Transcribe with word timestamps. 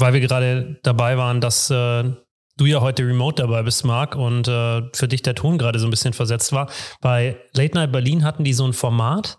weil 0.00 0.12
wir 0.12 0.20
gerade 0.20 0.80
dabei 0.82 1.16
waren, 1.16 1.40
dass 1.40 1.70
äh, 1.70 2.04
du 2.56 2.66
ja 2.66 2.80
heute 2.80 3.06
remote 3.06 3.42
dabei 3.42 3.62
bist, 3.62 3.84
Marc, 3.84 4.16
und 4.16 4.48
äh, 4.48 4.82
für 4.92 5.08
dich 5.08 5.22
der 5.22 5.34
Ton 5.34 5.58
gerade 5.58 5.78
so 5.78 5.86
ein 5.86 5.90
bisschen 5.90 6.12
versetzt 6.12 6.52
war. 6.52 6.70
Bei 7.00 7.38
Late 7.54 7.74
Night 7.74 7.92
Berlin 7.92 8.24
hatten 8.24 8.44
die 8.44 8.52
so 8.52 8.66
ein 8.66 8.72
Format, 8.72 9.38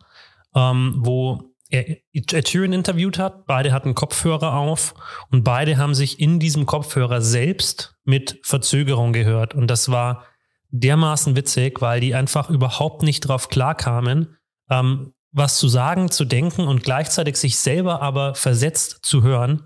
ähm, 0.55 0.95
wo 0.97 1.51
er 1.69 1.85
Ed 2.13 2.49
Sheeran 2.49 2.73
interviewt 2.73 3.17
hat. 3.17 3.45
Beide 3.45 3.71
hatten 3.71 3.95
Kopfhörer 3.95 4.53
auf 4.53 4.93
und 5.29 5.43
beide 5.43 5.77
haben 5.77 5.95
sich 5.95 6.19
in 6.19 6.39
diesem 6.39 6.65
Kopfhörer 6.65 7.21
selbst 7.21 7.95
mit 8.03 8.39
Verzögerung 8.43 9.13
gehört. 9.13 9.53
Und 9.53 9.67
das 9.67 9.89
war 9.89 10.25
dermaßen 10.71 11.35
witzig, 11.35 11.81
weil 11.81 12.01
die 12.01 12.15
einfach 12.15 12.49
überhaupt 12.49 13.03
nicht 13.03 13.21
drauf 13.21 13.49
klarkamen, 13.49 14.37
ähm, 14.69 15.13
was 15.31 15.57
zu 15.57 15.69
sagen, 15.69 16.11
zu 16.11 16.25
denken 16.25 16.67
und 16.67 16.83
gleichzeitig 16.83 17.37
sich 17.37 17.57
selber 17.57 18.01
aber 18.01 18.35
versetzt 18.35 18.99
zu 19.03 19.23
hören. 19.23 19.63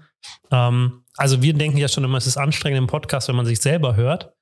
Ähm, 0.52 1.04
also 1.18 1.42
wir 1.42 1.54
denken 1.54 1.78
ja 1.78 1.88
schon 1.88 2.04
immer, 2.04 2.18
es 2.18 2.28
ist 2.28 2.38
anstrengend 2.38 2.78
im 2.78 2.88
Podcast, 2.88 3.28
wenn 3.28 3.36
man 3.36 3.46
sich 3.46 3.62
selber 3.62 3.96
hört. 3.96 4.34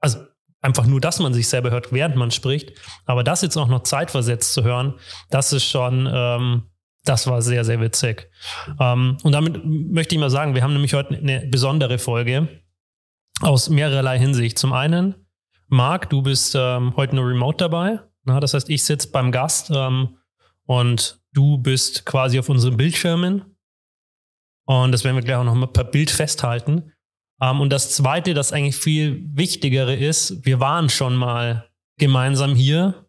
Also 0.00 0.18
einfach 0.60 0.86
nur, 0.86 1.00
dass 1.00 1.18
man 1.20 1.34
sich 1.34 1.48
selber 1.48 1.70
hört, 1.70 1.92
während 1.92 2.16
man 2.16 2.30
spricht. 2.30 2.72
Aber 3.06 3.24
das 3.24 3.42
jetzt 3.42 3.56
auch 3.56 3.68
noch 3.68 3.82
zeitversetzt 3.82 4.52
zu 4.52 4.62
hören, 4.62 4.94
das 5.30 5.52
ist 5.52 5.64
schon, 5.64 6.08
ähm, 6.12 6.70
das 7.04 7.26
war 7.26 7.42
sehr, 7.42 7.64
sehr 7.64 7.80
witzig. 7.80 8.30
Ähm, 8.78 9.16
und 9.22 9.32
damit 9.32 9.62
möchte 9.64 10.14
ich 10.14 10.20
mal 10.20 10.30
sagen, 10.30 10.54
wir 10.54 10.62
haben 10.62 10.72
nämlich 10.72 10.94
heute 10.94 11.16
eine 11.16 11.46
besondere 11.46 11.98
Folge 11.98 12.48
aus 13.40 13.70
mehrerlei 13.70 14.18
Hinsicht. 14.18 14.58
Zum 14.58 14.72
einen, 14.72 15.14
Marc, 15.68 16.10
du 16.10 16.22
bist 16.22 16.54
ähm, 16.58 16.94
heute 16.96 17.16
nur 17.16 17.28
remote 17.28 17.56
dabei. 17.56 18.00
Na, 18.24 18.38
das 18.38 18.54
heißt, 18.54 18.68
ich 18.68 18.84
sitze 18.84 19.10
beim 19.10 19.32
Gast 19.32 19.70
ähm, 19.74 20.18
und 20.66 21.20
du 21.32 21.58
bist 21.58 22.04
quasi 22.04 22.38
auf 22.38 22.48
unseren 22.48 22.76
Bildschirmen. 22.76 23.49
Und 24.70 24.92
das 24.92 25.02
werden 25.02 25.16
wir 25.16 25.24
gleich 25.24 25.36
auch 25.36 25.42
noch 25.42 25.56
mal 25.56 25.66
per 25.66 25.82
Bild 25.82 26.12
festhalten. 26.12 26.92
Um, 27.40 27.60
und 27.60 27.70
das 27.70 27.90
Zweite, 27.90 28.34
das 28.34 28.52
eigentlich 28.52 28.76
viel 28.76 29.20
Wichtigere 29.32 29.96
ist, 29.96 30.46
wir 30.46 30.60
waren 30.60 30.88
schon 30.88 31.16
mal 31.16 31.68
gemeinsam 31.98 32.54
hier 32.54 33.06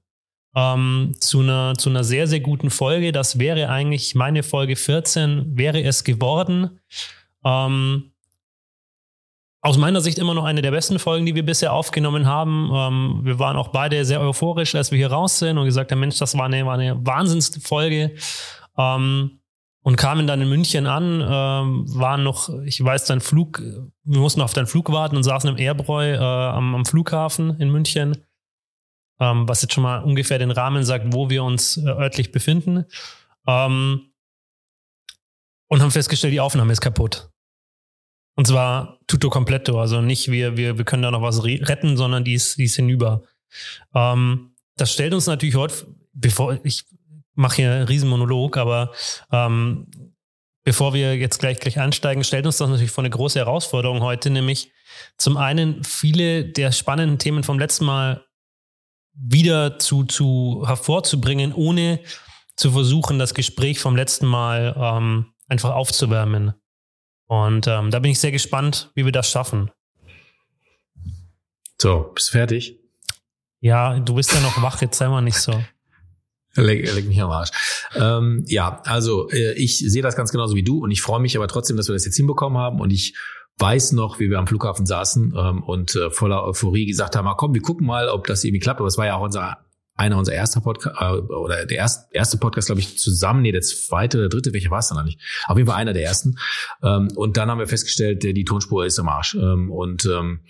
ähm, 0.56 1.14
zu, 1.20 1.42
einer, 1.42 1.76
zu 1.78 1.92
einer 1.92 2.04
sehr, 2.04 2.26
sehr 2.26 2.40
guten 2.40 2.72
Folge. 2.72 3.12
Das 3.12 3.38
wäre 3.38 3.70
eigentlich 3.70 4.16
meine 4.16 4.42
Folge 4.42 4.76
14, 4.76 5.56
wäre 5.56 5.84
es 5.84 6.04
geworden. 6.04 6.80
Ähm, 7.46 8.12
aus 9.62 9.78
meiner 9.78 10.02
Sicht 10.02 10.18
immer 10.18 10.34
noch 10.34 10.46
eine 10.46 10.64
der 10.64 10.72
besten 10.72 10.98
Folgen, 10.98 11.28
die 11.28 11.36
wir 11.36 11.46
bisher 11.46 11.74
aufgenommen 11.74 12.26
haben. 12.26 12.72
Ähm, 12.74 13.20
wir 13.24 13.38
waren 13.38 13.56
auch 13.56 13.68
beide 13.68 14.04
sehr 14.04 14.20
euphorisch, 14.20 14.74
als 14.74 14.90
wir 14.90 14.98
hier 14.98 15.12
raus 15.12 15.38
sind 15.38 15.60
und 15.60 15.66
gesagt 15.66 15.92
haben, 15.92 16.00
Mensch, 16.00 16.18
das 16.18 16.36
war 16.36 16.46
eine, 16.46 16.66
war 16.66 16.74
eine 16.74 17.06
Wahnsinnsfolge. 17.06 18.16
Ähm, 18.80 19.41
und 19.84 19.96
kamen 19.96 20.28
dann 20.28 20.42
in 20.42 20.50
München 20.50 20.86
an, 20.86 21.22
ähm, 21.22 21.86
waren 22.00 22.24
noch, 22.24 22.50
ich 22.66 22.84
weiß, 22.84 23.06
dein 23.06 23.20
Flug, 23.20 23.60
wir 23.60 24.20
mussten 24.20 24.42
auf 24.42 24.54
deinen 24.54 24.68
Flug 24.68 24.92
warten 24.92 25.16
und 25.16 25.24
saßen 25.24 25.50
im 25.50 25.58
Airbräu 25.58 26.14
äh, 26.14 26.18
am, 26.18 26.76
am, 26.76 26.86
Flughafen 26.86 27.60
in 27.60 27.72
München, 27.72 28.18
ähm, 29.20 29.48
was 29.48 29.62
jetzt 29.62 29.74
schon 29.74 29.84
mal 29.84 30.04
ungefähr 30.04 30.38
den 30.38 30.52
Rahmen 30.52 30.84
sagt, 30.84 31.14
wo 31.14 31.30
wir 31.30 31.44
uns 31.44 31.78
äh, 31.78 31.88
örtlich 31.88 32.32
befinden. 32.32 32.86
Ähm, 33.48 34.12
und 35.68 35.82
haben 35.82 35.92
festgestellt, 35.92 36.34
die 36.34 36.42
Aufnahme 36.42 36.74
ist 36.74 36.82
kaputt. 36.82 37.32
Und 38.36 38.46
zwar 38.46 39.00
tutto 39.08 39.30
completo, 39.30 39.80
also 39.80 40.02
nicht 40.02 40.30
wir, 40.30 40.58
wir, 40.58 40.78
wir 40.78 40.86
können 40.86 41.04
da 41.04 41.12
noch 41.12 41.22
was 41.22 41.44
retten, 41.44 41.98
sondern 41.98 42.24
die 42.24 42.34
ist, 42.34 42.58
die 42.58 42.66
ist 42.66 42.76
hinüber. 42.76 43.24
Ähm, 43.94 44.56
das 44.76 44.94
stellt 44.94 45.14
uns 45.14 45.28
natürlich 45.28 45.56
heute, 45.56 45.88
bevor 46.14 46.60
ich 46.64 46.86
mache 47.34 47.58
hier 47.58 47.72
einen 47.72 47.88
Riesenmonolog, 47.88 48.58
aber 48.58 48.92
ähm, 49.32 49.88
bevor 50.64 50.94
wir 50.94 51.16
jetzt 51.18 51.40
gleich, 51.40 51.60
gleich 51.60 51.80
ansteigen, 51.80 52.24
stellt 52.24 52.46
uns 52.46 52.58
das 52.58 52.70
natürlich 52.70 52.92
vor 52.92 53.04
eine 53.04 53.10
große 53.10 53.40
Herausforderung 53.40 54.02
heute, 54.02 54.30
nämlich 54.30 54.72
zum 55.18 55.38
einen 55.38 55.84
viele 55.84 56.46
der 56.46 56.72
spannenden 56.72 57.18
Themen 57.18 57.44
vom 57.44 57.60
letzten 57.60 57.86
Mal 57.86 58.26
wieder 59.14 59.80
zu, 59.80 60.04
zu 60.04 60.64
hervorzubringen, 60.66 61.54
ohne 61.54 62.00
zu 62.56 62.72
versuchen, 62.72 63.20
das 63.20 63.34
Gespräch 63.34 63.80
vom 63.80 63.96
letzten 63.96 64.26
Mal 64.26 64.76
ähm, 64.78 65.34
einfach 65.48 65.72
aufzuwärmen. 65.72 66.54
Und 67.28 67.68
ähm, 67.68 67.92
da 67.92 68.00
bin 68.00 68.12
ich 68.12 68.20
sehr 68.20 68.32
gespannt, 68.32 68.92
wie 68.94 69.06
wir 69.06 69.12
das 69.12 69.30
schaffen. 69.30 69.72
So, 71.82 72.12
bist 72.14 72.30
du 72.30 72.32
fertig? 72.34 72.78
Ja, 73.62 74.00
du 74.00 74.16
bist 74.16 74.34
ja 74.34 74.40
noch 74.42 74.62
wach, 74.62 74.82
jetzt 74.82 74.98
sei 74.98 75.08
mal 75.08 75.22
nicht 75.22 75.38
so. 75.38 75.64
Leg, 76.56 76.94
leg 76.94 77.08
mich 77.08 77.22
am 77.22 77.32
Arsch. 77.32 77.52
Ähm, 77.96 78.44
ja, 78.48 78.82
also 78.86 79.30
äh, 79.30 79.54
ich 79.54 79.80
sehe 79.80 80.02
das 80.02 80.16
ganz 80.16 80.32
genauso 80.32 80.56
wie 80.56 80.64
du 80.64 80.84
und 80.84 80.92
ich 80.92 81.02
freue 81.02 81.22
mich 81.22 81.38
aber 81.38 81.48
trotzdem, 81.48 81.78
dass 81.78 81.88
wir 81.88 81.94
das 81.94 82.06
jetzt 82.06 82.18
hinbekommen 82.18 82.58
haben 82.58 82.80
und 82.80 82.92
ich 82.92 83.16
weiß 83.58 83.94
noch, 83.94 84.20
wie 84.20 84.30
wir 84.30 84.40
am 84.40 84.48
Flughafen 84.48 84.86
saßen 84.86 85.34
ähm, 85.38 85.64
und 85.64 85.96
äh, 85.96 86.10
voller 86.10 86.44
Euphorie 86.44 86.86
gesagt 86.86 87.16
haben, 87.16 87.30
komm, 87.38 87.54
wir 87.54 87.62
gucken 87.62 87.86
mal, 87.86 88.10
ob 88.10 88.28
das 88.28 88.44
irgendwie 88.44 88.60
klappt. 88.60 88.80
Aber 88.80 88.88
es 88.88 88.98
war 88.98 89.06
ja 89.06 89.16
auch 89.16 89.24
unser 89.24 89.58
einer 89.96 90.18
unserer 90.18 90.36
erster 90.36 90.62
Podcast 90.62 90.96
äh, 91.00 91.34
oder 91.34 91.66
der 91.66 91.78
erste, 91.78 92.08
erste 92.12 92.38
Podcast, 92.38 92.68
glaube 92.68 92.82
ich, 92.82 92.98
zusammen, 92.98 93.44
nee, 93.44 93.52
der 93.52 93.62
zweite 93.62 94.18
oder 94.18 94.30
dritte, 94.30 94.52
welcher 94.54 94.72
war 94.72 94.80
es 94.80 94.88
dann 94.88 94.98
eigentlich? 94.98 95.20
Auf 95.46 95.58
jeden 95.58 95.70
Fall 95.70 95.78
einer 95.78 95.94
der 95.94 96.04
ersten. 96.04 96.38
Ähm, 96.82 97.10
und 97.16 97.38
dann 97.38 97.50
haben 97.50 97.60
wir 97.60 97.68
festgestellt, 97.68 98.24
die 98.24 98.44
Tonspur 98.44 98.86
ist 98.86 98.98
im 98.98 99.08
Arsch. 99.08 99.36
Ähm, 99.36 99.72
und 99.72 100.06
ähm, 100.06 100.42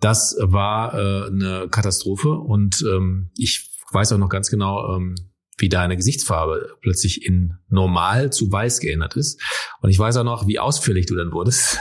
das 0.00 0.36
war 0.40 0.94
äh, 0.94 1.26
eine 1.26 1.68
Katastrophe. 1.70 2.30
Und 2.30 2.82
ähm, 2.88 3.30
ich 3.36 3.70
weiß 3.92 4.12
auch 4.12 4.18
noch 4.18 4.30
ganz 4.30 4.50
genau, 4.50 4.96
ähm, 4.96 5.14
wie 5.58 5.68
deine 5.68 5.96
Gesichtsfarbe 5.96 6.76
plötzlich 6.80 7.24
in 7.24 7.54
normal 7.68 8.30
zu 8.32 8.50
weiß 8.50 8.80
geändert 8.80 9.16
ist. 9.16 9.40
Und 9.80 9.90
ich 9.90 9.98
weiß 9.98 10.16
auch 10.18 10.24
noch, 10.24 10.46
wie 10.46 10.58
ausführlich 10.58 11.06
du 11.06 11.16
dann 11.16 11.32
wurdest. 11.32 11.78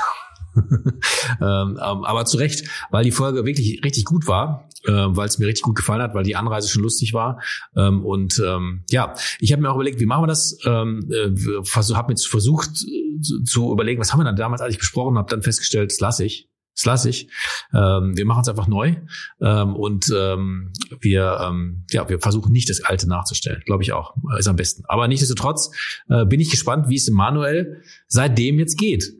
ähm, 1.41 1.77
aber 1.77 2.25
zu 2.25 2.37
Recht, 2.37 2.69
weil 2.91 3.03
die 3.03 3.11
Folge 3.11 3.45
wirklich 3.45 3.81
richtig 3.83 4.05
gut 4.05 4.27
war, 4.27 4.69
äh, 4.85 4.91
weil 4.91 5.27
es 5.27 5.37
mir 5.37 5.47
richtig 5.47 5.63
gut 5.63 5.75
gefallen 5.75 6.01
hat, 6.01 6.13
weil 6.13 6.23
die 6.23 6.35
Anreise 6.35 6.69
schon 6.69 6.83
lustig 6.83 7.13
war. 7.13 7.41
Ähm, 7.75 8.05
und 8.05 8.41
ähm, 8.45 8.83
ja, 8.89 9.15
ich 9.39 9.51
habe 9.51 9.61
mir 9.61 9.69
auch 9.69 9.75
überlegt, 9.75 9.99
wie 9.99 10.05
machen 10.05 10.23
wir 10.23 10.27
das? 10.27 10.57
Ähm, 10.65 11.09
äh, 11.11 11.93
habe 11.93 12.13
mir 12.13 12.17
versucht 12.17 12.69
äh, 12.69 13.21
zu, 13.21 13.43
zu, 13.43 13.71
überlegen, 13.71 13.99
was 13.99 14.13
haben 14.13 14.19
wir 14.19 14.25
dann 14.25 14.35
damals 14.35 14.61
eigentlich 14.61 14.79
besprochen, 14.79 15.17
habe 15.17 15.29
dann 15.29 15.41
festgestellt, 15.41 15.91
das 15.91 15.99
lasse 15.99 16.25
ich. 16.25 16.49
Das 16.75 16.85
lasse 16.85 17.09
ich. 17.09 17.29
Ähm, 17.73 18.17
wir 18.17 18.25
machen 18.25 18.41
es 18.41 18.49
einfach 18.49 18.67
neu 18.67 18.95
ähm, 19.41 19.75
und 19.75 20.13
ähm, 20.15 20.73
wir, 20.99 21.39
ähm, 21.41 21.85
ja, 21.89 22.07
wir 22.09 22.19
versuchen 22.19 22.51
nicht 22.51 22.69
das 22.69 22.83
Alte 22.83 23.07
nachzustellen. 23.07 23.61
Glaube 23.65 23.83
ich 23.83 23.93
auch. 23.93 24.13
Ist 24.37 24.47
am 24.47 24.57
besten. 24.57 24.83
Aber 24.87 25.07
nichtsdestotrotz 25.07 25.71
äh, 26.09 26.25
bin 26.25 26.39
ich 26.39 26.51
gespannt, 26.51 26.89
wie 26.89 26.95
es 26.95 27.09
Manuel 27.09 27.81
seitdem 28.07 28.59
jetzt 28.59 28.77
geht. 28.77 29.13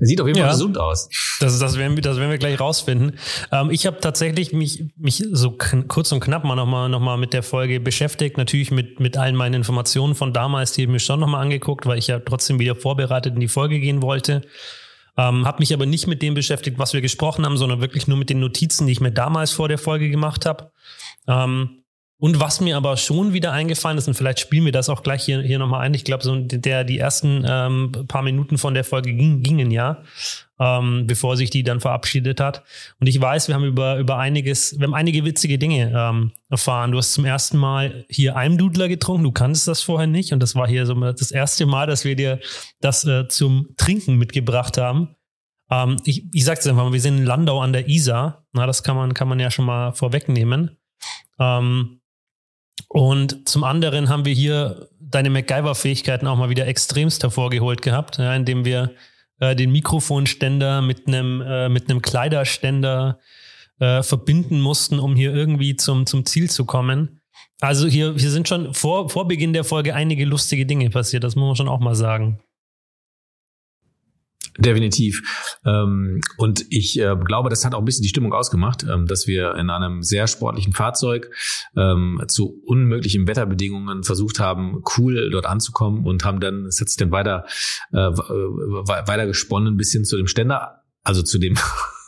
Er 0.00 0.06
sieht 0.06 0.20
auf 0.20 0.26
jeden 0.26 0.38
Fall 0.38 0.48
ja, 0.48 0.52
gesund 0.52 0.78
aus. 0.78 1.10
Das, 1.40 1.58
das, 1.58 1.76
werden 1.76 1.94
wir, 1.94 2.02
das 2.02 2.16
werden 2.16 2.30
wir 2.30 2.38
gleich 2.38 2.58
rausfinden. 2.58 3.18
Ähm, 3.52 3.70
ich 3.70 3.86
habe 3.86 3.98
tatsächlich 4.00 4.52
mich, 4.52 4.84
mich 4.96 5.22
so 5.30 5.56
kurz 5.88 6.10
und 6.12 6.20
knapp 6.20 6.44
mal 6.44 6.56
nochmal 6.56 6.88
noch 6.88 7.00
mal 7.00 7.18
mit 7.18 7.34
der 7.34 7.42
Folge 7.42 7.80
beschäftigt. 7.80 8.38
Natürlich 8.38 8.70
mit, 8.70 8.98
mit 8.98 9.18
allen 9.18 9.36
meinen 9.36 9.54
Informationen 9.54 10.14
von 10.14 10.32
damals, 10.32 10.72
die 10.72 10.82
ich 10.82 10.88
mir 10.88 11.00
schon 11.00 11.20
nochmal 11.20 11.42
angeguckt, 11.42 11.84
weil 11.84 11.98
ich 11.98 12.06
ja 12.06 12.18
trotzdem 12.18 12.58
wieder 12.58 12.76
vorbereitet 12.76 13.34
in 13.34 13.40
die 13.40 13.48
Folge 13.48 13.78
gehen 13.78 14.00
wollte. 14.00 14.42
Ähm, 15.16 15.46
habe 15.46 15.58
mich 15.60 15.74
aber 15.74 15.86
nicht 15.86 16.06
mit 16.06 16.22
dem 16.22 16.34
beschäftigt, 16.34 16.78
was 16.78 16.92
wir 16.92 17.00
gesprochen 17.00 17.44
haben, 17.44 17.56
sondern 17.56 17.80
wirklich 17.80 18.06
nur 18.06 18.16
mit 18.16 18.30
den 18.30 18.40
Notizen, 18.40 18.86
die 18.86 18.92
ich 18.92 19.00
mir 19.00 19.12
damals 19.12 19.52
vor 19.52 19.68
der 19.68 19.78
Folge 19.78 20.10
gemacht 20.10 20.46
habe. 20.46 20.70
Ähm, 21.26 21.79
und 22.20 22.38
was 22.38 22.60
mir 22.60 22.76
aber 22.76 22.98
schon 22.98 23.32
wieder 23.32 23.52
eingefallen 23.52 23.96
ist, 23.96 24.06
und 24.06 24.12
vielleicht 24.12 24.40
spielen 24.40 24.66
wir 24.66 24.72
das 24.72 24.90
auch 24.90 25.02
gleich 25.02 25.24
hier, 25.24 25.40
hier 25.40 25.58
nochmal 25.58 25.80
ein, 25.80 25.94
ich 25.94 26.04
glaube, 26.04 26.22
so 26.22 26.36
der, 26.36 26.84
die 26.84 26.98
ersten 26.98 27.46
ähm, 27.48 27.92
paar 28.08 28.20
Minuten 28.20 28.58
von 28.58 28.74
der 28.74 28.84
Folge 28.84 29.14
ging, 29.14 29.42
gingen 29.42 29.70
ja, 29.70 30.02
ähm, 30.58 31.06
bevor 31.06 31.38
sich 31.38 31.48
die 31.48 31.62
dann 31.62 31.80
verabschiedet 31.80 32.38
hat. 32.38 32.62
Und 33.00 33.06
ich 33.06 33.18
weiß, 33.18 33.48
wir 33.48 33.54
haben 33.54 33.64
über, 33.64 33.96
über 33.96 34.18
einiges, 34.18 34.78
wir 34.78 34.86
haben 34.86 34.94
einige 34.94 35.24
witzige 35.24 35.58
Dinge 35.58 35.92
ähm, 35.96 36.32
erfahren. 36.50 36.92
Du 36.92 36.98
hast 36.98 37.14
zum 37.14 37.24
ersten 37.24 37.56
Mal 37.56 38.04
hier 38.10 38.36
Almdudler 38.36 38.88
getrunken, 38.88 39.24
du 39.24 39.32
kanntest 39.32 39.66
das 39.66 39.80
vorher 39.80 40.06
nicht. 40.06 40.34
Und 40.34 40.40
das 40.40 40.54
war 40.54 40.68
hier 40.68 40.84
so 40.84 40.94
das 40.94 41.30
erste 41.30 41.64
Mal, 41.64 41.86
dass 41.86 42.04
wir 42.04 42.16
dir 42.16 42.38
das 42.82 43.06
äh, 43.06 43.28
zum 43.28 43.68
Trinken 43.78 44.16
mitgebracht 44.16 44.76
haben. 44.76 45.16
Ähm, 45.70 45.96
ich 46.04 46.26
ich 46.34 46.44
sage 46.44 46.60
es 46.60 46.66
einfach 46.66 46.84
mal, 46.84 46.92
wir 46.92 47.00
sind 47.00 47.16
in 47.16 47.24
Landau 47.24 47.62
an 47.62 47.72
der 47.72 47.88
Isar. 47.88 48.44
Na, 48.52 48.66
das 48.66 48.82
kann 48.82 48.96
man, 48.96 49.14
kann 49.14 49.28
man 49.28 49.40
ja 49.40 49.50
schon 49.50 49.64
mal 49.64 49.92
vorwegnehmen. 49.94 50.76
Ähm, 51.38 51.99
und 52.88 53.48
zum 53.48 53.64
anderen 53.64 54.08
haben 54.08 54.24
wir 54.24 54.32
hier 54.32 54.88
deine 55.00 55.30
MacGyver-Fähigkeiten 55.30 56.26
auch 56.26 56.36
mal 56.36 56.50
wieder 56.50 56.66
extremst 56.66 57.22
hervorgeholt 57.22 57.82
gehabt, 57.82 58.18
ja, 58.18 58.34
indem 58.34 58.64
wir 58.64 58.92
äh, 59.40 59.56
den 59.56 59.72
Mikrofonständer 59.72 60.82
mit 60.82 61.06
einem 61.06 61.40
äh, 61.40 61.68
mit 61.68 61.90
einem 61.90 62.02
Kleiderständer 62.02 63.18
äh, 63.78 64.02
verbinden 64.02 64.60
mussten, 64.60 64.98
um 64.98 65.16
hier 65.16 65.34
irgendwie 65.34 65.76
zum 65.76 66.06
zum 66.06 66.24
Ziel 66.26 66.50
zu 66.50 66.64
kommen. 66.64 67.20
Also 67.60 67.86
hier 67.86 68.14
hier 68.16 68.30
sind 68.30 68.48
schon 68.48 68.74
vor 68.74 69.08
vor 69.08 69.26
Beginn 69.26 69.52
der 69.52 69.64
Folge 69.64 69.94
einige 69.94 70.24
lustige 70.24 70.66
Dinge 70.66 70.90
passiert. 70.90 71.24
Das 71.24 71.36
muss 71.36 71.46
man 71.46 71.56
schon 71.56 71.68
auch 71.68 71.80
mal 71.80 71.94
sagen. 71.94 72.40
Definitiv. 74.60 75.58
Ähm, 75.64 76.20
und 76.36 76.66
ich 76.68 77.00
äh, 77.00 77.16
glaube, 77.24 77.48
das 77.48 77.64
hat 77.64 77.74
auch 77.74 77.78
ein 77.78 77.84
bisschen 77.86 78.02
die 78.02 78.10
Stimmung 78.10 78.34
ausgemacht, 78.34 78.84
ähm, 78.84 79.06
dass 79.06 79.26
wir 79.26 79.54
in 79.54 79.70
einem 79.70 80.02
sehr 80.02 80.26
sportlichen 80.26 80.74
Fahrzeug 80.74 81.30
ähm, 81.76 82.22
zu 82.28 82.60
unmöglichen 82.66 83.26
Wetterbedingungen 83.26 84.04
versucht 84.04 84.38
haben, 84.38 84.82
cool 84.98 85.30
dort 85.30 85.46
anzukommen 85.46 86.04
und 86.04 86.24
haben 86.24 86.40
dann, 86.40 86.66
es 86.66 86.80
hat 86.80 86.88
sich 86.88 86.98
dann 86.98 87.10
weiter, 87.10 87.46
äh, 87.92 87.96
weiter 87.96 89.26
gesponnen 89.26 89.76
bis 89.78 89.92
hin 89.92 90.04
zu 90.04 90.16
dem 90.16 90.26
Ständer, 90.26 90.82
also 91.02 91.22
zu 91.22 91.38
dem 91.38 91.54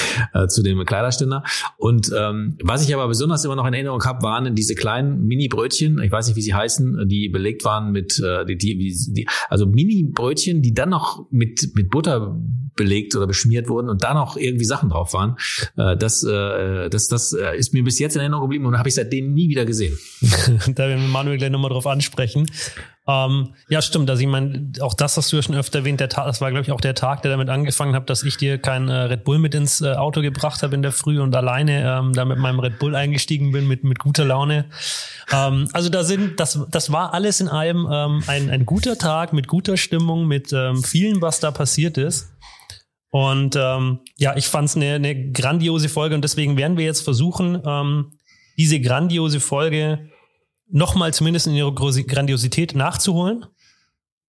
äh, 0.34 0.46
zu 0.46 0.62
dem 0.62 0.84
Kleiderständer. 0.84 1.44
Und 1.76 2.10
ähm, 2.16 2.56
was 2.62 2.86
ich 2.86 2.94
aber 2.94 3.08
besonders 3.08 3.44
immer 3.44 3.56
noch 3.56 3.66
in 3.66 3.74
Erinnerung 3.74 4.04
habe, 4.04 4.22
waren 4.22 4.54
diese 4.54 4.74
kleinen 4.74 5.26
Mini-Brötchen, 5.26 6.00
ich 6.02 6.12
weiß 6.12 6.28
nicht, 6.28 6.36
wie 6.36 6.42
sie 6.42 6.54
heißen, 6.54 7.08
die 7.08 7.28
belegt 7.28 7.64
waren 7.64 7.92
mit, 7.92 8.18
äh, 8.18 8.44
die, 8.44 8.56
die, 8.56 8.76
die, 8.76 9.28
also 9.48 9.66
Mini-Brötchen, 9.66 10.62
die 10.62 10.74
dann 10.74 10.90
noch 10.90 11.26
mit, 11.30 11.72
mit 11.74 11.90
Butter 11.90 12.36
belegt 12.74 13.14
oder 13.14 13.26
beschmiert 13.26 13.68
wurden 13.68 13.88
und 13.88 14.02
da 14.02 14.14
noch 14.14 14.36
irgendwie 14.36 14.64
Sachen 14.64 14.88
drauf 14.88 15.12
waren. 15.12 15.36
Äh, 15.76 15.96
das, 15.96 16.22
äh, 16.24 16.88
das, 16.88 17.08
das 17.08 17.32
äh, 17.32 17.56
ist 17.56 17.74
mir 17.74 17.84
bis 17.84 17.98
jetzt 17.98 18.14
in 18.14 18.20
Erinnerung 18.20 18.44
geblieben 18.44 18.66
und 18.66 18.78
habe 18.78 18.88
ich 18.88 18.94
seitdem 18.94 19.32
nie 19.34 19.48
wieder 19.48 19.64
gesehen. 19.64 19.98
da 20.20 20.88
werden 20.88 21.02
wir 21.02 21.08
Manuel 21.08 21.38
gleich 21.38 21.50
nochmal 21.50 21.70
drauf 21.70 21.86
ansprechen. 21.86 22.46
Ähm, 23.12 23.54
ja, 23.68 23.82
stimmt. 23.82 24.08
Also 24.08 24.22
ich 24.22 24.28
meine, 24.28 24.72
auch 24.80 24.94
das 24.94 25.16
hast 25.16 25.32
du 25.32 25.36
ja 25.36 25.42
schon 25.42 25.54
öfter 25.54 25.80
erwähnt. 25.80 26.00
Der 26.00 26.08
Tag, 26.08 26.26
das 26.26 26.40
war, 26.40 26.50
glaube 26.50 26.64
ich, 26.64 26.72
auch 26.72 26.80
der 26.80 26.94
Tag, 26.94 27.22
der 27.22 27.30
damit 27.30 27.50
angefangen 27.50 27.94
hat, 27.94 28.08
dass 28.08 28.22
ich 28.22 28.36
dir 28.36 28.58
kein 28.58 28.88
äh, 28.88 28.92
Red 28.92 29.24
Bull 29.24 29.38
mit 29.38 29.54
ins 29.54 29.80
äh, 29.80 29.92
Auto 29.92 30.22
gebracht 30.22 30.62
habe 30.62 30.74
in 30.74 30.82
der 30.82 30.92
Früh 30.92 31.20
und 31.20 31.34
alleine 31.34 31.98
ähm, 31.98 32.12
da 32.12 32.24
mit 32.24 32.38
meinem 32.38 32.60
Red 32.60 32.78
Bull 32.78 32.94
eingestiegen 32.94 33.52
bin 33.52 33.68
mit, 33.68 33.84
mit 33.84 33.98
guter 33.98 34.24
Laune. 34.24 34.66
Ähm, 35.30 35.68
also 35.72 35.88
da 35.88 36.04
sind, 36.04 36.40
das, 36.40 36.58
das 36.70 36.92
war 36.92 37.12
alles 37.12 37.40
in 37.40 37.48
allem 37.48 37.86
ähm, 37.90 38.22
ein, 38.26 38.48
ein 38.50 38.64
guter 38.64 38.96
Tag 38.96 39.32
mit 39.32 39.46
guter 39.46 39.76
Stimmung, 39.76 40.26
mit 40.26 40.52
ähm, 40.52 40.82
vielen, 40.82 41.20
was 41.20 41.40
da 41.40 41.50
passiert 41.50 41.98
ist. 41.98 42.32
Und 43.10 43.56
ähm, 43.56 44.00
ja, 44.16 44.36
ich 44.36 44.46
fand 44.46 44.70
es 44.70 44.76
eine, 44.76 44.94
eine 44.94 45.32
grandiose 45.32 45.90
Folge 45.90 46.14
und 46.14 46.22
deswegen 46.22 46.56
werden 46.56 46.78
wir 46.78 46.86
jetzt 46.86 47.02
versuchen, 47.02 47.60
ähm, 47.66 48.12
diese 48.56 48.80
grandiose 48.80 49.40
Folge 49.40 50.08
nochmal 50.72 51.14
zumindest 51.14 51.46
in 51.46 51.54
ihrer 51.54 51.72
Grandiosität 51.72 52.74
nachzuholen. 52.74 53.46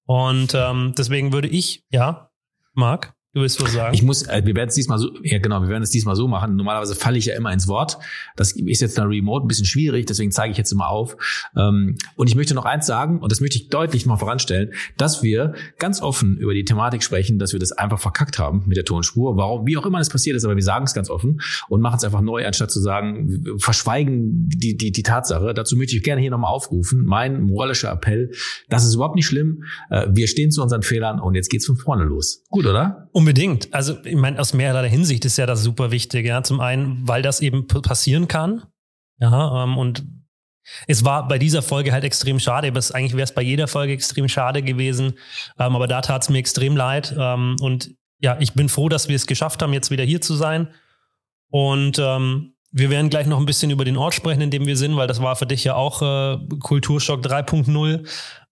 Und 0.05 0.53
ähm, 0.53 0.93
deswegen 0.97 1.31
würde 1.31 1.47
ich, 1.47 1.85
ja, 1.89 2.29
Marc, 2.73 3.15
Du 3.35 3.41
willst 3.41 3.59
was 3.63 3.73
sagen? 3.73 3.95
Ich 3.95 4.03
muss, 4.03 4.21
äh, 4.27 4.43
wir 4.45 4.55
werden 4.55 4.69
es 4.69 4.75
diesmal 4.75 4.99
so, 4.99 5.09
ja 5.23 5.39
genau, 5.39 5.63
wir 5.63 5.69
werden 5.69 5.81
es 5.81 5.89
diesmal 5.89 6.15
so 6.15 6.27
machen. 6.27 6.55
Normalerweise 6.55 6.93
falle 6.93 7.17
ich 7.17 7.25
ja 7.25 7.35
immer 7.35 7.51
ins 7.51 7.67
Wort. 7.67 7.97
Das 8.35 8.51
ist 8.51 8.79
jetzt 8.79 8.95
da 8.95 9.05
remote 9.05 9.43
ein 9.43 9.47
bisschen 9.47 9.65
schwierig, 9.65 10.05
deswegen 10.05 10.31
zeige 10.31 10.51
ich 10.51 10.57
jetzt 10.59 10.71
immer 10.71 10.87
auf. 10.89 11.17
Ähm, 11.57 11.95
und 12.15 12.27
ich 12.27 12.35
möchte 12.35 12.53
noch 12.53 12.65
eins 12.65 12.85
sagen, 12.85 13.19
und 13.21 13.31
das 13.31 13.41
möchte 13.41 13.57
ich 13.57 13.69
deutlich 13.69 14.05
mal 14.05 14.17
voranstellen, 14.17 14.71
dass 14.97 15.23
wir 15.23 15.55
ganz 15.79 15.99
offen 15.99 16.37
über 16.37 16.53
die 16.53 16.63
Thematik 16.63 17.01
sprechen, 17.01 17.39
dass 17.39 17.53
wir 17.53 17.59
das 17.59 17.71
einfach 17.71 17.99
verkackt 17.99 18.37
haben 18.37 18.65
mit 18.67 18.77
der 18.77 18.85
Tonspur. 18.85 19.35
Warum, 19.35 19.65
wie 19.65 19.77
auch 19.77 19.85
immer 19.87 19.97
das 19.97 20.09
passiert 20.09 20.35
ist, 20.35 20.45
aber 20.45 20.55
wir 20.55 20.61
sagen 20.61 20.85
es 20.85 20.93
ganz 20.93 21.09
offen 21.09 21.41
und 21.69 21.81
machen 21.81 21.97
es 21.97 22.03
einfach 22.03 22.21
neu, 22.21 22.45
anstatt 22.45 22.69
zu 22.69 22.81
sagen, 22.81 23.43
verschweigen 23.57 24.47
die, 24.47 24.77
die, 24.77 24.91
die 24.91 25.03
Tatsache. 25.03 25.55
Dazu 25.55 25.75
möchte 25.75 25.95
ich 25.95 26.03
gerne 26.03 26.21
hier 26.21 26.29
nochmal 26.29 26.51
aufrufen. 26.51 27.03
Mein 27.03 27.41
moralischer 27.41 27.91
Appell, 27.91 28.29
das 28.69 28.85
ist 28.85 28.93
überhaupt 28.93 29.15
nicht 29.15 29.25
schlimm. 29.25 29.63
Äh, 29.89 30.05
wir 30.11 30.27
stehen 30.27 30.51
zu 30.51 30.61
unseren 30.61 30.83
Fehlern 30.83 31.19
und 31.19 31.33
jetzt 31.33 31.49
geht's 31.49 31.65
von 31.65 31.77
vorne 31.77 32.03
los. 32.03 32.43
Gut, 32.51 32.67
oder? 32.67 33.09
Unbedingt. 33.23 33.73
Also 33.73 34.03
ich 34.03 34.17
meine, 34.17 34.37
aus 34.37 34.53
mehrerlei 34.53 34.89
Hinsicht 34.89 35.23
ist 35.23 35.37
ja 35.37 35.45
das 35.45 35.63
super 35.63 35.91
wichtig. 35.91 36.25
Ja, 36.25 36.43
zum 36.43 36.59
einen, 36.59 37.07
weil 37.07 37.21
das 37.21 37.39
eben 37.39 37.67
passieren 37.67 38.27
kann. 38.27 38.63
Ja, 39.17 39.63
ähm, 39.63 39.77
und 39.77 40.03
es 40.87 41.05
war 41.05 41.25
bei 41.29 41.39
dieser 41.39 41.61
Folge 41.61 41.93
halt 41.93 42.03
extrem 42.03 42.37
schade. 42.37 42.67
Aber 42.67 42.81
eigentlich 42.93 43.13
wäre 43.13 43.23
es 43.23 43.33
bei 43.33 43.41
jeder 43.41 43.69
Folge 43.69 43.93
extrem 43.93 44.27
schade 44.27 44.61
gewesen. 44.61 45.13
Ähm, 45.57 45.73
aber 45.73 45.87
da 45.87 46.01
tat 46.01 46.23
es 46.23 46.29
mir 46.29 46.39
extrem 46.39 46.75
leid. 46.75 47.15
Ähm, 47.17 47.55
und 47.61 47.91
ja, 48.19 48.35
ich 48.41 48.51
bin 48.55 48.67
froh, 48.67 48.89
dass 48.89 49.07
wir 49.07 49.15
es 49.15 49.25
geschafft 49.25 49.61
haben, 49.61 49.71
jetzt 49.71 49.89
wieder 49.89 50.03
hier 50.03 50.19
zu 50.19 50.35
sein. 50.35 50.67
Und 51.49 51.99
ähm, 51.99 52.55
wir 52.71 52.89
werden 52.89 53.09
gleich 53.09 53.27
noch 53.27 53.39
ein 53.39 53.45
bisschen 53.45 53.71
über 53.71 53.85
den 53.85 53.95
Ort 53.95 54.15
sprechen, 54.15 54.41
in 54.41 54.51
dem 54.51 54.65
wir 54.65 54.75
sind, 54.75 54.97
weil 54.97 55.07
das 55.07 55.21
war 55.21 55.37
für 55.37 55.45
dich 55.45 55.63
ja 55.63 55.75
auch 55.75 56.01
äh, 56.01 56.39
Kulturschock 56.59 57.25
3.0. 57.25 58.05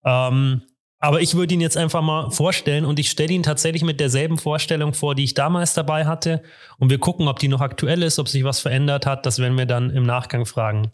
Ähm, 0.06 0.62
aber 1.04 1.20
ich 1.20 1.34
würde 1.34 1.56
ihn 1.56 1.62
jetzt 1.62 1.78
einfach 1.78 2.04
mal 2.04 2.30
vorstellen 2.30 2.86
und 2.86 3.00
ich 3.00 3.10
stelle 3.10 3.34
ihn 3.34 3.42
tatsächlich 3.42 3.84
mit 3.84 4.00
derselben 4.00 4.38
Vorstellung 4.38 4.94
vor, 4.94 5.16
die 5.16 5.24
ich 5.24 5.34
damals 5.34 5.74
dabei 5.74 6.06
hatte. 6.06 6.44
Und 6.78 6.92
wir 6.92 7.00
gucken, 7.00 7.28
ob 7.28 7.40
die 7.40 7.48
noch 7.48 7.60
aktuell 7.60 8.04
ist, 8.04 8.20
ob 8.20 8.28
sich 8.28 8.44
was 8.44 8.60
verändert 8.60 9.08
hat. 9.08 9.26
Das 9.26 9.40
werden 9.40 9.58
wir 9.58 9.66
dann 9.66 9.90
im 9.90 10.04
Nachgang 10.04 10.46
fragen. 10.46 10.92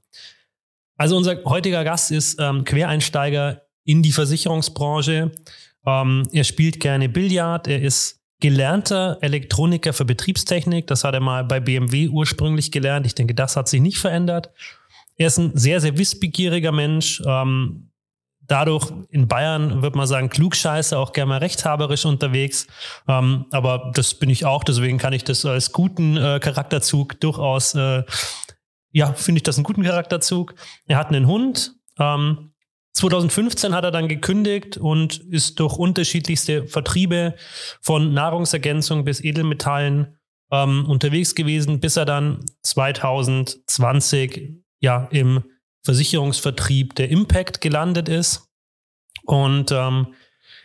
Also 0.96 1.18
unser 1.18 1.44
heutiger 1.44 1.84
Gast 1.84 2.12
ist 2.12 2.40
ähm, 2.40 2.64
Quereinsteiger 2.64 3.64
in 3.84 4.02
die 4.02 4.14
Versicherungsbranche. 4.14 5.32
Ähm, 5.86 6.24
er 6.32 6.44
spielt 6.46 6.80
gerne 6.80 7.10
Billard. 7.10 7.68
Er 7.68 7.82
ist 7.82 8.22
gelernter 8.40 9.18
Elektroniker 9.20 9.92
für 9.92 10.06
Betriebstechnik. 10.06 10.88
Das 10.88 11.04
hat 11.04 11.16
er 11.16 11.20
mal 11.20 11.44
bei 11.44 11.60
BMW 11.60 12.08
ursprünglich 12.08 12.72
gelernt. 12.72 13.06
Ich 13.06 13.16
denke, 13.16 13.36
das 13.36 13.58
hat 13.58 13.68
sich 13.68 13.82
nicht 13.82 13.98
verändert. 13.98 14.52
Er 15.18 15.28
ist 15.28 15.38
ein 15.38 15.52
sehr, 15.58 15.82
sehr 15.82 15.98
wissbegieriger 15.98 16.72
Mensch. 16.72 17.22
Ähm, 17.26 17.90
dadurch 18.48 18.92
in 19.10 19.28
Bayern, 19.28 19.82
wird 19.82 19.96
man 19.96 20.08
sagen, 20.08 20.30
klugscheiße, 20.30 20.98
auch 20.98 21.14
gerne 21.14 21.30
mal 21.30 21.38
rechthaberisch 21.40 22.06
unterwegs. 22.06 22.68
Ähm, 23.08 23.46
aber 23.52 23.92
das 23.94 24.14
bin 24.14 24.30
ich 24.30 24.46
auch, 24.46 24.64
deswegen 24.64 24.98
kann 24.98 25.14
ich 25.14 25.24
das 25.24 25.46
als 25.46 25.72
guten 25.72 26.18
äh, 26.18 26.40
Charakterzug 26.40 27.20
durchaus, 27.20 27.76
äh, 27.76 28.04
ja, 28.92 29.14
finde 29.14 29.40
ich 29.40 29.44
das 29.44 29.58
einen 29.58 29.64
guten 29.64 29.84
Charakterzug. 29.84 30.56
Er 30.88 30.98
hat 30.98 31.10
einen 31.10 31.28
Hund. 31.28 31.76
Ähm, 32.00 32.52
2015 32.94 33.76
hat 33.76 33.84
er 33.84 33.92
dann 33.92 34.08
gekündigt 34.08 34.78
und 34.78 35.20
ist 35.20 35.60
durch 35.60 35.78
unterschiedlichste 35.78 36.66
Vertriebe 36.66 37.36
von 37.82 38.14
Nahrungsergänzung 38.14 39.04
bis 39.04 39.24
Edelmetallen 39.24 40.18
ähm, 40.52 40.86
unterwegs 40.90 41.36
gewesen, 41.36 41.80
bis 41.80 41.96
er 41.96 42.06
dann 42.06 42.44
2020 42.64 44.56
ja 44.80 45.08
im 45.12 45.44
Versicherungsvertrieb 45.84 46.96
der 46.96 47.10
Impact 47.10 47.62
gelandet 47.62 48.10
ist. 48.10 48.50
Und 49.26 49.72
ähm, 49.72 50.14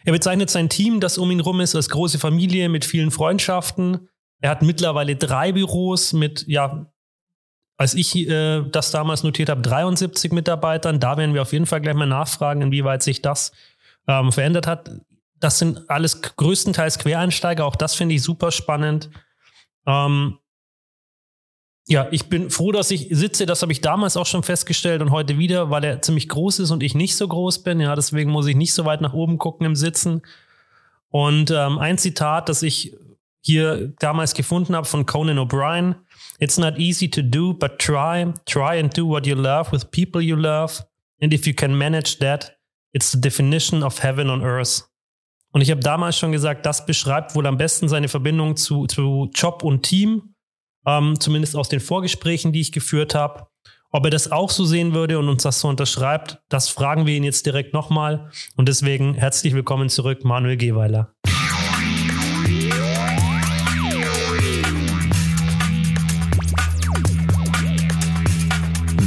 er 0.05 0.13
bezeichnet 0.13 0.51
sein 0.51 0.69
Team, 0.69 1.01
das 1.01 1.19
um 1.19 1.31
ihn 1.31 1.41
rum 1.41 1.61
ist, 1.61 1.75
als 1.75 1.89
große 1.89 2.19
Familie 2.19 2.69
mit 2.69 2.85
vielen 2.85 3.11
Freundschaften. 3.11 4.09
Er 4.41 4.51
hat 4.51 4.63
mittlerweile 4.63 5.17
drei 5.17 5.53
Büros 5.53 6.13
mit, 6.13 6.45
ja, 6.49 6.87
als 7.77 7.95
ich 7.95 8.17
äh, 8.17 8.63
das 8.71 8.91
damals 8.91 9.23
notiert 9.23 9.49
habe, 9.49 9.63
73 9.63 10.33
Mitarbeitern. 10.33 11.01
Da 11.01 11.17
werden 11.17 11.35
wir 11.35 11.43
auf 11.43 11.53
jeden 11.53 11.67
Fall 11.67 11.81
gleich 11.81 11.95
mal 11.95 12.07
nachfragen, 12.07 12.63
inwieweit 12.63 13.03
sich 13.03 13.23
das 13.23 13.53
ähm, 14.09 14.33
verändert 14.33 14.67
hat. 14.67 14.91
Das 15.39 15.59
sind 15.59 15.89
alles 15.91 16.23
größtenteils 16.23 16.99
Quereinsteiger. 16.99 17.65
Auch 17.65 17.77
das 17.77 17.95
finde 17.95 18.15
ich 18.15 18.23
super 18.23 18.51
spannend. 18.51 19.11
Ähm, 19.87 20.39
ja, 21.89 22.07
ich 22.11 22.29
bin 22.29 22.51
froh, 22.51 22.71
dass 22.71 22.91
ich 22.91 23.09
sitze. 23.11 23.45
Das 23.45 23.63
habe 23.63 23.73
ich 23.73 23.81
damals 23.81 24.17
auch 24.17 24.27
schon 24.27 24.43
festgestellt 24.43 25.03
und 25.03 25.11
heute 25.11 25.39
wieder, 25.39 25.71
weil 25.71 25.85
er 25.85 26.03
ziemlich 26.03 26.29
groß 26.29 26.61
ist 26.61 26.71
und 26.71 26.83
ich 26.83 26.95
nicht 26.95 27.17
so 27.17 27.27
groß 27.27 27.65
bin. 27.65 27.81
Ja, 27.81 27.95
deswegen 27.97 28.31
muss 28.31 28.47
ich 28.47 28.57
nicht 28.57 28.73
so 28.73 28.85
weit 28.85 29.01
nach 29.01 29.13
oben 29.13 29.39
gucken 29.39 29.67
im 29.67 29.75
Sitzen. 29.75 30.23
Und 31.09 31.51
ähm, 31.51 31.79
ein 31.79 31.99
Zitat, 31.99 32.49
das 32.49 32.63
ich 32.63 32.95
hier 33.45 33.93
damals 33.99 34.35
gefunden 34.35 34.77
habe 34.77 34.87
von 34.87 35.07
Conan 35.07 35.39
O'Brien. 35.39 35.97
It's 36.39 36.57
not 36.57 36.79
easy 36.79 37.11
to 37.11 37.21
do, 37.21 37.53
but 37.53 37.79
try. 37.79 38.33
Try 38.47 38.79
and 38.79 38.97
do 38.97 39.09
what 39.09 39.27
you 39.27 39.35
love 39.35 39.73
with 39.73 39.91
people 39.91 40.23
you 40.23 40.37
love. 40.37 40.85
And 41.21 41.35
if 41.35 41.47
you 41.47 41.55
can 41.55 41.77
manage 41.77 42.19
that, 42.21 42.57
it's 42.93 43.11
the 43.11 43.21
definition 43.21 43.83
of 43.83 44.03
heaven 44.03 44.31
on 44.31 44.43
earth. 44.43 44.89
Und 45.53 45.61
ich 45.61 45.71
habe 45.71 45.81
damals 45.81 46.17
schon 46.17 46.33
gesagt, 46.33 46.65
das 46.65 46.87
beschreibt 46.87 47.35
wohl 47.35 47.47
am 47.47 47.59
besten 47.59 47.89
seine 47.89 48.09
Verbindung 48.09 48.57
zu, 48.57 48.87
zu 48.87 49.29
Job 49.35 49.63
und 49.65 49.83
Team 49.83 50.32
ähm, 50.87 51.19
zumindest 51.19 51.57
aus 51.57 51.69
den 51.69 51.81
Vorgesprächen, 51.81 52.53
die 52.53 52.61
ich 52.61 52.73
geführt 52.73 53.15
habe. 53.15 53.47
Ob 53.91 54.05
er 54.05 54.11
das 54.11 54.33
auch 54.33 54.51
so 54.51 54.65
sehen 54.65 54.95
würde 54.95 55.19
und 55.19 55.29
uns 55.29 55.43
das 55.43 55.61
so 55.61 55.69
unterschreibt, 55.69 56.39
das 56.49 56.71
fragen 56.71 57.07
wir 57.07 57.15
ihn 57.15 57.25
jetzt 57.25 57.45
direkt 57.45 57.75
nochmal. 57.75 58.31
Und 58.57 58.69
deswegen 58.69 59.15
herzlich 59.15 59.55
willkommen 59.55 59.91
zurück, 59.91 60.25
Manuel 60.25 60.57
Geweiler. 60.57 61.13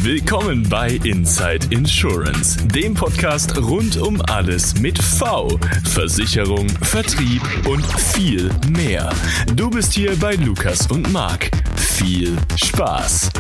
Willkommen 0.06 0.70
bei 0.70 1.00
Inside 1.04 1.66
Insurance, 1.72 2.64
dem 2.68 2.94
Podcast 2.94 3.58
rund 3.58 3.98
um 3.98 4.22
alles 4.28 4.80
mit 4.80 5.02
V, 5.02 5.48
Versicherung, 5.84 6.70
Vertrieb 6.70 7.42
und 7.68 7.84
viel 7.84 8.52
mehr. 8.70 9.12
Du 9.56 9.68
bist 9.72 9.94
hier 9.94 10.16
bei 10.20 10.36
Lukas 10.36 10.86
und 10.92 11.12
Marc. 11.12 11.50
Viel 11.78 12.38
Spaß! 12.56 13.32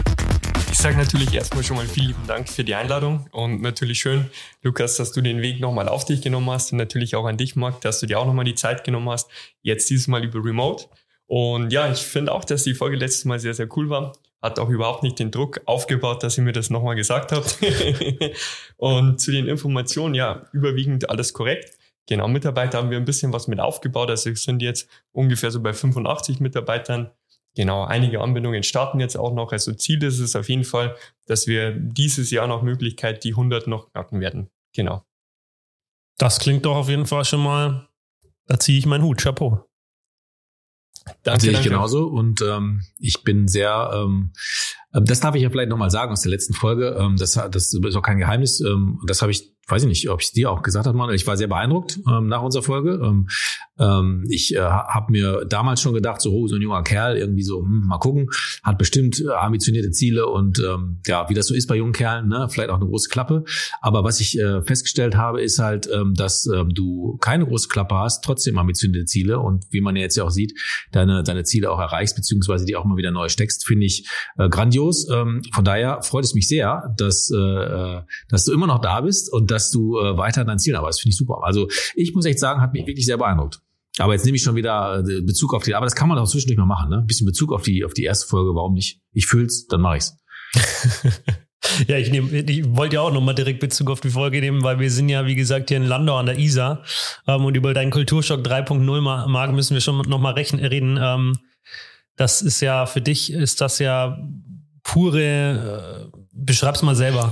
Ich 0.72 0.77
sage 0.77 0.98
natürlich 0.98 1.34
erstmal 1.34 1.63
schon 1.63 1.77
mal 1.77 1.88
vielen 1.88 2.08
lieben 2.08 2.27
Dank 2.27 2.50
für 2.50 2.63
die 2.63 2.75
Einladung 2.75 3.27
und 3.32 3.62
natürlich 3.62 4.00
schön, 4.00 4.30
Lukas, 4.62 4.98
dass 4.98 5.12
du 5.12 5.22
den 5.22 5.42
Weg 5.42 5.60
nochmal 5.60 5.88
auf 5.88 6.06
dich 6.06 6.22
genommen 6.22 6.50
hast 6.50 6.72
und 6.72 6.77
natürlich 6.77 7.15
auch 7.15 7.25
an 7.25 7.38
dich, 7.38 7.56
Marc, 7.56 7.82
dass 7.82 8.00
du 8.00 8.06
dir 8.06 8.20
auch 8.20 8.25
nochmal 8.25 8.46
die 8.46 8.56
Zeit 8.56 8.84
genommen 8.84 9.10
hast, 9.10 9.30
jetzt 9.62 9.89
dieses 9.89 10.08
Mal 10.08 10.24
über 10.24 10.44
Remote. 10.44 10.86
Und 11.27 11.72
ja, 11.72 11.92
ich 11.92 12.00
finde 12.00 12.32
auch, 12.34 12.46
dass 12.46 12.63
die 12.63 12.75
Folge 12.75 12.98
letztes 12.98 13.25
Mal 13.25 13.39
sehr, 13.39 13.54
sehr 13.54 13.68
cool 13.75 13.89
war 13.89 14.13
hat 14.46 14.60
auch 14.60 14.70
überhaupt 14.70 15.01
nicht 15.01 15.18
den 15.18 15.32
Druck 15.32 15.60
aufgebaut, 15.65 16.22
dass 16.22 16.38
ihr 16.38 16.44
mir 16.44 16.51
das 16.51 16.70
nochmal 16.70 16.96
gesagt 16.96 17.32
habt. 17.32 17.58
und 18.77 19.20
zu 19.20 19.32
den 19.32 19.48
Informationen, 19.48 20.13
ja, 20.13 20.46
überwiegend 20.54 21.10
alles 21.10 21.34
korrekt. 21.34 21.77
Genau, 22.08 22.27
Mitarbeiter 22.27 22.77
haben 22.77 22.92
wir 22.92 22.98
ein 22.98 23.06
bisschen 23.06 23.34
was 23.34 23.48
mit 23.48 23.60
aufgebaut. 23.60 24.12
Also 24.12 24.30
wir 24.30 24.36
sind 24.36 24.62
jetzt 24.62 24.88
ungefähr 25.12 25.50
so 25.50 25.62
bei 25.62 25.74
85 25.74 26.39
Mitarbeitern. 26.39 27.10
Genau, 27.55 27.85
einige 27.85 28.21
Anbindungen 28.21 28.63
starten 28.63 29.00
jetzt 29.00 29.17
auch 29.17 29.33
noch. 29.33 29.51
Also 29.53 29.74
Ziel 29.74 30.03
ist 30.03 30.19
es 30.19 30.35
auf 30.35 30.50
jeden 30.50 30.65
Fall, 30.65 30.95
dass 31.25 31.47
wir 31.47 31.71
dieses 31.71 32.29
Jahr 32.29 32.47
nach 32.47 32.62
Möglichkeit 32.62 33.24
die 33.24 33.31
100 33.31 33.67
noch 33.67 33.91
knacken 33.91 34.19
werden. 34.19 34.50
Genau. 34.74 35.05
Das 36.17 36.39
klingt 36.39 36.65
doch 36.65 36.75
auf 36.75 36.89
jeden 36.89 37.05
Fall 37.05 37.24
schon 37.24 37.41
mal, 37.41 37.88
da 38.47 38.59
ziehe 38.59 38.77
ich 38.77 38.85
meinen 38.85 39.03
Hut. 39.03 39.21
Chapeau. 39.21 39.65
Danke, 41.24 41.41
sehe 41.41 41.51
ich 41.51 41.57
danke. 41.57 41.69
genauso 41.69 42.07
und 42.07 42.41
ähm, 42.41 42.81
ich 42.97 43.24
bin 43.24 43.47
sehr, 43.47 43.91
ähm, 43.93 44.33
das 44.91 45.19
darf 45.19 45.35
ich 45.35 45.43
ja 45.43 45.50
vielleicht 45.50 45.69
nochmal 45.69 45.91
sagen 45.91 46.12
aus 46.12 46.21
der 46.21 46.31
letzten 46.31 46.53
Folge, 46.53 46.97
ähm, 47.00 47.15
das, 47.17 47.33
das 47.33 47.74
ist 47.74 47.95
auch 47.95 48.01
kein 48.01 48.17
Geheimnis, 48.17 48.59
ähm, 48.62 49.00
das 49.05 49.21
habe 49.21 49.31
ich 49.31 49.54
weiß 49.67 49.84
ich 49.84 49.88
nicht, 49.88 50.10
ob 50.10 50.22
ich 50.22 50.31
dir 50.31 50.51
auch 50.51 50.62
gesagt 50.62 50.86
habe, 50.86 50.98
Manuel, 50.98 51.15
ich 51.15 51.25
war 51.25 51.38
sehr 51.38 51.48
beeindruckt 51.48 52.00
ähm, 52.07 52.27
nach 52.27 52.41
unserer 52.41 52.63
Folge. 52.63 53.00
Ähm, 53.03 53.27
ähm, 53.79 54.25
ich 54.29 54.55
äh, 54.55 54.60
habe 54.60 55.12
mir 55.12 55.45
damals 55.45 55.81
schon 55.81 55.93
gedacht, 55.93 56.22
so, 56.22 56.31
oh, 56.31 56.48
so 56.48 56.55
ein 56.55 56.62
junger 56.62 56.84
Kerl, 56.84 57.17
irgendwie 57.17 57.43
so, 57.43 57.62
hm, 57.62 57.88
mal 57.88 57.98
gucken, 57.98 58.29
hat 58.63 58.77
bestimmt 58.77 59.22
äh, 59.22 59.31
ambitionierte 59.31 59.91
Ziele 59.91 60.27
und 60.27 60.60
ähm, 60.60 61.00
ja, 61.07 61.29
wie 61.29 61.34
das 61.34 61.48
so 61.48 61.55
ist 61.55 61.67
bei 61.67 61.75
jungen 61.75 61.93
Kerlen, 61.93 62.27
ne, 62.27 62.48
vielleicht 62.50 62.69
auch 62.69 62.75
eine 62.75 62.86
große 62.86 63.10
Klappe. 63.10 63.43
Aber 63.81 64.03
was 64.03 64.19
ich 64.19 64.38
äh, 64.39 64.62
festgestellt 64.62 65.15
habe, 65.15 65.41
ist 65.41 65.57
halt, 65.57 65.89
ähm, 65.91 66.13
dass 66.13 66.45
ähm, 66.48 66.69
du 66.74 67.17
keine 67.17 67.45
große 67.45 67.67
Klappe 67.67 67.95
hast, 67.95 68.24
trotzdem 68.24 68.57
ambitionierte 68.57 69.05
Ziele 69.05 69.39
und 69.39 69.65
wie 69.72 69.81
man 69.81 69.95
jetzt 69.95 70.15
ja 70.15 70.25
auch 70.25 70.31
sieht, 70.31 70.53
deine, 70.91 71.24
deine 71.24 71.43
Ziele 71.43 71.72
auch 71.72 71.79
erreichst, 71.79 72.15
beziehungsweise 72.15 72.65
die 72.65 72.75
auch 72.75 72.86
mal 72.86 72.98
wieder 72.98 73.12
neu 73.12 73.29
steckst, 73.29 73.65
finde 73.65 73.88
ich 73.88 74.07
äh, 74.38 74.48
grandios. 74.48 75.10
Ähm, 75.10 75.41
von 75.53 75.65
daher 75.65 76.03
freut 76.03 76.24
es 76.24 76.36
mich 76.36 76.48
sehr, 76.48 76.93
dass, 76.98 77.31
äh, 77.31 77.38
äh 77.38 78.01
dass 78.29 78.45
du 78.45 78.53
immer 78.53 78.67
noch 78.67 78.79
da 78.79 79.01
bist 79.01 79.31
und 79.31 79.51
dass 79.55 79.71
du 79.71 79.97
äh, 79.97 80.17
weiter 80.17 80.41
an 80.41 80.47
dein 80.47 80.59
Ziel 80.59 80.75
arbeitest. 80.75 81.01
Finde 81.01 81.12
ich 81.13 81.17
super. 81.17 81.39
Also 81.43 81.67
ich 81.95 82.13
muss 82.13 82.25
echt 82.25 82.39
sagen, 82.39 82.62
hat 82.62 82.74
mich 82.74 82.85
wirklich 82.85 83.05
sehr 83.05 83.17
beeindruckt. 83.17 83.62
Aber 83.97 84.13
jetzt 84.13 84.25
nehme 84.25 84.35
ich 84.35 84.43
schon 84.43 84.55
wieder 84.55 85.03
äh, 85.07 85.21
Bezug 85.21 85.53
auf 85.53 85.63
die, 85.63 85.74
aber 85.74 85.85
das 85.85 85.95
kann 85.95 86.09
man 86.09 86.17
auch 86.17 86.27
zwischendurch 86.27 86.57
mal 86.57 86.65
machen, 86.65 86.89
ne? 86.89 86.97
Ein 86.97 87.07
bisschen 87.07 87.25
Bezug 87.25 87.53
auf 87.53 87.63
die, 87.63 87.85
auf 87.85 87.93
die 87.93 88.03
erste 88.03 88.27
Folge, 88.27 88.53
warum 88.53 88.74
nicht? 88.74 89.00
Ich 89.13 89.25
fühl's, 89.25 89.67
dann 89.67 89.81
mache 89.81 89.97
ich's. 89.97 90.17
ja, 91.88 91.97
ich, 91.97 92.12
nehm, 92.12 92.29
ich 92.33 92.75
wollte 92.75 92.95
ja 92.95 93.01
auch 93.01 93.13
nochmal 93.13 93.35
direkt 93.35 93.62
Bezug 93.62 93.89
auf 93.89 94.01
die 94.01 94.09
Folge 94.09 94.41
nehmen, 94.41 94.63
weil 94.63 94.79
wir 94.79 94.91
sind 94.91 95.07
ja, 95.07 95.25
wie 95.25 95.35
gesagt, 95.35 95.69
hier 95.69 95.77
in 95.77 95.83
Landau 95.83 96.17
an 96.17 96.25
der 96.25 96.38
Isar 96.38 96.83
ähm, 97.27 97.45
und 97.45 97.55
über 97.55 97.74
deinen 97.74 97.91
Kulturschock 97.91 98.41
3.0 98.45 99.01
Mark 99.01 99.53
müssen 99.53 99.74
wir 99.74 99.81
schon 99.81 99.97
nochmal 100.09 100.33
reden. 100.33 101.00
Ähm, 101.01 101.38
das 102.17 102.41
ist 102.41 102.62
ja, 102.62 102.85
für 102.85 103.01
dich 103.01 103.31
ist 103.31 103.62
das 103.62 103.79
ja 103.79 104.17
pure, 104.83 106.12
äh, 106.13 106.17
beschreib's 106.33 106.81
mal 106.81 106.95
selber. 106.95 107.29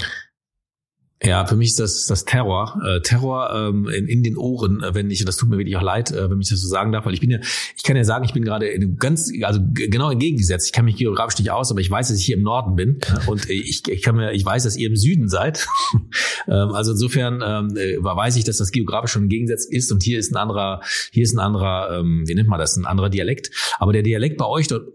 Ja, 1.25 1.45
für 1.45 1.55
mich 1.55 1.69
ist 1.69 1.79
das 1.79 2.05
das 2.07 2.25
Terror. 2.25 2.81
Äh, 2.85 2.99
Terror 3.01 3.49
ähm, 3.55 3.87
in, 3.87 4.07
in 4.07 4.23
den 4.23 4.37
Ohren, 4.37 4.83
äh, 4.83 4.93
wenn 4.93 5.09
ich, 5.09 5.23
das 5.23 5.37
tut 5.37 5.49
mir 5.49 5.57
wirklich 5.57 5.77
auch 5.77 5.81
leid, 5.81 6.11
äh, 6.11 6.29
wenn 6.29 6.41
ich 6.41 6.49
das 6.49 6.59
so 6.59 6.67
sagen 6.67 6.91
darf, 6.91 7.05
weil 7.05 7.13
ich 7.13 7.21
bin 7.21 7.31
ja, 7.31 7.39
ich 7.77 7.83
kann 7.83 7.95
ja 7.95 8.03
sagen, 8.03 8.25
ich 8.25 8.33
bin 8.33 8.43
gerade 8.43 8.67
in 8.67 8.81
einem 8.81 8.97
ganz, 8.97 9.31
also 9.41 9.61
genau 9.73 10.11
entgegengesetzt. 10.11 10.67
Ich 10.67 10.73
kann 10.73 10.83
mich 10.83 10.97
geografisch 10.97 11.39
nicht 11.39 11.49
aus, 11.49 11.71
aber 11.71 11.79
ich 11.79 11.89
weiß, 11.89 12.09
dass 12.09 12.17
ich 12.17 12.25
hier 12.25 12.35
im 12.35 12.43
Norden 12.43 12.75
bin 12.75 12.99
und 13.27 13.49
ich, 13.49 13.87
ich 13.87 14.01
kann 14.01 14.17
mir, 14.17 14.33
ich 14.33 14.45
weiß, 14.45 14.63
dass 14.63 14.75
ihr 14.75 14.89
im 14.89 14.97
Süden 14.97 15.29
seid. 15.29 15.65
ähm, 16.47 16.71
also 16.73 16.91
insofern 16.91 17.41
ähm, 17.45 17.77
äh, 17.77 18.03
weiß 18.03 18.35
ich, 18.35 18.43
dass 18.43 18.57
das 18.57 18.71
geografisch 18.71 19.11
schon 19.11 19.23
entgegengesetzt 19.23 19.71
ist 19.71 19.93
und 19.93 20.03
hier 20.03 20.19
ist 20.19 20.33
ein 20.33 20.37
anderer, 20.37 20.81
hier 21.11 21.23
ist 21.23 21.33
ein 21.33 21.39
anderer, 21.39 21.99
ähm, 21.99 22.23
wie 22.27 22.35
nennt 22.35 22.49
man 22.49 22.59
das, 22.59 22.75
ein 22.75 22.85
anderer 22.85 23.09
Dialekt. 23.09 23.49
Aber 23.79 23.93
der 23.93 24.03
Dialekt 24.03 24.37
bei 24.37 24.45
euch 24.45 24.67
dort 24.67 24.89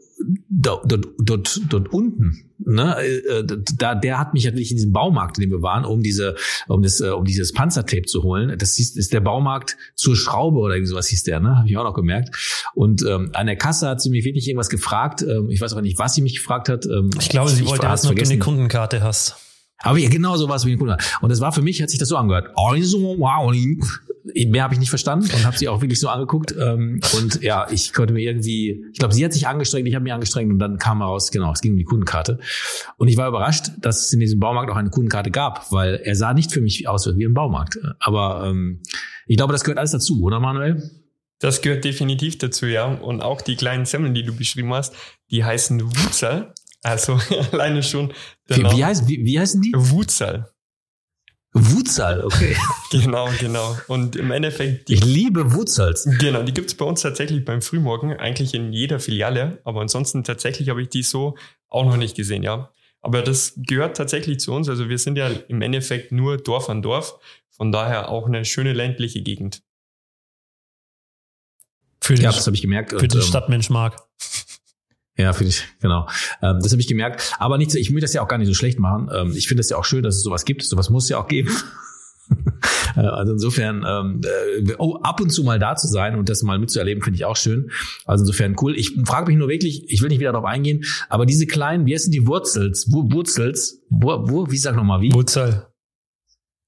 dort, 0.49 0.91
dort, 1.19 1.61
dort, 1.69 1.89
unten, 1.93 2.45
ne, 2.59 2.97
äh, 2.97 3.45
da, 3.77 3.95
der 3.95 4.19
hat 4.19 4.35
mich 4.35 4.45
wirklich 4.45 4.71
in 4.71 4.77
diesem 4.77 4.93
Baumarkt, 4.93 5.39
in 5.39 5.43
dem 5.43 5.51
wir 5.51 5.63
waren, 5.63 5.85
um 5.85 6.03
diese, 6.03 6.35
um 6.67 6.83
das, 6.83 7.01
äh, 7.01 7.11
um 7.11 7.25
dieses 7.25 7.53
Panzertape 7.53 8.07
zu 8.07 8.23
holen. 8.23 8.57
Das 8.59 8.79
ist, 8.79 8.97
ist 8.97 9.13
der 9.13 9.21
Baumarkt 9.21 9.77
zur 9.95 10.17
Schraube 10.17 10.59
oder 10.59 10.85
sowas 10.85 11.09
hieß 11.09 11.23
der, 11.25 11.41
ne, 11.41 11.57
habe 11.57 11.69
ich 11.69 11.77
auch 11.77 11.85
noch 11.85 11.95
gemerkt. 11.95 12.37
Und 12.75 13.03
ähm, 13.03 13.31
an 13.35 13.47
der 13.47 13.57
Kasse 13.57 13.89
hat 13.89 14.01
sie 14.01 14.11
mich 14.11 14.25
wirklich 14.25 14.49
irgendwas 14.49 14.71
gefragt. 14.71 15.23
Ähm, 15.23 15.51
ich 15.51 15.61
weiß 15.61 15.73
aber 15.73 15.83
nicht, 15.83 15.99
was 15.99 16.15
sie 16.15 16.23
mich 16.23 16.37
gefragt 16.37 16.69
hat. 16.69 16.87
Ähm, 16.87 17.11
ich 17.19 17.29
glaube, 17.29 17.51
sie 17.51 17.67
wollte 17.67 17.87
erst, 17.87 18.07
ob 18.07 18.17
du 18.17 18.23
eine 18.23 18.39
Kundenkarte 18.39 19.03
hast. 19.03 19.37
Aber 19.81 19.99
ja, 19.99 20.09
genau 20.09 20.37
so 20.37 20.49
was 20.49 20.67
wie 20.67 20.73
ein 20.73 20.79
Kunde. 20.79 20.97
Und 21.21 21.31
das 21.31 21.41
war 21.41 21.53
für 21.53 21.63
mich, 21.63 21.81
hat 21.81 21.91
sich 21.91 22.01
das 22.01 22.09
so 22.09 22.17
angehört. 22.17 22.49
Mehr 24.35 24.63
habe 24.63 24.75
ich 24.75 24.81
nicht 24.81 24.91
verstanden 24.91 25.31
und 25.35 25.45
habe 25.45 25.57
sie 25.57 25.69
auch 25.69 25.81
wirklich 25.81 26.01
so 26.01 26.09
angeguckt. 26.09 26.55
Ähm, 26.59 27.01
und 27.17 27.43
ja, 27.43 27.67
ich 27.71 27.93
konnte 27.93 28.13
mir 28.13 28.21
irgendwie, 28.21 28.85
ich 28.93 28.99
glaube, 28.99 29.15
sie 29.15 29.25
hat 29.25 29.33
sich 29.33 29.47
angestrengt, 29.47 29.89
ich 29.89 29.95
habe 29.95 30.03
mich 30.03 30.13
angestrengt 30.13 30.53
und 30.53 30.59
dann 30.59 30.79
kam 30.79 30.99
heraus, 30.99 31.31
genau, 31.31 31.53
es 31.53 31.61
ging 31.61 31.73
um 31.73 31.79
die 31.79 31.85
Kundenkarte. 31.85 32.39
Und 32.97 33.09
ich 33.09 33.17
war 33.17 33.29
überrascht, 33.29 33.71
dass 33.81 34.07
es 34.07 34.13
in 34.13 34.21
diesem 34.21 34.41
Baumarkt 34.41 34.71
auch 34.71 34.77
eine 34.77 34.91
Kundenkarte 34.91 35.31
gab, 35.31 35.71
weil 35.73 35.97
er 35.97 36.15
sah 36.15 36.35
nicht 36.35 36.53
für 36.53 36.61
mich 36.61 36.89
aus 36.89 37.07
wie 37.17 37.25
ein 37.25 37.35
Baumarkt. 37.35 37.79
Aber 37.99 38.47
ähm, 38.47 38.83
ich 39.27 39.37
glaube, 39.37 39.53
das 39.53 39.65
gehört 39.65 39.79
alles 39.79 39.93
dazu, 39.93 40.23
oder 40.23 40.41
Manuel? 40.41 40.91
Das 41.41 41.63
gehört 41.63 41.85
definitiv 41.85 42.39
dazu, 42.39 42.67
ja. 42.67 42.87
Und 42.87 43.21
auch 43.21 43.41
die 43.41 43.57
kleinen 43.57 43.85
Semmeln, 43.85 44.15
die 44.15 44.25
du 44.25 44.35
beschrieben 44.35 44.73
hast, 44.75 44.95
die 45.31 45.45
heißen 45.45 45.81
Wutzel. 45.81 46.53
Also 46.83 47.19
alleine 47.53 47.83
schon. 47.83 48.13
Wie, 48.47 48.63
wie, 48.63 48.85
heißt, 48.85 49.09
wie, 49.09 49.25
wie 49.25 49.39
heißen 49.39 49.61
die? 49.61 49.73
Wutzel. 49.75 50.47
Wutzal, 51.53 52.25
okay. 52.25 52.57
genau, 52.91 53.29
genau. 53.41 53.77
Und 53.89 54.17
im 54.17 54.31
Endeffekt. 54.31 54.89
Die, 54.89 54.95
ich 54.95 55.05
liebe 55.05 55.55
Wutzals. 55.55 56.09
Genau, 56.19 56.43
die 56.43 56.53
gibt's 56.53 56.75
bei 56.75 56.85
uns 56.85 57.01
tatsächlich 57.01 57.45
beim 57.45 57.63
Frühmorgen, 57.63 58.13
eigentlich 58.13 58.55
in 58.55 58.73
jeder 58.73 59.01
Filiale. 59.01 59.59
Aber 59.65 59.81
ansonsten 59.81 60.25
tatsächlich 60.25 60.69
habe 60.69 60.83
ich 60.83 60.89
die 60.89 61.03
so 61.03 61.37
auch 61.69 61.85
noch 61.85 61.97
nicht 61.97 62.17
gesehen, 62.17 62.43
ja. 62.43 62.71
Aber 63.01 63.23
das 63.23 63.55
gehört 63.57 63.97
tatsächlich 63.97 64.41
zu 64.41 64.53
uns. 64.53 64.69
Also 64.69 64.89
wir 64.89 64.99
sind 64.99 65.17
ja 65.17 65.29
im 65.49 65.63
Endeffekt 65.63 66.13
nur 66.13 66.37
Dorf 66.37 66.69
an 66.69 66.83
Dorf. 66.83 67.19
Von 67.51 67.73
daher 67.73 68.09
auch 68.09 68.27
eine 68.27 68.45
schöne 68.45 68.73
ländliche 68.73 69.23
Gegend. 69.23 69.63
Für 72.01 72.15
ja, 72.15 72.31
das 72.31 72.47
habe 72.47 72.57
ich 72.57 72.63
gemerkt. 72.63 72.91
Für 72.91 72.99
und, 72.99 73.13
den 73.13 73.21
ähm, 73.21 73.27
Stadtmensch 73.27 73.71
mag. 73.71 74.03
Ja, 75.19 75.33
finde 75.33 75.51
ich, 75.51 75.65
genau. 75.81 76.09
Ähm, 76.41 76.61
das 76.63 76.71
habe 76.71 76.81
ich 76.81 76.87
gemerkt. 76.87 77.35
Aber 77.41 77.59
nicht, 77.59 77.75
ich 77.75 77.93
will 77.93 78.01
das 78.01 78.15
ja 78.15 78.23
auch 78.23 78.29
gar 78.29 78.39
nicht 78.39 78.47
so 78.47 78.55
schlecht 78.55 78.79
machen. 78.79 79.11
Ähm, 79.13 79.33
ich 79.37 79.49
finde 79.49 79.63
es 79.63 79.69
ja 79.69 79.77
auch 79.77 79.85
schön, 79.85 80.05
dass 80.05 80.17
es 80.17 80.23
sowas 80.23 80.45
gibt. 80.45 80.63
Sowas 80.63 80.91
muss 80.91 81.09
ja 81.09 81.19
auch 81.19 81.29
geben. 81.29 81.51
Äh, 82.97 83.01
also 83.01 83.33
insofern, 83.33 83.85
ähm, 83.89 84.21
äh, 84.67 84.75
oh, 84.79 84.97
ab 85.03 85.21
und 85.21 85.31
zu 85.31 85.45
mal 85.45 85.59
da 85.59 85.77
zu 85.77 85.87
sein 85.87 86.15
und 86.15 86.29
das 86.29 86.43
mal 86.43 86.59
mitzuerleben, 86.59 87.03
finde 87.03 87.17
ich 87.17 87.25
auch 87.25 87.37
schön. 87.37 87.71
Also 88.05 88.23
insofern 88.23 88.57
cool. 88.61 88.77
Ich 88.77 88.99
frage 89.05 89.31
mich 89.31 89.39
nur 89.39 89.49
wirklich, 89.49 89.91
ich 89.91 90.03
will 90.03 90.09
nicht 90.09 90.21
wieder 90.21 90.33
darauf 90.33 90.47
eingehen, 90.47 90.85
aber 91.09 91.25
diese 91.25 91.47
kleinen, 91.47 91.87
wie 91.87 91.95
heißen 91.95 92.13
die 92.13 92.27
Wurzels? 92.27 92.87
Wurzels? 92.91 93.83
Wo, 93.89 94.29
wo, 94.29 94.51
wie 94.51 94.59
sag 94.59 94.77
nochmal, 94.77 95.01
wie? 95.01 95.13
Wurzel. 95.13 95.67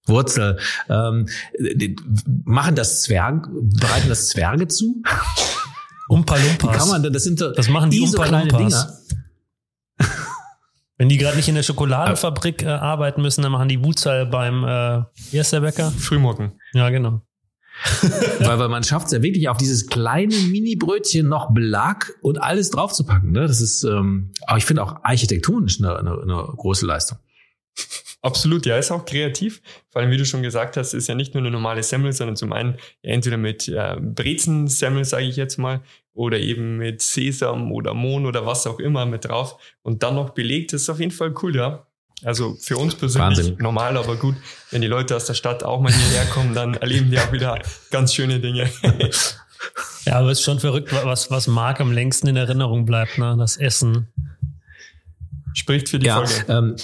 Wurzel. 0.07 0.59
Ähm, 0.89 1.27
machen 2.45 2.75
das 2.75 3.03
Zwerge, 3.03 3.49
bereiten 3.53 4.09
das 4.09 4.29
Zwerge 4.29 4.69
zu? 4.69 5.03
Umpa 6.11 6.37
Lumpas. 6.37 6.71
Wie 6.71 6.77
kann 6.77 6.89
man, 6.89 7.13
das 7.13 7.23
sind 7.23 7.41
das 7.41 7.69
machen 7.69 7.91
die 7.91 8.01
Umpa 8.01 8.27
Lumpas. 8.27 9.07
Wenn 10.99 11.09
die 11.09 11.17
gerade 11.17 11.37
nicht 11.37 11.49
in 11.49 11.55
der 11.55 11.63
Schokoladefabrik 11.63 12.63
äh, 12.63 12.67
arbeiten 12.67 13.23
müssen, 13.23 13.43
dann 13.43 13.53
machen 13.53 13.69
die 13.69 13.83
Wutzal 13.83 14.27
beim, 14.27 14.65
äh, 14.65 15.03
wie 15.31 15.39
heißt 15.39 15.53
der 15.53 15.61
Bäcker? 15.61 15.91
Frühmorgen. 15.93 16.53
Ja, 16.73 16.91
genau. 16.91 17.23
weil, 18.41 18.59
weil 18.59 18.69
man 18.69 18.85
schafft 18.85 19.07
es 19.07 19.13
ja 19.13 19.23
wirklich 19.23 19.49
auf 19.49 19.57
dieses 19.57 19.87
kleine 19.87 20.35
Mini-Brötchen 20.35 21.27
noch 21.27 21.55
Belag 21.55 22.13
und 22.21 22.43
alles 22.43 22.71
draufzupacken. 22.71 23.33
Ne? 23.33 23.47
Das 23.47 23.63
ist, 23.63 23.85
ähm, 23.85 24.33
aber 24.47 24.59
ich 24.59 24.67
finde 24.67 24.83
auch 24.83 24.97
architektonisch 25.03 25.79
eine, 25.81 25.97
eine, 25.97 26.21
eine 26.21 26.35
große 26.57 26.85
Leistung. 26.85 27.19
Absolut, 28.23 28.67
ja, 28.67 28.77
ist 28.77 28.91
auch 28.91 29.07
kreativ. 29.07 29.63
Vor 29.89 30.03
allem, 30.03 30.11
wie 30.11 30.19
du 30.19 30.27
schon 30.27 30.43
gesagt 30.43 30.77
hast, 30.77 30.93
ist 30.93 31.09
ja 31.09 31.15
nicht 31.15 31.33
nur 31.33 31.43
eine 31.43 31.51
normale 31.51 31.83
Semmel, 31.83 32.13
sondern 32.13 32.37
zum 32.37 32.53
einen 32.53 32.77
entweder 33.03 33.39
mit 33.39 33.67
äh, 33.69 33.97
Brezensemmel, 33.99 35.05
sage 35.07 35.25
ich 35.25 35.37
jetzt 35.37 35.57
mal, 35.57 35.81
oder 36.13 36.39
eben 36.39 36.77
mit 36.77 37.01
Sesam 37.01 37.73
oder 37.73 37.95
Mohn 37.95 38.27
oder 38.27 38.45
was 38.45 38.67
auch 38.67 38.79
immer 38.79 39.07
mit 39.07 39.25
drauf 39.25 39.57
und 39.83 40.03
dann 40.03 40.17
noch 40.17 40.31
belegt, 40.31 40.75
ist 40.75 40.91
auf 40.91 41.01
jeden 41.01 41.13
Fall 41.13 41.35
cool, 41.43 41.57
ja. 41.57 41.87
Also 42.23 42.57
für 42.61 42.77
uns 42.77 42.95
persönlich 42.95 43.39
Wahnsinn. 43.39 43.57
normal, 43.59 43.97
aber 43.97 44.17
gut, 44.17 44.37
wenn 44.71 44.83
die 44.83 44.89
Leute 44.89 45.17
aus 45.17 45.25
der 45.25 45.33
Stadt 45.33 45.65
auch 45.65 45.81
mal 45.81 45.91
hierher 45.91 46.27
kommen, 46.27 46.55
dann 46.55 46.75
erleben 46.75 47.11
die 47.11 47.19
auch 47.19 47.33
wieder 47.33 47.59
ganz 47.91 48.13
schöne 48.13 48.41
Dinge. 48.41 48.69
ja, 50.05 50.17
aber 50.17 50.31
es 50.31 50.41
ist 50.41 50.45
schon 50.45 50.61
verrückt, 50.61 50.93
was, 50.93 51.31
was 51.31 51.47
Marc 51.47 51.81
am 51.81 51.93
längsten 51.93 52.27
in 52.27 52.37
Erinnerung 52.37 52.85
bleibt, 52.85 53.17
ne? 53.17 53.35
Das 53.39 53.57
Essen. 53.57 54.09
Spricht 55.55 55.89
für 55.89 55.99
die 55.99 56.07
ja, 56.07 56.17
Folge. 56.17 56.45
Ähm, 56.49 56.77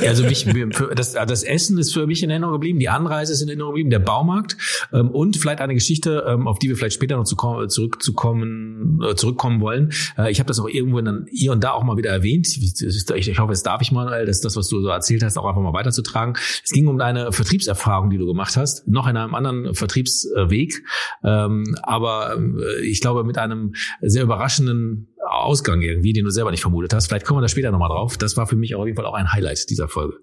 also 0.06 0.24
mich, 0.24 0.46
das, 0.94 1.12
das 1.12 1.42
Essen 1.42 1.78
ist 1.78 1.92
für 1.92 2.06
mich 2.06 2.22
in 2.22 2.30
Erinnerung 2.30 2.54
geblieben, 2.54 2.78
die 2.78 2.88
Anreise 2.88 3.32
ist 3.32 3.42
in 3.42 3.48
Erinnerung 3.48 3.72
geblieben, 3.72 3.90
der 3.90 3.98
Baumarkt 3.98 4.56
ähm, 4.92 5.10
und 5.10 5.36
vielleicht 5.36 5.60
eine 5.60 5.74
Geschichte, 5.74 6.24
ähm, 6.26 6.46
auf 6.46 6.58
die 6.58 6.68
wir 6.68 6.76
vielleicht 6.76 6.94
später 6.94 7.16
noch 7.16 7.24
zu 7.24 7.36
kommen, 7.36 7.68
zurückzukommen, 7.68 9.00
äh, 9.02 9.14
zurückkommen 9.14 9.60
wollen. 9.60 9.92
Äh, 10.16 10.30
ich 10.30 10.38
habe 10.38 10.48
das 10.48 10.60
auch 10.60 10.68
irgendwo 10.68 11.00
dann 11.00 11.26
hier 11.30 11.52
und 11.52 11.62
da 11.64 11.72
auch 11.72 11.82
mal 11.82 11.96
wieder 11.96 12.10
erwähnt. 12.10 12.46
Ich, 12.46 12.80
ich 12.80 13.38
hoffe, 13.38 13.52
es 13.52 13.62
darf 13.62 13.82
ich 13.82 13.92
mal, 13.92 14.24
dass 14.26 14.40
das, 14.40 14.56
was 14.56 14.68
du 14.68 14.80
so 14.80 14.88
erzählt 14.88 15.22
hast, 15.22 15.36
auch 15.36 15.46
einfach 15.46 15.62
mal 15.62 15.72
weiterzutragen. 15.72 16.36
Es 16.62 16.70
ging 16.70 16.86
um 16.86 16.98
deine 16.98 17.32
Vertriebserfahrung, 17.32 18.10
die 18.10 18.18
du 18.18 18.26
gemacht 18.26 18.56
hast, 18.56 18.86
noch 18.86 19.06
in 19.06 19.16
einem 19.16 19.34
anderen 19.34 19.74
Vertriebsweg, 19.74 20.82
ähm, 21.22 21.76
aber 21.82 22.36
äh, 22.36 22.86
ich 22.86 23.00
glaube 23.00 23.24
mit 23.24 23.38
einem 23.38 23.74
sehr 24.00 24.22
überraschenden 24.22 25.08
Ausgang 25.24 25.80
irgendwie, 25.82 26.12
den 26.12 26.24
du 26.24 26.30
selber 26.30 26.50
nicht 26.50 26.60
vermutet 26.60 26.92
hast. 26.94 27.06
Vielleicht 27.08 27.26
kommen 27.26 27.38
wir 27.38 27.42
da 27.42 27.48
später 27.48 27.70
nochmal 27.70 27.88
drauf. 27.88 28.16
Das 28.16 28.36
war 28.36 28.46
für 28.46 28.56
mich 28.56 28.74
auf 28.74 28.86
jeden 28.86 28.96
Fall 28.96 29.06
auch 29.06 29.14
ein 29.14 29.32
Highlight 29.32 29.70
dieser 29.70 29.88
Folge. 29.88 30.16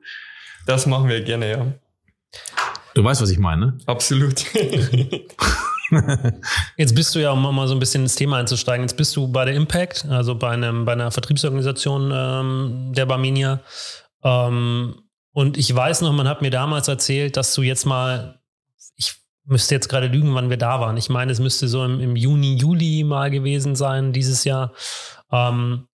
Das 0.65 0.85
machen 0.85 1.09
wir 1.09 1.21
gerne, 1.21 1.51
ja. 1.51 1.73
Du 2.93 3.03
weißt, 3.03 3.21
was 3.21 3.29
ich 3.29 3.39
meine, 3.39 3.65
ne? 3.65 3.77
Absolut. 3.85 4.45
Jetzt 6.77 6.95
bist 6.95 7.13
du 7.15 7.19
ja, 7.19 7.31
um 7.31 7.55
mal 7.55 7.67
so 7.67 7.73
ein 7.73 7.79
bisschen 7.79 8.03
ins 8.03 8.15
Thema 8.15 8.37
einzusteigen, 8.37 8.83
jetzt 8.83 8.95
bist 8.95 9.15
du 9.15 9.27
bei 9.27 9.43
der 9.43 9.55
Impact, 9.55 10.05
also 10.05 10.35
bei, 10.35 10.49
einem, 10.49 10.85
bei 10.85 10.93
einer 10.93 11.11
Vertriebsorganisation 11.11 12.11
ähm, 12.13 12.93
der 12.93 13.05
Barminia. 13.05 13.59
Ähm, 14.23 14.95
und 15.33 15.57
ich 15.57 15.73
weiß 15.73 16.01
noch, 16.01 16.13
man 16.13 16.29
hat 16.29 16.41
mir 16.41 16.49
damals 16.49 16.87
erzählt, 16.87 17.35
dass 17.35 17.53
du 17.53 17.61
jetzt 17.61 17.85
mal, 17.85 18.41
ich 18.95 19.20
müsste 19.51 19.75
jetzt 19.75 19.89
gerade 19.89 20.07
lügen, 20.07 20.33
wann 20.33 20.49
wir 20.49 20.57
da 20.57 20.79
waren. 20.79 20.97
Ich 20.97 21.09
meine, 21.09 21.31
es 21.31 21.39
müsste 21.39 21.67
so 21.67 21.85
im, 21.85 21.99
im 21.99 22.15
Juni, 22.15 22.55
Juli 22.55 23.03
mal 23.03 23.29
gewesen 23.29 23.75
sein, 23.75 24.13
dieses 24.13 24.43
Jahr. 24.43 24.73
Ähm, 25.31 25.87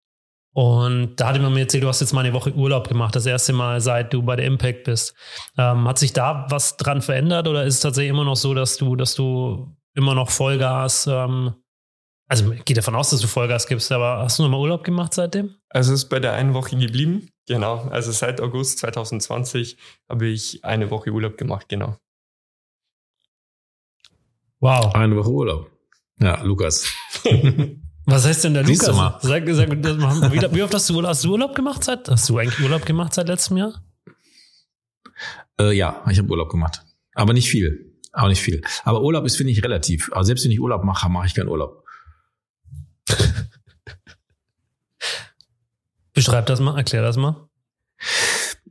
und 0.53 1.17
da 1.17 1.27
hatte 1.27 1.39
man 1.39 1.53
mir 1.53 1.61
erzählt, 1.61 1.83
du 1.83 1.87
hast 1.87 1.99
jetzt 1.99 2.13
mal 2.13 2.25
eine 2.25 2.33
Woche 2.33 2.51
Urlaub 2.51 2.87
gemacht, 2.87 3.15
das 3.15 3.27
erste 3.27 3.53
Mal, 3.53 3.79
seit 3.79 4.11
du 4.11 4.23
bei 4.23 4.35
der 4.35 4.47
Impact 4.47 4.85
bist. 4.85 5.13
Ähm, 5.55 5.87
hat 5.87 5.99
sich 5.99 6.13
da 6.13 6.47
was 6.49 6.77
dran 6.77 7.03
verändert 7.03 7.47
oder 7.47 7.63
ist 7.63 7.75
es 7.75 7.79
tatsächlich 7.81 8.09
immer 8.09 8.23
noch 8.23 8.35
so, 8.35 8.55
dass 8.55 8.77
du, 8.77 8.95
dass 8.95 9.13
du 9.13 9.75
immer 9.93 10.15
noch 10.15 10.31
Vollgas, 10.31 11.05
ähm, 11.05 11.53
also 12.27 12.55
geht 12.65 12.77
davon 12.77 12.95
aus, 12.95 13.11
dass 13.11 13.21
du 13.21 13.27
Vollgas 13.27 13.67
gibst, 13.67 13.91
aber 13.91 14.23
hast 14.23 14.39
du 14.39 14.43
nochmal 14.43 14.59
Urlaub 14.59 14.83
gemacht 14.83 15.13
seitdem? 15.13 15.55
Also 15.69 15.93
es 15.93 16.03
ist 16.03 16.09
bei 16.09 16.19
der 16.19 16.33
einen 16.33 16.55
Woche 16.55 16.75
geblieben, 16.75 17.29
genau. 17.47 17.87
Also 17.89 18.11
seit 18.11 18.41
August 18.41 18.79
2020 18.79 19.77
habe 20.09 20.25
ich 20.25 20.65
eine 20.65 20.89
Woche 20.89 21.11
Urlaub 21.11 21.37
gemacht, 21.37 21.69
genau. 21.69 21.97
Wow. 24.59 24.93
Eine 24.95 25.15
Woche 25.15 25.29
Urlaub. 25.29 25.71
Ja, 26.19 26.41
Lukas. 26.43 26.85
Was 28.05 28.25
heißt 28.25 28.45
denn 28.45 28.53
der 28.53 28.65
Siehst 28.65 28.87
Lukas? 28.87 29.21
Sag, 29.21 29.47
sag, 29.49 29.69
wie, 29.69 30.55
wie 30.55 30.63
oft 30.63 30.73
hast 30.73 30.89
du, 30.89 31.05
hast 31.05 31.23
du 31.25 31.31
Urlaub 31.33 31.53
gemacht 31.53 31.83
seit? 31.83 32.07
Hast 32.07 32.29
du 32.29 32.37
eigentlich 32.37 32.59
Urlaub 32.61 32.85
gemacht 32.85 33.13
seit 33.13 33.27
letztem 33.27 33.57
Jahr? 33.57 33.83
Äh, 35.59 35.73
ja, 35.73 36.03
ich 36.09 36.17
habe 36.17 36.29
Urlaub 36.29 36.49
gemacht. 36.49 36.85
Aber 37.15 37.33
nicht 37.33 37.49
viel. 37.49 37.93
Auch 38.13 38.29
nicht 38.29 38.41
viel. 38.41 38.61
Aber 38.83 39.01
Urlaub 39.01 39.25
ist, 39.25 39.35
finde 39.35 39.51
ich, 39.51 39.63
relativ. 39.63 40.09
Also 40.13 40.27
selbst 40.27 40.45
wenn 40.45 40.51
ich 40.51 40.59
Urlaub 40.59 40.83
mache, 40.83 41.09
mache 41.09 41.27
ich 41.27 41.35
keinen 41.35 41.49
Urlaub. 41.49 41.83
Beschreib 46.13 46.45
das 46.45 46.59
mal, 46.59 46.77
erklär 46.77 47.01
das 47.01 47.17
mal. 47.17 47.46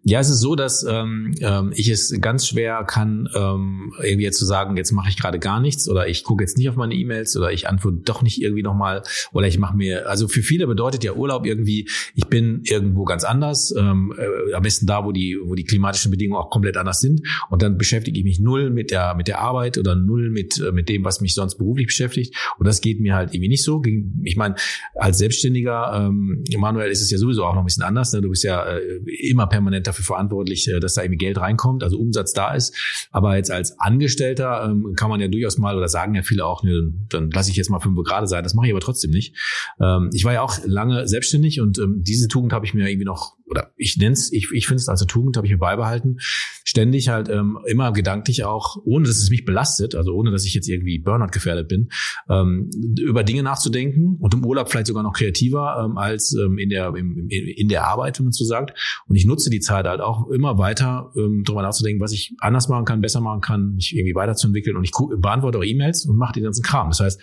Ja, 0.09 0.21
es 0.21 0.31
ist 0.31 0.39
so, 0.39 0.55
dass 0.55 0.85
ähm, 0.89 1.35
ähm, 1.41 1.73
ich 1.75 1.89
es 1.89 2.15
ganz 2.21 2.47
schwer 2.47 2.85
kann, 2.85 3.29
ähm, 3.35 3.93
irgendwie 4.01 4.23
jetzt 4.23 4.39
zu 4.39 4.47
sagen, 4.47 4.77
jetzt 4.77 4.93
mache 4.93 5.09
ich 5.09 5.17
gerade 5.17 5.41
gar 5.41 5.59
nichts 5.59 5.89
oder 5.89 6.07
ich 6.07 6.23
gucke 6.23 6.45
jetzt 6.45 6.57
nicht 6.57 6.69
auf 6.69 6.77
meine 6.77 6.95
E-Mails 6.95 7.37
oder 7.37 7.51
ich 7.51 7.69
antworte 7.69 8.03
doch 8.05 8.23
nicht 8.23 8.41
irgendwie 8.41 8.63
nochmal 8.63 9.03
oder 9.33 9.49
ich 9.49 9.59
mache 9.59 9.77
mir, 9.77 10.09
also 10.09 10.29
für 10.29 10.43
viele 10.43 10.69
bedeutet 10.69 11.03
ja 11.03 11.15
Urlaub 11.15 11.45
irgendwie, 11.45 11.89
ich 12.15 12.29
bin 12.29 12.61
irgendwo 12.63 13.05
ganz 13.05 13.25
anders, 13.25 13.75
ähm, 13.77 14.15
äh, 14.17 14.55
am 14.55 14.63
besten 14.63 14.87
da, 14.87 15.05
wo 15.05 15.11
die, 15.11 15.39
wo 15.43 15.57
die 15.57 15.65
klimatischen 15.65 16.13
Bedingungen 16.13 16.41
auch 16.41 16.51
komplett 16.51 16.77
anders 16.77 17.01
sind 17.01 17.23
und 17.51 17.63
dann 17.63 17.77
beschäftige 17.77 18.17
ich 18.17 18.25
mich 18.25 18.39
null 18.39 18.71
mit 18.71 18.93
der, 18.93 19.17
mit 19.17 19.27
der 19.27 19.41
Arbeit 19.41 19.77
oder 19.77 19.97
null 19.97 20.31
mit, 20.31 20.61
äh, 20.61 20.71
mit 20.71 20.89
dem, 20.89 21.05
was 21.05 21.21
mich 21.21 21.35
sonst 21.35 21.57
beruflich 21.57 21.89
beschäftigt 21.89 22.37
und 22.59 22.69
das 22.69 22.81
geht 22.81 23.01
mir 23.01 23.17
halt 23.17 23.35
irgendwie 23.35 23.49
nicht 23.49 23.65
so. 23.65 23.83
Ich 24.23 24.37
meine, 24.37 24.55
als 24.95 25.19
Selbstständiger, 25.19 25.93
ähm, 25.97 26.45
Manuel, 26.57 26.93
ist 26.93 27.03
es 27.03 27.11
ja 27.11 27.19
sowieso 27.19 27.45
auch 27.45 27.55
noch 27.55 27.63
ein 27.63 27.67
bisschen 27.67 27.83
anders, 27.83 28.13
ne? 28.13 28.21
du 28.21 28.29
bist 28.29 28.45
ja 28.45 28.65
äh, 28.65 29.01
immer 29.29 29.49
permanent 29.49 29.89
dafür 29.97 30.05
verantwortlich, 30.05 30.69
äh, 30.69 30.81
dass 30.81 30.95
da 30.95 31.03
irgendwie 31.03 31.19
Geld 31.19 31.39
reinkommt, 31.39 31.83
also 31.83 31.99
Umsatz 31.99 32.33
da 32.33 32.55
ist. 32.55 32.75
Aber 33.11 33.37
jetzt 33.37 33.51
als 33.51 33.79
Angestellter 33.81 34.65
ähm, 34.65 34.95
kann 34.97 35.11
man 35.11 35.21
ja 35.21 35.29
durchaus 35.29 35.59
mal, 35.59 35.77
oder 35.77 35.89
sagen 35.89 36.15
ja 36.15 36.23
viele 36.23 36.45
auch, 36.45 36.63
ne, 36.63 36.93
dann 37.09 37.31
lasse 37.31 37.51
ich 37.51 37.57
jetzt 37.57 37.71
mal 37.71 37.81
fünf 37.81 37.97
gerade 38.05 38.27
sein. 38.27 38.43
Das 38.43 38.55
mache 38.55 38.67
ich 38.67 38.73
aber 38.73 38.81
trotzdem 38.81 39.11
nicht. 39.11 39.35
Ähm, 39.81 40.11
ich 40.13 40.25
war 40.25 40.33
ja 40.33 40.43
auch 40.43 40.59
lange 40.65 41.09
selbstständig 41.09 41.61
und 41.61 41.79
ähm, 41.79 42.03
diese 42.03 42.29
Tugend 42.29 42.53
habe 42.53 42.67
ich 42.67 42.75
mir 42.75 42.89
irgendwie 42.89 43.07
noch, 43.07 43.36
oder 43.49 43.73
ich 43.77 43.97
nenne 43.97 44.13
es, 44.13 44.33
ich, 44.33 44.49
ich 44.53 44.67
finde 44.67 44.81
es 44.81 44.89
als 44.89 45.05
Tugend, 45.07 45.37
habe 45.37 45.47
ich 45.47 45.53
mir 45.53 45.59
beibehalten. 45.59 46.19
Ständig 46.65 47.09
halt 47.09 47.29
ähm, 47.29 47.59
immer 47.67 47.93
gedanklich 47.93 48.45
auch, 48.45 48.77
ohne 48.85 49.07
dass 49.07 49.19
es 49.19 49.31
mich 49.31 49.45
belastet, 49.45 49.95
also 49.95 50.15
ohne 50.15 50.31
dass 50.31 50.45
ich 50.45 50.55
jetzt 50.55 50.69
irgendwie 50.69 50.99
Burnout 50.99 51.31
gefährdet 51.31 51.69
bin, 51.69 51.91
ähm, 52.29 52.71
über 52.99 53.23
Dinge 53.23 53.43
nachzudenken 53.43 54.17
und 54.21 54.35
im 54.35 54.45
Urlaub 54.45 54.71
vielleicht 54.71 54.89
sogar 54.89 55.03
noch 55.03 55.13
kreativer 55.13 55.85
ähm, 55.85 55.97
als 55.97 56.35
ähm, 56.35 56.59
in, 56.59 56.71
der, 56.71 56.95
im, 56.97 57.29
in 57.29 57.69
der 57.69 57.87
Arbeit, 57.87 58.19
wenn 58.19 58.27
man 58.27 58.33
so 58.33 58.45
sagt. 58.45 58.77
Und 59.07 59.17
ich 59.17 59.27
nutze 59.27 59.51
die 59.51 59.61
Zeit 59.61 59.87
halt 59.87 60.01
auch 60.01 60.29
immer 60.31 60.59
weiter 60.59 61.13
ähm, 61.17 61.45
darüber 61.45 61.63
nachzudenken, 61.63 62.03
was 62.03 62.13
ich 62.13 62.35
anders 62.41 62.69
machen 62.69 62.85
kann, 62.85 63.01
besser 63.01 63.21
machen 63.21 63.41
kann, 63.41 63.75
mich 63.75 63.95
irgendwie 63.97 64.15
weiterzuentwickeln. 64.15 64.77
Und 64.77 64.85
ich 64.85 64.93
beantworte 65.19 65.59
auch 65.59 65.65
E-Mails 65.65 66.07
und 66.07 66.17
mache 66.17 66.35
den 66.35 66.45
ganzen 66.45 66.63
Kram. 66.63 66.89
Das 66.91 67.01
heißt, 67.01 67.21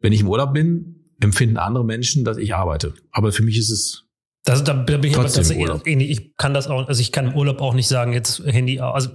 wenn 0.00 0.12
ich 0.12 0.20
im 0.20 0.28
Urlaub 0.28 0.54
bin, 0.54 0.96
empfinden 1.20 1.56
andere 1.56 1.84
Menschen, 1.84 2.24
dass 2.24 2.38
ich 2.38 2.54
arbeite. 2.54 2.94
Aber 3.10 3.32
für 3.32 3.42
mich 3.42 3.58
ist 3.58 3.70
es 3.70 4.09
das, 4.44 4.64
da, 4.64 4.72
bin 4.72 5.02
ich 5.04 5.14
aber 5.14 5.24
tatsächlich 5.24 5.68
ähnlich. 5.84 6.10
Ich 6.10 6.36
kann 6.36 6.54
das 6.54 6.68
auch, 6.68 6.88
also 6.88 7.00
ich 7.00 7.12
kann 7.12 7.28
im 7.28 7.36
Urlaub 7.36 7.60
auch 7.60 7.74
nicht 7.74 7.88
sagen, 7.88 8.12
jetzt 8.12 8.42
Handy. 8.46 8.80
Also 8.80 9.10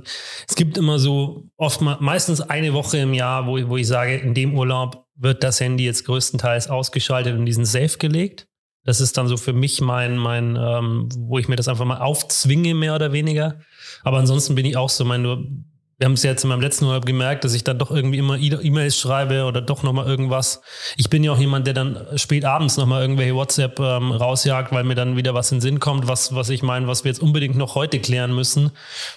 es 0.48 0.56
gibt 0.56 0.78
immer 0.78 1.00
so 1.00 1.50
oft 1.58 1.82
mal, 1.82 1.98
meistens 2.00 2.42
eine 2.42 2.74
Woche 2.74 3.00
im 3.00 3.14
Jahr, 3.14 3.48
wo, 3.48 3.58
wo 3.68 3.78
ich 3.78 3.88
sage, 3.88 4.16
in 4.18 4.34
dem 4.36 4.56
Urlaub 4.56 5.08
wird 5.16 5.44
das 5.44 5.60
Handy 5.60 5.86
jetzt 5.86 6.06
größtenteils 6.06 6.70
ausgeschaltet 6.70 7.34
und 7.34 7.40
in 7.40 7.46
diesen 7.46 7.66
Safe 7.66 7.98
gelegt. 7.98 8.48
Das 8.84 9.02
ist 9.02 9.18
dann 9.18 9.28
so 9.28 9.36
für 9.36 9.54
mich 9.54 9.82
mein, 9.82 10.18
mein, 10.18 10.58
ähm, 10.62 11.10
wo 11.18 11.40
ich 11.40 11.48
mir 11.48 11.56
das 11.56 11.68
einfach 11.68 11.86
mal 11.86 11.98
aufzwinge, 11.98 12.76
mehr 12.76 12.94
oder 12.94 13.12
weniger. 13.12 13.60
Aber 14.04 14.20
ansonsten 14.20 14.54
bin 14.54 14.66
ich 14.66 14.78
auch 14.78 14.90
so, 14.90 15.06
mein, 15.06 15.24
du, 15.24 15.44
wir 15.98 16.06
haben 16.06 16.14
es 16.14 16.24
ja 16.24 16.32
jetzt 16.32 16.44
in 16.44 16.50
meinem 16.50 16.62
letzten 16.62 16.86
Urlaub 16.86 17.06
gemerkt, 17.06 17.46
dass 17.46 17.54
ich 17.54 17.64
dann 17.64 17.80
doch 17.80 17.90
irgendwie 17.90 18.18
immer 18.18 18.38
E-Mails 18.38 19.00
schreibe 19.00 19.46
oder 19.46 19.62
doch 19.62 19.82
nochmal 19.82 20.06
irgendwas. 20.06 20.62
Ich 20.98 21.10
bin 21.10 21.24
ja 21.24 21.32
auch 21.32 21.40
jemand, 21.40 21.68
der 21.68 21.74
dann 21.74 22.06
spät 22.18 22.44
abends 22.44 22.76
nochmal 22.76 23.02
irgendwelche 23.02 23.34
WhatsApp 23.34 23.80
ähm, 23.80 24.12
rausjagt, 24.12 24.74
weil 24.74 24.84
mir 24.84 24.96
dann 24.96 25.16
wieder 25.16 25.34
was 25.34 25.52
in 25.52 25.58
den 25.58 25.62
Sinn 25.62 25.80
kommt, 25.80 26.08
was, 26.08 26.36
was 26.36 26.50
ich 26.50 26.64
meine, 26.64 26.88
was 26.88 27.06
wir 27.06 27.12
jetzt 27.12 27.22
unbedingt 27.22 27.56
noch 27.56 27.76
heute 27.76 28.00
klären 28.00 28.36
müssen. 28.36 28.72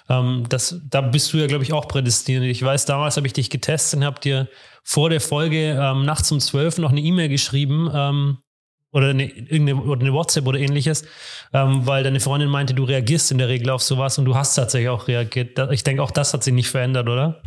Ähm, 0.09 0.45
das, 0.49 0.81
da 0.88 1.01
bist 1.01 1.33
du 1.33 1.38
ja, 1.38 1.49
glaube 1.49 1.64
ich, 1.64 1.73
auch 1.73 1.88
prädestiniert. 1.88 2.45
Ich 2.45 2.62
weiß, 2.62 2.85
damals 2.85 3.17
habe 3.17 3.27
ich 3.27 3.33
dich 3.33 3.51
getestet 3.51 3.99
und 3.99 4.07
habe 4.07 4.21
dir 4.21 4.49
vor 4.85 5.11
der 5.11 5.21
Folge 5.21 5.79
ähm, 5.81 6.05
nachts 6.05 6.31
um 6.31 6.38
zwölf 6.38 6.79
noch 6.79 6.91
eine 6.91 7.01
E-Mail 7.01 7.29
geschrieben, 7.29 7.91
ähm, 7.93 8.38
oder 8.92 9.11
eine, 9.11 9.24
irgendeine 9.24 9.83
oder 9.83 10.01
eine 10.01 10.12
WhatsApp 10.12 10.46
oder 10.46 10.59
ähnliches, 10.59 11.05
ähm, 11.53 11.87
weil 11.87 12.05
deine 12.05 12.20
Freundin 12.20 12.48
meinte, 12.48 12.74
du 12.74 12.85
reagierst 12.85 13.31
in 13.31 13.38
der 13.38 13.48
Regel 13.48 13.70
auf 13.70 13.83
sowas 13.83 14.18
und 14.18 14.24
du 14.24 14.35
hast 14.35 14.55
tatsächlich 14.55 14.88
auch 14.88 15.09
reagiert. 15.09 15.59
Ich 15.72 15.85
denke, 15.85 16.03
auch 16.03 16.11
das 16.11 16.33
hat 16.33 16.44
sich 16.44 16.55
nicht 16.55 16.70
verändert, 16.70 17.09
oder? 17.09 17.42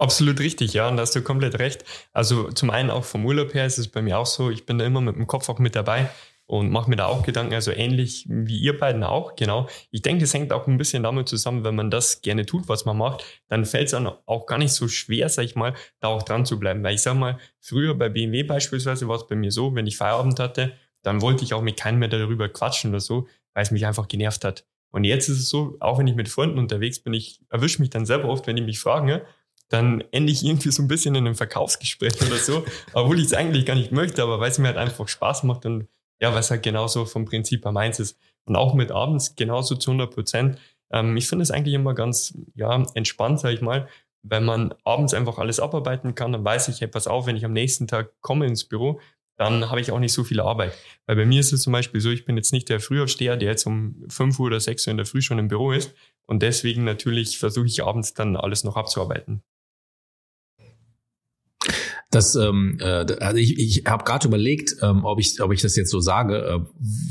Absolut 0.00 0.38
richtig, 0.38 0.74
ja, 0.74 0.88
und 0.88 0.96
da 0.96 1.02
hast 1.02 1.16
du 1.16 1.22
komplett 1.22 1.58
recht. 1.58 1.84
Also 2.12 2.52
zum 2.52 2.70
einen 2.70 2.90
auch 2.90 3.04
vom 3.04 3.26
Urlaub 3.26 3.52
her 3.54 3.66
ist 3.66 3.78
es 3.78 3.88
bei 3.88 4.00
mir 4.00 4.18
auch 4.18 4.26
so, 4.26 4.50
ich 4.50 4.64
bin 4.64 4.78
da 4.78 4.84
immer 4.84 5.00
mit 5.00 5.16
dem 5.16 5.26
Kopf 5.26 5.48
auch 5.48 5.58
mit 5.58 5.74
dabei 5.74 6.08
und 6.48 6.70
mache 6.70 6.88
mir 6.88 6.96
da 6.96 7.06
auch 7.06 7.22
Gedanken, 7.24 7.52
also 7.52 7.70
ähnlich 7.70 8.24
wie 8.26 8.58
ihr 8.58 8.78
beiden 8.78 9.04
auch, 9.04 9.36
genau. 9.36 9.68
Ich 9.90 10.00
denke, 10.00 10.22
das 10.22 10.32
hängt 10.32 10.50
auch 10.50 10.66
ein 10.66 10.78
bisschen 10.78 11.02
damit 11.02 11.28
zusammen, 11.28 11.62
wenn 11.62 11.74
man 11.74 11.90
das 11.90 12.22
gerne 12.22 12.46
tut, 12.46 12.70
was 12.70 12.86
man 12.86 12.96
macht, 12.96 13.22
dann 13.48 13.66
fällt 13.66 13.92
es 13.92 13.94
auch 13.94 14.46
gar 14.46 14.56
nicht 14.56 14.72
so 14.72 14.88
schwer, 14.88 15.28
sag 15.28 15.44
ich 15.44 15.56
mal, 15.56 15.74
da 16.00 16.08
auch 16.08 16.22
dran 16.22 16.46
zu 16.46 16.58
bleiben. 16.58 16.82
Weil 16.82 16.94
ich 16.94 17.02
sag 17.02 17.16
mal, 17.16 17.38
früher 17.60 17.94
bei 17.94 18.08
BMW 18.08 18.44
beispielsweise 18.44 19.06
war 19.08 19.16
es 19.16 19.26
bei 19.26 19.36
mir 19.36 19.52
so, 19.52 19.74
wenn 19.74 19.86
ich 19.86 19.98
Feierabend 19.98 20.40
hatte, 20.40 20.72
dann 21.02 21.20
wollte 21.20 21.44
ich 21.44 21.52
auch 21.52 21.60
mit 21.60 21.76
keinem 21.76 21.98
mehr 21.98 22.08
darüber 22.08 22.48
quatschen 22.48 22.90
oder 22.90 23.00
so, 23.00 23.28
weil 23.52 23.62
es 23.62 23.70
mich 23.70 23.84
einfach 23.84 24.08
genervt 24.08 24.42
hat. 24.42 24.64
Und 24.90 25.04
jetzt 25.04 25.28
ist 25.28 25.40
es 25.40 25.50
so, 25.50 25.76
auch 25.80 25.98
wenn 25.98 26.06
ich 26.06 26.14
mit 26.14 26.30
Freunden 26.30 26.58
unterwegs 26.58 26.98
bin, 26.98 27.12
ich 27.12 27.42
erwische 27.50 27.82
mich 27.82 27.90
dann 27.90 28.06
selber 28.06 28.30
oft, 28.30 28.46
wenn 28.46 28.56
die 28.56 28.62
mich 28.62 28.80
fragen, 28.80 29.20
dann 29.68 30.02
ende 30.12 30.32
ich 30.32 30.42
irgendwie 30.42 30.70
so 30.70 30.82
ein 30.82 30.88
bisschen 30.88 31.14
in 31.14 31.26
einem 31.26 31.34
Verkaufsgespräch 31.34 32.14
oder 32.26 32.38
so, 32.38 32.64
obwohl 32.94 33.18
ich 33.18 33.26
es 33.26 33.34
eigentlich 33.34 33.66
gar 33.66 33.74
nicht 33.74 33.92
möchte, 33.92 34.22
aber 34.22 34.40
weil 34.40 34.50
es 34.50 34.58
mir 34.58 34.68
halt 34.68 34.78
einfach 34.78 35.08
Spaß 35.08 35.42
macht 35.42 35.66
und 35.66 35.88
ja, 36.20 36.34
was 36.34 36.50
halt 36.50 36.62
genauso 36.62 37.04
vom 37.04 37.24
Prinzip 37.24 37.64
her 37.64 37.72
meins 37.72 37.98
ist. 38.00 38.18
Und 38.44 38.56
auch 38.56 38.74
mit 38.74 38.90
abends 38.90 39.36
genauso 39.36 39.76
zu 39.76 39.90
100 39.90 40.12
Prozent. 40.12 40.58
Ähm, 40.90 41.16
ich 41.16 41.28
finde 41.28 41.42
es 41.42 41.50
eigentlich 41.50 41.74
immer 41.74 41.94
ganz 41.94 42.36
ja, 42.54 42.84
entspannt, 42.94 43.40
sag 43.40 43.52
ich 43.52 43.60
mal, 43.60 43.88
wenn 44.22 44.44
man 44.44 44.74
abends 44.84 45.14
einfach 45.14 45.38
alles 45.38 45.60
abarbeiten 45.60 46.14
kann, 46.14 46.32
dann 46.32 46.44
weiß 46.44 46.68
ich, 46.68 46.80
hey, 46.80 46.88
pass 46.88 47.06
auf, 47.06 47.26
wenn 47.26 47.36
ich 47.36 47.44
am 47.44 47.52
nächsten 47.52 47.86
Tag 47.86 48.12
komme 48.20 48.46
ins 48.46 48.64
Büro, 48.64 49.00
dann 49.36 49.70
habe 49.70 49.80
ich 49.80 49.92
auch 49.92 50.00
nicht 50.00 50.12
so 50.12 50.24
viel 50.24 50.40
Arbeit. 50.40 50.72
Weil 51.06 51.16
bei 51.16 51.24
mir 51.24 51.38
ist 51.38 51.52
es 51.52 51.62
zum 51.62 51.72
Beispiel 51.72 52.00
so, 52.00 52.10
ich 52.10 52.24
bin 52.24 52.36
jetzt 52.36 52.52
nicht 52.52 52.68
der 52.68 52.80
Frühaufsteher, 52.80 53.36
der 53.36 53.50
jetzt 53.50 53.66
um 53.66 54.04
5 54.08 54.38
Uhr 54.40 54.46
oder 54.46 54.60
6 54.60 54.86
Uhr 54.86 54.90
in 54.90 54.96
der 54.96 55.06
Früh 55.06 55.22
schon 55.22 55.38
im 55.38 55.48
Büro 55.48 55.72
ist. 55.72 55.94
Und 56.26 56.42
deswegen 56.42 56.84
natürlich 56.84 57.38
versuche 57.38 57.66
ich 57.66 57.84
abends 57.84 58.14
dann 58.14 58.36
alles 58.36 58.64
noch 58.64 58.76
abzuarbeiten. 58.76 59.42
Das, 62.10 62.34
ähm, 62.36 62.78
äh, 62.80 63.04
also 63.20 63.36
ich, 63.36 63.58
ich 63.58 63.84
habe 63.86 64.04
gerade 64.04 64.28
überlegt, 64.28 64.76
ähm, 64.80 65.04
ob 65.04 65.20
ich, 65.20 65.40
ob 65.42 65.52
ich 65.52 65.60
das 65.60 65.76
jetzt 65.76 65.90
so 65.90 66.00
sage. 66.00 66.38
Äh, 66.38 66.60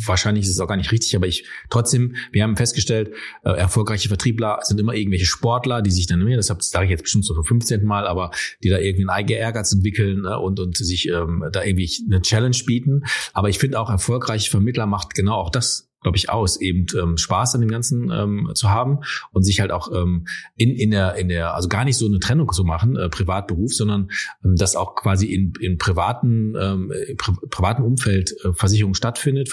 wahrscheinlich 0.05 0.45
ist 0.45 0.51
es 0.51 0.59
auch 0.59 0.67
gar 0.67 0.75
nicht 0.75 0.91
richtig, 0.91 1.15
aber 1.15 1.27
ich 1.27 1.45
trotzdem, 1.69 2.15
wir 2.31 2.43
haben 2.43 2.57
festgestellt, 2.57 3.11
äh, 3.43 3.51
erfolgreiche 3.51 4.07
Vertriebler 4.07 4.59
sind 4.63 4.79
immer 4.79 4.95
irgendwelche 4.95 5.27
Sportler, 5.27 5.83
die 5.83 5.91
sich 5.91 6.07
dann, 6.07 6.27
das 6.27 6.47
sage 6.47 6.85
ich 6.85 6.91
jetzt 6.91 7.03
bestimmt 7.03 7.25
so 7.25 7.35
zum 7.35 7.43
15. 7.43 7.85
Mal, 7.85 8.07
aber 8.07 8.31
die 8.63 8.69
da 8.69 8.79
irgendwie 8.79 9.03
einen 9.03 9.09
eigenen 9.09 9.39
Ehrgeiz 9.39 9.71
entwickeln 9.71 10.25
äh, 10.25 10.35
und, 10.35 10.59
und 10.59 10.75
sich 10.77 11.07
ähm, 11.09 11.45
da 11.51 11.63
irgendwie 11.63 11.91
eine 12.07 12.21
Challenge 12.21 12.57
bieten. 12.65 13.03
Aber 13.33 13.49
ich 13.49 13.59
finde 13.59 13.79
auch 13.79 13.91
erfolgreiche 13.91 14.49
Vermittler 14.49 14.87
macht 14.87 15.13
genau 15.13 15.35
auch 15.35 15.51
das 15.51 15.86
glaube 16.07 16.17
ich, 16.17 16.29
aus, 16.29 16.61
eben 16.61 16.85
ähm, 16.97 17.17
Spaß 17.17 17.55
an 17.55 17.61
dem 17.61 17.69
Ganzen 17.69 18.09
ähm, 18.11 18.51
zu 18.53 18.69
haben 18.69 18.99
und 19.33 19.43
sich 19.43 19.59
halt 19.59 19.71
auch 19.71 19.91
ähm, 19.93 20.25
in, 20.55 20.69
in 20.69 20.91
der, 20.91 21.15
in 21.15 21.27
der, 21.27 21.53
also 21.53 21.67
gar 21.67 21.83
nicht 21.83 21.97
so 21.97 22.05
eine 22.05 22.19
Trennung 22.19 22.49
zu 22.53 22.63
machen, 22.63 22.95
äh, 22.95 23.09
Privat-Beruf, 23.09 23.73
sondern 23.73 24.09
ähm, 24.45 24.55
dass 24.55 24.77
auch 24.77 24.95
quasi 24.95 25.27
in, 25.27 25.51
in 25.59 25.77
privaten, 25.77 26.55
ähm, 26.57 26.93
pri 27.17 27.33
privaten 27.49 27.83
Umfeld 27.83 28.33
äh, 28.45 28.53
Versicherung 28.53 28.93
stattfindet, 28.93 29.49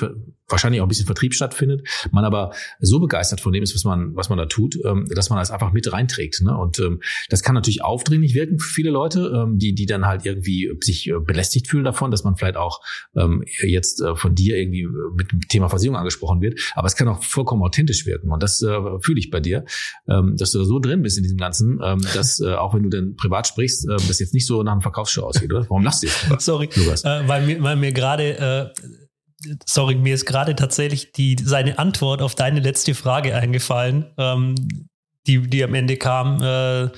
wahrscheinlich 0.49 0.81
auch 0.81 0.87
ein 0.87 0.89
bisschen 0.89 1.07
Vertrieb 1.07 1.35
stattfindet, 1.35 1.87
man 2.11 2.25
aber 2.25 2.53
so 2.81 3.01
begeistert 3.01 3.41
von 3.41 3.53
dem 3.53 3.63
ist, 3.63 3.75
was 3.75 3.85
man, 3.85 4.15
was 4.15 4.29
man 4.29 4.39
da 4.39 4.47
tut, 4.47 4.77
ähm, 4.85 5.07
dass 5.15 5.31
man 5.31 5.39
das 5.39 5.51
einfach 5.51 5.73
mit 5.73 5.91
reinträgt. 5.93 6.43
Ne? 6.43 6.57
Und 6.57 6.79
ähm, 6.79 7.01
das 7.29 7.43
kann 7.43 7.55
natürlich 7.55 7.83
aufdringlich 7.83 8.35
wirken 8.35 8.59
für 8.59 8.69
viele 8.69 8.91
Leute, 8.91 9.33
ähm, 9.35 9.59
die, 9.59 9.75
die 9.75 9.87
dann 9.87 10.07
halt 10.07 10.27
irgendwie 10.27 10.71
sich 10.81 11.09
äh, 11.09 11.19
belästigt 11.19 11.69
fühlen 11.69 11.85
davon, 11.85 12.11
dass 12.11 12.25
man 12.25 12.37
vielleicht 12.37 12.57
auch 12.57 12.81
ähm, 13.17 13.45
jetzt 13.63 14.01
äh, 14.01 14.17
von 14.17 14.35
dir 14.35 14.57
irgendwie 14.57 14.87
mit 15.15 15.33
dem 15.33 15.41
Thema 15.49 15.69
Versicherung 15.69 15.97
angesprochen 15.97 16.41
wird. 16.41 16.61
Aber 16.75 16.87
es 16.87 16.97
kann 16.97 17.09
auch 17.09 17.23
vollkommen 17.23 17.63
authentisch 17.63 18.07
wirken. 18.07 18.31
Und 18.31 18.43
das 18.43 18.63
äh, 18.63 18.79
fühle 19.01 19.19
ich 19.19 19.31
bei 19.31 19.41
dir, 19.41 19.65
ähm, 20.09 20.37
dass 20.37 20.53
du 20.53 20.59
da 20.59 20.65
so 20.65 20.79
drin 20.79 21.03
bist 21.03 21.17
in 21.17 21.23
diesem 21.23 21.39
Ganzen, 21.39 21.81
ähm, 21.83 22.05
dass 22.15 22.41
äh, 22.41 22.55
auch 22.55 22.75
wenn 22.75 22.83
du 22.83 22.91
dann 22.91 23.17
privat 23.17 23.47
sprichst, 23.47 23.89
äh, 23.89 23.97
das 24.09 24.19
jetzt 24.19 24.35
nicht 24.35 24.47
so 24.47 24.63
nach 24.63 24.73
einem 24.73 24.83
Verkaufsshow 24.83 25.23
aussieht, 25.23 25.53
oder? 25.53 25.63
Warum 25.69 25.83
lachst 25.83 26.03
du 26.03 26.07
jetzt? 26.07 26.27
Sorry, 26.45 26.67
äh, 26.67 27.29
weil 27.29 27.47
mir, 27.47 27.63
weil 27.63 27.77
mir 27.77 27.93
gerade 27.93 28.73
äh, 28.77 29.04
sorry, 29.67 29.95
mir 29.97 30.15
ist 30.15 30.27
gerade 30.27 30.57
tatsächlich 30.57 31.13
die, 31.13 31.37
seine 31.43 31.79
Antwort 31.79 32.23
auf 32.23 32.35
deine 32.35 32.61
letzte 32.61 32.95
Frage 32.95 33.35
eingefallen, 33.35 34.07
ähm, 34.19 34.55
die, 35.27 35.39
die 35.49 35.65
am 35.65 35.75
Ende 35.75 35.97
kam 35.97 36.43
äh, 36.43 36.91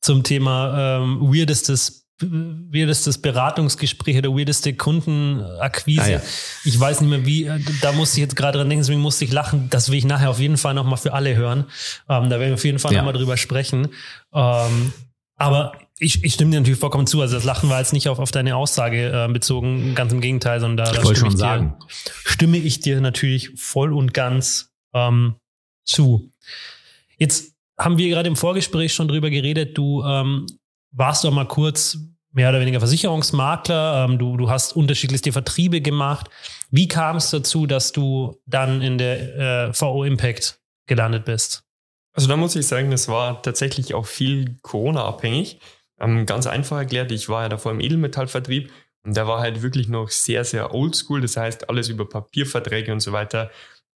zum 0.00 0.22
Thema 0.22 0.98
ähm, 0.98 1.20
weirdestes 1.20 2.00
weirdestes 2.22 3.18
Beratungsgespräch 3.18 4.18
oder 4.18 4.30
weirdeste 4.30 4.74
Kundenakquise. 4.74 6.02
Ah, 6.02 6.08
ja. 6.08 6.22
Ich 6.64 6.78
weiß 6.78 7.00
nicht 7.00 7.10
mehr 7.10 7.24
wie, 7.24 7.44
äh, 7.44 7.58
da 7.80 7.92
musste 7.92 8.18
ich 8.18 8.22
jetzt 8.22 8.36
gerade 8.36 8.58
dran 8.58 8.68
denken, 8.68 8.82
deswegen 8.82 9.00
musste 9.00 9.24
ich 9.24 9.32
lachen. 9.32 9.68
Das 9.70 9.88
will 9.88 9.98
ich 9.98 10.04
nachher 10.04 10.30
auf 10.30 10.38
jeden 10.38 10.56
Fall 10.56 10.74
nochmal 10.74 10.98
für 10.98 11.12
alle 11.12 11.34
hören. 11.34 11.64
Ähm, 12.08 12.28
da 12.28 12.38
werden 12.38 12.48
wir 12.50 12.54
auf 12.54 12.64
jeden 12.64 12.78
Fall 12.78 12.92
ja. 12.92 12.98
nochmal 12.98 13.14
drüber 13.14 13.36
sprechen. 13.36 13.88
Ähm, 14.34 14.92
aber 15.36 15.72
ich, 16.00 16.24
ich 16.24 16.34
stimme 16.34 16.50
dir 16.50 16.60
natürlich 16.60 16.80
vollkommen 16.80 17.06
zu. 17.06 17.20
Also 17.20 17.36
das 17.36 17.44
Lachen 17.44 17.68
war 17.68 17.78
jetzt 17.78 17.92
nicht 17.92 18.08
auf, 18.08 18.18
auf 18.18 18.30
deine 18.30 18.56
Aussage 18.56 19.26
äh, 19.28 19.32
bezogen, 19.32 19.94
ganz 19.94 20.12
im 20.12 20.20
Gegenteil, 20.20 20.58
sondern 20.58 20.86
da, 20.86 20.92
da 20.92 21.14
stimme, 21.14 21.28
ich 21.28 21.34
dir, 21.36 21.78
stimme 22.24 22.56
ich 22.56 22.80
dir 22.80 23.00
natürlich 23.00 23.50
voll 23.56 23.92
und 23.92 24.14
ganz 24.14 24.72
ähm, 24.94 25.36
zu. 25.84 26.32
Jetzt 27.18 27.54
haben 27.78 27.98
wir 27.98 28.08
gerade 28.08 28.28
im 28.28 28.36
Vorgespräch 28.36 28.94
schon 28.94 29.08
drüber 29.08 29.28
geredet. 29.28 29.76
Du 29.76 30.02
ähm, 30.02 30.46
warst 30.90 31.24
doch 31.24 31.30
mal 31.30 31.46
kurz 31.46 31.98
mehr 32.32 32.48
oder 32.48 32.60
weniger 32.60 32.80
Versicherungsmakler. 32.80 34.06
Ähm, 34.08 34.18
du, 34.18 34.38
du 34.38 34.48
hast 34.48 34.74
unterschiedlichste 34.74 35.32
Vertriebe 35.32 35.82
gemacht. 35.82 36.30
Wie 36.70 36.88
kam 36.88 37.16
es 37.16 37.30
dazu, 37.30 37.66
dass 37.66 37.92
du 37.92 38.40
dann 38.46 38.80
in 38.80 38.96
der 38.96 39.68
äh, 39.68 39.72
VO 39.78 40.04
Impact 40.04 40.60
gelandet 40.86 41.26
bist? 41.26 41.64
Also 42.12 42.26
da 42.26 42.36
muss 42.36 42.56
ich 42.56 42.66
sagen, 42.66 42.90
das 42.90 43.08
war 43.08 43.42
tatsächlich 43.42 43.92
auch 43.92 44.06
viel 44.06 44.56
Corona-abhängig. 44.62 45.60
Ähm, 46.00 46.26
ganz 46.26 46.46
einfach 46.46 46.78
erklärt, 46.78 47.12
ich 47.12 47.28
war 47.28 47.42
ja 47.42 47.48
davor 47.48 47.72
im 47.72 47.80
Edelmetallvertrieb 47.80 48.72
und 49.04 49.16
der 49.16 49.26
war 49.26 49.40
halt 49.40 49.62
wirklich 49.62 49.88
noch 49.88 50.08
sehr, 50.08 50.44
sehr 50.44 50.74
oldschool. 50.74 51.20
Das 51.20 51.36
heißt, 51.36 51.68
alles 51.68 51.88
über 51.88 52.08
Papierverträge 52.08 52.92
und 52.92 53.00
so 53.00 53.12
weiter. 53.12 53.50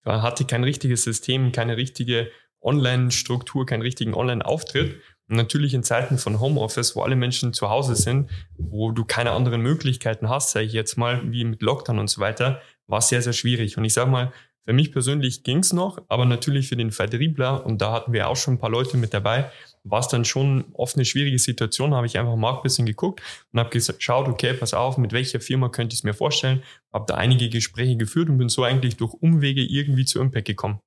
Man 0.04 0.22
hatte 0.22 0.44
kein 0.44 0.64
richtiges 0.64 1.02
System, 1.02 1.52
keine 1.52 1.76
richtige 1.76 2.30
Online-Struktur, 2.60 3.66
keinen 3.66 3.82
richtigen 3.82 4.14
Online-Auftritt. 4.14 5.00
Und 5.28 5.36
natürlich 5.36 5.72
in 5.72 5.82
Zeiten 5.82 6.18
von 6.18 6.40
Homeoffice, 6.40 6.94
wo 6.96 7.02
alle 7.02 7.16
Menschen 7.16 7.54
zu 7.54 7.70
Hause 7.70 7.96
sind, 7.96 8.30
wo 8.58 8.92
du 8.92 9.04
keine 9.04 9.30
anderen 9.30 9.62
Möglichkeiten 9.62 10.28
hast, 10.28 10.50
sage 10.50 10.66
ich 10.66 10.72
jetzt 10.72 10.96
mal, 10.96 11.20
wie 11.32 11.44
mit 11.44 11.62
Lockdown 11.62 11.98
und 11.98 12.10
so 12.10 12.20
weiter, 12.20 12.60
war 12.86 12.98
es 12.98 13.08
sehr, 13.08 13.22
sehr 13.22 13.32
schwierig. 13.32 13.78
Und 13.78 13.84
ich 13.84 13.94
sage 13.94 14.10
mal, 14.10 14.32
für 14.66 14.72
mich 14.72 14.92
persönlich 14.92 15.42
ging 15.42 15.58
es 15.58 15.72
noch, 15.72 16.02
aber 16.08 16.24
natürlich 16.24 16.68
für 16.68 16.76
den 16.76 16.90
Vertriebler, 16.90 17.64
und 17.64 17.80
da 17.80 17.92
hatten 17.92 18.12
wir 18.12 18.28
auch 18.28 18.36
schon 18.36 18.54
ein 18.54 18.58
paar 18.58 18.70
Leute 18.70 18.96
mit 18.96 19.12
dabei, 19.14 19.50
war 19.84 20.00
es 20.00 20.08
dann 20.08 20.24
schon 20.24 20.64
oft 20.72 20.96
eine 20.96 21.04
schwierige 21.04 21.38
Situation. 21.38 21.90
Da 21.90 21.98
habe 21.98 22.06
ich 22.06 22.18
einfach 22.18 22.36
mal 22.36 22.56
ein 22.56 22.62
bisschen 22.62 22.86
geguckt 22.86 23.22
und 23.52 23.60
habe 23.60 23.70
geschaut, 23.70 24.28
okay, 24.28 24.54
pass 24.54 24.74
auf, 24.74 24.96
mit 24.96 25.12
welcher 25.12 25.40
Firma 25.40 25.68
könnte 25.68 25.92
ich 25.94 26.00
es 26.00 26.04
mir 26.04 26.14
vorstellen. 26.14 26.62
Habe 26.92 27.04
da 27.06 27.14
einige 27.14 27.50
Gespräche 27.50 27.96
geführt 27.96 28.28
und 28.30 28.38
bin 28.38 28.48
so 28.48 28.64
eigentlich 28.64 28.96
durch 28.96 29.12
Umwege 29.12 29.62
irgendwie 29.62 30.06
zu 30.06 30.20
Impact 30.20 30.46
gekommen. 30.46 30.80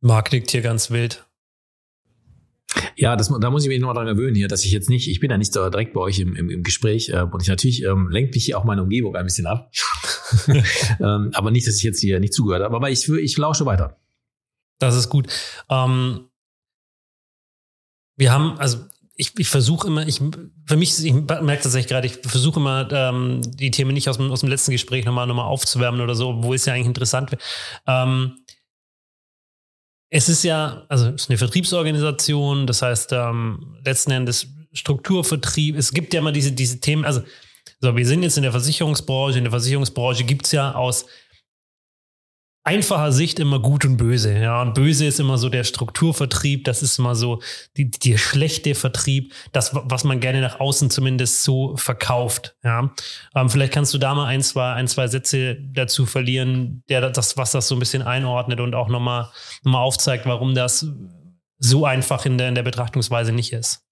Marc 0.00 0.30
liegt 0.32 0.50
hier 0.50 0.62
ganz 0.62 0.90
wild. 0.90 1.26
Ja, 2.96 3.16
das, 3.16 3.28
da 3.28 3.50
muss 3.50 3.64
ich 3.64 3.68
mich 3.68 3.80
nochmal 3.80 3.94
dran 3.94 4.16
gewöhnen 4.16 4.34
hier, 4.34 4.48
dass 4.48 4.64
ich 4.64 4.72
jetzt 4.72 4.88
nicht, 4.88 5.08
ich 5.08 5.20
bin 5.20 5.30
ja 5.30 5.36
nicht 5.36 5.52
so 5.52 5.68
direkt 5.68 5.92
bei 5.92 6.00
euch 6.00 6.18
im, 6.18 6.34
im, 6.34 6.50
im 6.50 6.62
Gespräch 6.62 7.10
äh, 7.10 7.22
und 7.22 7.42
ich 7.42 7.48
natürlich 7.48 7.82
ähm, 7.82 8.08
lenkt 8.10 8.34
mich 8.34 8.46
hier 8.46 8.58
auch 8.58 8.64
meine 8.64 8.82
Umgebung 8.82 9.14
ein 9.14 9.24
bisschen 9.24 9.46
ab. 9.46 9.70
ähm, 11.00 11.30
aber 11.34 11.50
nicht, 11.50 11.66
dass 11.66 11.76
ich 11.76 11.82
jetzt 11.82 12.00
hier 12.00 12.18
nicht 12.20 12.32
zugehört 12.32 12.62
habe, 12.62 12.74
aber 12.74 12.90
ich, 12.90 13.08
ich 13.08 13.36
lausche 13.36 13.66
weiter. 13.66 14.01
Das 14.82 14.96
ist 14.96 15.08
gut. 15.08 15.28
Ähm, 15.70 16.28
wir 18.16 18.32
haben, 18.32 18.58
also 18.58 18.78
ich, 19.14 19.38
ich 19.38 19.48
versuche 19.48 19.86
immer, 19.86 20.06
ich, 20.06 20.20
für 20.66 20.76
mich, 20.76 21.04
ich 21.04 21.12
merke 21.12 21.62
tatsächlich 21.62 21.88
gerade, 21.88 22.06
ich 22.06 22.14
versuche 22.14 22.60
immer, 22.60 22.90
ähm, 22.90 23.40
die 23.44 23.70
Themen 23.70 23.94
nicht 23.94 24.08
aus 24.08 24.16
dem, 24.16 24.30
aus 24.30 24.40
dem 24.40 24.48
letzten 24.48 24.72
Gespräch 24.72 25.04
nochmal, 25.04 25.26
nochmal 25.26 25.46
aufzuwärmen 25.46 26.00
oder 26.00 26.14
so, 26.14 26.42
wo 26.42 26.54
es 26.54 26.66
ja 26.66 26.74
eigentlich 26.74 26.86
interessant 26.86 27.30
wäre. 27.32 27.40
Ähm, 27.86 28.38
es 30.10 30.28
ist 30.28 30.42
ja, 30.42 30.84
also 30.88 31.08
es 31.08 31.22
ist 31.22 31.30
eine 31.30 31.38
Vertriebsorganisation, 31.38 32.66
das 32.66 32.82
heißt 32.82 33.12
ähm, 33.12 33.78
letzten 33.84 34.10
Endes 34.10 34.48
Strukturvertrieb. 34.72 35.76
Es 35.76 35.92
gibt 35.92 36.12
ja 36.12 36.20
immer 36.20 36.32
diese, 36.32 36.52
diese 36.52 36.80
Themen, 36.80 37.04
also 37.04 37.22
so, 37.80 37.96
wir 37.96 38.06
sind 38.06 38.22
jetzt 38.22 38.36
in 38.36 38.42
der 38.42 38.52
Versicherungsbranche. 38.52 39.38
In 39.38 39.44
der 39.44 39.50
Versicherungsbranche 39.50 40.24
gibt 40.24 40.46
es 40.46 40.52
ja 40.52 40.74
aus 40.74 41.06
einfacher 42.64 43.10
Sicht 43.10 43.40
immer 43.40 43.58
gut 43.58 43.84
und 43.84 43.96
böse. 43.96 44.38
Ja, 44.38 44.62
und 44.62 44.74
böse 44.74 45.06
ist 45.06 45.18
immer 45.18 45.36
so 45.36 45.48
der 45.48 45.64
Strukturvertrieb, 45.64 46.64
das 46.64 46.82
ist 46.82 46.98
immer 46.98 47.14
so 47.14 47.42
die, 47.76 47.90
die 47.90 48.18
schlechte 48.18 48.74
Vertrieb, 48.74 49.32
das, 49.52 49.70
was 49.74 50.04
man 50.04 50.20
gerne 50.20 50.40
nach 50.40 50.60
außen 50.60 50.90
zumindest 50.90 51.42
so 51.42 51.76
verkauft. 51.76 52.56
Ja, 52.62 52.92
ähm, 53.34 53.50
vielleicht 53.50 53.72
kannst 53.72 53.92
du 53.94 53.98
da 53.98 54.14
mal 54.14 54.26
ein, 54.26 54.42
zwei, 54.42 54.72
ein, 54.74 54.86
zwei 54.86 55.08
Sätze 55.08 55.56
dazu 55.72 56.06
verlieren, 56.06 56.84
der 56.88 57.10
das, 57.10 57.36
was 57.36 57.52
das 57.52 57.66
so 57.66 57.74
ein 57.74 57.80
bisschen 57.80 58.02
einordnet 58.02 58.60
und 58.60 58.74
auch 58.74 58.88
nochmal, 58.88 59.30
nochmal 59.64 59.82
aufzeigt, 59.82 60.26
warum 60.26 60.54
das 60.54 60.86
so 61.58 61.84
einfach 61.84 62.26
in 62.26 62.38
der, 62.38 62.48
in 62.48 62.54
der 62.54 62.62
Betrachtungsweise 62.62 63.32
nicht 63.32 63.52
ist. 63.52 63.84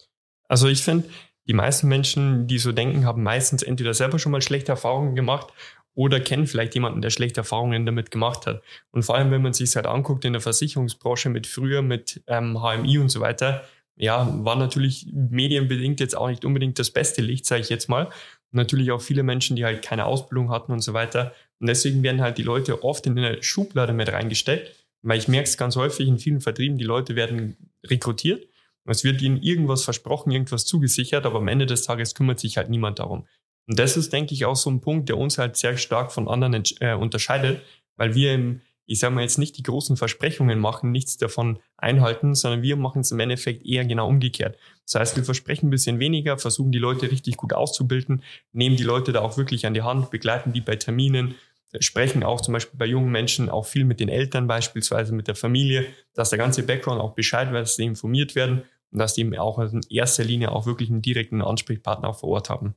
Also 0.49 0.69
ich 0.69 0.83
finde, 0.83 1.09
die 1.47 1.55
meisten 1.55 1.89
Menschen, 1.89 2.47
die 2.47 2.59
so 2.59 2.71
denken, 2.71 3.05
haben 3.05 3.23
meistens 3.23 3.63
entweder 3.63 3.95
selber 3.95 4.19
schon 4.19 4.33
mal 4.33 4.43
schlechte 4.43 4.73
Erfahrungen 4.73 5.17
gemacht 5.17 5.53
oder 6.01 6.19
kennen 6.19 6.47
vielleicht 6.47 6.75
jemanden, 6.75 7.03
der 7.03 7.11
schlechte 7.11 7.43
Erfahrungen 7.43 7.85
damit 7.85 8.11
gemacht 8.11 8.47
hat. 8.47 8.63
Und 8.91 9.03
vor 9.03 9.17
allem, 9.17 9.31
wenn 9.31 9.43
man 9.43 9.53
sich 9.53 9.77
halt 9.77 9.85
anguckt 9.85 10.25
in 10.25 10.33
der 10.33 10.41
Versicherungsbranche 10.41 11.29
mit 11.29 11.47
früher, 11.47 11.83
mit 11.83 12.23
ähm, 12.27 12.59
HMI 12.59 12.97
und 12.97 13.11
so 13.11 13.21
weiter, 13.21 13.65
ja, 13.97 14.27
war 14.43 14.57
natürlich 14.57 15.09
medienbedingt 15.13 16.01
jetzt 16.01 16.17
auch 16.17 16.29
nicht 16.29 16.47
unbedingt 16.47 16.79
das 16.79 16.91
beste 16.91 17.21
Licht, 17.21 17.45
sage 17.45 17.61
ich 17.61 17.69
jetzt 17.69 17.91
mal. 17.91 18.07
Und 18.07 18.13
natürlich 18.53 18.93
auch 18.93 19.03
viele 19.03 19.23
Menschen, 19.23 19.57
die 19.57 19.65
halt 19.67 19.83
keine 19.83 20.07
Ausbildung 20.07 20.51
hatten 20.51 20.73
und 20.73 20.81
so 20.81 20.95
weiter. 20.95 21.35
Und 21.59 21.67
deswegen 21.67 22.03
werden 22.03 22.23
halt 22.23 22.39
die 22.39 22.45
Leute 22.45 22.83
oft 22.83 23.07
in 23.07 23.19
eine 23.19 23.43
Schublade 23.43 23.93
mit 23.93 24.11
reingesteckt, 24.11 24.75
weil 25.03 25.19
ich 25.19 25.29
merke 25.29 25.51
es 25.51 25.59
ganz 25.59 25.77
häufig 25.77 26.09
in 26.09 26.19
vielen 26.19 26.41
Vertrieben, 26.41 26.79
die 26.79 26.85
Leute 26.85 27.15
werden 27.15 27.59
rekrutiert. 27.85 28.47
Es 28.87 29.05
wird 29.05 29.21
ihnen 29.21 29.43
irgendwas 29.43 29.85
versprochen, 29.85 30.31
irgendwas 30.31 30.65
zugesichert, 30.65 31.27
aber 31.27 31.41
am 31.41 31.49
Ende 31.49 31.67
des 31.67 31.83
Tages 31.83 32.15
kümmert 32.15 32.41
sich 32.41 32.57
halt 32.57 32.71
niemand 32.71 33.01
darum. 33.01 33.27
Und 33.67 33.79
das 33.79 33.97
ist, 33.97 34.13
denke 34.13 34.35
ich, 34.35 34.45
auch 34.45 34.57
so 34.57 34.71
ein 34.71 34.81
Punkt, 34.81 35.09
der 35.09 35.19
uns 35.19 35.39
halt 35.39 35.57
sehr 35.57 35.77
stark 35.77 36.13
von 36.13 36.29
anderen 36.29 36.63
äh, 36.81 36.95
unterscheidet, 36.95 37.63
weil 37.97 38.15
wir 38.15 38.35
im, 38.35 38.61
ich 38.87 38.99
sage 38.99 39.15
mal 39.15 39.23
jetzt 39.23 39.39
nicht 39.39 39.57
die 39.57 39.63
großen 39.63 39.97
Versprechungen 39.97 40.59
machen, 40.59 40.91
nichts 40.91 41.17
davon 41.17 41.61
einhalten, 41.77 42.35
sondern 42.35 42.63
wir 42.63 42.77
machen 42.77 43.03
es 43.03 43.13
im 43.13 43.21
Endeffekt 43.21 43.65
eher 43.65 43.85
genau 43.85 44.09
umgekehrt. 44.09 44.59
Das 44.85 44.97
heißt, 44.97 45.17
wir 45.17 45.25
versprechen 45.25 45.69
ein 45.69 45.71
bisschen 45.71 46.01
weniger, 46.01 46.39
versuchen 46.39 46.73
die 46.73 46.79
Leute 46.79 47.11
richtig 47.11 47.37
gut 47.37 47.53
auszubilden, 47.53 48.25
nehmen 48.53 48.77
die 48.77 48.83
Leute 48.83 49.13
da 49.13 49.21
auch 49.21 49.37
wirklich 49.37 49.67
an 49.67 49.75
die 49.75 49.83
Hand, 49.83 50.11
begleiten 50.11 50.53
die 50.53 50.61
bei 50.61 50.75
Terminen, 50.75 51.37
sprechen 51.79 52.25
auch 52.25 52.41
zum 52.41 52.55
Beispiel 52.55 52.79
bei 52.79 52.87
jungen 52.87 53.13
Menschen 53.13 53.49
auch 53.49 53.67
viel 53.67 53.85
mit 53.85 54.01
den 54.01 54.09
Eltern 54.09 54.49
beispielsweise, 54.49 55.15
mit 55.15 55.29
der 55.29 55.37
Familie, 55.37 55.87
dass 56.15 56.31
der 56.31 56.39
ganze 56.39 56.65
Background 56.65 57.01
auch 57.01 57.15
Bescheid 57.15 57.53
weiß, 57.53 57.69
dass 57.69 57.77
sie 57.77 57.85
informiert 57.85 58.35
werden 58.35 58.63
und 58.91 58.99
dass 58.99 59.15
die 59.15 59.21
eben 59.21 59.37
auch 59.37 59.59
in 59.61 59.83
erster 59.89 60.25
Linie 60.25 60.51
auch 60.51 60.67
wirklich 60.67 60.91
einen 60.91 61.03
direkten 61.03 61.43
Ansprechpartner 61.43 62.13
vor 62.13 62.31
Ort 62.31 62.51
haben. 62.51 62.75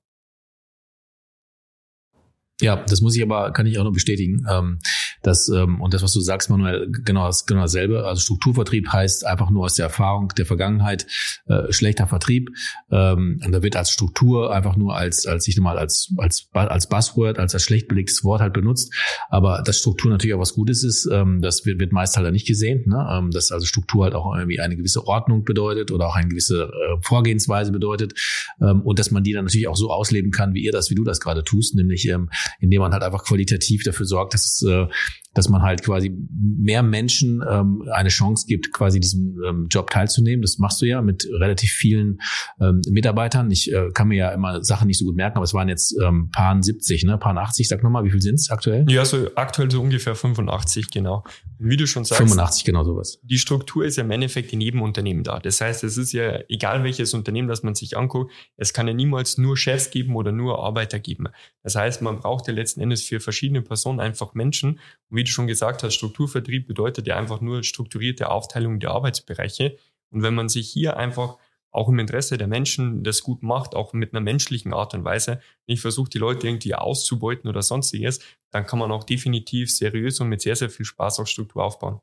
Ja, 2.64 2.78
das 2.78 3.02
muss 3.02 3.16
ich 3.18 3.22
aber, 3.22 3.52
kann 3.52 3.66
ich 3.66 3.78
auch 3.78 3.84
noch 3.84 3.92
bestätigen. 3.92 4.46
Ähm, 4.50 4.80
das, 5.24 5.48
ähm, 5.50 5.82
und 5.82 5.94
das, 5.94 6.04
was 6.04 6.12
du 6.14 6.20
sagst, 6.20 6.50
Manuel, 6.50 6.92
genau, 6.92 7.26
das, 7.26 7.46
genau 7.46 7.62
dasselbe. 7.62 8.06
Also 8.06 8.22
Strukturvertrieb 8.22 8.90
heißt 8.92 9.26
einfach 9.26 9.50
nur 9.50 9.64
aus 9.64 9.76
der 9.76 9.86
Erfahrung 9.86 10.30
der 10.38 10.46
Vergangenheit 10.46 11.08
äh, 11.48 11.72
schlechter 11.72 12.08
Vertrieb. 12.08 12.50
Ähm, 12.92 13.42
und 13.44 13.52
da 13.52 13.64
wird 13.64 13.76
als 13.78 13.90
Struktur 13.92 14.54
einfach 14.54 14.76
nur 14.76 14.96
als, 14.96 15.26
als 15.26 15.48
ich 15.48 15.58
mal 15.58 15.78
als, 15.78 16.14
als, 16.18 16.50
als 16.52 16.88
Buzzword, 16.88 17.40
als 17.40 17.54
als 17.54 17.64
schlecht 17.64 17.88
belegtes 17.88 18.24
Wort 18.24 18.42
halt 18.42 18.54
benutzt. 18.54 18.94
Aber 19.30 19.64
dass 19.66 19.80
Struktur 19.80 20.12
natürlich 20.12 20.36
auch 20.36 20.42
was 20.42 20.54
Gutes 20.54 20.84
ist, 20.84 21.10
ähm, 21.12 21.42
das 21.42 21.66
wird, 21.66 21.80
wird 21.80 21.94
meist 21.94 22.18
halt 22.18 22.32
nicht 22.34 22.48
gesehen. 22.48 22.84
Ne? 22.88 23.08
Ähm, 23.10 23.32
dass 23.32 23.52
also 23.52 23.66
Struktur 23.66 24.04
halt 24.04 24.16
auch 24.16 24.36
irgendwie 24.36 24.60
eine 24.60 24.76
gewisse 24.76 25.08
Ordnung 25.08 25.46
bedeutet 25.46 25.92
oder 25.92 26.08
auch 26.08 26.16
eine 26.16 26.28
gewisse 26.28 26.64
äh, 26.64 26.98
Vorgehensweise 27.02 27.72
bedeutet. 27.72 28.14
Ähm, 28.62 28.82
und 28.82 29.00
dass 29.00 29.10
man 29.12 29.24
die 29.24 29.32
dann 29.32 29.46
natürlich 29.46 29.70
auch 29.70 29.78
so 29.78 29.90
ausleben 29.90 30.32
kann, 30.32 30.54
wie 30.54 30.64
ihr 30.64 30.74
das, 30.74 30.90
wie 30.90 30.96
du 30.96 31.06
das 31.06 31.22
gerade 31.22 31.46
tust, 31.46 31.76
nämlich 31.76 32.08
ähm, 32.10 32.30
indem 32.60 32.82
man 32.82 32.92
halt 32.92 33.04
einfach 33.04 33.24
qualitativ 33.24 33.84
dafür 33.84 34.06
sorgt, 34.06 34.34
dass 34.34 34.62
äh, 34.68 34.88
dass 35.34 35.50
man 35.50 35.62
halt 35.62 35.84
quasi 35.84 36.16
mehr 36.32 36.84
Menschen 36.84 37.44
ähm, 37.50 37.84
eine 37.92 38.10
Chance 38.10 38.46
gibt, 38.48 38.72
quasi 38.72 39.00
diesen 39.00 39.38
ähm, 39.48 39.68
Job 39.70 39.90
teilzunehmen. 39.90 40.42
Das 40.42 40.58
machst 40.60 40.82
du 40.82 40.86
ja 40.86 41.02
mit 41.02 41.28
relativ 41.40 41.72
vielen 41.72 42.20
ähm, 42.60 42.82
Mitarbeitern. 42.90 43.50
Ich 43.52 43.72
äh, 43.72 43.90
kann 43.94 44.10
mir 44.10 44.18
ja 44.18 44.30
immer 44.30 44.64
Sachen 44.64 44.88
nicht 44.88 45.00
so 45.00 45.06
gut 45.06 45.16
merken, 45.16 45.38
aber 45.38 45.44
es 45.44 45.54
waren 45.54 45.70
jetzt 45.70 45.96
ähm, 46.02 46.30
paar 46.32 46.62
70, 46.62 47.04
ne? 47.06 47.18
Paar 47.18 47.36
80, 47.36 47.68
sag 47.68 47.84
nochmal, 47.84 48.04
wie 48.04 48.12
viel 48.12 48.22
sind 48.22 48.36
es 48.36 48.50
aktuell? 48.50 48.86
Ja, 48.90 49.06
so 49.06 49.30
aktuell 49.36 49.72
so 49.72 49.82
ungefähr 49.82 50.16
85, 50.16 50.92
genau. 50.92 51.24
Und 51.60 51.70
wie 51.70 51.78
du 51.78 51.88
schon 51.88 52.06
sagst. 52.06 52.20
85, 52.20 52.64
genau 52.66 52.84
sowas. 52.84 53.20
Die 53.24 53.38
Struktur 53.38 53.86
ist 53.86 53.98
ja 53.98 54.04
im 54.04 54.12
Endeffekt 54.12 54.54
in 54.54 54.62
jedem 54.62 54.82
Unternehmen 54.82 55.24
da. 55.24 55.40
Das 55.40 55.62
heißt, 55.62 55.84
es 55.84 55.98
ist 55.98 56.12
ja 56.12 56.40
egal 56.50 56.84
welches 56.84 57.14
Unternehmen, 57.14 57.48
das 57.48 57.64
man 57.64 57.76
sich 57.76 57.98
anguckt, 57.98 58.32
es 58.58 58.74
kann 58.74 58.88
ja 58.88 58.94
niemals 58.94 59.38
nur 59.38 59.58
Chefs 59.58 59.90
geben 59.90 60.16
oder 60.16 60.32
nur 60.32 60.64
Arbeiter 60.64 61.00
geben. 61.00 61.28
Das 61.64 61.76
heißt, 61.76 62.02
man 62.02 62.20
braucht 62.20 62.48
ja 62.48 62.54
letzten 62.54 62.82
Endes 62.82 63.04
für 63.04 63.20
verschiedene 63.20 63.62
Personen 63.62 64.00
einfach 64.00 64.34
Menschen. 64.34 64.80
Und 65.14 65.18
wie 65.18 65.26
du 65.26 65.30
schon 65.30 65.46
gesagt 65.46 65.84
hast, 65.84 65.94
Strukturvertrieb 65.94 66.68
bedeutet 66.68 67.06
ja 67.06 67.16
einfach 67.16 67.40
nur 67.40 67.62
strukturierte 67.62 68.32
Aufteilung 68.32 68.80
der 68.80 68.90
Arbeitsbereiche. 68.90 69.78
Und 70.10 70.24
wenn 70.24 70.34
man 70.34 70.50
sich 70.50 70.68
hier 70.68 70.98
einfach 70.98 71.38
auch 71.70 71.88
im 71.88 72.00
Interesse 72.00 72.40
der 72.40 72.48
Menschen 72.48 73.04
das 73.04 73.22
gut 73.22 73.44
macht, 73.44 73.76
auch 73.76 73.94
mit 73.94 74.14
einer 74.14 74.22
menschlichen 74.22 74.74
Art 74.74 74.96
und 74.96 75.06
Weise, 75.06 75.40
nicht 75.68 75.82
versucht, 75.82 76.16
die 76.16 76.18
Leute 76.18 76.48
irgendwie 76.48 76.74
auszubeuten 76.74 77.48
oder 77.48 77.62
sonstiges, 77.62 78.22
dann 78.50 78.66
kann 78.66 78.80
man 78.80 78.92
auch 78.92 79.04
definitiv 79.04 79.72
seriös 79.72 80.20
und 80.20 80.30
mit 80.30 80.42
sehr, 80.42 80.56
sehr 80.56 80.72
viel 80.72 80.86
Spaß 80.86 81.20
auch 81.20 81.28
Struktur 81.28 81.64
aufbauen. 81.64 82.00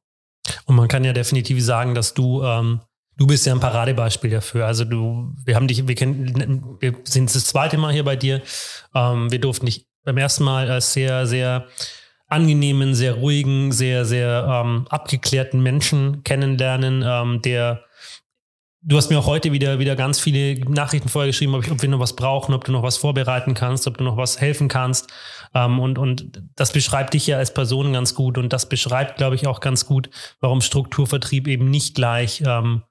Und 0.66 0.76
man 0.76 0.86
kann 0.86 1.02
ja 1.02 1.12
definitiv 1.12 1.60
sagen, 1.64 1.96
dass 1.96 2.14
du, 2.14 2.44
ähm, 2.44 2.80
du 3.16 3.26
bist 3.26 3.44
ja 3.44 3.52
ein 3.52 3.58
Paradebeispiel 3.58 4.30
dafür. 4.30 4.66
Also 4.66 4.84
du, 4.84 5.34
wir 5.44 5.56
haben 5.56 5.66
dich, 5.66 5.88
wir 5.88 5.96
kennen, 5.96 6.76
wir 6.78 6.94
sind 7.02 7.34
das 7.34 7.44
zweite 7.44 7.76
Mal 7.76 7.92
hier 7.92 8.04
bei 8.04 8.14
dir. 8.14 8.40
Ähm, 8.94 9.32
wir 9.32 9.40
durften 9.40 9.66
dich 9.66 9.88
beim 10.04 10.16
ersten 10.16 10.44
Mal 10.44 10.70
als 10.70 10.92
sehr, 10.92 11.26
sehr 11.26 11.66
angenehmen, 12.30 12.94
sehr 12.94 13.14
ruhigen, 13.14 13.72
sehr, 13.72 14.04
sehr 14.04 14.46
ähm, 14.48 14.86
abgeklärten 14.88 15.62
Menschen 15.62 16.24
kennenlernen, 16.24 17.04
ähm, 17.06 17.42
der 17.42 17.84
Du 18.82 18.96
hast 18.96 19.10
mir 19.10 19.18
auch 19.18 19.26
heute 19.26 19.52
wieder, 19.52 19.78
wieder 19.78 19.94
ganz 19.94 20.18
viele 20.18 20.58
Nachrichten 20.60 21.10
vorher 21.10 21.28
geschrieben, 21.28 21.54
ob, 21.54 21.62
ich, 21.62 21.70
ob 21.70 21.82
wir 21.82 21.88
noch 21.90 22.00
was 22.00 22.16
brauchen, 22.16 22.54
ob 22.54 22.64
du 22.64 22.72
noch 22.72 22.82
was 22.82 22.96
vorbereiten 22.96 23.52
kannst, 23.52 23.86
ob 23.86 23.98
du 23.98 24.04
noch 24.04 24.16
was 24.16 24.40
helfen 24.40 24.68
kannst. 24.68 25.12
Ähm, 25.54 25.78
und, 25.78 25.98
und 25.98 26.42
das 26.56 26.72
beschreibt 26.72 27.12
dich 27.12 27.26
ja 27.26 27.36
als 27.36 27.52
Person 27.52 27.92
ganz 27.92 28.14
gut. 28.14 28.38
Und 28.38 28.54
das 28.54 28.70
beschreibt, 28.70 29.18
glaube 29.18 29.34
ich, 29.34 29.46
auch 29.46 29.60
ganz 29.60 29.84
gut, 29.84 30.08
warum 30.40 30.62
Strukturvertrieb 30.62 31.46
eben 31.46 31.68
nicht 31.68 31.94
gleich, 31.94 32.42
ähm, 32.46 32.82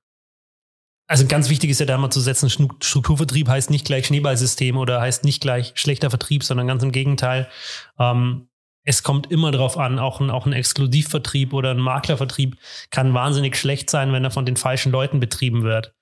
also 1.08 1.25
ganz 1.25 1.49
wichtig 1.49 1.71
ist 1.71 1.80
ja 1.80 1.88
da 1.88 1.97
mal 1.97 2.12
zu 2.12 2.19
setzen, 2.19 2.52
Strukturvertrieb 2.52 3.47
heißt 3.47 3.71
nicht 3.71 3.88
gleich 3.88 4.06
Schneeballsystem 4.06 4.78
oder 4.78 5.02
heißt 5.02 5.23
nicht 5.23 5.41
gleich 5.41 5.71
schlechter 5.73 6.12
Vertrieb, 6.12 6.43
sondern 6.43 6.67
ganz 6.67 6.84
im 6.84 6.91
Gegenteil. 6.91 7.49
Ähm, 7.97 8.48
es 8.89 9.04
kommt 9.04 9.32
immer 9.32 9.52
darauf 9.52 9.78
an, 9.78 9.99
auch 9.99 10.19
ein, 10.19 10.32
auch 10.32 10.47
ein 10.47 10.52
Exklusivvertrieb 10.52 11.54
oder 11.54 11.69
ein 11.69 11.80
Maklervertrieb 11.80 12.58
kann 12.89 13.13
wahnsinnig 13.13 13.56
schlecht 13.56 13.88
sein, 13.88 14.12
wenn 14.13 14.23
er 14.23 14.32
von 14.32 14.47
den 14.47 14.58
falschen 14.58 14.91
Leuten 14.91 15.19
betrieben 15.19 15.62
wird. 15.62 15.93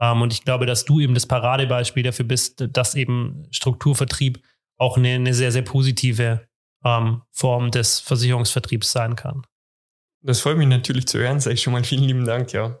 Ähm, 0.00 0.22
und 0.22 0.32
ich 0.32 0.44
glaube, 0.44 0.64
dass 0.64 0.84
du 0.84 1.00
eben 1.00 1.14
das 1.14 1.26
Paradebeispiel 1.26 2.04
dafür 2.04 2.24
bist, 2.24 2.64
dass 2.70 2.94
eben 2.94 3.48
Strukturvertrieb 3.50 4.40
auch 4.76 4.96
eine, 4.96 5.14
eine 5.14 5.34
sehr, 5.34 5.50
sehr 5.50 5.62
positive 5.62 6.46
ähm, 6.84 7.22
Form 7.32 7.72
des 7.72 7.98
Versicherungsvertriebs 7.98 8.92
sein 8.92 9.16
kann. 9.16 9.42
Das 10.22 10.40
freut 10.40 10.56
mich 10.56 10.68
natürlich 10.68 11.08
zu 11.08 11.18
hören, 11.18 11.40
sage 11.40 11.54
ich 11.54 11.62
schon 11.62 11.72
mal 11.72 11.82
vielen 11.82 12.04
lieben 12.04 12.26
Dank, 12.26 12.52
ja. 12.52 12.78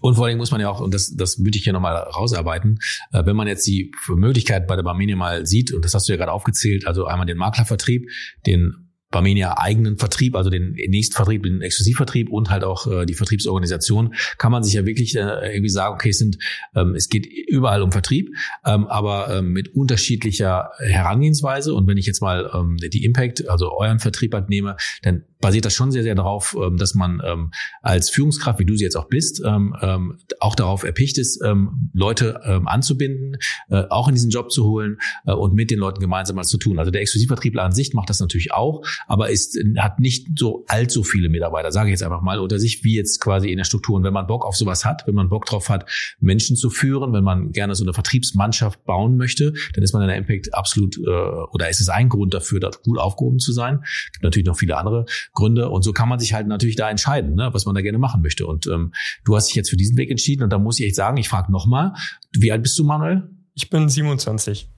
Und 0.00 0.14
vor 0.14 0.26
allem 0.26 0.38
muss 0.38 0.50
man 0.50 0.60
ja 0.60 0.70
auch, 0.70 0.80
und 0.80 0.94
das, 0.94 1.14
das 1.14 1.38
würde 1.38 1.58
ich 1.58 1.64
hier 1.64 1.72
nochmal 1.72 1.94
rausarbeiten, 1.96 2.78
äh, 3.12 3.24
wenn 3.24 3.36
man 3.36 3.48
jetzt 3.48 3.66
die 3.66 3.92
Möglichkeit 4.08 4.66
bei 4.66 4.76
der 4.76 4.82
Barmenia 4.82 5.16
mal 5.16 5.46
sieht, 5.46 5.72
und 5.72 5.84
das 5.84 5.94
hast 5.94 6.08
du 6.08 6.12
ja 6.12 6.16
gerade 6.16 6.32
aufgezählt, 6.32 6.86
also 6.86 7.06
einmal 7.06 7.26
den 7.26 7.36
Maklervertrieb, 7.36 8.08
den 8.46 8.89
Barmenia 9.10 9.58
eigenen 9.58 9.98
Vertrieb, 9.98 10.36
also 10.36 10.50
den 10.50 10.72
Nächstvertrieb, 10.72 11.42
den 11.42 11.62
Exklusivvertrieb 11.62 12.30
und 12.30 12.50
halt 12.50 12.62
auch 12.62 12.86
äh, 12.86 13.06
die 13.06 13.14
Vertriebsorganisation, 13.14 14.14
kann 14.38 14.52
man 14.52 14.62
sich 14.62 14.74
ja 14.74 14.86
wirklich 14.86 15.16
äh, 15.16 15.52
irgendwie 15.52 15.68
sagen, 15.68 15.94
okay, 15.94 16.10
es 16.10 16.18
sind, 16.18 16.38
ähm, 16.76 16.94
es 16.94 17.08
geht 17.08 17.26
überall 17.26 17.82
um 17.82 17.90
Vertrieb, 17.90 18.30
ähm, 18.64 18.86
aber 18.86 19.36
ähm, 19.36 19.52
mit 19.52 19.74
unterschiedlicher 19.74 20.70
Herangehensweise. 20.78 21.74
Und 21.74 21.88
wenn 21.88 21.96
ich 21.96 22.06
jetzt 22.06 22.22
mal 22.22 22.50
ähm, 22.54 22.76
die 22.76 23.04
Impact, 23.04 23.48
also 23.48 23.72
euren 23.72 23.98
Vertrieb 23.98 24.32
halt 24.32 24.48
nehme, 24.48 24.76
dann 25.02 25.24
basiert 25.40 25.64
das 25.64 25.74
schon 25.74 25.90
sehr, 25.90 26.02
sehr 26.02 26.14
darauf, 26.14 26.56
ähm, 26.60 26.76
dass 26.76 26.94
man 26.94 27.20
ähm, 27.24 27.50
als 27.82 28.10
Führungskraft, 28.10 28.58
wie 28.58 28.64
du 28.64 28.76
sie 28.76 28.84
jetzt 28.84 28.96
auch 28.96 29.08
bist, 29.08 29.42
ähm, 29.44 29.74
ähm, 29.80 30.18
auch 30.38 30.54
darauf 30.54 30.84
erpicht 30.84 31.18
ist, 31.18 31.42
ähm, 31.44 31.90
Leute 31.92 32.40
ähm, 32.44 32.68
anzubinden, 32.68 33.38
äh, 33.70 33.84
auch 33.90 34.08
in 34.08 34.14
diesen 34.14 34.30
Job 34.30 34.50
zu 34.52 34.64
holen 34.64 34.98
äh, 35.26 35.32
und 35.32 35.54
mit 35.54 35.70
den 35.70 35.78
Leuten 35.78 36.00
gemeinsam 36.00 36.36
was 36.36 36.48
zu 36.48 36.58
tun. 36.58 36.78
Also 36.78 36.90
der 36.90 37.00
Exklusivvertriebler 37.00 37.64
an 37.64 37.72
sich 37.72 37.94
macht 37.94 38.10
das 38.10 38.20
natürlich 38.20 38.52
auch, 38.52 38.82
aber 39.06 39.30
ist, 39.30 39.58
hat 39.78 39.98
nicht 39.98 40.28
so 40.38 40.64
allzu 40.68 41.04
viele 41.04 41.28
Mitarbeiter, 41.28 41.72
sage 41.72 41.88
ich 41.88 41.92
jetzt 41.92 42.02
einfach 42.02 42.22
mal, 42.22 42.38
unter 42.38 42.58
sich, 42.58 42.84
wie 42.84 42.96
jetzt 42.96 43.20
quasi 43.20 43.50
in 43.50 43.56
der 43.56 43.64
Struktur. 43.64 43.96
Und 43.96 44.04
wenn 44.04 44.12
man 44.12 44.26
Bock 44.26 44.44
auf 44.44 44.56
sowas 44.56 44.84
hat, 44.84 45.06
wenn 45.06 45.14
man 45.14 45.28
Bock 45.28 45.46
drauf 45.46 45.68
hat, 45.68 45.88
Menschen 46.20 46.56
zu 46.56 46.70
führen, 46.70 47.12
wenn 47.12 47.24
man 47.24 47.52
gerne 47.52 47.74
so 47.74 47.84
eine 47.84 47.92
Vertriebsmannschaft 47.92 48.84
bauen 48.84 49.16
möchte, 49.16 49.52
dann 49.74 49.84
ist 49.84 49.92
man 49.92 50.02
in 50.02 50.08
der 50.08 50.16
Impact 50.16 50.54
absolut, 50.54 50.98
äh, 50.98 51.10
oder 51.52 51.68
ist 51.68 51.80
es 51.80 51.88
ein 51.88 52.08
Grund 52.08 52.34
dafür, 52.34 52.60
dort 52.60 52.82
gut 52.82 52.98
aufgehoben 52.98 53.38
zu 53.38 53.52
sein. 53.52 53.84
Gibt 54.12 54.24
natürlich 54.24 54.46
noch 54.46 54.58
viele 54.58 54.76
andere 54.76 55.06
Gründe. 55.32 55.68
Und 55.68 55.82
so 55.82 55.92
kann 55.92 56.08
man 56.08 56.18
sich 56.18 56.34
halt 56.34 56.46
natürlich 56.46 56.76
da 56.76 56.90
entscheiden, 56.90 57.34
ne, 57.34 57.50
was 57.52 57.66
man 57.66 57.74
da 57.74 57.80
gerne 57.80 57.98
machen 57.98 58.22
möchte. 58.22 58.46
Und 58.46 58.66
ähm, 58.66 58.92
du 59.24 59.36
hast 59.36 59.48
dich 59.48 59.56
jetzt 59.56 59.70
für 59.70 59.76
diesen 59.76 59.96
Weg 59.96 60.10
entschieden. 60.10 60.42
Und 60.42 60.50
da 60.50 60.58
muss 60.58 60.78
ich 60.78 60.86
echt 60.86 60.96
sagen, 60.96 61.16
ich 61.16 61.28
frage 61.28 61.52
nochmal, 61.52 61.92
wie 62.32 62.52
alt 62.52 62.62
bist 62.62 62.78
du, 62.78 62.84
Manuel? 62.84 63.30
Ich 63.54 63.70
bin 63.70 63.88
27. 63.88 64.68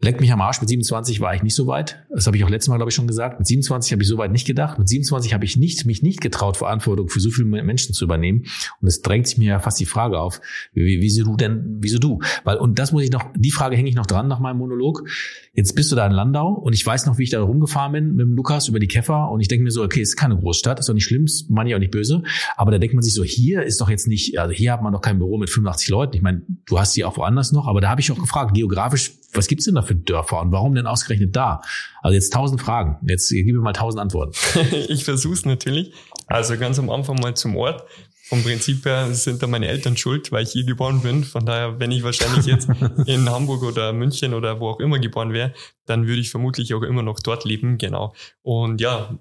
Leck 0.00 0.20
mich 0.20 0.32
am 0.32 0.40
Arsch, 0.40 0.60
mit 0.60 0.70
27 0.70 1.20
war 1.20 1.34
ich 1.34 1.42
nicht 1.42 1.56
so 1.56 1.66
weit. 1.66 2.04
Das 2.08 2.28
habe 2.28 2.36
ich 2.36 2.44
auch 2.44 2.48
letztes 2.48 2.68
Mal, 2.68 2.76
glaube 2.76 2.90
ich, 2.90 2.94
schon 2.94 3.08
gesagt. 3.08 3.40
Mit 3.40 3.48
27 3.48 3.90
habe 3.90 4.00
ich 4.00 4.08
so 4.08 4.16
weit 4.16 4.30
nicht 4.30 4.46
gedacht. 4.46 4.78
Mit 4.78 4.88
27 4.88 5.34
habe 5.34 5.44
ich 5.44 5.56
nicht, 5.56 5.86
mich 5.86 6.04
nicht 6.04 6.20
getraut, 6.20 6.56
Verantwortung 6.56 7.08
für 7.08 7.18
so 7.18 7.30
viele 7.30 7.48
Menschen 7.48 7.94
zu 7.94 8.04
übernehmen. 8.04 8.44
Und 8.80 8.86
es 8.86 9.02
drängt 9.02 9.26
sich 9.26 9.38
mir 9.38 9.48
ja 9.48 9.58
fast 9.58 9.80
die 9.80 9.86
Frage 9.86 10.20
auf, 10.20 10.40
wie, 10.72 11.00
wieso 11.00 11.24
du 11.24 11.36
denn, 11.36 11.78
wieso 11.80 11.98
du? 11.98 12.20
Weil, 12.44 12.58
und 12.58 12.78
das 12.78 12.92
muss 12.92 13.02
ich 13.02 13.10
noch, 13.10 13.24
die 13.34 13.50
Frage 13.50 13.74
hänge 13.76 13.88
ich 13.88 13.96
noch 13.96 14.06
dran 14.06 14.28
nach 14.28 14.38
meinem 14.38 14.58
Monolog. 14.58 15.02
Jetzt 15.52 15.74
bist 15.74 15.90
du 15.90 15.96
da 15.96 16.06
in 16.06 16.12
Landau 16.12 16.52
und 16.52 16.74
ich 16.74 16.86
weiß 16.86 17.06
noch, 17.06 17.18
wie 17.18 17.24
ich 17.24 17.30
da 17.30 17.42
rumgefahren 17.42 17.90
bin 17.90 18.14
mit 18.14 18.20
dem 18.20 18.36
Lukas 18.36 18.68
über 18.68 18.78
die 18.78 18.86
Käfer 18.86 19.32
und 19.32 19.40
ich 19.40 19.48
denke 19.48 19.64
mir 19.64 19.72
so, 19.72 19.82
okay, 19.82 20.00
ist 20.00 20.14
keine 20.14 20.36
Großstadt, 20.36 20.78
ist 20.78 20.88
doch 20.88 20.94
nicht 20.94 21.06
schlimm, 21.06 21.24
ist 21.24 21.50
man 21.50 21.66
ja 21.66 21.74
auch 21.74 21.80
nicht 21.80 21.90
böse. 21.90 22.22
Aber 22.56 22.70
da 22.70 22.78
denkt 22.78 22.94
man 22.94 23.02
sich 23.02 23.14
so, 23.14 23.24
hier 23.24 23.64
ist 23.64 23.80
doch 23.80 23.90
jetzt 23.90 24.06
nicht, 24.06 24.38
also 24.38 24.54
hier 24.54 24.72
hat 24.72 24.80
man 24.80 24.92
doch 24.92 25.00
kein 25.00 25.18
Büro 25.18 25.38
mit 25.38 25.50
85 25.50 25.88
Leuten. 25.88 26.14
Ich 26.14 26.22
meine, 26.22 26.42
du 26.66 26.78
hast 26.78 26.94
die 26.94 27.04
auch 27.04 27.16
woanders 27.16 27.50
noch, 27.50 27.66
aber 27.66 27.80
da 27.80 27.88
habe 27.88 28.00
ich 28.00 28.12
auch 28.12 28.18
gefragt, 28.20 28.54
geografisch, 28.54 29.14
was 29.32 29.46
gibt's 29.46 29.66
denn 29.66 29.74
da 29.74 29.82
für 29.82 29.94
Dörfer 29.94 30.40
und 30.40 30.52
warum 30.52 30.74
denn 30.74 30.86
ausgerechnet 30.86 31.36
da? 31.36 31.60
Also 32.02 32.14
jetzt 32.14 32.32
tausend 32.32 32.60
Fragen. 32.60 32.98
Jetzt 33.06 33.28
gib 33.28 33.46
mir 33.46 33.60
mal 33.60 33.72
tausend 33.72 34.00
Antworten. 34.00 34.32
ich 34.88 35.04
versuch's 35.04 35.44
natürlich. 35.44 35.92
Also 36.26 36.56
ganz 36.56 36.78
am 36.78 36.90
Anfang 36.90 37.20
mal 37.20 37.34
zum 37.34 37.56
Ort. 37.56 37.84
Vom 38.28 38.42
Prinzip 38.42 38.84
her 38.84 39.14
sind 39.14 39.42
da 39.42 39.46
meine 39.46 39.68
Eltern 39.68 39.96
schuld, 39.96 40.30
weil 40.32 40.42
ich 40.42 40.50
hier 40.50 40.64
geboren 40.64 41.00
bin. 41.00 41.24
Von 41.24 41.46
daher, 41.46 41.80
wenn 41.80 41.90
ich 41.90 42.02
wahrscheinlich 42.02 42.44
jetzt 42.44 42.68
in 43.06 43.28
Hamburg 43.30 43.62
oder 43.62 43.94
München 43.94 44.34
oder 44.34 44.60
wo 44.60 44.68
auch 44.68 44.80
immer 44.80 44.98
geboren 44.98 45.32
wäre, 45.32 45.54
dann 45.86 46.06
würde 46.06 46.20
ich 46.20 46.30
vermutlich 46.30 46.74
auch 46.74 46.82
immer 46.82 47.02
noch 47.02 47.20
dort 47.20 47.46
leben. 47.46 47.78
Genau. 47.78 48.14
Und 48.42 48.82
ja, 48.82 49.18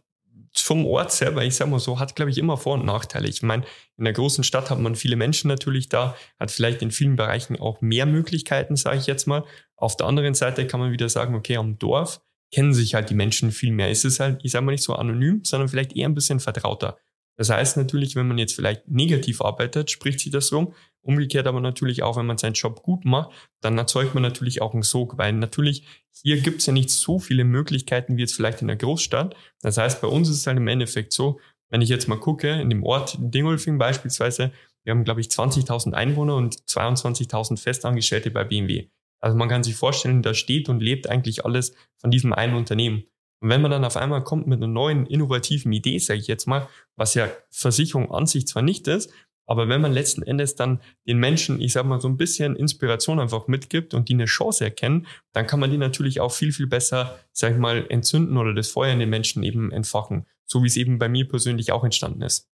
vom 0.60 0.86
Ort 0.86 1.12
selber, 1.12 1.44
ich 1.44 1.56
sag 1.56 1.70
mal 1.70 1.80
so, 1.80 2.00
hat, 2.00 2.16
glaube 2.16 2.32
ich, 2.32 2.38
immer 2.38 2.58
Vor- 2.58 2.76
und 2.76 2.86
Nachteile. 2.86 3.28
Ich 3.28 3.42
meine, 3.42 3.64
in 3.98 4.06
einer 4.06 4.14
großen 4.14 4.44
Stadt 4.44 4.70
hat 4.70 4.80
man 4.80 4.96
viele 4.96 5.16
Menschen 5.16 5.48
natürlich 5.48 5.90
da, 5.90 6.16
hat 6.40 6.52
vielleicht 6.52 6.82
in 6.82 6.92
vielen 6.92 7.16
Bereichen 7.16 7.60
auch 7.60 7.82
mehr 7.82 8.06
Möglichkeiten, 8.06 8.76
sage 8.76 8.98
ich 8.98 9.08
jetzt 9.08 9.28
mal. 9.28 9.44
Auf 9.76 9.98
der 9.98 10.08
anderen 10.08 10.34
Seite 10.34 10.68
kann 10.68 10.80
man 10.80 10.92
wieder 10.92 11.10
sagen, 11.10 11.36
okay, 11.36 11.58
am 11.58 11.78
Dorf 11.78 12.22
kennen 12.52 12.74
sich 12.74 12.96
halt 12.96 13.10
die 13.10 13.16
Menschen 13.16 13.52
viel 13.52 13.72
mehr. 13.72 13.90
Es 13.90 14.06
ist 14.06 14.20
halt, 14.20 14.40
ich 14.44 14.52
sage 14.52 14.66
mal 14.66 14.72
nicht 14.72 14.84
so 14.84 14.94
anonym, 14.94 15.42
sondern 15.44 15.70
vielleicht 15.70 15.96
eher 15.96 16.08
ein 16.08 16.16
bisschen 16.16 16.40
vertrauter. 16.40 16.98
Das 17.38 17.50
heißt 17.50 17.78
natürlich, 17.78 18.16
wenn 18.16 18.28
man 18.28 18.40
jetzt 18.40 18.56
vielleicht 18.56 18.88
negativ 18.88 19.42
arbeitet, 19.42 19.92
spricht 19.92 20.20
sich 20.20 20.32
das 20.32 20.52
rum. 20.52 20.74
Umgekehrt 21.02 21.48
aber 21.48 21.62
natürlich 21.62 22.04
auch, 22.04 22.18
wenn 22.18 22.26
man 22.26 22.38
seinen 22.38 22.54
Job 22.54 22.84
gut 22.84 23.06
macht, 23.06 23.32
dann 23.62 23.78
erzeugt 23.78 24.14
man 24.14 24.24
natürlich 24.24 24.62
auch 24.62 24.74
einen 24.74 24.84
Sog, 24.84 25.18
weil 25.18 25.34
natürlich 25.34 25.88
hier 26.12 26.42
gibt 26.42 26.60
es 26.60 26.66
ja 26.66 26.74
nicht 26.74 26.90
so 26.90 27.20
viele 27.20 27.44
Möglichkeiten 27.44 28.18
wie 28.18 28.22
jetzt 28.22 28.36
vielleicht 28.36 28.62
in 28.62 28.68
der 28.68 28.76
Großstadt. 28.76 29.36
Das 29.62 29.78
heißt, 29.78 30.02
bei 30.02 30.08
uns 30.08 30.30
ist 30.30 30.38
es 30.38 30.48
halt 30.48 30.58
im 30.58 30.68
Endeffekt 30.68 31.14
so, 31.14 31.40
wenn 31.70 31.82
ich 31.82 31.90
jetzt 31.90 32.08
mal 32.08 32.20
gucke, 32.20 32.50
in 32.50 32.70
dem 32.70 32.84
Ort 32.84 33.18
Dingolfing 33.20 33.78
beispielsweise, 33.78 34.52
wir 34.84 34.92
haben, 34.92 35.04
glaube 35.04 35.22
ich, 35.22 35.28
20.000 35.28 35.94
Einwohner 35.94 36.36
und 36.36 36.56
22.000 36.56 37.60
Festangestellte 37.60 38.32
bei 38.32 38.44
BMW. 38.44 38.88
Also 39.20 39.38
man 39.38 39.50
kann 39.50 39.64
sich 39.64 39.76
vorstellen, 39.76 40.22
da 40.22 40.34
steht 40.34 40.70
und 40.70 40.80
lebt 40.80 41.10
eigentlich 41.10 41.46
alles 41.46 41.74
von 41.98 42.12
diesem 42.12 42.34
einen 42.34 42.56
Unternehmen. 42.56 43.04
Und 43.40 43.50
wenn 43.50 43.62
man 43.62 43.72
dann 43.72 43.86
auf 43.86 43.98
einmal 43.98 44.24
kommt 44.24 44.48
mit 44.48 44.58
einer 44.58 44.68
neuen, 44.68 45.06
innovativen 45.06 45.72
Idee, 45.72 46.00
sage 46.00 46.20
ich 46.20 46.28
jetzt 46.28 46.48
mal, 46.48 46.68
was 46.96 47.14
ja 47.14 47.30
Versicherung 47.50 48.12
an 48.12 48.26
sich 48.26 48.48
zwar 48.48 48.64
nicht 48.64 48.88
ist, 48.88 49.12
aber 49.48 49.70
wenn 49.70 49.82
man 49.82 49.94
letzten 49.94 50.22
Endes 50.22 50.56
dann 50.56 50.82
den 51.08 51.18
Menschen, 51.18 51.62
ich 51.62 51.74
sag 51.74 51.86
mal, 51.86 52.02
so 52.02 52.10
ein 52.10 52.18
bisschen 52.18 52.56
Inspiration 52.56 53.20
einfach 53.20 53.48
mitgibt 53.48 53.94
und 53.94 54.10
die 54.10 54.14
eine 54.14 54.26
Chance 54.26 54.66
erkennen, 54.66 55.08
dann 55.32 55.48
kann 55.48 55.62
man 55.62 55.72
die 55.72 55.78
natürlich 55.78 56.20
auch 56.20 56.34
viel, 56.34 56.52
viel 56.52 56.68
besser, 56.68 57.18
sag 57.32 57.54
ich 57.54 57.58
mal, 57.58 57.86
entzünden 57.90 58.38
oder 58.38 58.54
das 58.54 58.68
Feuer 58.70 58.92
in 58.92 59.00
den 59.00 59.10
Menschen 59.10 59.44
eben 59.44 59.72
entfachen. 59.72 60.26
So 60.46 60.64
wie 60.64 60.68
es 60.68 60.76
eben 60.76 61.00
bei 61.00 61.08
mir 61.08 61.28
persönlich 61.28 61.72
auch 61.72 61.86
entstanden 61.86 62.22
ist. 62.22 62.50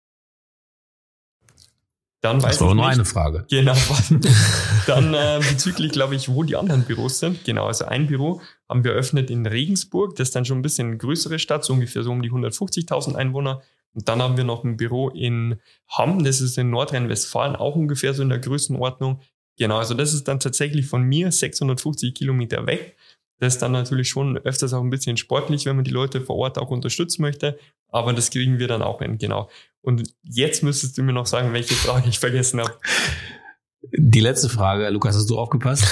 Dann 2.20 2.38
das 2.38 2.58
war 2.60 2.74
nur 2.74 2.86
eine 2.86 3.04
Frage. 3.04 3.44
Genau. 3.50 3.76
Dann 4.86 5.12
äh, 5.12 5.40
bezüglich, 5.46 5.92
glaube 5.92 6.14
ich, 6.14 6.30
wo 6.30 6.42
die 6.42 6.56
anderen 6.56 6.84
Büros 6.84 7.18
sind. 7.18 7.44
Genau, 7.44 7.66
also 7.66 7.84
ein 7.84 8.06
Büro 8.06 8.40
haben 8.66 8.82
wir 8.82 8.92
eröffnet 8.92 9.30
in 9.30 9.44
Regensburg. 9.44 10.16
Das 10.16 10.28
ist 10.28 10.36
dann 10.36 10.46
schon 10.46 10.60
ein 10.60 10.62
bisschen 10.62 10.86
eine 10.86 10.96
größere 10.96 11.38
Stadt, 11.38 11.64
so 11.64 11.74
ungefähr 11.74 12.02
so 12.02 12.12
um 12.12 12.22
die 12.22 12.30
150.000 12.30 13.14
Einwohner. 13.14 13.60
Und 13.94 14.08
dann 14.08 14.20
haben 14.20 14.36
wir 14.36 14.44
noch 14.44 14.64
ein 14.64 14.76
Büro 14.76 15.08
in 15.08 15.60
Hamm, 15.88 16.24
das 16.24 16.40
ist 16.40 16.58
in 16.58 16.70
Nordrhein-Westfalen, 16.70 17.56
auch 17.56 17.76
ungefähr 17.76 18.12
so 18.12 18.22
in 18.22 18.28
der 18.28 18.40
Größenordnung. 18.40 19.20
Genau, 19.56 19.78
also 19.78 19.94
das 19.94 20.12
ist 20.12 20.26
dann 20.26 20.40
tatsächlich 20.40 20.86
von 20.86 21.02
mir 21.02 21.30
650 21.30 22.12
Kilometer 22.14 22.66
weg. 22.66 22.96
Das 23.38 23.54
ist 23.54 23.62
dann 23.62 23.72
natürlich 23.72 24.08
schon 24.08 24.36
öfters 24.38 24.72
auch 24.72 24.82
ein 24.82 24.90
bisschen 24.90 25.16
sportlich, 25.16 25.66
wenn 25.66 25.76
man 25.76 25.84
die 25.84 25.90
Leute 25.90 26.20
vor 26.20 26.36
Ort 26.36 26.58
auch 26.58 26.70
unterstützen 26.70 27.22
möchte. 27.22 27.58
Aber 27.88 28.12
das 28.12 28.30
kriegen 28.30 28.58
wir 28.58 28.68
dann 28.68 28.82
auch 28.82 29.00
hin, 29.00 29.18
genau. 29.18 29.48
Und 29.80 30.14
jetzt 30.22 30.62
müsstest 30.62 30.98
du 30.98 31.02
mir 31.02 31.12
noch 31.12 31.26
sagen, 31.26 31.52
welche 31.52 31.74
Frage 31.74 32.08
ich 32.08 32.18
vergessen 32.18 32.60
habe. 32.60 32.74
Die 33.92 34.20
letzte 34.20 34.48
Frage, 34.48 34.88
Lukas, 34.90 35.14
hast 35.14 35.28
du 35.28 35.38
aufgepasst? 35.38 35.84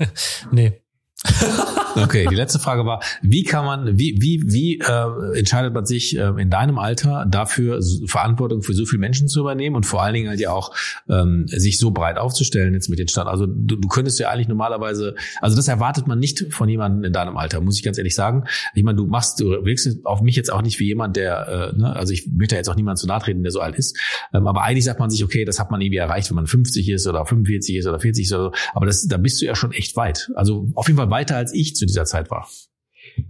nee. 0.52 0.80
Okay, 1.96 2.26
die 2.28 2.34
letzte 2.34 2.58
Frage 2.58 2.84
war, 2.84 3.00
wie 3.22 3.42
kann 3.42 3.64
man, 3.64 3.98
wie, 3.98 4.18
wie, 4.20 4.42
wie 4.44 4.78
äh, 4.80 5.38
entscheidet 5.38 5.72
man 5.72 5.86
sich 5.86 6.16
äh, 6.16 6.28
in 6.36 6.50
deinem 6.50 6.78
Alter 6.78 7.24
dafür, 7.26 7.80
Verantwortung 8.06 8.62
für 8.62 8.74
so 8.74 8.84
viele 8.84 9.00
Menschen 9.00 9.28
zu 9.28 9.40
übernehmen 9.40 9.76
und 9.76 9.86
vor 9.86 10.02
allen 10.02 10.12
Dingen 10.12 10.28
halt 10.28 10.38
ja 10.38 10.52
auch 10.52 10.74
ähm, 11.08 11.46
sich 11.48 11.78
so 11.78 11.92
breit 11.92 12.18
aufzustellen 12.18 12.74
jetzt 12.74 12.90
mit 12.90 12.98
den 12.98 13.08
Stand. 13.08 13.28
Also 13.28 13.46
du, 13.46 13.76
du 13.76 13.88
könntest 13.88 14.18
ja 14.18 14.28
eigentlich 14.28 14.48
normalerweise, 14.48 15.14
also 15.40 15.56
das 15.56 15.68
erwartet 15.68 16.06
man 16.06 16.18
nicht 16.18 16.52
von 16.52 16.68
jemandem 16.68 17.04
in 17.04 17.12
deinem 17.14 17.38
Alter, 17.38 17.62
muss 17.62 17.78
ich 17.78 17.82
ganz 17.82 17.96
ehrlich 17.96 18.14
sagen. 18.14 18.44
Ich 18.74 18.82
meine, 18.82 18.96
du 18.96 19.06
machst, 19.06 19.40
du 19.40 19.64
wirkst 19.64 20.04
auf 20.04 20.20
mich 20.20 20.36
jetzt 20.36 20.52
auch 20.52 20.60
nicht 20.60 20.78
wie 20.78 20.86
jemand, 20.86 21.16
der, 21.16 21.72
äh, 21.74 21.78
ne, 21.78 21.96
also 21.96 22.12
ich 22.12 22.26
möchte 22.26 22.56
jetzt 22.56 22.68
auch 22.68 22.76
niemand 22.76 22.98
zu 22.98 23.06
nahe 23.06 23.20
treten, 23.20 23.42
der 23.42 23.52
so 23.52 23.60
alt 23.60 23.76
ist. 23.76 23.96
Ähm, 24.34 24.46
aber 24.46 24.62
eigentlich 24.62 24.84
sagt 24.84 25.00
man 25.00 25.08
sich, 25.08 25.24
okay, 25.24 25.46
das 25.46 25.58
hat 25.58 25.70
man 25.70 25.80
irgendwie 25.80 25.98
erreicht, 25.98 26.28
wenn 26.28 26.36
man 26.36 26.46
50 26.46 26.90
ist 26.90 27.06
oder 27.06 27.24
45 27.24 27.76
ist 27.76 27.86
oder 27.86 28.00
40 28.00 28.24
ist 28.24 28.32
oder 28.32 28.44
so. 28.44 28.52
Aber 28.74 28.84
das, 28.84 29.06
da 29.06 29.16
bist 29.16 29.40
du 29.40 29.46
ja 29.46 29.54
schon 29.54 29.72
echt 29.72 29.96
weit. 29.96 30.30
Also 30.34 30.68
auf 30.74 30.88
jeden 30.88 30.98
Fall 30.98 31.06
weiter 31.16 31.36
als 31.36 31.54
ich 31.54 31.74
zu 31.74 31.86
dieser 31.86 32.04
Zeit 32.04 32.30
war? 32.30 32.48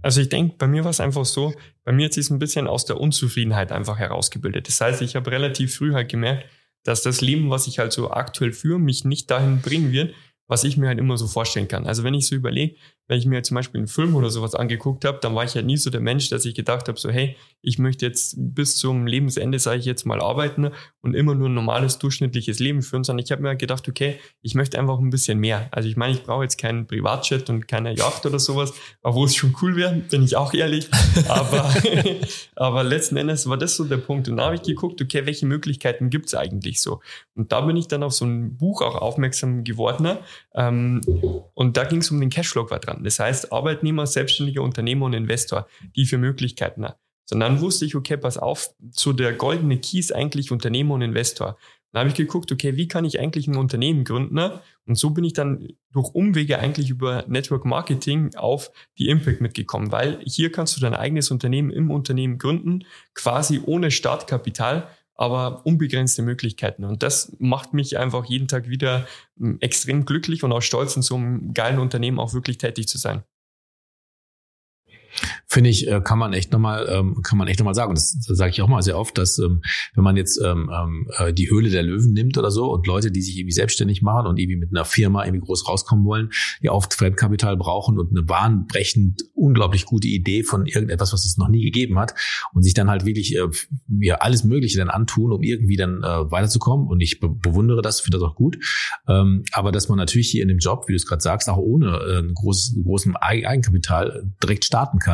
Also 0.01 0.19
ich 0.21 0.29
denke, 0.29 0.55
bei 0.57 0.67
mir 0.67 0.83
war 0.83 0.91
es 0.91 0.99
einfach 0.99 1.25
so, 1.25 1.53
bei 1.85 1.91
mir 1.93 2.05
hat 2.05 2.13
sich 2.13 2.29
ein 2.29 2.39
bisschen 2.39 2.67
aus 2.67 2.85
der 2.85 2.99
Unzufriedenheit 2.99 3.71
einfach 3.71 3.97
herausgebildet. 3.97 4.67
Das 4.67 4.81
heißt, 4.81 5.01
ich 5.01 5.15
habe 5.15 5.31
relativ 5.31 5.75
früh 5.75 5.93
halt 5.93 6.09
gemerkt, 6.09 6.45
dass 6.83 7.01
das 7.01 7.21
Leben, 7.21 7.49
was 7.49 7.67
ich 7.67 7.79
halt 7.79 7.93
so 7.93 8.11
aktuell 8.11 8.51
führe, 8.51 8.79
mich 8.79 9.05
nicht 9.05 9.31
dahin 9.31 9.61
bringen 9.61 9.91
wird, 9.91 10.13
was 10.47 10.63
ich 10.63 10.77
mir 10.77 10.87
halt 10.87 10.99
immer 10.99 11.17
so 11.17 11.27
vorstellen 11.27 11.67
kann. 11.67 11.85
Also 11.85 12.03
wenn 12.03 12.13
ich 12.13 12.27
so 12.27 12.35
überlege, 12.35 12.75
wenn 13.07 13.19
ich 13.19 13.25
mir 13.25 13.41
zum 13.41 13.55
Beispiel 13.55 13.79
einen 13.79 13.87
Film 13.87 14.15
oder 14.15 14.29
sowas 14.29 14.53
angeguckt 14.53 15.05
habe, 15.05 15.19
dann 15.21 15.33
war 15.33 15.45
ich 15.45 15.55
halt 15.55 15.65
nie 15.65 15.77
so 15.77 15.89
der 15.89 16.01
Mensch, 16.01 16.29
dass 16.29 16.45
ich 16.45 16.55
gedacht 16.55 16.87
habe, 16.87 16.99
so 16.99 17.09
hey, 17.09 17.37
ich 17.61 17.79
möchte 17.79 18.05
jetzt 18.05 18.35
bis 18.37 18.77
zum 18.77 19.07
Lebensende, 19.07 19.59
sage 19.59 19.79
ich 19.79 19.85
jetzt 19.85 20.05
mal, 20.05 20.21
arbeiten 20.21 20.71
und 21.01 21.15
immer 21.15 21.33
nur 21.33 21.47
ein 21.47 21.53
normales, 21.53 21.99
durchschnittliches 21.99 22.59
Leben 22.59 22.81
führen, 22.81 23.03
sondern 23.03 23.23
ich 23.23 23.31
habe 23.31 23.41
mir 23.41 23.49
halt 23.49 23.59
gedacht, 23.59 23.87
okay, 23.87 24.19
ich 24.41 24.55
möchte 24.55 24.77
einfach 24.77 24.99
ein 24.99 25.09
bisschen 25.09 25.39
mehr. 25.39 25.69
Also 25.71 25.87
ich 25.87 25.95
meine, 25.95 26.13
ich 26.13 26.23
brauche 26.23 26.43
jetzt 26.43 26.57
keinen 26.57 26.85
Privatjet 26.85 27.49
und 27.49 27.67
keine 27.67 27.95
Yacht 27.95 28.25
oder 28.25 28.39
sowas, 28.39 28.73
obwohl 29.01 29.27
es 29.27 29.35
schon 29.35 29.55
cool 29.61 29.75
wäre, 29.77 29.95
bin 29.95 30.23
ich 30.23 30.35
auch 30.35 30.53
ehrlich. 30.53 30.89
Aber, 31.27 31.73
aber 32.55 32.83
letzten 32.83 33.17
Endes 33.17 33.47
war 33.49 33.57
das 33.57 33.75
so 33.75 33.83
der 33.83 33.97
Punkt. 33.97 34.27
Und 34.27 34.37
da 34.37 34.45
habe 34.45 34.55
ich 34.55 34.61
geguckt, 34.61 35.01
okay, 35.01 35.25
welche 35.25 35.45
Möglichkeiten 35.45 36.09
gibt 36.09 36.27
es 36.27 36.35
eigentlich 36.35 36.81
so? 36.81 37.01
Und 37.35 37.51
da 37.51 37.61
bin 37.61 37.75
ich 37.75 37.87
dann 37.87 38.03
auf 38.03 38.13
so 38.13 38.25
ein 38.25 38.57
Buch 38.57 38.81
auch 38.81 38.95
aufmerksam 38.95 39.63
geworden. 39.63 40.17
Ähm, 40.55 41.01
und 41.53 41.77
da 41.77 41.83
ging 41.83 41.99
es 41.99 42.11
um 42.11 42.19
den 42.19 42.29
Cashflow-Quadrant. 42.29 43.05
Das 43.05 43.19
heißt, 43.19 43.51
Arbeitnehmer, 43.51 44.07
selbstständiger 44.07 44.61
Unternehmer 44.61 45.05
und 45.05 45.13
Investor, 45.13 45.67
die 45.95 46.05
für 46.05 46.17
Möglichkeiten 46.17 46.85
haben. 46.85 46.97
Sondern 47.25 47.59
wusste 47.59 47.85
ich, 47.85 47.95
okay, 47.95 48.15
pass 48.15 48.37
auf, 48.37 48.73
so 48.91 49.11
der 49.11 49.33
goldene 49.33 49.77
Key 49.79 49.99
ist 49.99 50.15
eigentlich 50.15 50.51
Unternehmer 50.51 50.93
und 50.93 51.01
Investor. 51.01 51.57
Dann 51.91 52.01
habe 52.01 52.09
ich 52.09 52.15
geguckt, 52.15 52.51
okay, 52.51 52.75
wie 52.75 52.87
kann 52.87 53.05
ich 53.05 53.19
eigentlich 53.19 53.47
ein 53.47 53.55
Unternehmen 53.55 54.03
gründen? 54.03 54.39
Und 54.85 54.97
so 54.97 55.09
bin 55.09 55.23
ich 55.23 55.33
dann 55.33 55.67
durch 55.91 56.13
Umwege 56.13 56.59
eigentlich 56.59 56.89
über 56.89 57.25
Network 57.27 57.65
Marketing 57.65 58.35
auf 58.35 58.71
die 58.97 59.09
Impact 59.09 59.41
mitgekommen, 59.41 59.91
weil 59.91 60.19
hier 60.23 60.51
kannst 60.51 60.77
du 60.77 60.81
dein 60.81 60.93
eigenes 60.93 61.31
Unternehmen 61.31 61.71
im 61.71 61.89
Unternehmen 61.89 62.37
gründen, 62.37 62.85
quasi 63.13 63.61
ohne 63.65 63.91
Startkapital 63.91 64.87
aber 65.17 65.65
unbegrenzte 65.65 66.21
Möglichkeiten. 66.21 66.85
Und 66.85 67.03
das 67.03 67.35
macht 67.39 67.73
mich 67.73 67.97
einfach 67.97 68.25
jeden 68.25 68.47
Tag 68.47 68.69
wieder 68.69 69.07
hm, 69.37 69.57
extrem 69.59 70.05
glücklich 70.05 70.43
und 70.43 70.51
auch 70.51 70.61
stolz, 70.61 70.95
in 70.95 71.01
so 71.01 71.15
einem 71.15 71.53
geilen 71.53 71.79
Unternehmen 71.79 72.19
auch 72.19 72.33
wirklich 72.33 72.57
tätig 72.57 72.87
zu 72.87 72.97
sein 72.97 73.23
finde 75.47 75.69
ich, 75.69 75.87
äh, 75.87 76.01
kann 76.01 76.19
man 76.19 76.33
echt 76.33 76.51
nochmal, 76.51 76.87
ähm, 76.89 77.21
kann 77.23 77.37
man 77.37 77.47
echt 77.47 77.59
nochmal 77.59 77.73
sagen. 77.73 77.89
Und 77.89 77.97
das, 77.97 78.17
das 78.27 78.37
sage 78.37 78.51
ich 78.51 78.61
auch 78.61 78.67
mal 78.67 78.81
sehr 78.81 78.97
oft, 78.97 79.17
dass 79.17 79.39
ähm, 79.39 79.61
wenn 79.95 80.03
man 80.03 80.17
jetzt 80.17 80.39
ähm, 80.43 80.69
ähm, 80.73 81.07
äh, 81.17 81.33
die 81.33 81.49
Höhle 81.49 81.69
der 81.69 81.83
Löwen 81.83 82.13
nimmt 82.13 82.37
oder 82.37 82.51
so 82.51 82.71
und 82.71 82.87
Leute, 82.87 83.11
die 83.11 83.21
sich 83.21 83.37
irgendwie 83.37 83.53
selbstständig 83.53 84.01
machen 84.01 84.27
und 84.27 84.39
irgendwie 84.39 84.57
mit 84.57 84.69
einer 84.71 84.85
Firma 84.85 85.25
irgendwie 85.25 85.45
groß 85.45 85.67
rauskommen 85.67 86.05
wollen, 86.05 86.29
die 86.61 86.69
oft 86.69 86.93
Fremdkapital 86.93 87.57
brauchen 87.57 87.97
und 87.97 88.11
eine 88.11 88.27
wahnbrechend 88.27 89.23
unglaublich 89.33 89.85
gute 89.85 90.07
Idee 90.07 90.43
von 90.43 90.65
irgendetwas, 90.65 91.13
was 91.13 91.25
es 91.25 91.37
noch 91.37 91.47
nie 91.47 91.63
gegeben 91.63 91.97
hat 91.97 92.13
und 92.53 92.63
sich 92.63 92.73
dann 92.73 92.89
halt 92.89 93.05
wirklich 93.05 93.35
äh, 93.35 93.47
ja, 93.99 94.15
alles 94.15 94.43
Mögliche 94.43 94.77
dann 94.77 94.89
antun, 94.89 95.31
um 95.31 95.41
irgendwie 95.41 95.77
dann 95.77 96.03
äh, 96.03 96.31
weiterzukommen. 96.31 96.87
Und 96.87 97.01
ich 97.01 97.19
be 97.19 97.29
bewundere 97.29 97.81
das, 97.81 98.01
finde 98.01 98.19
das 98.19 98.27
auch 98.27 98.35
gut. 98.35 98.57
Ähm, 99.07 99.43
aber 99.51 99.71
dass 99.71 99.89
man 99.89 99.97
natürlich 99.97 100.29
hier 100.29 100.41
in 100.41 100.47
dem 100.47 100.57
Job, 100.57 100.87
wie 100.87 100.93
du 100.93 100.97
es 100.97 101.05
gerade 101.05 101.21
sagst, 101.21 101.49
auch 101.49 101.57
ohne 101.57 101.97
äh, 101.97 102.19
ein 102.19 102.33
großes, 102.33 102.83
großem 102.83 103.15
Eigenkapital 103.15 104.31
direkt 104.41 104.65
starten 104.65 104.99
kann, 104.99 105.06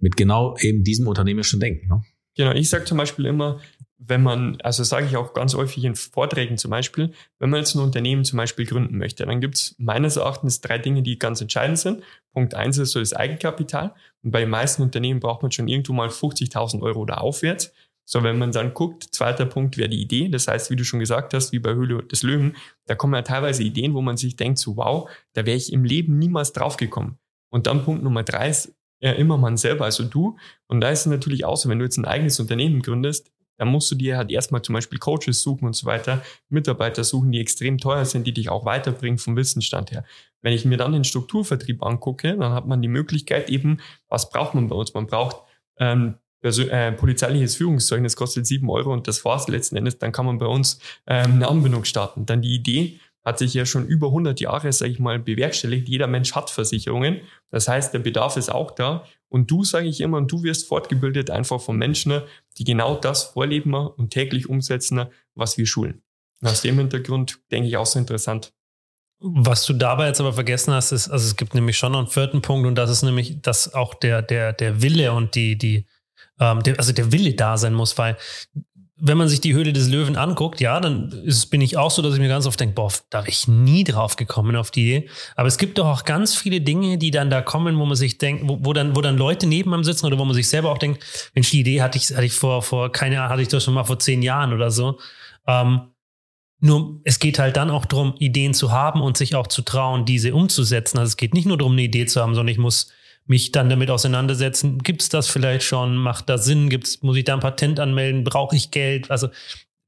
mit 0.00 0.16
genau 0.16 0.56
eben 0.58 0.84
diesem 0.84 1.06
unternehmerischen 1.06 1.60
Denken. 1.60 1.88
Ne? 1.88 2.02
Genau, 2.36 2.52
ich 2.52 2.68
sage 2.68 2.84
zum 2.84 2.98
Beispiel 2.98 3.26
immer, 3.26 3.60
wenn 4.06 4.22
man, 4.22 4.60
also 4.62 4.82
sage 4.84 5.06
ich 5.06 5.16
auch 5.16 5.34
ganz 5.34 5.54
häufig 5.54 5.84
in 5.84 5.94
Vorträgen 5.94 6.58
zum 6.58 6.70
Beispiel, 6.70 7.12
wenn 7.38 7.50
man 7.50 7.60
jetzt 7.60 7.74
ein 7.74 7.80
Unternehmen 7.80 8.24
zum 8.24 8.36
Beispiel 8.36 8.66
gründen 8.66 8.98
möchte, 8.98 9.24
dann 9.24 9.40
gibt 9.40 9.56
es 9.56 9.74
meines 9.78 10.16
Erachtens 10.16 10.60
drei 10.60 10.78
Dinge, 10.78 11.02
die 11.02 11.18
ganz 11.18 11.40
entscheidend 11.40 11.78
sind. 11.78 12.02
Punkt 12.32 12.54
eins 12.54 12.78
ist 12.78 12.92
so 12.92 13.00
das 13.00 13.12
Eigenkapital. 13.12 13.94
Und 14.22 14.32
bei 14.32 14.40
den 14.40 14.50
meisten 14.50 14.82
Unternehmen 14.82 15.20
braucht 15.20 15.42
man 15.42 15.52
schon 15.52 15.68
irgendwo 15.68 15.92
mal 15.92 16.08
50.000 16.08 16.82
Euro 16.82 17.00
oder 17.00 17.22
aufwärts. 17.22 17.72
So, 18.06 18.22
wenn 18.22 18.38
man 18.38 18.52
dann 18.52 18.74
guckt, 18.74 19.04
zweiter 19.14 19.46
Punkt 19.46 19.78
wäre 19.78 19.88
die 19.88 20.02
Idee. 20.02 20.28
Das 20.28 20.46
heißt, 20.46 20.70
wie 20.70 20.76
du 20.76 20.84
schon 20.84 21.00
gesagt 21.00 21.32
hast, 21.32 21.52
wie 21.52 21.58
bei 21.58 21.72
Höhle 21.72 22.02
des 22.02 22.22
Löwen, 22.22 22.56
da 22.86 22.94
kommen 22.94 23.14
ja 23.14 23.22
teilweise 23.22 23.62
Ideen, 23.62 23.94
wo 23.94 24.02
man 24.02 24.18
sich 24.18 24.36
denkt, 24.36 24.58
so 24.58 24.76
wow, 24.76 25.08
da 25.32 25.46
wäre 25.46 25.56
ich 25.56 25.72
im 25.72 25.84
Leben 25.84 26.18
niemals 26.18 26.52
draufgekommen. 26.52 27.18
Und 27.50 27.66
dann 27.66 27.84
Punkt 27.84 28.02
Nummer 28.02 28.22
drei 28.22 28.50
ist 28.50 28.74
ja 29.04 29.12
immer 29.12 29.36
man 29.36 29.56
selber, 29.56 29.84
also 29.84 30.02
du. 30.02 30.36
Und 30.66 30.80
da 30.80 30.88
ist 30.88 31.00
es 31.00 31.06
natürlich 31.06 31.44
auch 31.44 31.56
so, 31.56 31.68
wenn 31.68 31.78
du 31.78 31.84
jetzt 31.84 31.98
ein 31.98 32.06
eigenes 32.06 32.40
Unternehmen 32.40 32.80
gründest, 32.80 33.30
dann 33.58 33.68
musst 33.68 33.90
du 33.90 33.94
dir 33.94 34.16
halt 34.16 34.32
erstmal 34.32 34.62
zum 34.62 34.72
Beispiel 34.72 34.98
Coaches 34.98 35.42
suchen 35.42 35.66
und 35.66 35.76
so 35.76 35.86
weiter, 35.86 36.22
Mitarbeiter 36.48 37.04
suchen, 37.04 37.30
die 37.30 37.40
extrem 37.40 37.78
teuer 37.78 38.04
sind, 38.04 38.26
die 38.26 38.32
dich 38.32 38.48
auch 38.48 38.64
weiterbringen 38.64 39.18
vom 39.18 39.36
Wissensstand 39.36 39.92
her. 39.92 40.04
Wenn 40.42 40.54
ich 40.54 40.64
mir 40.64 40.76
dann 40.76 40.92
den 40.92 41.04
Strukturvertrieb 41.04 41.82
angucke, 41.82 42.36
dann 42.36 42.52
hat 42.52 42.66
man 42.66 42.82
die 42.82 42.88
Möglichkeit 42.88 43.50
eben, 43.50 43.78
was 44.08 44.30
braucht 44.30 44.54
man 44.54 44.68
bei 44.68 44.74
uns? 44.74 44.92
Man 44.94 45.06
braucht 45.06 45.36
ähm, 45.78 46.14
äh, 46.42 46.92
polizeiliches 46.92 47.56
Führungszeugnis, 47.56 48.16
kostet 48.16 48.46
sieben 48.46 48.68
Euro 48.70 48.92
und 48.92 49.06
das 49.06 49.24
war's 49.24 49.48
letzten 49.48 49.76
Endes. 49.76 49.98
Dann 49.98 50.12
kann 50.12 50.26
man 50.26 50.38
bei 50.38 50.46
uns 50.46 50.80
ähm, 51.06 51.34
eine 51.34 51.48
Anbindung 51.48 51.84
starten. 51.84 52.26
Dann 52.26 52.42
die 52.42 52.54
Idee, 52.54 52.98
hat 53.24 53.38
sich 53.38 53.54
ja 53.54 53.64
schon 53.64 53.86
über 53.86 54.08
100 54.08 54.40
Jahre, 54.40 54.72
sage 54.72 54.92
ich 54.92 54.98
mal, 54.98 55.18
bewerkstelligt. 55.18 55.88
Jeder 55.88 56.06
Mensch 56.06 56.34
hat 56.34 56.50
Versicherungen. 56.50 57.20
Das 57.50 57.68
heißt, 57.68 57.94
der 57.94 58.00
Bedarf 58.00 58.36
ist 58.36 58.50
auch 58.50 58.70
da. 58.70 59.06
Und 59.28 59.50
du, 59.50 59.64
sage 59.64 59.88
ich 59.88 60.00
immer, 60.00 60.18
und 60.18 60.30
du 60.30 60.42
wirst 60.42 60.68
fortgebildet 60.68 61.30
einfach 61.30 61.60
von 61.60 61.76
Menschen, 61.76 62.20
die 62.58 62.64
genau 62.64 62.96
das 62.96 63.24
vorleben 63.24 63.74
und 63.74 64.10
täglich 64.10 64.48
umsetzen, 64.48 65.06
was 65.34 65.56
wir 65.56 65.66
schulen. 65.66 66.02
Und 66.40 66.48
aus 66.48 66.60
dem 66.60 66.78
Hintergrund 66.78 67.40
denke 67.50 67.68
ich 67.68 67.76
auch 67.76 67.86
so 67.86 67.98
interessant. 67.98 68.52
Was 69.20 69.64
du 69.64 69.72
dabei 69.72 70.08
jetzt 70.08 70.20
aber 70.20 70.34
vergessen 70.34 70.74
hast, 70.74 70.92
ist, 70.92 71.08
also 71.08 71.26
es 71.26 71.36
gibt 71.36 71.54
nämlich 71.54 71.78
schon 71.78 71.92
noch 71.92 72.00
einen 72.00 72.08
vierten 72.08 72.42
Punkt 72.42 72.66
und 72.66 72.74
das 72.74 72.90
ist 72.90 73.02
nämlich, 73.02 73.40
dass 73.40 73.72
auch 73.72 73.94
der, 73.94 74.20
der, 74.20 74.52
der 74.52 74.82
Wille 74.82 75.12
und 75.12 75.34
die, 75.34 75.56
die, 75.56 75.86
ähm, 76.38 76.62
der, 76.62 76.78
also 76.78 76.92
der 76.92 77.10
Wille 77.10 77.34
da 77.34 77.56
sein 77.56 77.72
muss, 77.72 77.96
weil 77.96 78.18
wenn 78.96 79.18
man 79.18 79.28
sich 79.28 79.40
die 79.40 79.54
Höhle 79.54 79.72
des 79.72 79.88
Löwen 79.88 80.16
anguckt, 80.16 80.60
ja, 80.60 80.78
dann 80.78 81.10
ist, 81.24 81.46
bin 81.46 81.60
ich 81.60 81.76
auch 81.76 81.90
so, 81.90 82.00
dass 82.00 82.14
ich 82.14 82.20
mir 82.20 82.28
ganz 82.28 82.46
oft 82.46 82.60
denke, 82.60 82.74
boah, 82.74 82.92
da 83.10 83.18
wäre 83.20 83.28
ich 83.28 83.48
nie 83.48 83.82
drauf 83.82 84.14
gekommen 84.14 84.54
auf 84.54 84.70
die 84.70 84.82
Idee. 84.82 85.08
Aber 85.34 85.48
es 85.48 85.58
gibt 85.58 85.78
doch 85.78 85.86
auch 85.86 86.04
ganz 86.04 86.36
viele 86.36 86.60
Dinge, 86.60 86.96
die 86.96 87.10
dann 87.10 87.28
da 87.28 87.42
kommen, 87.42 87.76
wo 87.78 87.86
man 87.86 87.96
sich 87.96 88.18
denkt, 88.18 88.44
wo, 88.46 88.58
wo 88.60 88.72
dann, 88.72 88.94
wo 88.94 89.00
dann 89.00 89.18
Leute 89.18 89.48
neben 89.48 89.74
einem 89.74 89.82
sitzen 89.82 90.06
oder 90.06 90.18
wo 90.18 90.24
man 90.24 90.34
sich 90.34 90.48
selber 90.48 90.70
auch 90.70 90.78
denkt, 90.78 91.02
Mensch, 91.34 91.50
die 91.50 91.60
Idee 91.60 91.82
hatte 91.82 91.98
ich, 91.98 92.10
hatte 92.10 92.24
ich 92.24 92.34
vor, 92.34 92.62
vor, 92.62 92.92
keine 92.92 93.18
Ahnung, 93.18 93.30
hatte 93.30 93.42
ich 93.42 93.48
doch 93.48 93.60
schon 93.60 93.74
mal 93.74 93.84
vor 93.84 93.98
zehn 93.98 94.22
Jahren 94.22 94.52
oder 94.52 94.70
so. 94.70 94.98
Ähm, 95.48 95.90
nur 96.60 97.00
es 97.02 97.18
geht 97.18 97.40
halt 97.40 97.56
dann 97.56 97.70
auch 97.70 97.86
darum, 97.86 98.14
Ideen 98.18 98.54
zu 98.54 98.70
haben 98.70 99.00
und 99.00 99.16
sich 99.16 99.34
auch 99.34 99.48
zu 99.48 99.62
trauen, 99.62 100.04
diese 100.04 100.34
umzusetzen. 100.34 100.98
Also 100.98 101.10
es 101.10 101.16
geht 101.16 101.34
nicht 101.34 101.46
nur 101.46 101.58
darum, 101.58 101.72
eine 101.72 101.82
Idee 101.82 102.06
zu 102.06 102.22
haben, 102.22 102.34
sondern 102.34 102.52
ich 102.52 102.58
muss 102.58 102.92
mich 103.26 103.52
dann 103.52 103.70
damit 103.70 103.90
auseinandersetzen. 103.90 104.78
Gibt 104.78 105.02
es 105.02 105.08
das 105.08 105.28
vielleicht 105.28 105.64
schon? 105.64 105.96
Macht 105.96 106.28
das 106.28 106.44
Sinn? 106.44 106.68
Gibt's, 106.68 107.02
muss 107.02 107.16
ich 107.16 107.24
da 107.24 107.34
ein 107.34 107.40
Patent 107.40 107.80
anmelden? 107.80 108.24
Brauche 108.24 108.54
ich 108.54 108.70
Geld? 108.70 109.10
Also 109.10 109.28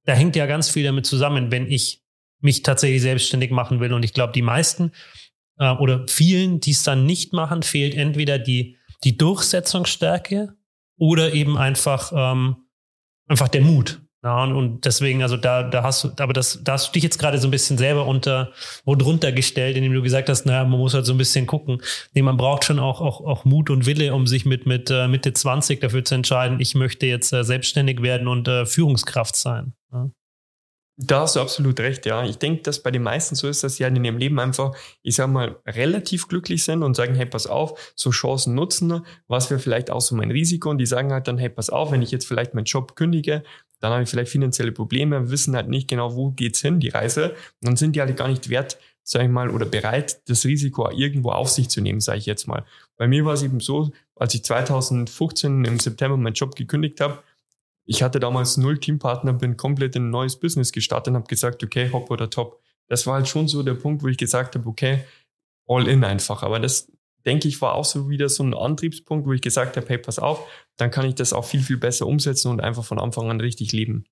da 0.04 0.14
hängt 0.14 0.36
ja 0.36 0.46
ganz 0.46 0.70
viel 0.70 0.84
damit 0.84 1.06
zusammen, 1.06 1.50
wenn 1.50 1.70
ich 1.70 2.02
mich 2.40 2.62
tatsächlich 2.62 3.02
selbstständig 3.02 3.50
machen 3.50 3.80
will. 3.80 3.92
Und 3.92 4.04
ich 4.04 4.14
glaube, 4.14 4.32
die 4.32 4.42
meisten 4.42 4.92
äh, 5.58 5.72
oder 5.72 6.06
vielen, 6.08 6.60
die 6.60 6.70
es 6.70 6.82
dann 6.82 7.04
nicht 7.04 7.32
machen, 7.32 7.62
fehlt 7.62 7.94
entweder 7.94 8.38
die, 8.38 8.76
die 9.04 9.16
Durchsetzungsstärke 9.16 10.54
oder 10.96 11.34
eben 11.34 11.58
einfach, 11.58 12.12
ähm, 12.14 12.56
einfach 13.26 13.48
der 13.48 13.62
Mut. 13.62 14.00
Ja, 14.26 14.42
und, 14.42 14.54
und 14.54 14.84
deswegen, 14.84 15.22
also 15.22 15.36
da, 15.36 15.62
da 15.62 15.84
hast 15.84 16.02
du, 16.02 16.10
aber 16.18 16.32
das, 16.32 16.58
da 16.64 16.72
hast 16.72 16.88
du 16.88 16.92
dich 16.94 17.04
jetzt 17.04 17.20
gerade 17.20 17.38
so 17.38 17.46
ein 17.46 17.52
bisschen 17.52 17.78
selber 17.78 18.06
unter, 18.06 18.50
wo 18.84 18.96
drunter 18.96 19.30
gestellt, 19.30 19.76
indem 19.76 19.92
du 19.92 20.02
gesagt 20.02 20.28
hast, 20.28 20.46
naja, 20.46 20.64
man 20.64 20.80
muss 20.80 20.94
halt 20.94 21.06
so 21.06 21.14
ein 21.14 21.18
bisschen 21.18 21.46
gucken. 21.46 21.80
Nee, 22.12 22.22
man 22.22 22.36
braucht 22.36 22.64
schon 22.64 22.80
auch, 22.80 23.00
auch, 23.00 23.20
auch 23.20 23.44
Mut 23.44 23.70
und 23.70 23.86
Wille, 23.86 24.12
um 24.12 24.26
sich 24.26 24.44
mit, 24.44 24.66
mit 24.66 24.90
äh, 24.90 25.06
Mitte 25.06 25.32
20 25.32 25.80
dafür 25.80 26.04
zu 26.04 26.16
entscheiden, 26.16 26.58
ich 26.58 26.74
möchte 26.74 27.06
jetzt 27.06 27.32
äh, 27.32 27.44
selbstständig 27.44 28.02
werden 28.02 28.26
und 28.26 28.48
äh, 28.48 28.66
Führungskraft 28.66 29.36
sein. 29.36 29.74
Ja. 29.92 30.10
Da 30.98 31.20
hast 31.20 31.36
du 31.36 31.40
absolut 31.40 31.78
recht, 31.78 32.06
ja. 32.06 32.24
Ich 32.24 32.38
denke, 32.38 32.62
dass 32.62 32.82
bei 32.82 32.90
den 32.90 33.02
meisten 33.02 33.34
so 33.34 33.48
ist, 33.48 33.62
dass 33.62 33.76
sie 33.76 33.84
halt 33.84 33.94
in 33.94 34.04
ihrem 34.04 34.16
Leben 34.16 34.40
einfach, 34.40 34.74
ich 35.02 35.14
sag 35.14 35.28
mal, 35.28 35.60
relativ 35.66 36.26
glücklich 36.26 36.64
sind 36.64 36.82
und 36.82 36.96
sagen, 36.96 37.14
hey, 37.14 37.26
pass 37.26 37.46
auf, 37.46 37.92
so 37.94 38.10
Chancen 38.10 38.54
nutzen, 38.54 39.04
was 39.28 39.50
wäre 39.50 39.60
vielleicht 39.60 39.90
auch 39.90 40.00
so 40.00 40.16
mein 40.16 40.30
Risiko? 40.30 40.70
Und 40.70 40.78
die 40.78 40.86
sagen 40.86 41.12
halt 41.12 41.28
dann, 41.28 41.36
hey, 41.36 41.50
pass 41.50 41.68
auf, 41.68 41.92
wenn 41.92 42.00
ich 42.00 42.12
jetzt 42.12 42.26
vielleicht 42.26 42.54
meinen 42.54 42.64
Job 42.64 42.96
kündige, 42.96 43.44
dann 43.80 43.92
habe 43.92 44.02
ich 44.02 44.08
vielleicht 44.08 44.30
finanzielle 44.30 44.72
Probleme, 44.72 45.30
wissen 45.30 45.54
halt 45.54 45.68
nicht 45.68 45.88
genau, 45.88 46.14
wo 46.14 46.30
geht's 46.30 46.60
hin, 46.60 46.80
die 46.80 46.88
Reise. 46.88 47.30
Und 47.60 47.68
dann 47.68 47.76
sind 47.76 47.94
die 47.94 48.00
halt 48.00 48.16
gar 48.16 48.28
nicht 48.28 48.48
wert, 48.48 48.78
sag 49.02 49.22
ich 49.22 49.28
mal, 49.28 49.50
oder 49.50 49.66
bereit, 49.66 50.28
das 50.28 50.44
Risiko 50.44 50.90
irgendwo 50.90 51.30
auf 51.30 51.48
sich 51.48 51.68
zu 51.68 51.80
nehmen, 51.80 52.00
sage 52.00 52.18
ich 52.18 52.26
jetzt 52.26 52.46
mal. 52.46 52.64
Bei 52.96 53.06
mir 53.06 53.24
war 53.24 53.34
es 53.34 53.42
eben 53.42 53.60
so, 53.60 53.90
als 54.16 54.34
ich 54.34 54.44
2015 54.44 55.64
im 55.64 55.78
September 55.78 56.16
meinen 56.16 56.34
Job 56.34 56.56
gekündigt 56.56 57.00
habe, 57.00 57.22
ich 57.86 58.02
hatte 58.02 58.18
damals 58.18 58.56
null 58.56 58.78
Teampartner, 58.78 59.32
bin 59.32 59.56
komplett 59.56 59.94
in 59.94 60.08
ein 60.08 60.10
neues 60.10 60.36
Business 60.36 60.72
gestartet 60.72 61.12
und 61.12 61.16
habe 61.16 61.28
gesagt, 61.28 61.62
okay, 61.62 61.90
hopp 61.92 62.10
oder 62.10 62.28
top. 62.28 62.60
Das 62.88 63.06
war 63.06 63.14
halt 63.14 63.28
schon 63.28 63.46
so 63.46 63.62
der 63.62 63.74
Punkt, 63.74 64.02
wo 64.02 64.08
ich 64.08 64.16
gesagt 64.16 64.56
habe, 64.56 64.68
okay, 64.68 65.04
all 65.68 65.86
in 65.86 66.02
einfach. 66.02 66.42
Aber 66.42 66.58
das, 66.58 66.90
denke 67.26 67.48
ich, 67.48 67.60
war 67.60 67.74
auch 67.74 67.84
so 67.84 68.08
wieder 68.08 68.28
so 68.28 68.42
ein 68.44 68.54
Antriebspunkt, 68.54 69.26
wo 69.26 69.32
ich 69.32 69.42
gesagt 69.42 69.76
habe, 69.76 69.86
hey, 69.88 69.98
pass 69.98 70.18
auf, 70.18 70.48
dann 70.76 70.90
kann 70.90 71.06
ich 71.06 71.16
das 71.16 71.32
auch 71.32 71.44
viel, 71.44 71.62
viel 71.62 71.76
besser 71.76 72.06
umsetzen 72.06 72.50
und 72.50 72.60
einfach 72.60 72.84
von 72.84 72.98
Anfang 72.98 73.30
an 73.30 73.40
richtig 73.40 73.72
leben. 73.72 74.04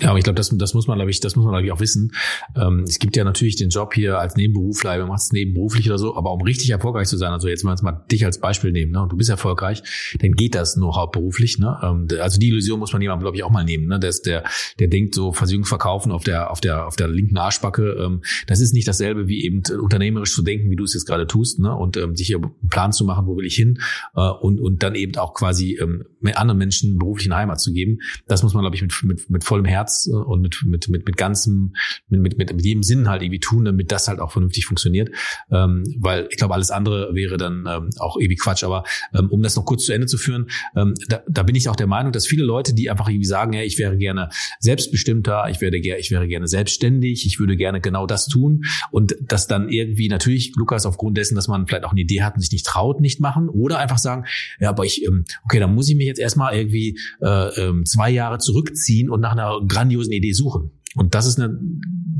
Ja, 0.00 0.10
aber 0.10 0.18
ich 0.18 0.24
glaube, 0.24 0.36
das, 0.36 0.50
das 0.52 0.74
muss 0.74 0.86
man, 0.88 0.98
glaube 0.98 1.10
ich, 1.10 1.20
das 1.20 1.36
muss 1.36 1.44
man, 1.44 1.54
glaube 1.54 1.66
ich, 1.66 1.72
auch 1.72 1.80
wissen. 1.80 2.12
Ähm, 2.54 2.84
es 2.86 2.98
gibt 2.98 3.16
ja 3.16 3.24
natürlich 3.24 3.56
den 3.56 3.70
Job 3.70 3.94
hier 3.94 4.18
als 4.18 4.36
Nebenberufler, 4.36 4.98
man 4.98 5.08
macht 5.08 5.22
es 5.22 5.32
nebenberuflich 5.32 5.88
oder 5.88 5.96
so, 5.96 6.14
aber 6.16 6.32
um 6.32 6.42
richtig 6.42 6.68
erfolgreich 6.68 7.08
zu 7.08 7.16
sein, 7.16 7.32
also 7.32 7.48
jetzt 7.48 7.64
mal, 7.64 7.74
mal 7.80 8.04
dich 8.12 8.26
als 8.26 8.38
Beispiel 8.38 8.72
nehmen, 8.72 8.92
ne, 8.92 9.02
und 9.02 9.12
du 9.12 9.16
bist 9.16 9.30
erfolgreich, 9.30 9.82
dann 10.20 10.32
geht 10.32 10.54
das 10.54 10.76
nur 10.76 10.96
hauptberuflich, 10.96 11.58
ne? 11.58 11.78
Ähm, 11.82 12.08
also 12.20 12.38
die 12.38 12.48
Illusion 12.48 12.78
muss 12.78 12.92
man 12.92 13.00
jemandem, 13.00 13.22
glaube 13.22 13.38
ich, 13.38 13.42
auch 13.42 13.50
mal 13.50 13.64
nehmen, 13.64 13.86
ne? 13.86 13.98
Der, 13.98 14.12
der, 14.26 14.44
der 14.78 14.88
denkt 14.88 15.14
so 15.14 15.32
Versicherung 15.32 15.64
verkaufen 15.64 16.12
auf 16.12 16.24
der, 16.24 16.50
auf 16.50 16.60
der, 16.60 16.86
auf 16.86 16.96
der 16.96 17.08
linken 17.08 17.38
Arschbacke, 17.38 17.96
ähm, 17.98 18.20
das 18.46 18.60
ist 18.60 18.74
nicht 18.74 18.86
dasselbe 18.86 19.28
wie 19.28 19.44
eben 19.44 19.62
unternehmerisch 19.80 20.34
zu 20.34 20.42
denken, 20.42 20.70
wie 20.70 20.76
du 20.76 20.84
es 20.84 20.92
jetzt 20.92 21.06
gerade 21.06 21.26
tust, 21.26 21.58
ne? 21.58 21.74
Und 21.74 21.96
ähm, 21.96 22.16
sich 22.16 22.26
hier 22.26 22.36
einen 22.36 22.68
Plan 22.68 22.92
zu 22.92 23.06
machen, 23.06 23.26
wo 23.26 23.34
will 23.38 23.46
ich 23.46 23.54
hin, 23.54 23.78
äh, 24.14 24.20
und, 24.20 24.60
und 24.60 24.82
dann 24.82 24.94
eben 24.94 25.16
auch 25.16 25.32
quasi 25.32 25.78
ähm, 25.80 26.04
anderen 26.34 26.58
Menschen 26.58 26.98
beruflichen 26.98 27.34
Heimat 27.34 27.60
zu 27.60 27.72
geben. 27.72 28.00
Das 28.26 28.42
muss 28.42 28.52
man, 28.52 28.62
glaube 28.62 28.76
ich, 28.76 28.82
mit, 28.82 28.92
mit, 29.04 29.30
mit 29.30 29.44
vollem 29.44 29.64
Herz 29.64 29.85
Herz 29.86 30.08
äh, 30.08 30.16
und 30.16 30.40
mit, 30.40 30.62
mit, 30.66 30.88
mit, 30.88 31.06
mit 31.06 31.16
ganzem, 31.16 31.74
mit, 32.08 32.20
mit, 32.22 32.38
mit, 32.38 32.64
jedem 32.64 32.82
Sinn 32.82 33.08
halt 33.08 33.22
irgendwie 33.22 33.40
tun, 33.40 33.64
damit 33.64 33.92
das 33.92 34.08
halt 34.08 34.20
auch 34.20 34.32
vernünftig 34.32 34.66
funktioniert. 34.66 35.10
Ähm, 35.50 35.84
weil 35.98 36.28
ich 36.30 36.36
glaube, 36.36 36.54
alles 36.54 36.70
andere 36.70 37.14
wäre 37.14 37.36
dann 37.36 37.66
ähm, 37.68 37.90
auch 37.98 38.16
irgendwie 38.16 38.36
Quatsch. 38.36 38.64
Aber 38.64 38.84
ähm, 39.14 39.28
um 39.30 39.42
das 39.42 39.56
noch 39.56 39.64
kurz 39.64 39.84
zu 39.84 39.92
Ende 39.92 40.06
zu 40.06 40.18
führen, 40.18 40.48
ähm, 40.74 40.94
da, 41.08 41.22
da 41.28 41.42
bin 41.42 41.54
ich 41.54 41.68
auch 41.68 41.76
der 41.76 41.86
Meinung, 41.86 42.12
dass 42.12 42.26
viele 42.26 42.44
Leute, 42.44 42.74
die 42.74 42.90
einfach 42.90 43.08
irgendwie 43.08 43.26
sagen, 43.26 43.52
ja, 43.52 43.62
ich 43.62 43.78
wäre 43.78 43.96
gerne 43.96 44.30
selbstbestimmter, 44.60 45.48
ich 45.50 45.60
werde 45.60 45.76
ich 45.76 46.10
wäre 46.10 46.26
gerne 46.26 46.48
selbstständig, 46.48 47.26
ich 47.26 47.38
würde 47.38 47.56
gerne 47.56 47.80
genau 47.80 48.06
das 48.06 48.26
tun 48.26 48.64
und 48.90 49.14
das 49.20 49.46
dann 49.46 49.68
irgendwie 49.68 50.08
natürlich, 50.08 50.54
Lukas, 50.56 50.86
aufgrund 50.86 51.16
dessen, 51.16 51.34
dass 51.34 51.48
man 51.48 51.66
vielleicht 51.66 51.84
auch 51.84 51.92
eine 51.92 52.00
Idee 52.00 52.22
hat 52.22 52.34
und 52.34 52.40
sich 52.40 52.52
nicht 52.52 52.66
traut, 52.66 53.00
nicht 53.00 53.20
machen 53.20 53.48
oder 53.48 53.78
einfach 53.78 53.98
sagen, 53.98 54.24
ja, 54.58 54.70
aber 54.70 54.84
ich, 54.84 55.04
ähm, 55.04 55.24
okay, 55.44 55.60
dann 55.60 55.74
muss 55.74 55.88
ich 55.88 55.96
mich 55.96 56.06
jetzt 56.06 56.18
erstmal 56.18 56.56
irgendwie 56.56 56.98
äh, 57.20 57.60
ähm, 57.60 57.84
zwei 57.84 58.10
Jahre 58.10 58.38
zurückziehen 58.38 59.10
und 59.10 59.20
nach 59.20 59.32
einer 59.32 59.60
grandiosen 59.76 60.12
Idee 60.12 60.32
suchen. 60.32 60.70
Und 60.94 61.14
das 61.14 61.26
ist 61.26 61.38
eine, 61.38 61.58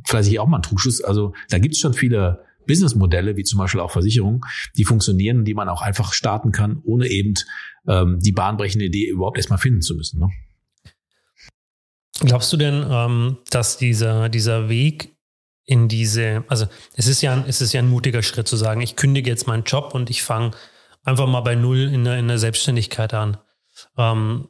vielleicht 0.07 0.28
hier 0.28 0.42
auch 0.42 0.46
mal 0.46 0.59
ein 0.59 0.62
Trugschluss. 0.62 1.02
Also 1.02 1.32
da 1.48 1.59
gibt 1.59 1.74
es 1.74 1.80
schon 1.80 1.94
viele 1.94 2.44
Businessmodelle, 2.66 3.36
wie 3.36 3.44
zum 3.44 3.59
Beispiel 3.59 3.80
auch 3.80 3.90
Versicherungen, 3.90 4.42
die 4.76 4.84
funktionieren, 4.84 5.44
die 5.44 5.54
man 5.54 5.68
auch 5.68 5.82
einfach 5.82 6.12
starten 6.12 6.52
kann, 6.52 6.80
ohne 6.84 7.07
eben 7.09 7.34
ähm, 7.88 8.18
die 8.20 8.32
bahnbrechende 8.32 8.86
Idee 8.86 9.09
überhaupt 9.09 9.38
erstmal 9.38 9.59
finden 9.59 9.80
zu 9.80 9.94
müssen. 9.94 10.20
Ne? 10.20 10.28
Glaubst 12.20 12.52
du 12.52 12.57
denn, 12.57 12.84
ähm, 12.88 13.38
dass 13.50 13.78
dieser, 13.78 14.28
dieser 14.28 14.68
Weg 14.68 15.16
in 15.64 15.88
diese, 15.88 16.44
also 16.48 16.66
es 16.94 17.07
ist 17.07 17.22
ja, 17.22 17.44
es 17.46 17.61
ist 17.61 17.72
ja 17.72 17.80
ein 17.80 17.88
mutiger 17.88 18.22
Schritt 18.22 18.48
zu 18.48 18.57
sagen, 18.57 18.80
ich 18.80 18.96
kündige 18.96 19.30
jetzt 19.30 19.46
meinen 19.46 19.64
Job 19.64 19.94
und 19.94 20.11
ich 20.11 20.22
fange 20.22 20.52
einfach 21.02 21.26
mal 21.26 21.40
bei 21.40 21.54
Null 21.54 21.90
in 21.92 22.04
der, 22.04 22.18
in 22.18 22.28
der 22.28 22.38
Selbstständigkeit 22.38 23.14
an. 23.14 23.38
Ähm, 23.96 24.48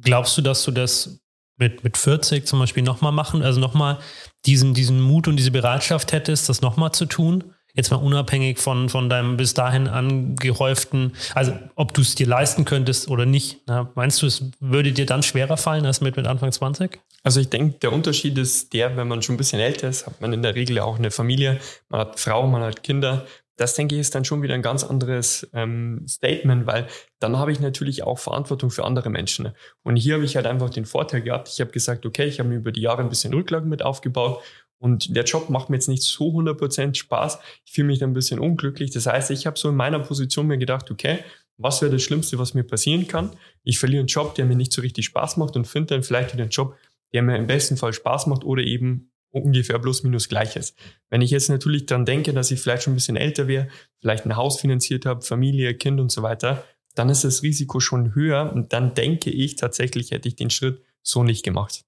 glaubst 0.00 0.36
du, 0.38 0.42
dass 0.42 0.64
du 0.64 0.70
das 0.70 1.21
mit, 1.56 1.84
mit 1.84 1.96
40 1.96 2.46
zum 2.46 2.58
Beispiel 2.58 2.82
nochmal 2.82 3.12
machen, 3.12 3.42
also 3.42 3.60
nochmal 3.60 3.98
diesen, 4.46 4.74
diesen 4.74 5.00
Mut 5.00 5.28
und 5.28 5.36
diese 5.36 5.50
Bereitschaft 5.50 6.12
hättest, 6.12 6.48
das 6.48 6.60
nochmal 6.60 6.92
zu 6.92 7.06
tun? 7.06 7.44
Jetzt 7.74 7.90
mal 7.90 7.96
unabhängig 7.96 8.58
von, 8.58 8.90
von 8.90 9.08
deinem 9.08 9.38
bis 9.38 9.54
dahin 9.54 9.88
angehäuften, 9.88 11.14
also 11.34 11.58
ob 11.74 11.94
du 11.94 12.02
es 12.02 12.14
dir 12.14 12.26
leisten 12.26 12.66
könntest 12.66 13.08
oder 13.08 13.24
nicht. 13.24 13.60
Na, 13.66 13.90
meinst 13.94 14.20
du, 14.20 14.26
es 14.26 14.44
würde 14.60 14.92
dir 14.92 15.06
dann 15.06 15.22
schwerer 15.22 15.56
fallen 15.56 15.86
als 15.86 16.02
mit, 16.02 16.16
mit 16.16 16.26
Anfang 16.26 16.52
20? 16.52 17.00
Also 17.22 17.40
ich 17.40 17.48
denke, 17.48 17.78
der 17.78 17.92
Unterschied 17.92 18.36
ist 18.36 18.74
der, 18.74 18.96
wenn 18.98 19.08
man 19.08 19.22
schon 19.22 19.36
ein 19.36 19.38
bisschen 19.38 19.60
älter 19.60 19.88
ist, 19.88 20.06
hat 20.06 20.20
man 20.20 20.34
in 20.34 20.42
der 20.42 20.54
Regel 20.54 20.80
auch 20.80 20.98
eine 20.98 21.10
Familie, 21.10 21.60
man 21.88 22.02
hat 22.02 22.20
Frau, 22.20 22.46
man 22.46 22.62
hat 22.62 22.82
Kinder 22.82 23.24
das 23.56 23.74
denke 23.74 23.94
ich 23.94 24.00
ist 24.00 24.14
dann 24.14 24.24
schon 24.24 24.42
wieder 24.42 24.54
ein 24.54 24.62
ganz 24.62 24.82
anderes 24.82 25.48
ähm, 25.52 26.04
Statement, 26.08 26.66
weil 26.66 26.86
dann 27.18 27.38
habe 27.38 27.52
ich 27.52 27.60
natürlich 27.60 28.02
auch 28.02 28.18
Verantwortung 28.18 28.70
für 28.70 28.84
andere 28.84 29.10
Menschen. 29.10 29.52
Und 29.82 29.96
hier 29.96 30.14
habe 30.14 30.24
ich 30.24 30.36
halt 30.36 30.46
einfach 30.46 30.70
den 30.70 30.86
Vorteil 30.86 31.22
gehabt, 31.22 31.48
ich 31.48 31.60
habe 31.60 31.70
gesagt, 31.70 32.06
okay, 32.06 32.24
ich 32.24 32.40
habe 32.40 32.48
mir 32.48 32.56
über 32.56 32.72
die 32.72 32.80
Jahre 32.80 33.02
ein 33.02 33.08
bisschen 33.08 33.34
Rücklagen 33.34 33.68
mit 33.68 33.82
aufgebaut 33.82 34.42
und 34.82 35.14
der 35.14 35.22
Job 35.22 35.48
macht 35.48 35.70
mir 35.70 35.76
jetzt 35.76 35.88
nicht 35.88 36.02
so 36.02 36.30
100% 36.30 36.96
Spaß. 36.96 37.38
Ich 37.64 37.72
fühle 37.72 37.86
mich 37.86 38.00
dann 38.00 38.10
ein 38.10 38.14
bisschen 38.14 38.40
unglücklich. 38.40 38.90
Das 38.90 39.06
heißt, 39.06 39.30
ich 39.30 39.46
habe 39.46 39.56
so 39.56 39.68
in 39.68 39.76
meiner 39.76 40.00
Position 40.00 40.48
mir 40.48 40.58
gedacht, 40.58 40.90
okay, 40.90 41.20
was 41.56 41.80
wäre 41.82 41.92
das 41.92 42.02
Schlimmste, 42.02 42.38
was 42.40 42.54
mir 42.54 42.64
passieren 42.64 43.06
kann? 43.06 43.30
Ich 43.62 43.78
verliere 43.78 44.00
einen 44.00 44.08
Job, 44.08 44.34
der 44.34 44.44
mir 44.44 44.56
nicht 44.56 44.72
so 44.72 44.80
richtig 44.82 45.04
Spaß 45.04 45.36
macht 45.36 45.54
und 45.54 45.68
finde 45.68 45.94
dann 45.94 46.02
vielleicht 46.02 46.32
wieder 46.32 46.42
einen 46.42 46.50
Job, 46.50 46.76
der 47.12 47.22
mir 47.22 47.36
im 47.36 47.46
besten 47.46 47.76
Fall 47.76 47.92
Spaß 47.92 48.26
macht 48.26 48.42
oder 48.42 48.64
eben 48.64 49.11
ungefähr 49.32 49.78
plus 49.78 50.02
minus 50.02 50.28
gleich 50.28 50.56
ist. 50.56 50.76
Wenn 51.10 51.22
ich 51.22 51.30
jetzt 51.30 51.48
natürlich 51.48 51.86
dann 51.86 52.04
denke, 52.04 52.32
dass 52.32 52.50
ich 52.50 52.60
vielleicht 52.60 52.84
schon 52.84 52.92
ein 52.92 52.96
bisschen 52.96 53.16
älter 53.16 53.48
wäre, 53.48 53.68
vielleicht 54.00 54.24
ein 54.24 54.36
Haus 54.36 54.60
finanziert 54.60 55.06
habe, 55.06 55.22
Familie, 55.22 55.74
Kind 55.74 56.00
und 56.00 56.12
so 56.12 56.22
weiter, 56.22 56.64
dann 56.94 57.08
ist 57.08 57.24
das 57.24 57.42
Risiko 57.42 57.80
schon 57.80 58.14
höher 58.14 58.52
und 58.54 58.72
dann 58.72 58.94
denke 58.94 59.30
ich 59.30 59.56
tatsächlich, 59.56 60.10
hätte 60.10 60.28
ich 60.28 60.36
den 60.36 60.50
Schritt 60.50 60.82
so 61.02 61.24
nicht 61.24 61.42
gemacht. 61.42 61.84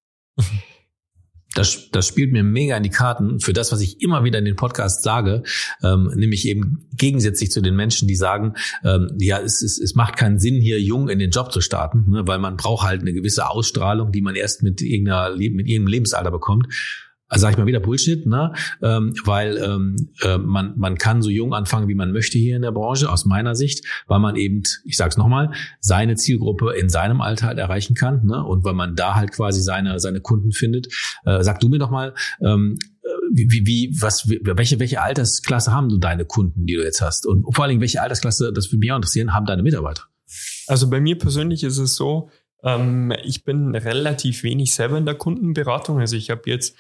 Das, 1.54 1.90
das 1.92 2.08
spielt 2.08 2.32
mir 2.32 2.42
mega 2.42 2.76
in 2.76 2.82
die 2.82 2.90
Karten 2.90 3.38
für 3.38 3.52
das, 3.52 3.70
was 3.70 3.80
ich 3.80 4.02
immer 4.02 4.24
wieder 4.24 4.40
in 4.40 4.44
den 4.44 4.56
Podcasts 4.56 5.04
sage, 5.04 5.44
ähm, 5.84 6.10
nämlich 6.16 6.48
eben 6.48 6.88
gegensätzlich 6.96 7.52
zu 7.52 7.60
den 7.60 7.76
Menschen, 7.76 8.08
die 8.08 8.16
sagen, 8.16 8.54
ähm, 8.82 9.14
ja, 9.20 9.38
es, 9.38 9.62
es, 9.62 9.78
es 9.78 9.94
macht 9.94 10.16
keinen 10.16 10.40
Sinn, 10.40 10.60
hier 10.60 10.80
jung 10.80 11.08
in 11.08 11.20
den 11.20 11.30
Job 11.30 11.52
zu 11.52 11.60
starten, 11.60 12.10
ne, 12.10 12.26
weil 12.26 12.40
man 12.40 12.56
braucht 12.56 12.84
halt 12.84 13.02
eine 13.02 13.12
gewisse 13.12 13.48
Ausstrahlung, 13.48 14.10
die 14.10 14.20
man 14.20 14.34
erst 14.34 14.64
mit 14.64 14.80
irgendeiner 14.80 15.36
mit 15.36 15.68
irgendeinem 15.68 15.86
Lebensalter 15.86 16.32
bekommt 16.32 16.66
also 17.28 17.42
sage 17.42 17.52
ich 17.52 17.58
mal 17.58 17.66
wieder 17.66 17.80
Bullshit, 17.80 18.26
ne? 18.26 18.52
Ähm, 18.82 19.14
weil 19.24 19.56
ähm, 19.56 19.96
äh, 20.22 20.38
man, 20.38 20.74
man 20.76 20.98
kann 20.98 21.22
so 21.22 21.30
jung 21.30 21.54
anfangen, 21.54 21.88
wie 21.88 21.94
man 21.94 22.12
möchte 22.12 22.38
hier 22.38 22.56
in 22.56 22.62
der 22.62 22.72
Branche, 22.72 23.10
aus 23.10 23.24
meiner 23.24 23.54
Sicht, 23.54 23.84
weil 24.06 24.20
man 24.20 24.36
eben, 24.36 24.62
ich 24.84 24.96
sage 24.96 25.10
es 25.10 25.16
nochmal, 25.16 25.52
seine 25.80 26.16
Zielgruppe 26.16 26.74
in 26.74 26.88
seinem 26.88 27.20
Alter 27.20 27.46
halt 27.46 27.58
erreichen 27.58 27.94
kann 27.94 28.24
ne? 28.24 28.44
und 28.44 28.64
weil 28.64 28.74
man 28.74 28.94
da 28.94 29.14
halt 29.14 29.32
quasi 29.32 29.62
seine, 29.62 29.98
seine 29.98 30.20
Kunden 30.20 30.52
findet. 30.52 30.88
Äh, 31.24 31.42
sag 31.42 31.60
du 31.60 31.68
mir 31.68 31.78
doch 31.78 31.90
mal, 31.90 32.14
ähm, 32.40 32.78
wie, 33.32 33.66
wie, 33.66 33.96
was, 34.00 34.28
welche, 34.28 34.78
welche 34.78 35.00
Altersklasse 35.00 35.72
haben 35.72 35.88
du 35.88 35.98
deine 35.98 36.24
Kunden, 36.24 36.66
die 36.66 36.74
du 36.74 36.82
jetzt 36.82 37.00
hast? 37.00 37.26
Und 37.26 37.44
vor 37.54 37.64
allen 37.64 37.70
Dingen, 37.70 37.80
welche 37.80 38.02
Altersklasse, 38.02 38.52
das 38.52 38.68
würde 38.68 38.78
mich 38.78 38.92
auch 38.92 38.96
interessieren, 38.96 39.32
haben 39.32 39.46
deine 39.46 39.62
Mitarbeiter? 39.62 40.04
Also 40.66 40.88
bei 40.88 41.00
mir 41.00 41.18
persönlich 41.18 41.64
ist 41.64 41.78
es 41.78 41.96
so, 41.96 42.30
ich 43.24 43.44
bin 43.44 43.74
relativ 43.74 44.42
wenig 44.42 44.72
selber 44.72 44.96
in 44.96 45.04
der 45.04 45.16
Kundenberatung. 45.16 46.00
Also 46.00 46.16
ich 46.16 46.30
habe 46.30 46.48
jetzt, 46.48 46.76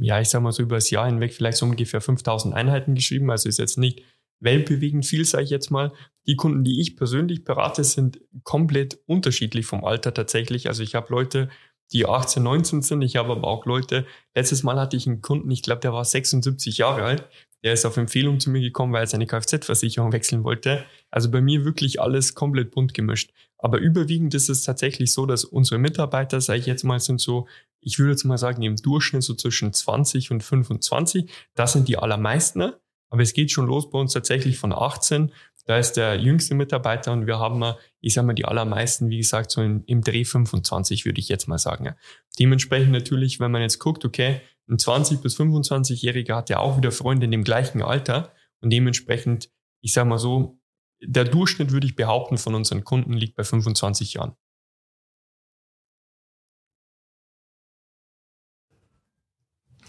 ja, 0.00 0.20
ich 0.20 0.28
sag 0.28 0.42
mal 0.42 0.50
so 0.50 0.62
über 0.62 0.74
das 0.74 0.90
Jahr 0.90 1.06
hinweg 1.06 1.32
vielleicht 1.32 1.58
so 1.58 1.66
ungefähr 1.66 2.00
5000 2.00 2.52
Einheiten 2.52 2.96
geschrieben. 2.96 3.30
Also 3.30 3.48
ist 3.48 3.58
jetzt 3.58 3.78
nicht 3.78 4.02
weltbewegend 4.40 5.06
viel, 5.06 5.24
sage 5.24 5.44
ich 5.44 5.50
jetzt 5.50 5.70
mal. 5.70 5.92
Die 6.26 6.34
Kunden, 6.34 6.64
die 6.64 6.80
ich 6.80 6.96
persönlich 6.96 7.44
berate, 7.44 7.84
sind 7.84 8.20
komplett 8.42 8.98
unterschiedlich 9.06 9.66
vom 9.66 9.84
Alter 9.84 10.12
tatsächlich. 10.12 10.66
Also 10.66 10.82
ich 10.82 10.96
habe 10.96 11.12
Leute, 11.12 11.48
die 11.92 12.06
18, 12.06 12.42
19 12.42 12.82
sind. 12.82 13.02
Ich 13.02 13.16
habe 13.16 13.32
aber 13.32 13.46
auch 13.46 13.66
Leute, 13.66 14.06
letztes 14.34 14.62
Mal 14.62 14.80
hatte 14.80 14.96
ich 14.96 15.06
einen 15.06 15.22
Kunden, 15.22 15.50
ich 15.50 15.62
glaube, 15.62 15.80
der 15.80 15.92
war 15.92 16.04
76 16.04 16.78
Jahre 16.78 17.02
alt. 17.04 17.28
Der 17.62 17.74
ist 17.74 17.84
auf 17.84 17.96
Empfehlung 17.96 18.40
zu 18.40 18.50
mir 18.50 18.60
gekommen, 18.60 18.92
weil 18.92 19.04
er 19.04 19.06
seine 19.06 19.26
Kfz-Versicherung 19.26 20.12
wechseln 20.12 20.44
wollte. 20.44 20.84
Also 21.10 21.30
bei 21.30 21.40
mir 21.40 21.64
wirklich 21.64 22.00
alles 22.00 22.34
komplett 22.34 22.70
bunt 22.70 22.94
gemischt. 22.94 23.32
Aber 23.58 23.78
überwiegend 23.78 24.34
ist 24.34 24.48
es 24.48 24.62
tatsächlich 24.62 25.12
so, 25.12 25.26
dass 25.26 25.44
unsere 25.44 25.78
Mitarbeiter, 25.78 26.40
sage 26.40 26.60
ich 26.60 26.66
jetzt 26.66 26.84
mal, 26.84 26.98
sind 27.00 27.20
so, 27.20 27.46
ich 27.80 27.98
würde 27.98 28.12
jetzt 28.12 28.24
mal 28.24 28.38
sagen, 28.38 28.62
im 28.62 28.76
Durchschnitt 28.76 29.22
so 29.22 29.34
zwischen 29.34 29.72
20 29.72 30.30
und 30.30 30.42
25. 30.42 31.30
Das 31.54 31.74
sind 31.74 31.88
die 31.88 31.98
allermeisten. 31.98 32.72
Aber 33.10 33.22
es 33.22 33.32
geht 33.32 33.50
schon 33.50 33.66
los 33.66 33.90
bei 33.90 33.98
uns 33.98 34.12
tatsächlich 34.12 34.56
von 34.56 34.72
18 34.72 35.32
Da 35.66 35.78
ist 35.78 35.92
der 35.92 36.16
jüngste 36.16 36.54
Mitarbeiter 36.54 37.12
und 37.12 37.26
wir 37.26 37.38
haben, 37.38 37.62
ich 38.00 38.14
sag 38.14 38.24
mal, 38.24 38.34
die 38.34 38.44
allermeisten, 38.44 39.10
wie 39.10 39.18
gesagt, 39.18 39.50
so 39.50 39.62
in, 39.62 39.84
im 39.84 40.02
Dreh 40.02 40.24
25, 40.24 41.04
würde 41.04 41.20
ich 41.20 41.28
jetzt 41.28 41.46
mal 41.48 41.58
sagen. 41.58 41.94
Dementsprechend 42.38 42.92
natürlich, 42.92 43.40
wenn 43.40 43.50
man 43.50 43.62
jetzt 43.62 43.78
guckt, 43.78 44.04
okay, 44.04 44.40
ein 44.68 44.78
20- 44.78 45.20
bis 45.20 45.38
25-Jähriger 45.38 46.36
hat 46.36 46.50
ja 46.50 46.58
auch 46.58 46.76
wieder 46.76 46.92
Freunde 46.92 47.24
in 47.24 47.30
dem 47.30 47.44
gleichen 47.44 47.82
Alter 47.82 48.32
und 48.60 48.70
dementsprechend, 48.70 49.50
ich 49.80 49.92
sag 49.92 50.06
mal 50.06 50.18
so, 50.18 50.58
der 51.02 51.24
Durchschnitt, 51.24 51.72
würde 51.72 51.86
ich 51.86 51.96
behaupten, 51.96 52.38
von 52.38 52.54
unseren 52.54 52.84
Kunden 52.84 53.14
liegt 53.14 53.36
bei 53.36 53.44
25 53.44 54.14
Jahren. 54.14 54.36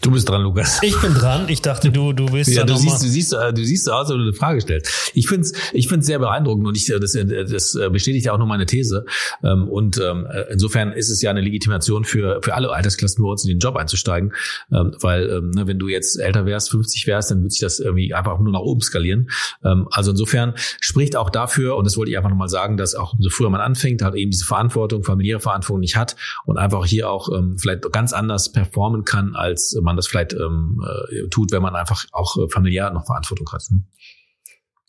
Du 0.02 0.10
bist 0.10 0.28
dran, 0.28 0.42
Lukas. 0.42 0.80
Ich 0.82 1.00
bin 1.00 1.14
dran. 1.14 1.46
Ich 1.48 1.62
dachte, 1.62 1.92
du, 1.92 2.12
du 2.12 2.32
willst 2.32 2.50
ja, 2.50 2.64
du 2.64 2.76
siehst, 2.76 3.04
du 3.04 3.08
siehst, 3.08 3.34
äh, 3.34 3.54
du 3.54 3.64
siehst 3.64 3.86
so 3.86 3.92
aus, 3.92 4.10
wenn 4.10 4.18
du 4.18 4.24
eine 4.24 4.34
Frage 4.34 4.60
stellst. 4.60 5.12
Ich 5.14 5.28
find's, 5.28 5.54
ich 5.74 5.88
find's 5.88 6.08
sehr 6.08 6.18
beeindruckend 6.18 6.68
und 6.68 6.76
ich, 6.76 6.90
äh, 6.90 7.00
das, 7.00 7.14
äh, 7.14 7.46
das 7.46 7.78
bestätigt 7.92 8.26
ja 8.26 8.34
auch 8.34 8.40
nur 8.40 8.48
meine 8.48 8.66
These. 8.66 9.06
Ähm, 9.44 9.68
Und 9.70 10.00
ähm, 10.00 10.28
insofern 10.50 10.92
ist 10.92 11.12
es 11.12 11.22
ja 11.22 11.30
eine 11.30 11.42
Legitimation 11.42 12.04
für, 12.04 12.42
für 12.42 12.56
alle 12.56 12.72
Altersklassen 12.72 13.24
bei 13.24 13.30
uns 13.30 13.44
in 13.44 13.50
den 13.50 13.60
Job 13.60 13.76
einzusteigen. 13.76 14.34
Ähm, 14.72 14.96
Weil, 15.00 15.42
ne, 15.42 15.68
wenn 15.68 15.78
du 15.78 15.88
jetzt 15.88 16.20
älter 16.20 16.48
wärst, 16.48 16.72
50 16.72 17.06
wärst, 17.06 17.30
dann 17.30 17.42
würde 17.42 17.52
sich 17.52 17.60
das 17.60 17.80
irgendwie 17.80 18.16
einfach 18.16 18.40
nur 18.40 18.52
nach 18.52 18.60
oben 18.60 18.82
skalieren. 18.82 19.30
Also 19.62 20.12
insofern 20.12 20.54
spricht 20.80 21.16
auch 21.16 21.30
dafür, 21.30 21.76
und 21.76 21.86
das 21.86 21.98
wollte 21.98 22.12
ich 22.12 22.18
einfach 22.18 22.30
nochmal 22.30 22.50
sagen, 22.50 22.78
dass 22.78 22.96
auch 22.96 23.14
umso 23.14 23.30
früher 23.30 23.50
man 23.50 23.62
anfängt, 23.62 24.02
halt 24.02 24.16
eben 24.16 24.32
diese 24.32 24.46
Verantwortung, 24.46 25.04
familiäre 25.04 25.40
Verantwortung 25.40 25.82
nicht 25.82 25.96
hat 25.96 26.16
und 26.46 26.58
einfach 26.58 26.86
hier 26.86 27.10
auch 27.10 27.30
vielleicht 27.58 27.92
ganz 27.92 28.14
anders 28.14 28.52
performen 28.52 29.04
kann, 29.06 29.36
als 29.36 29.78
man 29.82 29.91
das 29.96 30.08
vielleicht 30.08 30.34
ähm, 30.34 30.84
äh, 30.86 31.28
tut, 31.30 31.52
wenn 31.52 31.62
man 31.62 31.76
einfach 31.76 32.06
auch 32.12 32.38
äh, 32.38 32.50
familiär 32.50 32.92
noch 32.92 33.06
Verantwortung 33.06 33.52
hat. 33.52 33.64
Ne? 33.70 33.84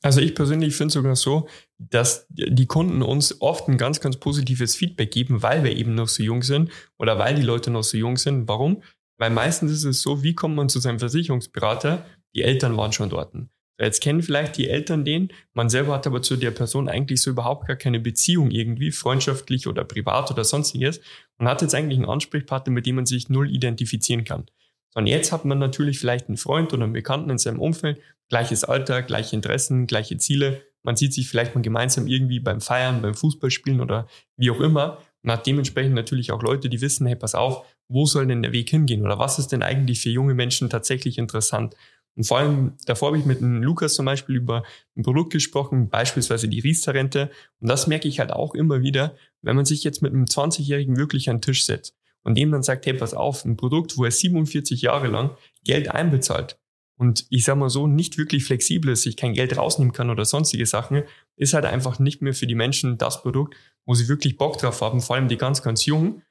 Also 0.03 0.21
ich 0.21 0.35
persönlich 0.35 0.75
finde 0.75 0.93
sogar 0.93 1.15
so, 1.15 1.49
dass 1.79 2.27
die 2.29 2.67
Kunden 2.67 3.03
uns 3.03 3.41
oft 3.41 3.69
ein 3.69 3.79
ganz, 3.79 4.01
ganz 4.01 4.17
positives 4.17 4.75
Feedback 4.75 5.13
geben, 5.13 5.43
weil 5.43 5.63
wir 5.63 5.77
eben 5.77 5.95
noch 5.95 6.09
so 6.09 6.23
jung 6.25 6.43
sind 6.43 6.71
oder 6.99 7.19
weil 7.19 7.37
die 7.37 7.43
Leute 7.43 7.71
noch 7.71 7.85
so 7.85 7.97
jung 7.97 8.17
sind. 8.17 8.49
Warum? 8.49 8.83
Weil 9.19 9.31
meistens 9.31 9.71
ist 9.71 9.85
es 9.85 10.03
so, 10.03 10.25
wie 10.25 10.35
kommt 10.35 10.57
man 10.57 10.69
zu 10.69 10.81
seinem 10.81 10.99
Versicherungsberater? 10.99 12.05
Die 12.35 12.43
Eltern 12.43 12.77
waren 12.77 12.93
schon 12.93 13.11
dort. 13.11 13.33
Jetzt 13.79 14.03
kennen 14.03 14.23
vielleicht 14.23 14.57
die 14.57 14.69
Eltern 14.69 15.05
den, 15.05 15.33
man 15.55 15.69
selber 15.69 15.95
hat 15.95 16.07
aber 16.07 16.23
zu 16.23 16.37
der 16.37 16.51
Person 16.51 16.89
eigentlich 16.89 17.23
so 17.23 17.31
überhaupt 17.31 17.67
gar 17.67 17.77
keine 17.77 18.01
Beziehung 18.01 18.51
irgendwie, 18.51 18.93
freundschaftlich 18.93 19.67
oder 19.67 19.85
privat 19.85 20.31
oder 20.31 20.45
sonstiges 20.45 21.01
und 21.39 21.49
hat 21.49 21.63
jetzt 21.63 21.75
eigentlich 21.75 21.99
einen 21.99 22.09
Ansprechpartner, 22.09 22.73
mit 22.73 22.87
dem 22.87 22.97
man 22.97 23.07
sich 23.07 23.29
null 23.29 23.51
identifizieren 23.51 24.25
kann. 24.25 24.47
Und 24.95 25.07
jetzt 25.07 25.33
hat 25.33 25.45
man 25.45 25.59
natürlich 25.59 25.99
vielleicht 25.99 26.29
einen 26.29 26.37
Freund 26.37 26.73
oder 26.73 26.85
einen 26.85 26.93
Bekannten 26.93 27.31
in 27.31 27.39
seinem 27.39 27.61
Umfeld, 27.61 28.01
gleiches 28.29 28.65
Alter, 28.65 29.03
gleiche 29.03 29.35
Interessen, 29.37 29.87
gleiche 29.87 30.19
Ziele. 30.19 30.63
Man 30.83 30.97
sieht 30.97 31.15
sich 31.15 31.29
vielleicht 31.29 31.55
mal 31.55 31.63
gemeinsam 31.63 32.07
irgendwie 32.07 32.41
beim 32.41 32.61
Feiern, 32.61 33.03
beim 33.03 33.15
Fußballspielen 33.15 33.81
oder 33.81 34.07
wie 34.37 34.51
auch 34.51 34.61
immer. 34.61 34.99
Man 35.23 35.37
hat 35.37 35.47
dementsprechend 35.47 35.95
natürlich 35.95 36.33
auch 36.33 36.43
Leute, 36.43 36.69
die 36.69 36.81
wissen, 36.81 37.07
hey, 37.07 37.17
pass 37.17 37.35
auf, 37.35 37.65
wo 37.89 38.07
soll 38.07 38.27
denn 38.27 38.43
der 38.43 38.53
Weg 38.53 38.71
hingehen 38.71 39.05
oder 39.05 39.19
was 39.19 39.39
ist 39.39 39.49
denn 39.49 39.63
eigentlich 39.63 40.01
für 40.01 40.11
junge 40.11 40.35
Menschen 40.35 40.69
tatsächlich 40.69 41.19
interessant? 41.19 41.77
Und 42.15 42.25
vor 42.25 42.39
allem, 42.39 42.75
davor 42.85 43.09
habe 43.09 43.19
ich 43.19 43.25
mit 43.25 43.41
dem 43.41 43.63
Lukas 43.63 43.95
zum 43.95 44.05
Beispiel 44.05 44.37
über 44.37 44.65
ein 44.97 45.03
Produkt 45.03 45.33
gesprochen, 45.33 45.89
beispielsweise 45.89 46.49
die 46.49 46.61
Riester-Rente. 46.61 47.31
Und 47.61 47.69
das 47.69 47.87
merke 47.87 48.09
ich 48.09 48.21
halt 48.21 48.33
auch 48.33 48.55
immer 48.55 48.83
wieder, 48.83 49.15
wenn 49.41 49.57
man 49.57 49.65
sich 49.65 49.83
jetzt 49.83 50.03
mit 50.03 50.13
einem 50.13 50.25
20-Jährigen 50.25 50.97
wirklich 50.97 51.31
an 51.31 51.37
den 51.37 51.43
Tisch 51.43 51.65
setzt 51.65 51.97
und 52.23 52.37
dem 52.37 52.51
dann 52.51 52.63
sagt, 52.63 52.87
hey, 52.87 52.95
pass 52.95 53.15
auf, 53.15 53.45
ein 53.45 53.57
Produkt, 53.57 53.97
wo 53.97 54.05
er 54.05 54.11
47 54.11 54.83
Jahre 54.83 55.09
lang 55.09 55.37
Geld 55.65 55.91
einbezahlt 55.91 56.59
und 57.03 57.27
ich 57.31 57.45
sag 57.45 57.57
mal 57.57 57.69
so, 57.69 57.89
nicht 57.89 58.17
wirklich 58.17 58.45
flexibel 58.45 58.93
ist, 58.93 59.03
sich 59.03 59.17
kein 59.17 59.35
Geld 59.35 59.57
rausnehmen 59.57 59.93
kann 59.93 60.09
oder 60.09 60.25
sonstige 60.25 60.67
Sachen, 60.67 61.03
ist 61.37 61.53
halt 61.53 61.65
einfach 61.65 61.99
nicht 61.99 62.23
mehr 62.23 62.33
für 62.33 62.47
die 62.47 62.55
Menschen 62.55 62.97
das 62.97 63.23
Produkt, 63.23 63.57
wo 63.85 63.95
sie 63.95 64.07
wirklich 64.07 64.37
Bock 64.37 64.59
drauf 64.59 64.81
haben, 64.83 65.01
vor 65.01 65.17
allem 65.17 65.27
die 65.27 65.37
ganz, 65.37 65.63
ganz 65.63 65.85
Jungen, 65.85 66.23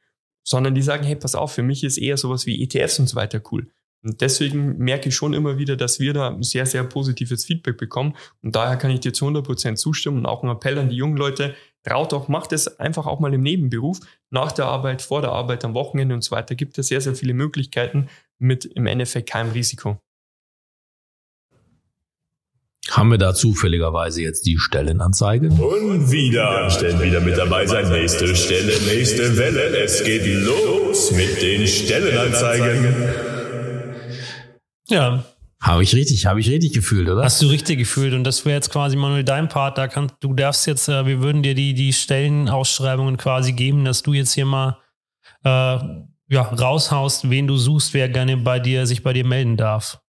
sondern 0.44 0.74
die 0.74 0.82
sagen, 0.82 1.04
hey, 1.04 1.18
pass 1.18 1.36
auf, 1.36 1.52
für 1.52 1.62
mich 1.62 1.84
ist 1.84 1.98
eher 1.98 2.16
sowas 2.16 2.46
wie 2.46 2.64
ETFs 2.64 3.00
und 3.00 3.08
so 3.08 3.18
weiter 3.18 3.42
cool. 3.52 3.68
Und 4.02 4.22
deswegen 4.22 4.78
merke 4.78 5.10
ich 5.10 5.16
schon 5.16 5.34
immer 5.34 5.58
wieder, 5.58 5.76
dass 5.76 6.00
wir 6.00 6.14
da 6.14 6.38
sehr, 6.40 6.66
sehr 6.66 6.86
positives 6.86 7.44
Feedback 7.44 7.78
bekommen. 7.78 8.16
Und 8.42 8.56
daher 8.56 8.78
kann 8.78 8.92
ich 8.92 9.02
dir 9.02 9.12
zu 9.12 9.26
100 9.26 9.46
Prozent 9.46 9.78
zustimmen 9.78 10.20
und 10.20 10.26
auch 10.26 10.42
ein 10.42 10.50
Appell 10.50 10.80
an 10.80 10.90
die 10.90 10.96
jungen 10.96 11.18
Leute, 11.18 11.54
traut 11.84 12.12
doch, 12.12 12.28
macht 12.28 12.52
es 12.54 12.80
einfach 12.80 13.08
auch 13.08 13.20
mal 13.20 13.34
im 13.34 13.42
Nebenberuf, 13.42 14.00
nach 14.30 14.52
der 14.52 14.66
Arbeit, 14.66 15.02
vor 15.02 15.22
der 15.22 15.32
Arbeit, 15.32 15.66
am 15.66 15.74
Wochenende 15.74 16.16
und 16.16 16.24
so 16.24 16.32
weiter. 16.32 16.56
Gibt 16.56 16.78
es 16.78 16.88
sehr, 16.88 17.02
sehr 17.02 17.16
viele 17.16 17.34
Möglichkeiten 17.34 18.10
mit 18.40 18.66
im 18.66 18.86
Endeffekt 18.86 19.30
keinem 19.30 19.52
Risiko. 19.52 20.00
Haben 22.90 23.12
wir 23.12 23.18
da 23.18 23.34
zufälligerweise 23.34 24.22
jetzt 24.22 24.46
die 24.46 24.58
Stellenanzeige? 24.58 25.50
Und 25.50 26.12
wieder 26.12 26.64
anstellen, 26.64 27.00
wieder 27.02 27.22
mit 27.22 27.38
dabei 27.38 27.66
sein. 27.68 27.90
Nächste 27.90 28.36
Stelle, 28.36 28.74
nächste 28.86 29.38
Welle. 29.38 29.78
Es 29.78 30.04
geht 30.04 30.26
los 30.26 31.12
mit 31.12 31.42
den 31.42 31.68
Stellenanzeigen. 31.68 32.96
Ja, 34.88 35.24
Habe 35.62 35.84
ich 35.84 35.94
richtig, 35.94 36.26
habe 36.26 36.40
ich 36.40 36.50
richtig 36.50 36.74
gefühlt, 36.74 37.08
oder? 37.08 37.24
hast 37.24 37.42
du 37.42 37.48
richtig 37.48 37.78
gefühlt. 37.78 38.14
Und 38.14 38.24
das 38.24 38.46
wäre 38.46 38.56
jetzt 38.56 38.72
quasi, 38.72 38.96
Manuel, 38.96 39.24
dein 39.24 39.48
Part. 39.48 39.78
Da 39.78 39.88
kannst, 39.88 40.16
du 40.20 40.34
darfst 40.34 40.66
jetzt, 40.66 40.90
äh, 40.90 41.06
wir 41.06 41.22
würden 41.22 41.44
dir 41.44 41.54
die, 41.54 41.76
die 41.76 41.94
Stellenausschreibungen 41.94 43.18
quasi 43.18 43.54
geben, 43.54 43.86
dass 43.86 44.02
du 44.02 44.14
jetzt 44.14 44.34
hier 44.34 44.46
mal 44.46 44.80
äh, 45.44 45.78
ja, 46.30 46.42
raushaust, 46.42 47.30
wen 47.30 47.46
du 47.46 47.58
suchst, 47.58 47.94
wer 47.94 48.10
gerne 48.10 48.38
bei 48.38 48.60
dir, 48.60 48.88
sich 48.88 49.04
bei 49.04 49.14
dir 49.14 49.26
melden 49.26 49.56
darf. 49.56 50.01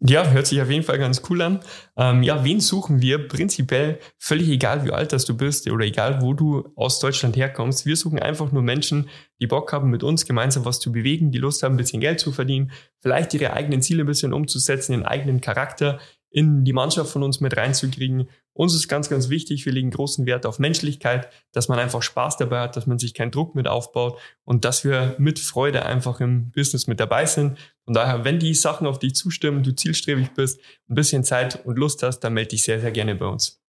Ja, 0.00 0.30
hört 0.30 0.46
sich 0.46 0.62
auf 0.62 0.70
jeden 0.70 0.84
Fall 0.84 0.98
ganz 0.98 1.22
cool 1.28 1.42
an. 1.42 1.58
Ähm, 1.96 2.22
ja, 2.22 2.44
wen 2.44 2.60
suchen 2.60 3.02
wir? 3.02 3.26
Prinzipiell 3.26 3.98
völlig 4.16 4.48
egal, 4.48 4.84
wie 4.84 4.92
alt 4.92 5.12
das 5.12 5.24
du 5.24 5.36
bist 5.36 5.68
oder 5.68 5.84
egal, 5.84 6.22
wo 6.22 6.34
du 6.34 6.68
aus 6.76 7.00
Deutschland 7.00 7.36
herkommst. 7.36 7.84
Wir 7.84 7.96
suchen 7.96 8.20
einfach 8.20 8.52
nur 8.52 8.62
Menschen, 8.62 9.08
die 9.40 9.48
Bock 9.48 9.72
haben, 9.72 9.90
mit 9.90 10.04
uns 10.04 10.24
gemeinsam 10.24 10.64
was 10.64 10.78
zu 10.78 10.92
bewegen, 10.92 11.32
die 11.32 11.38
Lust 11.38 11.64
haben, 11.64 11.74
ein 11.74 11.78
bisschen 11.78 12.00
Geld 12.00 12.20
zu 12.20 12.30
verdienen, 12.30 12.70
vielleicht 13.00 13.34
ihre 13.34 13.54
eigenen 13.54 13.82
Ziele 13.82 14.04
ein 14.04 14.06
bisschen 14.06 14.32
umzusetzen, 14.32 14.92
ihren 14.92 15.04
eigenen 15.04 15.40
Charakter 15.40 15.98
in 16.30 16.64
die 16.64 16.72
Mannschaft 16.72 17.10
von 17.10 17.24
uns 17.24 17.40
mit 17.40 17.56
reinzukriegen. 17.56 18.28
Uns 18.52 18.74
ist 18.74 18.88
ganz, 18.88 19.08
ganz 19.08 19.28
wichtig, 19.30 19.64
wir 19.66 19.72
legen 19.72 19.90
großen 19.90 20.26
Wert 20.26 20.46
auf 20.46 20.58
Menschlichkeit, 20.58 21.28
dass 21.52 21.68
man 21.68 21.78
einfach 21.78 22.02
Spaß 22.02 22.36
dabei 22.36 22.60
hat, 22.60 22.76
dass 22.76 22.86
man 22.86 22.98
sich 22.98 23.14
keinen 23.14 23.30
Druck 23.30 23.54
mit 23.54 23.66
aufbaut 23.66 24.18
und 24.44 24.64
dass 24.64 24.84
wir 24.84 25.16
mit 25.18 25.38
Freude 25.38 25.86
einfach 25.86 26.20
im 26.20 26.50
Business 26.50 26.86
mit 26.86 27.00
dabei 27.00 27.26
sind. 27.26 27.56
Von 27.88 27.94
daher, 27.94 28.22
wenn 28.22 28.38
die 28.38 28.52
Sachen 28.52 28.86
auf 28.86 28.98
dich 28.98 29.14
zustimmen, 29.14 29.62
du 29.62 29.74
zielstrebig 29.74 30.32
bist, 30.32 30.60
ein 30.90 30.94
bisschen 30.94 31.24
Zeit 31.24 31.64
und 31.64 31.78
Lust 31.78 32.02
hast, 32.02 32.20
dann 32.20 32.34
melde 32.34 32.50
dich 32.50 32.62
sehr, 32.62 32.82
sehr 32.82 32.90
gerne 32.90 33.14
bei 33.14 33.24
uns. 33.24 33.62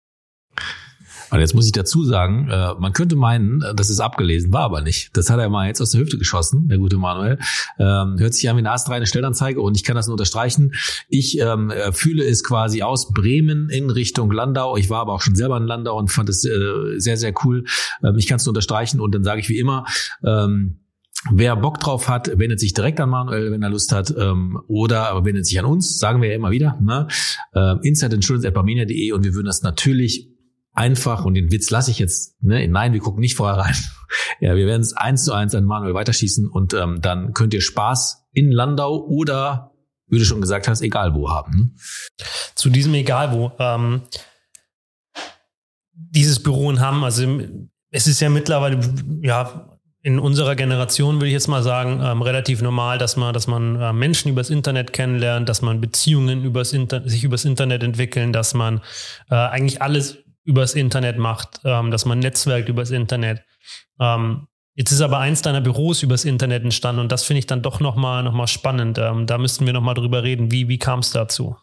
Und 1.30 1.38
jetzt 1.38 1.54
muss 1.54 1.66
ich 1.66 1.72
dazu 1.72 2.04
sagen, 2.04 2.48
äh, 2.50 2.74
man 2.80 2.92
könnte 2.92 3.14
meinen, 3.14 3.62
äh, 3.62 3.76
das 3.76 3.90
ist 3.90 4.00
abgelesen, 4.00 4.52
war 4.52 4.62
aber 4.62 4.80
nicht. 4.80 5.16
Das 5.16 5.30
hat 5.30 5.38
er 5.38 5.48
mal 5.48 5.68
jetzt 5.68 5.80
aus 5.80 5.90
der 5.90 6.00
Hüfte 6.00 6.18
geschossen, 6.18 6.66
der 6.66 6.78
gute 6.78 6.96
Manuel. 6.96 7.38
Ähm, 7.78 8.16
hört 8.18 8.34
sich 8.34 8.50
an 8.50 8.56
wie 8.56 8.58
eine 8.58 8.72
astreine 8.72 9.06
Stellanzeige 9.06 9.60
und 9.60 9.76
ich 9.76 9.84
kann 9.84 9.94
das 9.94 10.08
nur 10.08 10.14
unterstreichen. 10.14 10.72
Ich 11.08 11.38
ähm, 11.38 11.70
äh, 11.70 11.92
fühle 11.92 12.24
es 12.24 12.42
quasi 12.42 12.82
aus 12.82 13.12
Bremen 13.12 13.70
in 13.70 13.88
Richtung 13.88 14.32
Landau. 14.32 14.76
Ich 14.76 14.90
war 14.90 14.98
aber 14.98 15.12
auch 15.12 15.22
schon 15.22 15.36
selber 15.36 15.58
in 15.58 15.62
Landau 15.62 15.96
und 15.96 16.10
fand 16.10 16.28
es 16.28 16.44
äh, 16.44 16.98
sehr, 16.98 17.16
sehr 17.16 17.34
cool. 17.44 17.66
Ähm, 18.02 18.16
ich 18.18 18.26
kann 18.26 18.38
es 18.38 18.46
nur 18.46 18.50
unterstreichen 18.50 18.98
und 18.98 19.14
dann 19.14 19.22
sage 19.22 19.40
ich 19.40 19.48
wie 19.48 19.60
immer, 19.60 19.84
ähm, 20.24 20.80
Wer 21.30 21.56
Bock 21.56 21.78
drauf 21.80 22.08
hat, 22.08 22.38
wendet 22.38 22.60
sich 22.60 22.74
direkt 22.74 23.00
an 23.00 23.10
Manuel, 23.10 23.50
wenn 23.50 23.62
er 23.62 23.70
Lust 23.70 23.92
hat, 23.92 24.14
ähm, 24.16 24.60
oder 24.68 25.24
wendet 25.24 25.46
sich 25.46 25.58
an 25.58 25.64
uns, 25.64 25.98
sagen 25.98 26.22
wir 26.22 26.30
ja 26.30 26.34
immer 26.34 26.50
wieder, 26.50 26.78
ne? 26.80 27.08
äh, 27.52 27.74
insideinsurance.barmenia.de 27.82 29.12
und 29.12 29.24
wir 29.24 29.34
würden 29.34 29.46
das 29.46 29.62
natürlich 29.62 30.28
einfach, 30.72 31.24
und 31.24 31.34
den 31.34 31.50
Witz 31.50 31.70
lasse 31.70 31.90
ich 31.90 31.98
jetzt, 31.98 32.42
ne, 32.42 32.66
nein, 32.68 32.92
wir 32.92 33.00
gucken 33.00 33.20
nicht 33.20 33.34
vorher 33.34 33.58
rein. 33.58 33.74
Ja, 34.40 34.56
wir 34.56 34.66
werden 34.66 34.80
es 34.80 34.94
eins 34.94 35.24
zu 35.24 35.34
eins 35.34 35.54
an 35.54 35.64
Manuel 35.64 35.92
weiterschießen 35.92 36.48
und 36.48 36.72
ähm, 36.72 37.00
dann 37.02 37.34
könnt 37.34 37.52
ihr 37.52 37.60
Spaß 37.60 38.28
in 38.32 38.50
Landau 38.50 39.04
oder, 39.04 39.74
wie 40.06 40.18
du 40.18 40.24
schon 40.24 40.40
gesagt 40.40 40.66
hast, 40.66 40.80
egal 40.80 41.14
wo 41.14 41.28
haben. 41.28 41.56
Ne? 41.56 41.70
Zu 42.54 42.70
diesem 42.70 42.94
egal 42.94 43.32
wo. 43.32 43.52
Ähm, 43.58 44.00
dieses 45.92 46.42
Büro 46.42 46.70
in 46.70 46.80
Hamm, 46.80 47.04
also 47.04 47.38
es 47.90 48.06
ist 48.06 48.20
ja 48.20 48.30
mittlerweile, 48.30 48.80
ja, 49.20 49.77
in 50.08 50.18
unserer 50.18 50.56
Generation 50.56 51.16
würde 51.16 51.26
ich 51.26 51.34
jetzt 51.34 51.48
mal 51.48 51.62
sagen, 51.62 52.00
ähm, 52.02 52.22
relativ 52.22 52.62
normal, 52.62 52.96
dass 52.96 53.18
man, 53.18 53.34
dass 53.34 53.46
man 53.46 53.78
äh, 53.78 53.92
Menschen 53.92 54.30
übers 54.30 54.48
Internet 54.48 54.94
kennenlernt, 54.94 55.50
dass 55.50 55.60
man 55.60 55.82
Beziehungen 55.82 56.44
übers 56.44 56.72
Inter 56.72 57.06
sich 57.06 57.24
übers 57.24 57.44
Internet 57.44 57.82
entwickeln, 57.82 58.32
dass 58.32 58.54
man 58.54 58.80
äh, 59.30 59.34
eigentlich 59.34 59.82
alles 59.82 60.16
übers 60.44 60.72
Internet 60.72 61.18
macht, 61.18 61.60
ähm, 61.62 61.90
dass 61.90 62.06
man 62.06 62.20
netzwerkt 62.20 62.70
übers 62.70 62.90
Internet. 62.90 63.42
Ähm, 64.00 64.46
jetzt 64.76 64.92
ist 64.92 65.02
aber 65.02 65.18
eins 65.18 65.42
deiner 65.42 65.60
Büros 65.60 66.02
übers 66.02 66.24
Internet 66.24 66.64
entstanden 66.64 67.02
und 67.02 67.12
das 67.12 67.24
finde 67.24 67.40
ich 67.40 67.46
dann 67.46 67.60
doch 67.60 67.78
nochmal 67.78 68.22
noch 68.22 68.32
mal 68.32 68.46
spannend. 68.46 68.96
Ähm, 68.96 69.26
da 69.26 69.36
müssten 69.36 69.66
wir 69.66 69.74
nochmal 69.74 69.94
drüber 69.94 70.22
reden. 70.22 70.50
Wie, 70.50 70.68
wie 70.68 70.78
kam 70.78 71.00
es 71.00 71.10
dazu? 71.10 71.54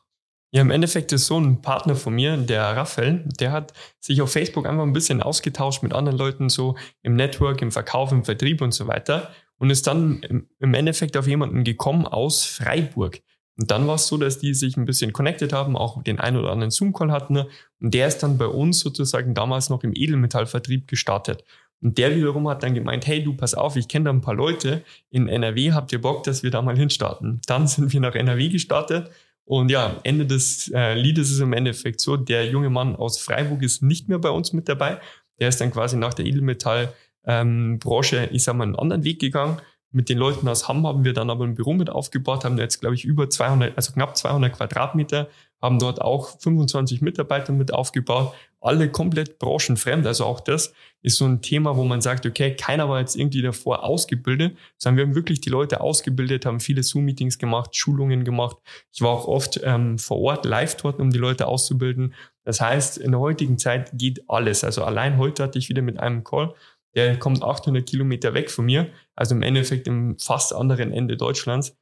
Ja, 0.55 0.61
im 0.61 0.71
Endeffekt 0.71 1.11
ist 1.11 1.25
so 1.25 1.37
ein 1.37 1.61
Partner 1.61 1.97
von 1.97 2.15
mir, 2.15 2.37
der 2.37 2.63
Raphael, 2.63 3.25
der 3.41 3.51
hat 3.51 3.73
sich 3.99 4.21
auf 4.21 4.31
Facebook 4.31 4.65
einfach 4.65 4.83
ein 4.83 4.93
bisschen 4.93 5.21
ausgetauscht 5.21 5.83
mit 5.83 5.91
anderen 5.91 6.17
Leuten, 6.17 6.47
so 6.47 6.77
im 7.03 7.17
Network, 7.17 7.61
im 7.61 7.73
Verkauf, 7.73 8.13
im 8.13 8.23
Vertrieb 8.23 8.61
und 8.61 8.73
so 8.73 8.87
weiter 8.87 9.31
und 9.57 9.69
ist 9.69 9.85
dann 9.85 10.47
im 10.59 10.73
Endeffekt 10.73 11.17
auf 11.17 11.27
jemanden 11.27 11.65
gekommen 11.65 12.07
aus 12.07 12.45
Freiburg. 12.45 13.19
Und 13.59 13.69
dann 13.69 13.85
war 13.85 13.95
es 13.95 14.07
so, 14.07 14.15
dass 14.15 14.39
die 14.39 14.53
sich 14.53 14.77
ein 14.77 14.85
bisschen 14.85 15.11
connected 15.11 15.51
haben, 15.51 15.75
auch 15.75 16.01
den 16.03 16.21
einen 16.21 16.37
oder 16.37 16.53
anderen 16.53 16.71
Zoom-Call 16.71 17.11
hatten. 17.11 17.35
Und 17.81 17.93
der 17.93 18.07
ist 18.07 18.19
dann 18.19 18.37
bei 18.37 18.47
uns 18.47 18.79
sozusagen 18.79 19.33
damals 19.33 19.69
noch 19.69 19.83
im 19.83 19.91
Edelmetallvertrieb 19.93 20.87
gestartet. 20.87 21.43
Und 21.81 21.97
der 21.97 22.15
wiederum 22.15 22.47
hat 22.47 22.63
dann 22.63 22.73
gemeint, 22.73 23.05
hey 23.07 23.21
du, 23.21 23.35
pass 23.35 23.55
auf, 23.55 23.75
ich 23.75 23.89
kenne 23.89 24.05
da 24.05 24.11
ein 24.11 24.21
paar 24.21 24.35
Leute 24.35 24.83
in 25.09 25.27
NRW, 25.27 25.73
habt 25.73 25.91
ihr 25.91 25.99
Bock, 25.99 26.23
dass 26.23 26.43
wir 26.43 26.49
da 26.51 26.61
mal 26.61 26.77
hinstarten? 26.77 27.41
Dann 27.45 27.67
sind 27.67 27.91
wir 27.91 27.99
nach 27.99 28.15
NRW 28.15 28.47
gestartet. 28.47 29.11
Und 29.45 29.69
ja, 29.69 29.99
Ende 30.03 30.25
des 30.25 30.71
äh, 30.73 30.95
Liedes 30.95 31.31
ist 31.31 31.39
im 31.39 31.53
Endeffekt 31.53 32.01
so, 32.01 32.17
der 32.17 32.47
junge 32.47 32.69
Mann 32.69 32.95
aus 32.95 33.19
Freiburg 33.19 33.61
ist 33.61 33.83
nicht 33.83 34.09
mehr 34.09 34.19
bei 34.19 34.29
uns 34.29 34.53
mit 34.53 34.67
dabei. 34.67 34.99
Der 35.39 35.49
ist 35.49 35.61
dann 35.61 35.71
quasi 35.71 35.97
nach 35.97 36.13
der 36.13 36.25
Edelmetallbranche, 36.25 38.17
ähm, 38.17 38.29
ich 38.31 38.43
sag 38.43 38.55
mal, 38.55 38.63
einen 38.63 38.75
anderen 38.75 39.03
Weg 39.03 39.19
gegangen 39.19 39.61
mit 39.95 40.09
den 40.09 40.17
Leuten 40.17 40.45
aus 40.49 40.67
Hamm 40.67 40.85
haben 40.85 41.05
wir 41.05 41.13
dann 41.13 41.29
aber 41.29 41.45
ein 41.45 41.55
Büro 41.55 41.71
mit 41.71 41.89
aufgebaut, 41.89 42.43
haben 42.43 42.57
jetzt, 42.57 42.81
glaube 42.81 42.95
ich, 42.95 43.05
über 43.05 43.29
200, 43.29 43.77
also 43.77 43.93
knapp 43.93 44.17
200 44.17 44.51
Quadratmeter, 44.51 45.29
haben 45.61 45.79
dort 45.79 46.01
auch 46.01 46.37
25 46.37 47.01
Mitarbeiter 47.01 47.53
mit 47.53 47.73
aufgebaut, 47.73 48.33
alle 48.65 48.89
komplett 48.89 49.39
branchenfremd. 49.39 50.05
Also 50.05 50.25
auch 50.25 50.39
das 50.39 50.73
ist 51.01 51.17
so 51.17 51.25
ein 51.25 51.41
Thema, 51.41 51.77
wo 51.77 51.83
man 51.83 52.01
sagt, 52.01 52.25
okay, 52.25 52.55
keiner 52.55 52.89
war 52.89 52.99
jetzt 52.99 53.15
irgendwie 53.15 53.41
davor 53.41 53.83
ausgebildet, 53.83 54.57
sondern 54.77 54.97
wir 54.97 55.05
haben 55.05 55.15
wirklich 55.15 55.41
die 55.41 55.49
Leute 55.49 55.81
ausgebildet, 55.81 56.45
haben 56.45 56.59
viele 56.59 56.83
Zoom-Meetings 56.83 57.37
gemacht, 57.37 57.75
Schulungen 57.75 58.23
gemacht. 58.23 58.57
Ich 58.91 59.01
war 59.01 59.11
auch 59.11 59.27
oft 59.27 59.59
ähm, 59.63 59.99
vor 59.99 60.19
Ort 60.19 60.45
live 60.45 60.75
dort, 60.77 60.99
um 60.99 61.11
die 61.11 61.19
Leute 61.19 61.47
auszubilden. 61.47 62.13
Das 62.43 62.61
heißt, 62.61 62.97
in 62.97 63.11
der 63.11 63.19
heutigen 63.19 63.57
Zeit 63.57 63.91
geht 63.93 64.29
alles. 64.29 64.63
Also 64.63 64.83
allein 64.83 65.17
heute 65.17 65.43
hatte 65.43 65.59
ich 65.59 65.69
wieder 65.69 65.81
mit 65.81 65.99
einem 65.99 66.23
Call 66.23 66.53
der 66.95 67.19
kommt 67.19 67.43
800 67.43 67.85
Kilometer 67.85 68.33
weg 68.33 68.49
von 68.49 68.65
mir, 68.65 68.89
also 69.15 69.35
im 69.35 69.41
Endeffekt 69.41 69.87
im 69.87 70.17
fast 70.17 70.53
anderen 70.53 70.91
Ende 70.91 71.17
Deutschlands, 71.17 71.77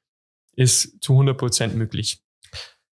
ist 0.55 1.01
zu 1.01 1.13
100 1.13 1.37
Prozent 1.37 1.75
möglich. 1.75 2.19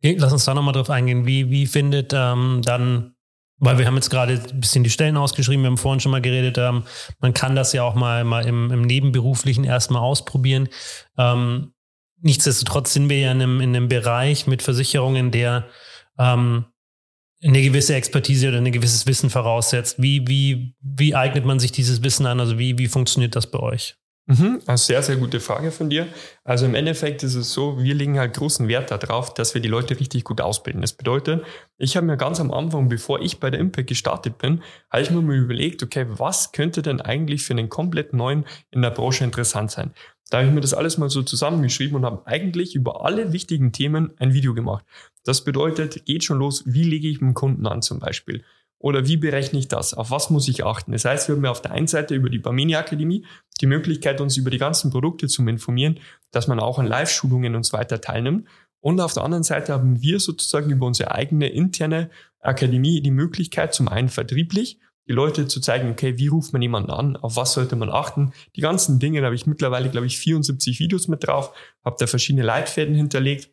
Lass 0.01 0.33
uns 0.33 0.45
da 0.45 0.53
nochmal 0.53 0.73
drauf 0.73 0.89
eingehen. 0.89 1.25
Wie, 1.25 1.49
wie 1.49 1.65
findet 1.65 2.13
ähm, 2.13 2.61
dann, 2.63 3.14
weil 3.57 3.77
wir 3.77 3.85
haben 3.85 3.95
jetzt 3.95 4.09
gerade 4.09 4.33
ein 4.33 4.59
bisschen 4.59 4.83
die 4.83 4.89
Stellen 4.89 5.17
ausgeschrieben, 5.17 5.63
wir 5.63 5.69
haben 5.69 5.77
vorhin 5.77 5.99
schon 5.99 6.11
mal 6.11 6.21
geredet, 6.21 6.57
ähm, 6.57 6.83
man 7.19 7.33
kann 7.33 7.55
das 7.55 7.73
ja 7.73 7.83
auch 7.83 7.95
mal, 7.95 8.23
mal 8.23 8.45
im, 8.45 8.71
im 8.71 8.81
Nebenberuflichen 8.81 9.63
erstmal 9.63 10.01
ausprobieren. 10.01 10.69
Ähm, 11.17 11.73
nichtsdestotrotz 12.21 12.93
sind 12.93 13.09
wir 13.09 13.19
ja 13.19 13.31
in 13.31 13.41
einem, 13.41 13.61
in 13.61 13.75
einem 13.75 13.87
Bereich 13.87 14.47
mit 14.47 14.61
Versicherungen, 14.61 15.31
der 15.31 15.67
ähm, 16.17 16.65
eine 17.43 17.61
gewisse 17.61 17.95
Expertise 17.95 18.47
oder 18.49 18.57
ein 18.57 18.71
gewisses 18.71 19.05
Wissen 19.05 19.29
voraussetzt. 19.29 20.01
Wie, 20.01 20.27
wie, 20.27 20.75
wie 20.81 21.15
eignet 21.15 21.45
man 21.45 21.59
sich 21.59 21.71
dieses 21.71 22.03
Wissen 22.03 22.25
an? 22.25 22.39
Also 22.39 22.57
wie, 22.57 22.77
wie 22.77 22.87
funktioniert 22.87 23.35
das 23.35 23.51
bei 23.51 23.59
euch? 23.59 23.95
Mhm, 24.27 24.59
eine 24.65 24.77
sehr, 24.79 25.03
sehr 25.03 25.17
gute 25.17 25.39
Frage 25.39 25.69
von 25.71 25.87
dir. 25.87 26.07
Also 26.43 26.65
im 26.65 26.73
Endeffekt 26.73 27.21
ist 27.21 27.35
es 27.35 27.53
so, 27.53 27.83
wir 27.83 27.93
legen 27.93 28.17
halt 28.17 28.33
großen 28.33 28.67
Wert 28.67 28.89
darauf, 28.89 29.35
dass 29.35 29.53
wir 29.53 29.61
die 29.61 29.69
Leute 29.69 29.99
richtig 29.99 30.23
gut 30.23 30.41
ausbilden. 30.41 30.81
Das 30.81 30.93
bedeutet, 30.93 31.43
ich 31.77 31.95
habe 31.95 32.07
mir 32.07 32.17
ganz 32.17 32.39
am 32.39 32.51
Anfang, 32.51 32.89
bevor 32.89 33.21
ich 33.21 33.39
bei 33.39 33.51
der 33.51 33.59
Impact 33.59 33.87
gestartet 33.87 34.39
bin, 34.39 34.63
habe 34.89 35.03
ich 35.03 35.11
mir 35.11 35.21
mal 35.21 35.35
überlegt, 35.35 35.83
okay, 35.83 36.07
was 36.09 36.51
könnte 36.53 36.81
denn 36.81 37.01
eigentlich 37.01 37.43
für 37.43 37.53
einen 37.53 37.69
komplett 37.69 38.13
neuen 38.13 38.45
in 38.71 38.81
der 38.81 38.89
Branche 38.89 39.23
interessant 39.23 39.69
sein? 39.69 39.93
Da 40.31 40.39
habe 40.39 40.47
ich 40.47 40.53
mir 40.55 40.61
das 40.61 40.73
alles 40.73 40.97
mal 40.97 41.11
so 41.11 41.21
zusammengeschrieben 41.21 41.95
und 41.95 42.05
habe 42.05 42.25
eigentlich 42.25 42.73
über 42.73 43.05
alle 43.05 43.31
wichtigen 43.31 43.73
Themen 43.73 44.11
ein 44.17 44.33
Video 44.33 44.55
gemacht. 44.55 44.83
Das 45.23 45.43
bedeutet, 45.43 46.03
geht 46.05 46.23
schon 46.23 46.39
los, 46.39 46.63
wie 46.65 46.83
lege 46.83 47.07
ich 47.07 47.21
einen 47.21 47.35
Kunden 47.35 47.67
an 47.67 47.83
zum 47.83 47.99
Beispiel? 47.99 48.43
Oder 48.79 49.07
wie 49.07 49.17
berechne 49.17 49.59
ich 49.59 49.67
das? 49.67 49.93
Auf 49.93 50.11
was 50.11 50.29
muss 50.29 50.47
ich 50.47 50.65
achten? 50.65 50.91
Das 50.91 51.05
heißt, 51.05 51.27
wir 51.27 51.35
haben 51.35 51.43
ja 51.43 51.51
auf 51.51 51.61
der 51.61 51.71
einen 51.71 51.87
Seite 51.87 52.13
über 52.13 52.29
die 52.29 52.39
Barmeni 52.39 52.75
Akademie 52.75 53.25
die 53.61 53.67
Möglichkeit, 53.67 54.21
uns 54.21 54.37
über 54.37 54.49
die 54.49 54.57
ganzen 54.57 54.91
Produkte 54.91 55.27
zu 55.27 55.45
informieren, 55.47 55.99
dass 56.31 56.47
man 56.47 56.59
auch 56.59 56.77
an 56.77 56.85
Live-Schulungen 56.85 57.55
und 57.55 57.65
so 57.65 57.77
weiter 57.77 58.01
teilnimmt. 58.01 58.47
Und 58.81 58.99
auf 58.99 59.13
der 59.13 59.23
anderen 59.23 59.43
Seite 59.43 59.73
haben 59.73 60.01
wir 60.01 60.19
sozusagen 60.19 60.69
über 60.69 60.85
unsere 60.85 61.11
eigene 61.11 61.47
interne 61.47 62.09
Akademie 62.39 63.01
die 63.01 63.11
Möglichkeit, 63.11 63.73
zum 63.73 63.87
einen 63.87 64.09
vertrieblich, 64.09 64.79
die 65.07 65.13
Leute 65.13 65.47
zu 65.47 65.59
zeigen, 65.61 65.89
okay, 65.89 66.17
wie 66.17 66.27
ruft 66.27 66.53
man 66.53 66.61
jemanden 66.61 66.91
an, 66.91 67.15
auf 67.15 67.35
was 67.35 67.53
sollte 67.53 67.75
man 67.75 67.89
achten. 67.89 68.33
Die 68.55 68.61
ganzen 68.61 68.99
Dinge, 68.99 69.21
da 69.21 69.25
habe 69.25 69.35
ich 69.35 69.47
mittlerweile, 69.47 69.89
glaube 69.89 70.07
ich, 70.07 70.19
74 70.19 70.79
Videos 70.79 71.07
mit 71.07 71.25
drauf, 71.25 71.55
habe 71.83 71.95
da 71.99 72.07
verschiedene 72.07 72.43
Leitfäden 72.43 72.93
hinterlegt 72.93 73.49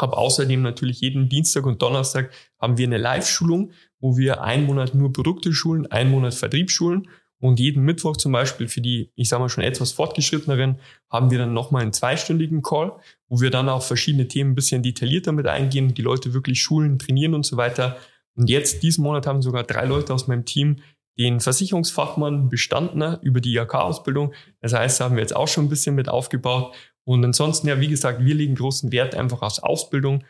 habe 0.00 0.16
außerdem 0.16 0.62
natürlich 0.62 1.00
jeden 1.00 1.28
Dienstag 1.28 1.66
und 1.66 1.82
Donnerstag 1.82 2.30
haben 2.60 2.78
wir 2.78 2.86
eine 2.86 2.98
Live-Schulung, 2.98 3.72
wo 4.00 4.16
wir 4.16 4.42
einen 4.42 4.66
Monat 4.66 4.94
nur 4.94 5.12
Produkte 5.12 5.52
schulen, 5.52 5.86
einen 5.90 6.10
Monat 6.10 6.34
Vertrieb 6.34 6.70
schulen 6.70 7.08
und 7.40 7.60
jeden 7.60 7.84
Mittwoch 7.84 8.16
zum 8.16 8.32
Beispiel 8.32 8.68
für 8.68 8.80
die, 8.80 9.10
ich 9.14 9.28
sage 9.28 9.42
mal 9.42 9.48
schon 9.48 9.64
etwas 9.64 9.92
fortgeschritteneren, 9.92 10.78
haben 11.08 11.30
wir 11.30 11.38
dann 11.38 11.54
nochmal 11.54 11.82
einen 11.82 11.92
zweistündigen 11.92 12.62
Call, 12.62 12.92
wo 13.28 13.40
wir 13.40 13.50
dann 13.50 13.68
auf 13.68 13.86
verschiedene 13.86 14.26
Themen 14.26 14.52
ein 14.52 14.54
bisschen 14.54 14.82
detaillierter 14.82 15.32
mit 15.32 15.46
eingehen, 15.46 15.94
die 15.94 16.02
Leute 16.02 16.34
wirklich 16.34 16.60
schulen, 16.60 16.98
trainieren 16.98 17.34
und 17.34 17.46
so 17.46 17.56
weiter. 17.56 17.96
Und 18.34 18.50
jetzt, 18.50 18.82
diesen 18.82 19.04
Monat 19.04 19.26
haben 19.26 19.42
sogar 19.42 19.62
drei 19.64 19.84
Leute 19.84 20.14
aus 20.14 20.26
meinem 20.26 20.44
Team 20.44 20.76
den 21.18 21.40
Versicherungsfachmann 21.40 22.48
bestanden 22.48 23.18
über 23.22 23.40
die 23.40 23.54
IHK-Ausbildung. 23.56 24.32
Das 24.60 24.72
heißt, 24.72 25.00
da 25.00 25.04
haben 25.04 25.16
wir 25.16 25.22
jetzt 25.22 25.34
auch 25.34 25.48
schon 25.48 25.66
ein 25.66 25.68
bisschen 25.68 25.96
mit 25.96 26.08
aufgebaut. 26.08 26.74
Und 27.04 27.24
ansonsten, 27.24 27.68
ja, 27.68 27.80
wie 27.80 27.88
gesagt, 27.88 28.24
wir 28.24 28.34
legen 28.34 28.54
großen 28.54 28.92
Wert 28.92 29.14
einfach 29.14 29.42
auf 29.42 29.62
Ausbildung. 29.62 30.24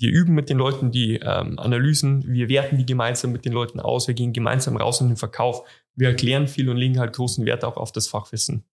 Wir 0.00 0.10
üben 0.10 0.34
mit 0.34 0.48
den 0.48 0.56
Leuten 0.56 0.90
die 0.90 1.16
ähm, 1.16 1.58
Analysen, 1.58 2.24
wir 2.26 2.48
werten 2.48 2.78
die 2.78 2.86
gemeinsam 2.86 3.32
mit 3.32 3.44
den 3.44 3.52
Leuten 3.52 3.80
aus, 3.80 4.08
wir 4.08 4.14
gehen 4.14 4.32
gemeinsam 4.32 4.78
raus 4.78 5.02
in 5.02 5.08
den 5.08 5.18
Verkauf, 5.18 5.62
wir 5.94 6.08
erklären 6.08 6.48
viel 6.48 6.70
und 6.70 6.78
legen 6.78 6.98
halt 6.98 7.12
großen 7.12 7.44
Wert 7.44 7.64
auch 7.64 7.76
auf 7.76 7.92
das 7.92 8.08
Fachwissen. 8.08 8.64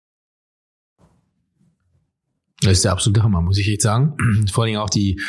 Das 2.61 2.71
ist 2.71 2.85
der 2.85 2.93
absolute 2.93 3.21
Hammer, 3.23 3.41
muss 3.41 3.59
ich 3.59 3.67
echt 3.67 3.81
sagen. 3.81 4.15
Vor 4.51 4.63
allen 4.63 4.69
Dingen 4.69 4.81
auch 4.81 4.89
die 4.89 5.21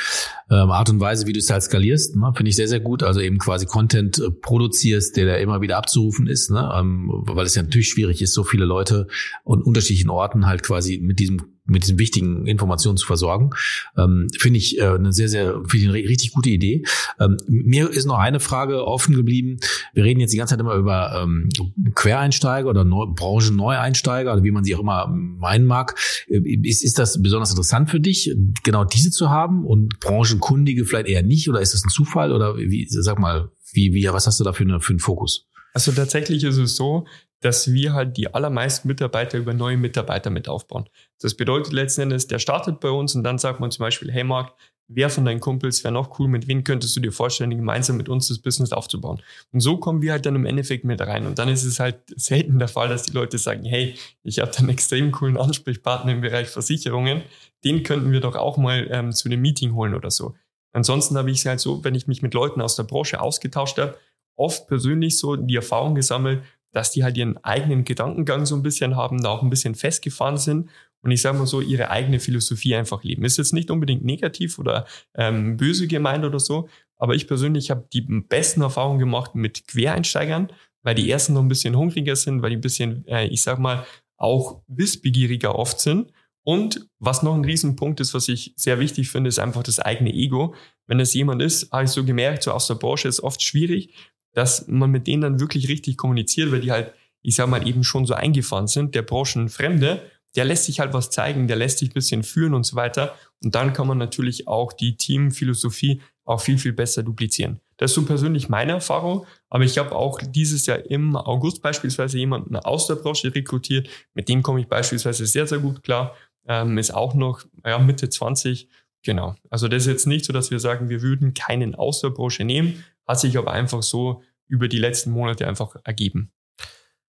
ähm, 0.51 0.71
Art 0.71 0.89
und 0.89 1.01
Weise, 1.01 1.27
wie 1.27 1.33
du 1.33 1.41
es 1.41 1.51
halt 1.51 1.63
skalierst, 1.65 2.17
ne, 2.17 2.33
finde 2.35 2.49
ich 2.49 2.57
sehr, 2.57 2.69
sehr 2.69 2.81
gut. 2.81 3.03
Also 3.03 3.21
eben 3.21 3.39
quasi 3.39 3.67
Content 3.67 4.19
äh, 4.19 4.31
produzierst, 4.31 5.17
der 5.17 5.27
da 5.27 5.35
immer 5.35 5.61
wieder 5.61 5.77
abzurufen 5.77 6.29
ist, 6.29 6.51
ne, 6.51 6.73
ähm, 6.75 7.11
weil 7.27 7.45
es 7.45 7.57
ja 7.57 7.63
natürlich 7.63 7.89
schwierig 7.89 8.23
ist, 8.23 8.33
so 8.33 8.45
viele 8.45 8.65
Leute 8.65 9.09
und 9.43 9.63
unterschiedlichen 9.63 10.11
Orten 10.11 10.47
halt 10.47 10.63
quasi 10.63 11.01
mit 11.03 11.19
diesem 11.19 11.58
mit 11.69 11.83
diesen 11.83 11.99
wichtigen 11.99 12.47
Informationen 12.47 12.97
zu 12.97 13.07
versorgen. 13.07 13.51
Ähm, 13.97 14.29
Finde 14.39 14.59
ich 14.59 14.79
äh, 14.79 14.87
eine 14.87 15.13
sehr, 15.13 15.29
sehr 15.29 15.63
ich 15.73 15.85
eine 15.85 15.95
richtig 15.95 16.33
gute 16.33 16.51
Idee. 16.51 16.85
Ähm, 17.21 17.37
mir 17.47 17.91
ist 17.91 18.07
noch 18.07 18.19
eine 18.19 18.41
Frage 18.41 18.87
offen 18.87 19.15
geblieben. 19.15 19.59
Wir 19.93 20.05
reden 20.05 20.21
jetzt 20.21 20.33
die 20.33 20.39
ganze 20.39 20.55
Zeit 20.55 20.61
immer 20.61 20.75
über 20.75 21.23
ähm, 21.23 21.51
Quereinsteiger 21.95 22.69
oder 22.69 22.85
Neu 22.85 23.07
Branchen-Neueinsteiger 23.07 24.33
oder 24.33 24.43
wie 24.43 24.51
man 24.51 24.65
sie 24.65 24.75
auch 24.75 24.81
immer 24.81 25.07
meinen 25.09 25.67
mag. 25.67 25.95
Äh, 26.29 26.41
ist, 26.63 26.83
ist 26.83 26.99
das 26.99 27.23
besonders 27.23 27.51
interessant 27.51 27.91
für 27.91 28.01
dich, 28.01 28.35
genau 28.63 28.85
diese 28.85 29.11
zu 29.11 29.31
haben 29.31 29.65
und 29.65 30.01
Branchenkundige 30.01 30.85
vielleicht 30.85 31.09
eher 31.09 31.23
nicht? 31.23 31.49
Oder 31.49 31.61
ist 31.61 31.75
das 31.75 31.85
ein 31.85 31.91
Zufall? 31.91 32.33
Oder 32.33 32.57
wie, 32.57 32.87
sag 32.89 33.19
mal, 33.19 33.51
wie, 33.73 33.93
wie, 33.93 34.09
was 34.09 34.27
hast 34.27 34.41
du 34.41 34.45
da 34.45 34.53
für, 34.53 34.65
eine, 34.65 34.81
für 34.81 34.91
einen 34.91 35.01
Fokus? 35.01 35.47
Also 35.75 35.93
tatsächlich 35.93 36.43
ist 36.45 36.57
es 36.57 36.77
so, 36.77 37.07
dass 37.41 37.73
wir 37.73 37.93
halt 37.93 38.17
die 38.17 38.33
allermeisten 38.35 38.89
Mitarbeiter 38.89 39.39
über 39.39 39.55
neue 39.55 39.77
Mitarbeiter 39.77 40.31
mit 40.31 40.49
aufbauen. 40.49 40.89
Das 41.21 41.35
bedeutet 41.35 41.73
letzten 41.73 42.03
Endes, 42.03 42.27
der 42.27 42.39
startet 42.39 42.81
bei 42.81 42.91
uns 42.91 43.15
und 43.15 43.23
dann 43.23 43.39
sagt 43.39 43.61
man 43.61 43.71
zum 43.71 43.85
Beispiel, 43.85 44.11
hey 44.11 44.25
Marc, 44.25 44.55
wer 44.89 45.11
von 45.11 45.25
deinen 45.25 45.41
Kumpels 45.41 45.85
wäre 45.85 45.93
noch 45.93 46.19
cool, 46.19 46.29
mit 46.29 46.49
wem 46.49 46.65
könntest 46.65 46.97
du 46.97 47.01
dir 47.01 47.13
vorstellen, 47.13 47.51
gemeinsam 47.51 47.97
mit 47.97 48.09
uns 48.09 48.29
das 48.29 48.39
Business 48.39 48.73
aufzubauen? 48.73 49.23
Und 49.53 49.61
so 49.61 49.77
kommen 49.77 50.03
wir 50.03 50.13
halt 50.13 50.27
dann 50.27 50.35
im 50.35 50.47
Endeffekt 50.47 50.85
mit 50.85 51.01
rein. 51.01 51.27
Und 51.27 51.39
dann 51.39 51.49
ist 51.49 51.65
es 51.65 51.79
halt 51.79 52.01
selten 52.17 52.59
der 52.59 52.69
Fall, 52.69 52.89
dass 52.89 53.05
die 53.05 53.13
Leute 53.13 53.39
sagen, 53.39 53.65
hey, 53.65 53.95
ich 54.25 54.41
habe 54.41 54.51
da 54.51 54.59
einen 54.61 54.71
extrem 54.71 55.13
coolen 55.13 55.37
Ansprechpartner 55.37 56.13
im 56.13 56.23
Bereich 56.23 56.49
Versicherungen, 56.49 57.23
den 57.65 57.83
könnten 57.83 58.11
wir 58.11 58.21
doch 58.21 58.35
auch 58.35 58.57
mal 58.57 58.89
ähm, 58.91 59.13
zu 59.13 59.29
einem 59.29 59.41
Meeting 59.41 59.75
holen 59.75 59.95
oder 59.95 60.11
so. 60.11 60.35
Ansonsten 60.73 61.17
habe 61.17 61.31
ich 61.31 61.39
es 61.39 61.47
halt 61.47 61.61
so, 61.61 61.85
wenn 61.85 61.95
ich 61.95 62.07
mich 62.07 62.23
mit 62.23 62.35
Leuten 62.35 62.61
aus 62.61 62.77
der 62.77 62.85
Branche 62.85 63.21
ausgetauscht 63.21 63.79
habe, 63.79 63.97
oft 64.37 64.69
persönlich 64.69 65.19
so 65.19 65.37
die 65.37 65.57
Erfahrung 65.57 65.95
gesammelt, 65.95 66.43
dass 66.73 66.91
die 66.91 67.05
halt 67.05 67.17
ihren 67.17 67.37
eigenen 67.45 67.85
Gedankengang 67.85 68.47
so 68.47 68.55
ein 68.55 68.63
bisschen 68.63 68.97
haben, 68.97 69.23
da 69.23 69.31
auch 69.31 69.43
ein 69.43 69.51
bisschen 69.51 69.75
festgefahren 69.75 70.39
sind 70.39 70.71
und 71.03 71.11
ich 71.11 71.23
sage 71.23 71.39
mal 71.39 71.47
so, 71.47 71.61
ihre 71.61 71.91
eigene 71.91 72.21
Philosophie 72.21 72.75
einfach 72.75 73.05
leben. 73.05 73.25
Ist 73.25 73.39
jetzt 73.39 73.53
nicht 73.53 73.71
unbedingt 73.71 74.05
negativ 74.05 74.59
oder 74.59 74.87
ähm, 75.15 75.57
böse 75.57 75.87
gemeint 75.87 76.25
oder 76.25 76.41
so, 76.41 76.69
aber 76.97 77.15
ich 77.15 77.29
persönlich 77.29 77.71
habe 77.71 77.87
die 77.93 78.03
besten 78.03 78.63
Erfahrungen 78.63 78.99
gemacht 78.99 79.35
mit 79.35 79.69
Quereinsteigern, 79.69 80.53
weil 80.83 80.95
die 80.95 81.11
ersten 81.11 81.35
noch 81.35 81.43
ein 81.43 81.49
bisschen 81.49 81.77
hungriger 81.77 82.17
sind, 82.17 82.43
weil 82.43 82.51
die 82.51 82.57
ein 82.57 82.63
bisschen, 82.63 83.07
äh, 83.07 83.27
ich 83.27 83.43
sag 83.43 83.59
mal, 83.59 83.87
auch 84.17 84.63
wissbegieriger 84.67 85.55
oft 85.55 85.81
sind. 85.81 86.13
Und 86.45 86.89
was 86.99 87.23
noch 87.23 87.35
ein 87.35 87.45
Riesenpunkt 87.45 88.01
ist, 88.01 88.15
was 88.15 88.29
ich 88.29 88.55
sehr 88.57 88.81
wichtig 88.81 89.11
finde, 89.11 89.29
ist 89.29 89.39
einfach 89.39 89.63
das 89.63 89.81
eigene 89.81 90.13
Ego. 90.13 90.55
Wenn 90.87 90.99
es 90.99 91.15
jemand 91.15 91.43
ist, 91.43 91.71
habe 91.71 91.85
ich 91.85 91.91
so 91.91 92.05
gemerkt, 92.05 92.43
so 92.43 92.53
aus 92.53 92.67
der 92.67 92.75
Branche 92.75 93.07
ist 93.07 93.21
oft 93.21 93.43
schwierig, 93.43 93.95
dass 94.39 94.69
man 94.69 94.91
mit 94.91 95.07
denen 95.07 95.23
dann 95.23 95.41
wirklich 95.41 95.69
richtig 95.69 95.97
kommuniziert, 95.97 96.53
weil 96.53 96.61
die 96.61 96.73
halt, 96.73 96.93
ich 97.23 97.35
sag 97.35 97.49
mal, 97.49 97.67
eben 97.67 97.85
schon 97.85 98.07
so 98.07 98.15
eingefahren 98.15 98.69
sind, 98.69 98.95
der 98.95 99.03
Branchenfremde 99.03 100.01
der 100.37 100.45
lässt 100.45 100.65
sich 100.65 100.81
halt 100.81 100.93
was 100.93 101.11
zeigen, 101.11 101.49
der 101.49 101.57
lässt 101.57 101.79
sich 101.79 101.91
ein 101.91 101.95
bisschen 101.95 102.23
führen 102.23 102.55
und 102.55 102.65
so 102.65 102.77
weiter. 102.77 103.15
Und 103.43 103.55
dann 103.55 103.73
kann 103.73 103.87
man 103.87 103.99
natürlich 103.99 104.47
auch 104.47 104.73
die 104.73 104.97
Teamphilosophie 104.97 106.03
auch 106.25 106.41
viel, 106.41 106.59
viel 106.59 106.73
besser 106.73 107.03
duplizieren. 107.03 107.61
Das 107.79 107.91
ist 107.91 107.95
so 107.95 108.05
persönlich 108.05 108.49
meine 108.49 108.73
Erfahrung, 108.73 109.27
aber 109.49 109.65
ich 109.65 109.79
habe 109.79 109.95
auch 109.95 110.21
dieses 110.21 110.67
Jahr 110.67 110.85
im 110.91 111.17
August 111.17 111.63
beispielsweise 111.63 112.19
jemanden 112.19 112.57
aus 112.57 112.87
der 112.87 112.97
Branche 112.97 113.35
rekrutiert, 113.35 113.89
mit 114.15 114.29
dem 114.29 114.43
komme 114.43 114.61
ich 114.61 114.69
beispielsweise 114.69 115.27
sehr, 115.27 115.47
sehr 115.47 115.59
gut 115.59 115.83
klar, 115.83 116.15
ähm, 116.47 116.77
ist 116.77 116.93
auch 116.93 117.15
noch 117.15 117.45
ja, 117.65 117.79
Mitte 117.79 118.09
20, 118.09 118.69
Genau. 119.05 119.37
Also 119.49 119.69
das 119.69 119.85
ist 119.85 119.89
jetzt 119.89 120.07
nicht 120.07 120.25
so, 120.25 120.33
dass 120.33 120.51
wir 120.51 120.59
sagen, 120.59 120.89
wir 120.89 121.03
würden 121.03 121.33
keinen 121.33 121.75
aus 121.77 122.01
der 122.01 122.11
Branche 122.11 122.45
nehmen, 122.45 122.85
hat 123.07 123.21
sich 123.21 123.39
aber 123.39 123.53
einfach 123.53 123.83
so 123.83 124.23
über 124.49 124.69
die 124.69 124.79
letzten 124.79 125.11
Monate 125.11 125.47
einfach 125.47 125.77
ergeben. 125.85 126.33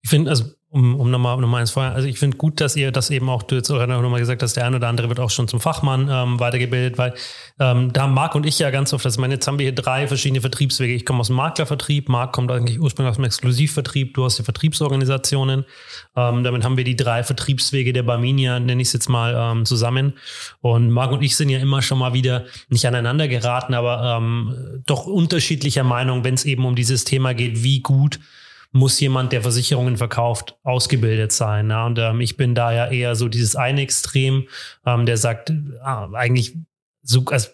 Ich 0.04 0.10
finde, 0.10 0.30
also 0.30 0.44
um, 0.68 1.00
um 1.00 1.10
nochmal 1.10 1.38
noch 1.38 1.48
mal 1.48 1.60
eins 1.60 1.70
vorher, 1.70 1.94
also 1.94 2.06
ich 2.06 2.18
finde 2.18 2.36
gut, 2.36 2.60
dass 2.60 2.76
ihr 2.76 2.90
das 2.90 3.08
eben 3.08 3.30
auch, 3.30 3.44
du 3.44 3.54
jetzt 3.54 3.70
auch 3.70 3.86
nochmal 3.86 4.20
gesagt 4.20 4.42
hast, 4.42 4.54
der 4.54 4.66
eine 4.66 4.76
oder 4.76 4.88
andere 4.88 5.08
wird 5.08 5.20
auch 5.20 5.30
schon 5.30 5.48
zum 5.48 5.60
Fachmann 5.60 6.08
ähm, 6.10 6.40
weitergebildet, 6.40 6.98
weil 6.98 7.14
ähm, 7.60 7.92
da 7.92 8.02
haben 8.02 8.12
Marc 8.12 8.34
und 8.34 8.44
ich 8.44 8.58
ja 8.58 8.70
ganz 8.70 8.92
oft, 8.92 9.06
also 9.06 9.20
meine, 9.20 9.34
jetzt 9.34 9.46
haben 9.46 9.58
wir 9.58 9.64
hier 9.64 9.74
drei 9.74 10.08
verschiedene 10.08 10.40
Vertriebswege. 10.40 10.92
Ich 10.92 11.06
komme 11.06 11.20
aus 11.20 11.28
dem 11.28 11.36
Maklervertrieb, 11.36 12.08
Marc 12.08 12.32
kommt 12.32 12.50
eigentlich 12.50 12.80
ursprünglich 12.80 13.10
aus 13.10 13.16
dem 13.16 13.24
Exklusivvertrieb, 13.24 14.14
du 14.14 14.24
hast 14.24 14.38
die 14.38 14.42
Vertriebsorganisationen. 14.42 15.64
Ähm, 16.16 16.42
damit 16.42 16.64
haben 16.64 16.76
wir 16.76 16.84
die 16.84 16.96
drei 16.96 17.22
Vertriebswege 17.22 17.92
der 17.92 18.02
Barminia, 18.02 18.58
nenne 18.58 18.82
ich 18.82 18.88
es 18.88 18.94
jetzt 18.94 19.08
mal, 19.08 19.34
ähm, 19.36 19.64
zusammen. 19.64 20.14
Und 20.60 20.90
Marc 20.90 21.12
und 21.12 21.22
ich 21.22 21.36
sind 21.36 21.48
ja 21.48 21.60
immer 21.60 21.82
schon 21.82 21.98
mal 21.98 22.12
wieder 22.12 22.44
nicht 22.68 22.86
aneinander 22.86 23.28
geraten, 23.28 23.74
aber 23.74 24.18
ähm, 24.18 24.82
doch 24.86 25.06
unterschiedlicher 25.06 25.84
Meinung, 25.84 26.24
wenn 26.24 26.34
es 26.34 26.44
eben 26.44 26.66
um 26.66 26.74
dieses 26.74 27.04
Thema 27.04 27.32
geht, 27.32 27.62
wie 27.62 27.80
gut 27.80 28.18
muss 28.74 28.98
jemand, 28.98 29.32
der 29.32 29.42
Versicherungen 29.42 29.96
verkauft, 29.96 30.58
ausgebildet 30.64 31.30
sein. 31.30 31.70
Ja? 31.70 31.86
Und 31.86 31.98
ähm, 32.00 32.20
ich 32.20 32.36
bin 32.36 32.56
da 32.56 32.72
ja 32.72 32.88
eher 32.88 33.14
so 33.14 33.28
dieses 33.28 33.54
eine 33.54 33.80
Extrem, 33.80 34.48
ähm, 34.84 35.06
der 35.06 35.16
sagt, 35.16 35.52
ah, 35.80 36.10
eigentlich 36.12 36.56
so, 37.02 37.24
also 37.26 37.50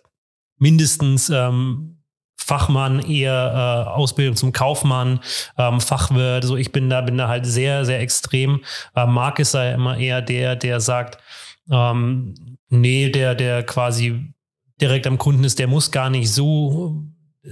mindestens 0.59 1.29
ähm, 1.29 1.99
Fachmann, 2.39 3.01
eher 3.01 3.85
äh, 3.87 3.91
Ausbildung 3.91 4.35
zum 4.35 4.53
Kaufmann, 4.53 5.21
ähm, 5.59 5.83
Fachwirt. 5.83 6.45
So, 6.45 6.57
ich 6.57 6.73
bin 6.73 6.89
da, 6.89 7.03
bin 7.03 7.19
da 7.19 7.29
halt 7.29 7.45
sehr, 7.45 7.85
sehr 7.85 8.01
extrem. 8.01 8.63
Äh, 8.97 9.05
Marc 9.05 9.41
ist 9.41 9.53
ja 9.53 9.73
immer 9.73 9.99
eher 9.99 10.23
der, 10.23 10.57
der 10.57 10.81
sagt, 10.81 11.19
ähm, 11.71 12.35
nee, 12.71 13.11
der, 13.11 13.35
der 13.35 13.63
quasi 13.63 14.33
direkt 14.81 15.07
am 15.07 15.19
Kunden 15.19 15.45
ist, 15.45 15.59
der 15.59 15.67
muss 15.67 15.91
gar 15.91 16.09
nicht 16.09 16.33
so 16.33 17.05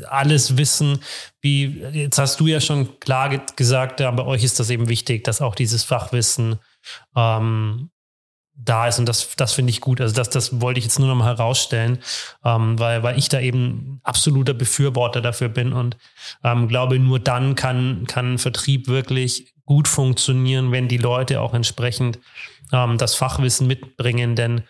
alles 0.09 0.57
wissen. 0.57 1.01
Wie, 1.41 1.81
jetzt 1.93 2.19
hast 2.19 2.41
du 2.41 2.47
ja 2.47 2.61
schon 2.61 3.01
klar 3.01 3.37
gesagt, 3.57 4.01
ja, 4.01 4.11
bei 4.11 4.25
euch 4.25 4.45
ist 4.45 4.61
das 4.61 4.71
eben 4.71 4.89
wichtig, 4.89 5.25
dass 5.25 5.41
auch 5.41 5.55
dieses 5.55 5.85
Fachwissen 5.85 6.59
ähm, 7.17 7.91
da 8.55 8.89
ist. 8.89 8.99
Und 8.99 9.09
das, 9.09 9.35
das 9.37 9.53
finde 9.53 9.71
ich 9.71 9.81
gut. 9.81 10.01
Also 10.01 10.15
das, 10.15 10.31
das 10.31 10.61
wollte 10.61 10.79
ich 10.79 10.85
jetzt 10.85 10.99
nur 10.99 11.09
noch 11.09 11.15
mal 11.15 11.27
herausstellen, 11.27 11.99
ähm, 12.45 12.79
weil, 12.79 13.03
weil 13.03 13.19
ich 13.19 13.29
da 13.29 13.41
eben 13.41 14.01
absoluter 14.03 14.55
Befürworter 14.55 15.21
dafür 15.21 15.49
bin 15.49 15.73
und 15.73 15.97
ähm, 16.45 16.69
glaube, 16.69 16.99
nur 16.99 17.21
dann 17.21 17.55
kann, 17.55 18.07
kann 18.07 18.39
Vertrieb 18.39 18.89
wirklich 18.89 19.55
gut 19.65 19.87
funktionieren, 19.87 20.73
wenn 20.73 20.89
die 20.89 20.99
Leute 20.99 21.41
auch 21.41 21.55
entsprechend 21.55 22.19
ähm, 22.73 22.99
das 22.99 23.15
Fachwissen 23.15 23.67
mitbringen. 23.67 24.35
Denn 24.35 24.63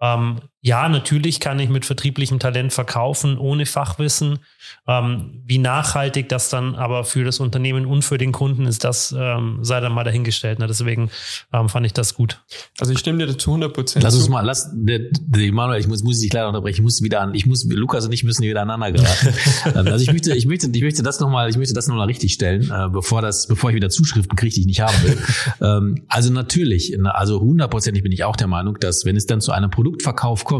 ähm, 0.00 0.40
ja, 0.62 0.88
natürlich 0.88 1.38
kann 1.38 1.60
ich 1.60 1.68
mit 1.68 1.84
vertrieblichem 1.84 2.38
Talent 2.38 2.72
verkaufen, 2.72 3.38
ohne 3.38 3.66
Fachwissen. 3.66 4.40
Ähm, 4.88 5.42
wie 5.46 5.58
nachhaltig 5.58 6.28
das 6.28 6.48
dann 6.48 6.74
aber 6.74 7.04
für 7.04 7.24
das 7.24 7.38
Unternehmen 7.38 7.86
und 7.86 8.02
für 8.02 8.18
den 8.18 8.32
Kunden 8.32 8.66
ist, 8.66 8.82
das 8.82 9.14
ähm, 9.16 9.58
sei 9.62 9.80
dann 9.80 9.92
mal 9.92 10.02
dahingestellt. 10.02 10.58
Ne? 10.58 10.66
Deswegen 10.66 11.10
ähm, 11.52 11.68
fand 11.68 11.86
ich 11.86 11.92
das 11.92 12.14
gut. 12.14 12.42
Also 12.80 12.92
ich 12.92 12.98
stimme 12.98 13.18
dir 13.18 13.26
dazu 13.26 13.50
100 13.50 13.72
Prozent. 13.72 14.02
Lass 14.02 14.16
uns 14.16 14.28
mal, 14.28 14.40
lass, 14.40 14.70
der, 14.74 15.00
der 15.12 15.52
Manuel, 15.52 15.78
ich 15.78 15.86
muss, 15.86 16.02
muss 16.02 16.18
dich 16.18 16.32
leider 16.32 16.48
unterbrechen, 16.48 16.76
ich 16.78 16.82
muss 16.82 17.02
wieder 17.02 17.20
an, 17.20 17.34
ich 17.34 17.46
muss, 17.46 17.64
Lukas 17.68 18.06
und 18.06 18.12
ich 18.12 18.24
müssen 18.24 18.42
wieder 18.42 18.62
aneinander 18.62 18.92
geraten. 18.92 19.34
Ähm, 19.66 19.88
also 19.88 20.02
ich 20.02 20.12
möchte, 20.12 20.34
ich 20.34 20.46
möchte, 20.46 20.68
ich 20.72 20.82
möchte 20.82 21.02
das 21.02 21.18
nochmal, 21.18 21.48
ich 21.48 21.56
möchte 21.56 21.74
das 21.74 21.88
nochmal 21.88 22.06
richtig 22.06 22.32
stellen, 22.32 22.70
äh, 22.70 22.88
bevor 22.88 23.22
das, 23.22 23.46
bevor 23.46 23.70
ich 23.70 23.76
wieder 23.76 23.88
Zuschriften 23.88 24.36
kriege, 24.36 24.54
die 24.54 24.60
ich 24.60 24.66
nicht 24.66 24.80
haben 24.80 24.96
will. 25.02 25.18
ähm, 25.60 26.04
also 26.08 26.32
natürlich, 26.32 26.96
also 27.04 27.40
hundertprozentig 27.40 28.02
bin 28.02 28.12
ich 28.12 28.24
auch 28.24 28.36
der 28.36 28.46
Meinung, 28.46 28.78
dass 28.78 29.04
wenn 29.04 29.16
es 29.16 29.26
dann 29.26 29.40
zu 29.40 29.52
einem 29.52 29.70
Produktverkauf 29.70 30.44
kommt, 30.44 30.55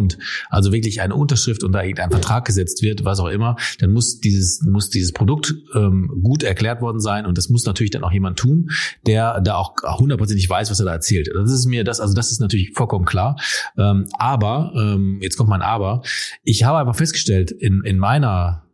also 0.51 0.73
wirklich 0.73 1.01
eine 1.01 1.15
Unterschrift 1.15 1.65
unter 1.65 1.83
irgendeinen 1.83 2.11
Vertrag 2.11 2.45
gesetzt 2.45 2.83
wird, 2.83 3.05
was 3.05 3.21
auch 3.21 3.29
immer, 3.29 3.57
dann 3.79 3.93
muss 3.93 4.21
dieses, 4.21 4.63
muss 4.63 4.91
dieses 4.91 5.13
Produkt 5.13 5.55
ähm, 5.75 6.21
gut 6.23 6.43
erklärt 6.43 6.81
worden 6.81 7.01
sein 7.01 7.27
und 7.27 7.39
das 7.39 7.49
muss 7.49 7.65
natürlich 7.65 7.91
dann 7.91 8.05
auch 8.05 8.13
jemand 8.13 8.39
tun, 8.39 8.71
der 9.07 9.41
da 9.41 9.57
auch 9.57 9.75
hundertprozentig 9.99 10.49
weiß, 10.49 10.71
was 10.71 10.81
er 10.81 10.87
da 10.87 10.93
erzählt. 10.93 11.29
Das 11.35 11.51
ist 11.51 11.67
mir 11.67 11.85
das, 11.85 12.01
also 12.01 12.15
das 12.15 12.31
ist 12.31 12.41
natürlich 12.41 12.73
vollkommen 12.75 13.05
klar. 13.05 13.37
Ähm, 13.79 14.07
aber, 14.19 14.73
ähm, 14.77 15.19
jetzt 15.21 15.37
kommt 15.37 15.51
mein 15.51 15.63
Aber, 15.63 16.03
ich 16.45 16.65
habe 16.65 16.79
einfach 16.79 16.97
festgestellt, 16.97 17.51
in, 17.51 17.83
in 17.85 17.99
meiner 17.99 18.66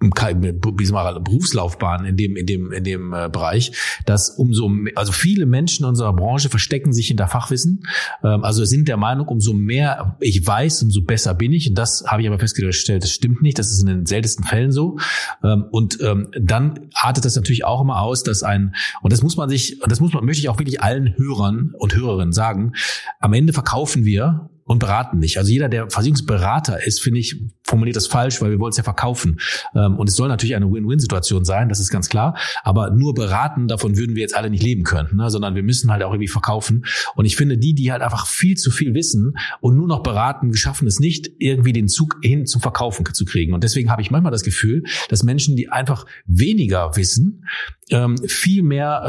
Berufslaufbahn 0.00 2.04
in 2.04 2.16
dem 2.16 2.36
in 2.36 2.46
dem 2.46 2.72
in 2.72 2.84
dem 2.84 3.12
äh, 3.12 3.28
Bereich, 3.28 3.72
dass 4.06 4.30
umso 4.30 4.70
also 4.94 5.12
viele 5.12 5.46
Menschen 5.46 5.84
in 5.84 5.88
unserer 5.88 6.12
Branche 6.12 6.48
verstecken 6.48 6.92
sich 6.92 7.08
hinter 7.08 7.26
Fachwissen, 7.26 7.86
ähm, 8.22 8.44
also 8.44 8.64
sind 8.64 8.88
der 8.88 8.96
Meinung, 8.96 9.28
umso 9.28 9.52
mehr 9.52 10.16
ich 10.20 10.46
weiß, 10.46 10.82
umso 10.82 11.02
besser 11.02 11.34
bin 11.34 11.52
ich. 11.52 11.70
Und 11.70 11.74
das 11.76 12.04
habe 12.06 12.22
ich 12.22 12.28
aber 12.28 12.38
festgestellt, 12.38 13.02
das 13.02 13.10
stimmt 13.10 13.42
nicht. 13.42 13.58
Das 13.58 13.70
ist 13.70 13.80
in 13.80 13.88
den 13.88 14.06
seltensten 14.06 14.44
Fällen 14.44 14.72
so. 14.72 14.98
Ähm, 15.42 15.64
und 15.70 15.98
ähm, 16.00 16.28
dann 16.38 16.88
artet 16.94 17.24
das 17.24 17.36
natürlich 17.36 17.64
auch 17.64 17.80
immer 17.80 18.00
aus, 18.00 18.22
dass 18.22 18.42
ein 18.42 18.74
und 19.02 19.12
das 19.12 19.22
muss 19.22 19.36
man 19.36 19.48
sich, 19.48 19.80
das 19.86 20.00
muss 20.00 20.12
man 20.12 20.24
möchte 20.24 20.40
ich 20.40 20.48
auch 20.48 20.58
wirklich 20.58 20.82
allen 20.82 21.16
Hörern 21.16 21.72
und 21.78 21.94
Hörerinnen 21.94 22.32
sagen. 22.32 22.72
Am 23.20 23.32
Ende 23.32 23.52
verkaufen 23.52 24.04
wir 24.04 24.50
und 24.64 24.78
beraten 24.78 25.18
nicht. 25.18 25.38
Also 25.38 25.50
jeder, 25.50 25.68
der 25.68 25.90
Versicherungsberater 25.90 26.84
ist, 26.86 27.00
finde 27.00 27.20
ich, 27.20 27.36
formuliert 27.62 27.96
das 27.96 28.06
falsch, 28.06 28.40
weil 28.40 28.50
wir 28.50 28.58
wollen 28.58 28.70
es 28.70 28.76
ja 28.76 28.82
verkaufen. 28.82 29.40
Ähm, 29.74 29.96
und 29.96 30.08
es 30.08 30.16
soll 30.16 30.28
natürlich 30.28 30.56
eine 30.56 30.70
Win-Win-Situation 30.70 31.44
sein, 31.44 31.68
das 31.68 31.80
ist 31.80 31.90
ganz 31.90 32.08
klar. 32.08 32.36
Aber 32.62 32.90
nur 32.90 33.14
beraten, 33.14 33.68
davon 33.68 33.96
würden 33.96 34.16
wir 34.16 34.22
jetzt 34.22 34.36
alle 34.36 34.50
nicht 34.50 34.62
leben 34.62 34.84
können, 34.84 35.16
ne? 35.16 35.30
sondern 35.30 35.54
wir 35.54 35.62
müssen 35.62 35.90
halt 35.90 36.02
auch 36.02 36.12
irgendwie 36.12 36.28
verkaufen. 36.28 36.84
Und 37.14 37.24
ich 37.24 37.36
finde, 37.36 37.58
die, 37.58 37.74
die 37.74 37.92
halt 37.92 38.02
einfach 38.02 38.26
viel 38.26 38.56
zu 38.56 38.70
viel 38.70 38.94
wissen 38.94 39.34
und 39.60 39.76
nur 39.76 39.86
noch 39.86 40.02
beraten, 40.02 40.50
geschaffen 40.50 40.86
es 40.88 40.98
nicht, 40.98 41.30
irgendwie 41.38 41.72
den 41.72 41.88
Zug 41.88 42.16
hin 42.22 42.46
zum 42.46 42.60
Verkaufen 42.60 43.04
zu 43.12 43.24
kriegen. 43.24 43.52
Und 43.52 43.64
deswegen 43.64 43.90
habe 43.90 44.02
ich 44.02 44.10
manchmal 44.10 44.32
das 44.32 44.44
Gefühl, 44.44 44.84
dass 45.08 45.22
Menschen, 45.22 45.56
die 45.56 45.68
einfach 45.68 46.06
weniger 46.26 46.96
wissen, 46.96 47.44
ähm, 47.90 48.16
viel 48.26 48.62
mehr 48.62 49.02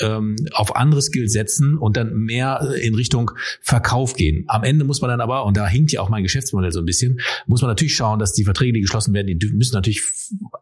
ähm, 0.00 0.36
auf 0.52 0.76
andere 0.76 1.02
Skills 1.02 1.32
setzen 1.32 1.76
und 1.76 1.96
dann 1.96 2.14
mehr 2.14 2.74
in 2.80 2.94
Richtung 2.94 3.32
Verkauf 3.60 4.14
gehen. 4.14 4.44
Am 4.48 4.64
Ende 4.64 4.84
muss 4.84 5.01
man 5.02 5.10
dann 5.10 5.20
aber, 5.20 5.44
und 5.44 5.56
da 5.56 5.66
hinkt 5.66 5.92
ja 5.92 6.00
auch 6.00 6.08
mein 6.08 6.22
Geschäftsmodell 6.22 6.72
so 6.72 6.80
ein 6.80 6.86
bisschen, 6.86 7.20
muss 7.46 7.60
man 7.60 7.70
natürlich 7.70 7.94
schauen, 7.94 8.18
dass 8.18 8.32
die 8.32 8.44
Verträge, 8.44 8.72
die 8.72 8.80
geschlossen 8.80 9.12
werden, 9.12 9.38
die 9.38 9.46
müssen 9.48 9.74
natürlich, 9.74 10.02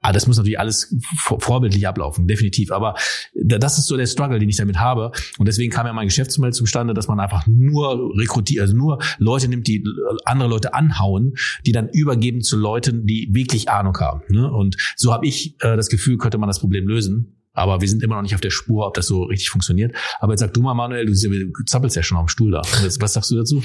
ah, 0.01 0.13
das 0.13 0.27
muss 0.27 0.37
natürlich 0.37 0.59
alles 0.59 0.95
vorbildlich 1.15 1.87
ablaufen, 1.87 2.27
definitiv. 2.27 2.73
Aber 2.73 2.95
das 3.35 3.79
ist 3.79 3.87
so 3.87 3.97
der 3.97 4.07
Struggle, 4.07 4.39
den 4.39 4.49
ich 4.49 4.57
damit 4.57 4.79
habe. 4.79 5.13
Und 5.39 5.47
deswegen 5.47 5.71
kam 5.71 5.87
ja 5.87 5.93
mein 5.93 6.07
Geschäftsmodell 6.07 6.53
zustande, 6.53 6.95
dass 6.95 7.09
man 7.09 7.21
einfach 7.21 7.47
nur 7.47 8.13
rekrutiert, 8.17 8.63
also 8.63 8.77
nur 8.77 8.99
Leute 9.19 9.49
nimmt, 9.49 9.67
die 9.67 9.85
andere 10.25 10.49
Leute 10.49 10.75
anhauen, 10.75 11.35
die 11.67 11.73
dann 11.73 11.89
übergeben 11.89 12.43
zu 12.43 12.57
Leuten, 12.57 13.07
die 13.07 13.29
wirklich 13.33 13.69
Ahnung 13.69 13.97
haben. 13.99 14.23
Ne? 14.29 14.51
Und 14.51 14.77
so 14.97 15.13
habe 15.13 15.27
ich 15.27 15.55
äh, 15.61 15.77
das 15.77 15.89
Gefühl, 15.89 16.19
könnte 16.19 16.39
man 16.39 16.49
das 16.49 16.61
Problem 16.61 16.87
lösen. 16.87 17.37
Aber 17.53 17.81
wir 17.81 17.89
sind 17.89 18.03
immer 18.03 18.15
noch 18.15 18.23
nicht 18.23 18.35
auf 18.35 18.41
der 18.41 18.51
Spur, 18.51 18.87
ob 18.87 18.95
das 18.95 19.07
so 19.07 19.25
richtig 19.25 19.51
funktioniert. 19.51 19.95
Aber 20.21 20.33
jetzt 20.33 20.41
sag 20.41 20.55
du 20.55 20.63
mal, 20.63 20.75
Manuel, 20.75 21.07
du, 21.07 21.15
zappelst 21.67 21.97
ja 21.97 22.03
schon 22.03 22.19
dem 22.19 22.29
Stuhl 22.29 22.53
da. 22.53 22.63
Was 23.01 23.13
sagst 23.13 23.31
du 23.31 23.37
dazu? 23.37 23.63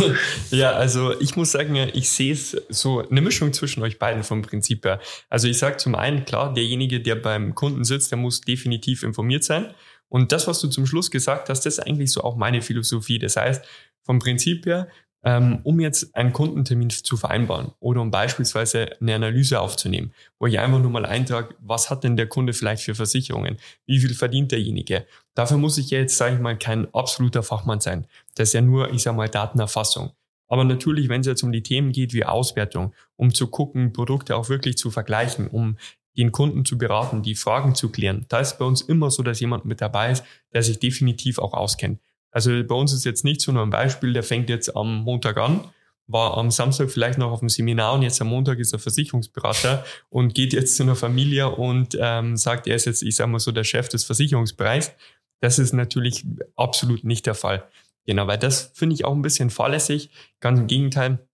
ja, 0.50 0.72
also 0.72 1.18
ich 1.20 1.36
muss 1.36 1.52
sagen, 1.52 1.76
ich 1.76 2.08
sehe 2.08 2.32
es 2.32 2.56
so 2.68 3.08
eine 3.08 3.20
Mischung 3.20 3.52
zwischen 3.52 3.82
euch 3.82 3.98
beiden 3.98 4.24
vom 4.24 4.42
Prinzip 4.42 4.84
her. 4.84 5.00
Also 5.28 5.46
ich 5.46 5.58
sage 5.58 5.76
zum 5.76 5.94
einen, 5.94 6.24
klar, 6.24 6.52
derjenige, 6.52 7.00
der 7.00 7.14
beim 7.14 7.54
Kunden 7.54 7.84
sitzt, 7.84 8.10
der 8.10 8.18
muss 8.18 8.40
definitiv 8.40 9.04
informiert 9.04 9.44
sein. 9.44 9.74
Und 10.08 10.32
das, 10.32 10.48
was 10.48 10.60
du 10.60 10.68
zum 10.68 10.86
Schluss 10.86 11.10
gesagt 11.10 11.48
hast, 11.48 11.64
das 11.64 11.78
ist 11.78 11.86
eigentlich 11.86 12.10
so 12.10 12.22
auch 12.22 12.36
meine 12.36 12.62
Philosophie. 12.62 13.20
Das 13.20 13.36
heißt, 13.36 13.64
vom 14.04 14.18
Prinzip 14.18 14.66
her, 14.66 14.88
um 15.22 15.80
jetzt 15.80 16.14
einen 16.16 16.32
Kundentermin 16.32 16.88
zu 16.88 17.16
vereinbaren 17.16 17.72
oder 17.78 18.00
um 18.00 18.10
beispielsweise 18.10 18.98
eine 19.00 19.14
Analyse 19.14 19.60
aufzunehmen, 19.60 20.12
wo 20.38 20.46
ich 20.46 20.58
einfach 20.58 20.80
nur 20.80 20.90
mal 20.90 21.04
eintrage, 21.04 21.54
was 21.60 21.90
hat 21.90 22.04
denn 22.04 22.16
der 22.16 22.26
Kunde 22.26 22.54
vielleicht 22.54 22.82
für 22.84 22.94
Versicherungen, 22.94 23.58
wie 23.86 23.98
viel 23.98 24.14
verdient 24.14 24.50
derjenige. 24.52 25.06
Dafür 25.34 25.58
muss 25.58 25.76
ich 25.76 25.90
jetzt, 25.90 26.16
sage 26.16 26.36
ich 26.36 26.40
mal, 26.40 26.56
kein 26.56 26.92
absoluter 26.94 27.42
Fachmann 27.42 27.80
sein. 27.80 28.06
Das 28.34 28.48
ist 28.48 28.54
ja 28.54 28.62
nur, 28.62 28.92
ich 28.92 29.02
sage 29.02 29.16
mal, 29.16 29.28
Datenerfassung. 29.28 30.12
Aber 30.48 30.64
natürlich, 30.64 31.08
wenn 31.08 31.20
es 31.20 31.28
jetzt 31.28 31.42
um 31.44 31.52
die 31.52 31.62
Themen 31.62 31.92
geht 31.92 32.12
wie 32.12 32.24
Auswertung, 32.24 32.92
um 33.16 33.32
zu 33.32 33.46
gucken, 33.46 33.92
Produkte 33.92 34.34
auch 34.36 34.48
wirklich 34.48 34.76
zu 34.76 34.90
vergleichen, 34.90 35.46
um 35.46 35.76
den 36.16 36.32
Kunden 36.32 36.64
zu 36.64 36.76
beraten, 36.76 37.22
die 37.22 37.36
Fragen 37.36 37.74
zu 37.74 37.90
klären, 37.90 38.26
da 38.28 38.40
ist 38.40 38.58
bei 38.58 38.64
uns 38.64 38.82
immer 38.82 39.10
so, 39.10 39.22
dass 39.22 39.38
jemand 39.38 39.64
mit 39.64 39.80
dabei 39.80 40.10
ist, 40.10 40.24
der 40.52 40.62
sich 40.62 40.80
definitiv 40.80 41.38
auch 41.38 41.54
auskennt. 41.54 42.00
Also 42.30 42.50
bei 42.64 42.74
uns 42.74 42.92
ist 42.92 43.04
jetzt 43.04 43.24
nicht 43.24 43.40
so 43.40 43.52
nur 43.52 43.62
ein 43.62 43.70
Beispiel, 43.70 44.12
der 44.12 44.22
fängt 44.22 44.48
jetzt 44.48 44.76
am 44.76 45.02
Montag 45.02 45.36
an, 45.36 45.64
war 46.06 46.36
am 46.36 46.50
Samstag 46.50 46.90
vielleicht 46.90 47.18
noch 47.18 47.30
auf 47.30 47.40
dem 47.40 47.48
Seminar 47.48 47.94
und 47.94 48.02
jetzt 48.02 48.20
am 48.20 48.28
Montag 48.28 48.58
ist 48.58 48.72
er 48.72 48.78
Versicherungsberater 48.78 49.84
und 50.08 50.34
geht 50.34 50.52
jetzt 50.52 50.76
zu 50.76 50.82
einer 50.82 50.96
Familie 50.96 51.48
und 51.50 51.96
ähm, 52.00 52.36
sagt, 52.36 52.66
er 52.66 52.76
ist 52.76 52.86
jetzt, 52.86 53.02
ich 53.02 53.16
sage 53.16 53.30
mal 53.30 53.38
so, 53.38 53.52
der 53.52 53.64
Chef 53.64 53.88
des 53.88 54.04
Versicherungsbereichs. 54.04 54.92
Das 55.40 55.58
ist 55.58 55.72
natürlich 55.72 56.24
absolut 56.56 57.04
nicht 57.04 57.26
der 57.26 57.34
Fall. 57.34 57.64
Genau, 58.06 58.26
weil 58.26 58.38
das 58.38 58.72
finde 58.74 58.94
ich 58.94 59.04
auch 59.04 59.14
ein 59.14 59.22
bisschen 59.22 59.50
fahrlässig. 59.50 60.10
Ganz 60.40 60.58
im 60.58 60.66
Gegenteil, 60.66 61.26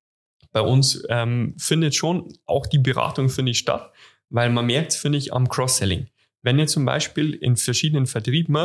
bei 0.52 0.60
uns 0.60 1.02
ähm, 1.08 1.54
findet 1.58 1.94
schon 1.94 2.32
auch 2.46 2.66
die 2.66 2.78
Beratung, 2.78 3.28
finde 3.28 3.52
ich, 3.52 3.58
statt, 3.58 3.92
weil 4.30 4.50
man 4.50 4.66
merkt, 4.66 4.94
finde 4.94 5.18
ich, 5.18 5.32
am 5.32 5.48
Cross-Selling. 5.48 6.08
Wenn 6.42 6.58
ihr 6.58 6.66
zum 6.66 6.84
Beispiel 6.84 7.34
in 7.34 7.56
verschiedenen 7.56 8.06
Vertrieben 8.06 8.56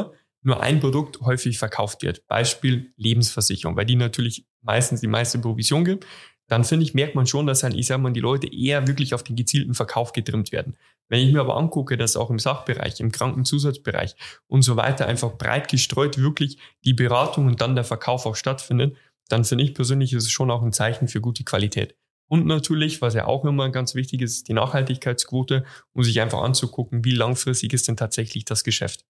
nur 0.44 0.62
ein 0.62 0.80
Produkt 0.80 1.22
häufig 1.22 1.58
verkauft 1.60 2.02
wird. 2.04 2.28
Beispiel 2.28 2.94
Lebensversicherung, 2.98 3.76
weil 3.76 3.86
die 3.86 3.96
natürlich 3.96 4.46
meistens 4.62 5.02
die 5.02 5.08
meiste 5.08 5.40
Provision 5.40 5.86
gibt. 5.86 6.06
dann 6.48 6.66
finde 6.66 6.84
ich, 6.84 6.94
merkt 6.94 7.16
man 7.16 7.28
schon, 7.28 7.48
dass 7.48 7.64
halt, 7.64 7.76
ich 7.76 7.88
sag 7.88 8.02
mal, 8.02 8.12
die 8.12 8.20
Leute 8.20 8.54
eher 8.54 8.86
wirklich 8.86 9.14
auf 9.14 9.24
den 9.24 9.38
gezielten 9.38 9.74
Verkauf 9.74 10.12
getrimmt 10.12 10.52
werden. 10.52 10.76
Wenn 11.08 11.26
ich 11.26 11.32
mir 11.32 11.40
aber 11.40 11.56
angucke, 11.56 11.96
dass 11.96 12.18
auch 12.18 12.30
im 12.30 12.40
Sachbereich, 12.40 13.00
im 13.00 13.12
Krankenzusatzbereich 13.12 14.16
und 14.48 14.62
so 14.62 14.76
weiter 14.76 15.08
einfach 15.08 15.38
breit 15.38 15.70
gestreut 15.70 16.18
wirklich 16.18 16.58
die 16.84 16.94
Beratung 16.94 17.48
und 17.48 17.62
dann 17.62 17.76
der 17.76 17.86
Verkauf 17.86 18.26
auch 18.26 18.36
stattfindet, 18.36 18.98
dann 19.30 19.46
finde 19.46 19.64
ich 19.64 19.74
persönlich, 19.74 20.12
ist 20.12 20.24
es 20.24 20.32
schon 20.32 20.52
auch 20.52 20.62
ein 20.62 20.74
Zeichen 20.74 21.08
für 21.08 21.22
gute 21.22 21.46
Qualität. 21.46 21.96
Und 22.28 22.46
natürlich, 22.46 23.02
was 23.02 23.14
ja 23.14 23.28
auch 23.28 23.44
immer 23.46 23.70
ganz 23.70 23.94
wichtig 23.96 24.22
ist, 24.22 24.48
die 24.48 24.54
Nachhaltigkeitsquote, 24.54 25.66
um 25.94 26.04
sich 26.04 26.22
einfach 26.22 26.42
anzugucken, 26.42 27.04
wie 27.04 27.12
langfristig 27.12 27.74
ist 27.74 27.88
denn 27.90 27.98
tatsächlich 27.98 28.46
das 28.46 28.64
Geschäft. 28.64 29.06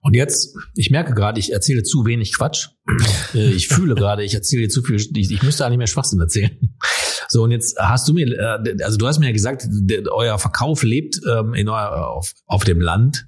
Und 0.00 0.14
jetzt, 0.14 0.54
ich 0.74 0.90
merke 0.90 1.14
gerade, 1.14 1.40
ich 1.40 1.52
erzähle 1.52 1.82
zu 1.82 2.04
wenig 2.04 2.34
Quatsch. 2.36 2.68
Äh, 3.34 3.50
ich 3.50 3.68
fühle 3.68 3.94
gerade, 3.96 4.22
ich 4.22 4.34
erzähle 4.34 4.68
zu 4.68 4.82
viel, 4.82 4.96
ich, 4.96 5.30
ich 5.30 5.42
müsste 5.42 5.64
eigentlich 5.64 5.78
mehr 5.78 5.86
Schwachsinn 5.86 6.20
erzählen. 6.20 6.50
So, 7.28 7.42
und 7.42 7.50
jetzt 7.50 7.78
hast 7.78 8.06
du 8.06 8.12
mir, 8.12 8.26
äh, 8.26 8.82
also 8.82 8.98
du 8.98 9.06
hast 9.06 9.18
mir 9.18 9.26
ja 9.26 9.32
gesagt, 9.32 9.66
euer 10.10 10.38
Verkauf 10.38 10.82
lebt 10.82 11.20
ähm, 11.26 11.54
in 11.54 11.68
euer, 11.68 12.08
auf, 12.08 12.34
auf 12.46 12.64
dem 12.64 12.80
Land 12.80 13.26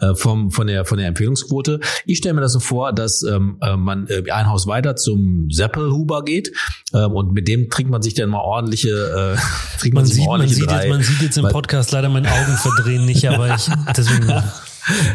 äh, 0.00 0.14
vom, 0.14 0.50
von, 0.50 0.66
der, 0.66 0.84
von 0.84 0.98
der 0.98 1.06
Empfehlungsquote. 1.06 1.80
Ich 2.04 2.18
stelle 2.18 2.34
mir 2.34 2.40
das 2.40 2.52
so 2.52 2.60
vor, 2.60 2.92
dass 2.92 3.22
ähm, 3.22 3.58
man 3.60 4.08
ein 4.08 4.50
Haus 4.50 4.66
weiter 4.66 4.96
zum 4.96 5.48
Seppelhuber 5.50 6.24
geht 6.24 6.52
ähm, 6.92 7.12
und 7.12 7.32
mit 7.32 7.46
dem 7.46 7.70
trinkt 7.70 7.92
man 7.92 8.02
sich 8.02 8.14
dann 8.14 8.30
mal 8.30 8.40
ordentliche, 8.40 8.90
äh, 9.36 9.78
trinkt 9.78 9.94
man, 9.94 10.04
man 10.04 10.12
sieht, 10.12 10.26
man 10.26 10.48
sieht, 10.48 10.70
jetzt, 10.70 10.88
man 10.88 11.02
sieht 11.02 11.22
jetzt 11.22 11.38
im 11.38 11.48
Podcast 11.48 11.92
leider 11.92 12.08
meine 12.08 12.28
Augen 12.28 12.56
verdrehen 12.56 13.04
nicht, 13.04 13.28
aber 13.28 13.54
ich 13.54 13.68
deswegen 13.96 14.26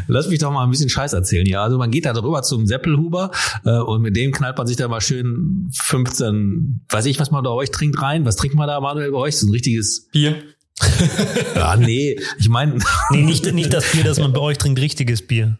Lass 0.08 0.30
mich 0.30 0.40
doch 0.40 0.52
mal 0.52 0.64
ein 0.64 0.70
bisschen 0.70 0.90
Scheiß 0.90 1.14
erzählen 1.14 1.46
hier. 1.46 1.62
Also 1.62 1.78
man 1.78 1.92
geht 1.92 2.06
da 2.06 2.14
drüber 2.14 2.42
zum 2.44 2.66
Seppelhuber 2.66 3.32
äh, 3.66 3.78
und 3.78 4.02
mit 4.02 4.16
dem 4.16 4.32
knallt 4.32 4.58
man 4.58 4.68
sich 4.68 4.78
da 4.78 4.88
mal 4.88 5.02
schön 5.02 5.70
15, 5.74 6.86
weiß 6.90 7.06
ich, 7.06 7.20
was 7.20 7.32
man 7.32 7.44
da 7.44 7.50
bei 7.50 7.56
euch 7.56 7.72
trinkt 7.72 8.02
rein. 8.02 8.26
Was 8.26 8.36
trinkt 8.36 8.56
man 8.56 8.68
da, 8.68 8.80
Manuel, 8.80 9.12
bei 9.12 9.18
euch? 9.18 9.38
So 9.38 9.48
ein 9.48 9.52
richtiges 9.52 10.08
Bier. 10.12 10.44
ja, 11.56 11.76
nee, 11.76 12.20
ich 12.40 12.50
meine. 12.50 12.80
nee, 13.12 13.22
nicht, 13.22 13.52
nicht 13.54 13.74
das 13.74 13.92
Bier, 13.92 14.04
das 14.04 14.20
man 14.20 14.34
bei 14.34 14.42
euch 14.42 14.58
trinkt, 14.58 14.80
richtiges 14.80 15.26
Bier. 15.26 15.60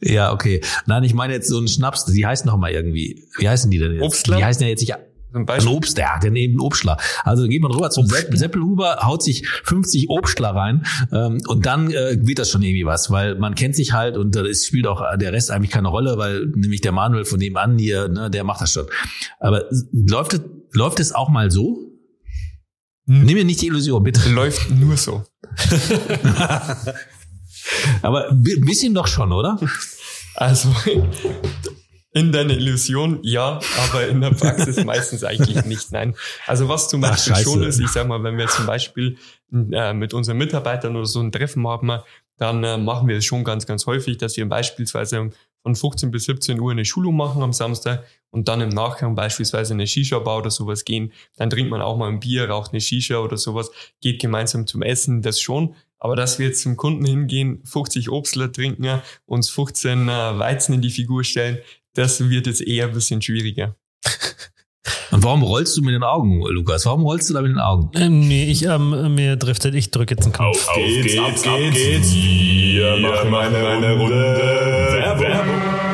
Ja, 0.00 0.32
okay. 0.32 0.60
Nein, 0.86 1.02
ich 1.04 1.14
meine 1.14 1.32
jetzt 1.32 1.48
so 1.48 1.58
ein 1.58 1.68
Schnaps, 1.68 2.04
die 2.04 2.26
heißen 2.26 2.46
noch 2.46 2.58
mal 2.58 2.70
irgendwie. 2.70 3.24
Wie 3.38 3.48
heißen 3.48 3.70
die 3.70 3.78
denn 3.78 3.92
jetzt? 3.92 4.02
Obstler? 4.02 4.36
Die 4.36 4.44
heißen 4.44 4.62
ja 4.62 4.68
jetzt 4.68 4.80
nicht 4.80 4.94
ein, 5.34 5.68
Obst, 5.68 5.98
ja, 5.98 6.18
der 6.18 6.30
neben 6.30 6.60
Obstler. 6.60 6.96
Also 7.24 7.46
geht 7.46 7.62
man 7.62 7.72
rüber 7.72 7.90
zum 7.90 8.04
Obstler. 8.04 8.36
Seppelhuber, 8.36 8.98
haut 9.02 9.22
sich 9.22 9.46
50 9.64 10.10
Obstler 10.10 10.50
rein 10.50 10.86
ähm, 11.12 11.40
und 11.46 11.66
dann 11.66 11.90
äh, 11.90 12.16
wird 12.20 12.38
das 12.38 12.50
schon 12.50 12.62
irgendwie 12.62 12.86
was, 12.86 13.10
weil 13.10 13.36
man 13.36 13.54
kennt 13.54 13.76
sich 13.76 13.92
halt 13.92 14.16
und 14.16 14.36
äh, 14.36 14.42
es 14.42 14.66
spielt 14.66 14.86
auch 14.86 15.02
der 15.16 15.32
Rest 15.32 15.50
eigentlich 15.50 15.70
keine 15.70 15.88
Rolle, 15.88 16.18
weil 16.18 16.46
nämlich 16.46 16.80
der 16.80 16.92
Manuel 16.92 17.24
von 17.24 17.38
nebenan 17.38 17.78
hier, 17.78 18.08
ne, 18.08 18.30
der 18.30 18.44
macht 18.44 18.60
das 18.60 18.72
schon. 18.72 18.86
Aber 19.40 19.64
läuft 19.92 20.34
es, 20.34 20.40
läuft 20.72 21.00
es 21.00 21.14
auch 21.14 21.28
mal 21.28 21.50
so? 21.50 21.90
Hm. 23.06 23.24
Nimm 23.24 23.36
mir 23.36 23.44
nicht 23.44 23.60
die 23.60 23.66
Illusion, 23.66 24.02
bitte. 24.02 24.30
Läuft 24.30 24.70
nur 24.70 24.96
so. 24.96 25.24
Aber 28.02 28.30
ein 28.30 28.42
bisschen 28.42 28.94
doch 28.94 29.06
schon, 29.06 29.32
oder? 29.32 29.58
Also, 30.36 30.74
in 32.14 32.30
deiner 32.30 32.54
Illusion, 32.54 33.18
ja, 33.22 33.58
aber 33.88 34.06
in 34.06 34.20
der 34.20 34.30
Praxis 34.30 34.82
meistens 34.84 35.24
eigentlich 35.24 35.64
nicht. 35.64 35.90
Nein. 35.90 36.14
Also 36.46 36.68
was 36.68 36.88
zum 36.88 37.00
Beispiel 37.00 37.34
Ach, 37.36 37.42
schon 37.42 37.62
ist, 37.64 37.80
ich 37.80 37.88
sag 37.88 38.06
mal, 38.06 38.22
wenn 38.22 38.38
wir 38.38 38.46
zum 38.46 38.66
Beispiel 38.66 39.18
äh, 39.52 39.92
mit 39.92 40.14
unseren 40.14 40.38
Mitarbeitern 40.38 40.94
oder 40.94 41.06
so 41.06 41.20
ein 41.20 41.32
Treffen 41.32 41.66
haben, 41.66 41.90
dann 42.36 42.62
äh, 42.62 42.78
machen 42.78 43.08
wir 43.08 43.16
es 43.16 43.24
schon 43.24 43.42
ganz, 43.42 43.66
ganz 43.66 43.86
häufig, 43.86 44.16
dass 44.16 44.36
wir 44.36 44.48
beispielsweise 44.48 45.30
von 45.62 45.74
15 45.74 46.12
bis 46.12 46.24
17 46.24 46.60
Uhr 46.60 46.70
eine 46.70 46.84
Schulung 46.84 47.16
machen 47.16 47.42
am 47.42 47.52
Samstag 47.52 48.04
und 48.30 48.46
dann 48.46 48.60
im 48.60 48.68
Nachgang 48.68 49.16
beispielsweise 49.16 49.74
eine 49.74 49.86
Shisha-Bar 49.86 50.38
oder 50.38 50.50
sowas 50.50 50.84
gehen. 50.84 51.12
Dann 51.36 51.50
trinkt 51.50 51.70
man 51.70 51.82
auch 51.82 51.96
mal 51.96 52.08
ein 52.08 52.20
Bier, 52.20 52.48
raucht 52.48 52.72
eine 52.72 52.80
Shisha 52.80 53.18
oder 53.18 53.36
sowas, 53.38 53.70
geht 54.00 54.20
gemeinsam 54.20 54.68
zum 54.68 54.82
Essen, 54.82 55.20
das 55.20 55.40
schon. 55.40 55.74
Aber 55.98 56.16
dass 56.16 56.38
wir 56.38 56.46
jetzt 56.46 56.62
zum 56.62 56.76
Kunden 56.76 57.06
hingehen, 57.06 57.62
50 57.64 58.10
Obstler 58.10 58.52
trinken, 58.52 59.00
uns 59.24 59.48
15 59.50 60.08
äh, 60.08 60.38
Weizen 60.38 60.74
in 60.74 60.82
die 60.82 60.90
Figur 60.90 61.24
stellen, 61.24 61.58
das 61.94 62.28
wird 62.28 62.46
jetzt 62.46 62.60
eher 62.60 62.88
ein 62.88 62.94
bisschen 62.94 63.22
schwieriger. 63.22 63.76
Und 65.10 65.22
warum 65.22 65.42
rollst 65.42 65.76
du 65.76 65.82
mit 65.82 65.94
den 65.94 66.02
Augen, 66.02 66.42
Lukas? 66.42 66.84
Warum 66.86 67.02
rollst 67.02 67.30
du 67.30 67.34
da 67.34 67.40
mit 67.40 67.52
den 67.52 67.60
Augen? 67.60 67.90
Ähm, 67.94 68.26
nee, 68.26 68.50
ich, 68.50 68.64
ähm, 68.64 69.14
mir 69.14 69.36
driftet, 69.36 69.74
ich 69.74 69.90
drücke 69.90 70.14
jetzt 70.14 70.24
einen 70.24 70.32
Knopf. 70.32 70.68
Auf, 70.68 70.68
auf 70.68 70.76
geht's, 70.76 71.12
geht's, 71.12 71.46
ab 71.46 71.58
geht's. 71.58 71.76
geht's. 71.76 72.12
Wir 72.12 72.96
machen 72.96 73.34
eine, 73.34 73.66
eine 73.68 73.92
Runde 73.92 74.14
Werbung. 75.20 75.84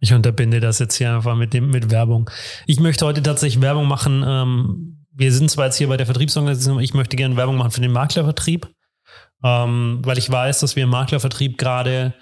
Ich 0.00 0.12
unterbinde 0.12 0.60
das 0.60 0.78
jetzt 0.78 0.96
hier 0.96 1.14
einfach 1.14 1.34
mit, 1.34 1.54
dem, 1.54 1.70
mit 1.70 1.90
Werbung. 1.90 2.30
Ich 2.66 2.78
möchte 2.78 3.06
heute 3.06 3.22
tatsächlich 3.22 3.62
Werbung 3.62 3.88
machen. 3.88 4.22
Ähm, 4.26 5.06
wir 5.12 5.32
sind 5.32 5.50
zwar 5.50 5.66
jetzt 5.66 5.78
hier 5.78 5.88
bei 5.88 5.96
der 5.96 6.06
Vertriebsorganisation, 6.06 6.78
ich 6.80 6.94
möchte 6.94 7.16
gerne 7.16 7.36
Werbung 7.36 7.56
machen 7.56 7.72
für 7.72 7.80
den 7.80 7.90
Maklervertrieb, 7.90 8.68
ähm, 9.42 10.00
weil 10.04 10.18
ich 10.18 10.30
weiß, 10.30 10.60
dass 10.60 10.76
wir 10.76 10.84
im 10.84 10.90
Maklervertrieb 10.90 11.58
gerade 11.58 12.14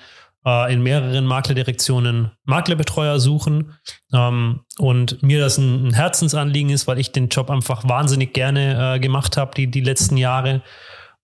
äh, 0.46 0.72
in 0.72 0.82
mehreren 0.82 1.26
Maklerdirektionen 1.26 2.30
Maklerbetreuer 2.44 3.18
suchen 3.18 3.74
ähm, 4.14 4.60
und 4.78 5.22
mir 5.22 5.40
das 5.40 5.58
ein, 5.58 5.88
ein, 5.88 5.92
Herzensanliegen 5.92 6.70
ist, 6.70 6.86
weil 6.86 6.98
ich 6.98 7.12
den 7.12 7.28
Job 7.28 7.50
einfach 7.50 7.86
wahnsinnig 7.86 8.32
gerne 8.32 8.94
äh, 8.94 9.00
gemacht 9.00 9.36
habe 9.36 9.50
die, 9.56 9.66
die 9.70 9.80
letzten 9.80 10.16
Jahre 10.16 10.62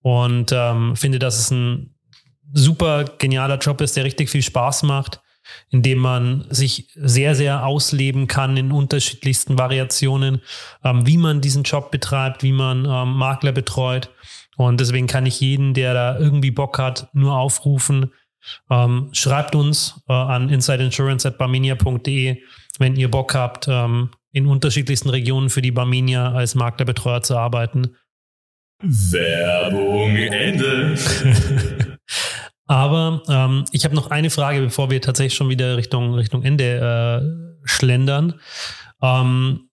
und 0.01 0.51
ähm, 0.53 0.95
finde, 0.95 1.17
dass 1.17 1.39
es 1.39 1.49
ein 1.49 1.95
super 2.53 3.05
genialer 3.17 3.57
Job 3.57 3.81
ist, 3.81 3.95
der 3.95 4.03
richtig 4.03 4.29
viel 4.29 4.43
Spaß 4.43 4.83
macht, 4.83 5.21
indem 5.69 5.99
man 5.99 6.45
sich 6.49 6.89
sehr, 6.95 7.33
sehr 7.33 7.65
ausleben 7.65 8.27
kann 8.27 8.57
in 8.57 8.71
unterschiedlichsten 8.71 9.57
Variationen, 9.57 10.41
ähm, 10.83 11.07
wie 11.07 11.17
man 11.17 11.39
diesen 11.41 11.63
Job 11.63 11.89
betreibt, 11.89 12.43
wie 12.43 12.51
man 12.51 12.85
ähm, 12.85 13.13
Makler 13.13 13.53
betreut. 13.53 14.11
Und 14.55 14.79
deswegen 14.79 15.07
kann 15.07 15.25
ich 15.25 15.39
jeden, 15.39 15.73
der 15.73 15.93
da 15.93 16.19
irgendwie 16.19 16.51
Bock 16.51 16.77
hat, 16.77 17.07
nur 17.13 17.35
aufrufen, 17.35 18.11
ähm, 18.69 19.09
schreibt 19.13 19.55
uns 19.55 20.01
äh, 20.07 20.13
an 20.13 20.49
insideinsurance.barmenia.de, 20.49 22.41
wenn 22.79 22.95
ihr 22.95 23.09
Bock 23.09 23.35
habt, 23.35 23.67
ähm, 23.67 24.09
in 24.31 24.47
unterschiedlichsten 24.47 25.09
Regionen 25.09 25.49
für 25.49 25.61
die 25.61 25.71
Barmenia 25.71 26.31
als 26.31 26.55
Maklerbetreuer 26.55 27.21
zu 27.21 27.37
arbeiten. 27.37 27.95
Werbung 28.81 30.15
Ende. 30.15 30.97
Aber 32.65 33.21
ähm, 33.29 33.65
ich 33.71 33.85
habe 33.85 33.95
noch 33.95 34.09
eine 34.09 34.29
Frage, 34.29 34.61
bevor 34.61 34.89
wir 34.89 35.01
tatsächlich 35.01 35.35
schon 35.35 35.49
wieder 35.49 35.77
Richtung, 35.77 36.15
Richtung 36.15 36.43
Ende 36.43 37.43
äh, 37.63 37.67
schlendern. 37.67 38.39
Ähm, 39.01 39.69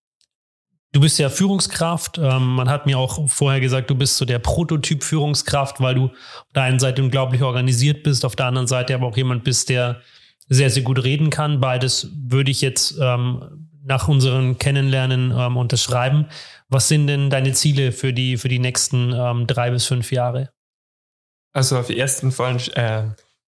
Du 0.92 1.00
bist 1.00 1.18
ja 1.18 1.28
Führungskraft. 1.28 2.18
Ähm, 2.18 2.54
man 2.54 2.68
hat 2.68 2.86
mir 2.86 2.98
auch 2.98 3.28
vorher 3.28 3.60
gesagt, 3.60 3.90
du 3.90 3.94
bist 3.94 4.16
so 4.16 4.24
der 4.24 4.40
Prototyp 4.40 5.04
Führungskraft, 5.04 5.80
weil 5.80 5.94
du 5.94 6.04
auf 6.06 6.52
der 6.54 6.64
einen 6.64 6.80
Seite 6.80 7.02
unglaublich 7.02 7.42
organisiert 7.42 8.02
bist, 8.02 8.24
auf 8.24 8.34
der 8.34 8.46
anderen 8.46 8.66
Seite 8.66 8.94
aber 8.94 9.06
auch 9.06 9.16
jemand 9.16 9.44
bist, 9.44 9.68
der 9.68 10.00
sehr, 10.48 10.68
sehr 10.70 10.82
gut 10.82 11.04
reden 11.04 11.30
kann. 11.30 11.60
Beides 11.60 12.08
würde 12.12 12.50
ich 12.50 12.60
jetzt 12.60 12.98
ähm, 13.00 13.68
nach 13.84 14.08
unserem 14.08 14.58
Kennenlernen 14.58 15.32
ähm, 15.36 15.56
unterschreiben. 15.56 16.26
Was 16.68 16.88
sind 16.88 17.06
denn 17.06 17.30
deine 17.30 17.52
Ziele 17.52 17.92
für 17.92 18.12
die, 18.12 18.36
für 18.36 18.48
die 18.48 18.58
nächsten 18.58 19.12
ähm, 19.12 19.46
drei 19.46 19.70
bis 19.70 19.86
fünf 19.86 20.10
Jahre? 20.10 20.50
Also 21.52 21.78
auf 21.78 21.88
ersten 21.88 22.32
Fall 22.32 22.56
äh, 22.74 23.02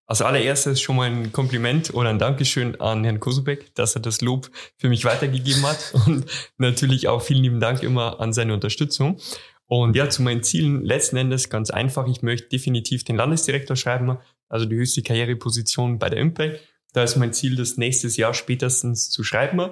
als 0.07 0.21
allererstes 0.21 0.81
schon 0.81 0.97
mal 0.97 1.11
ein 1.11 1.33
Kompliment 1.33 1.95
oder 1.95 2.11
ein 2.11 2.19
Dankeschön 2.19 2.81
an 2.81 3.05
Herrn 3.05 3.21
Kosobeck, 3.21 3.75
dass 3.75 3.95
er 3.95 4.03
das 4.03 4.21
Lob 4.21 4.51
für 4.77 4.89
mich 4.89 5.05
weitergegeben 5.05 5.63
hat 5.63 5.95
und 6.07 6.27
natürlich 6.59 7.09
auch 7.09 7.23
vielen 7.23 7.43
lieben 7.43 7.61
Dank 7.61 7.83
immer 7.83 8.21
an 8.21 8.33
seine 8.33 8.55
Unterstützung. 8.55 9.19
Und 9.67 9.97
ja, 9.97 10.11
zu 10.11 10.23
meinen 10.23 10.43
Zielen 10.43 10.85
letzten 10.85 11.17
Endes 11.17 11.49
ganz 11.49 11.71
einfach. 11.71 12.07
Ich 12.07 12.21
möchte 12.21 12.49
definitiv 12.49 13.05
den 13.05 13.17
Landesdirektor 13.17 13.75
schreiben, 13.75 14.19
also 14.51 14.67
die 14.67 14.77
höchste 14.77 15.03
Karriereposition 15.03 15.99
bei 15.99 16.11
der 16.11 16.19
Impact. 16.19 16.61
Da 16.93 17.03
ist 17.03 17.17
mein 17.17 17.33
Ziel, 17.33 17.57
das 17.57 17.79
nächstes 17.79 18.19
Jahr 18.19 18.35
spätestens 18.35 19.09
zu 19.09 19.25
schreiben. 19.25 19.71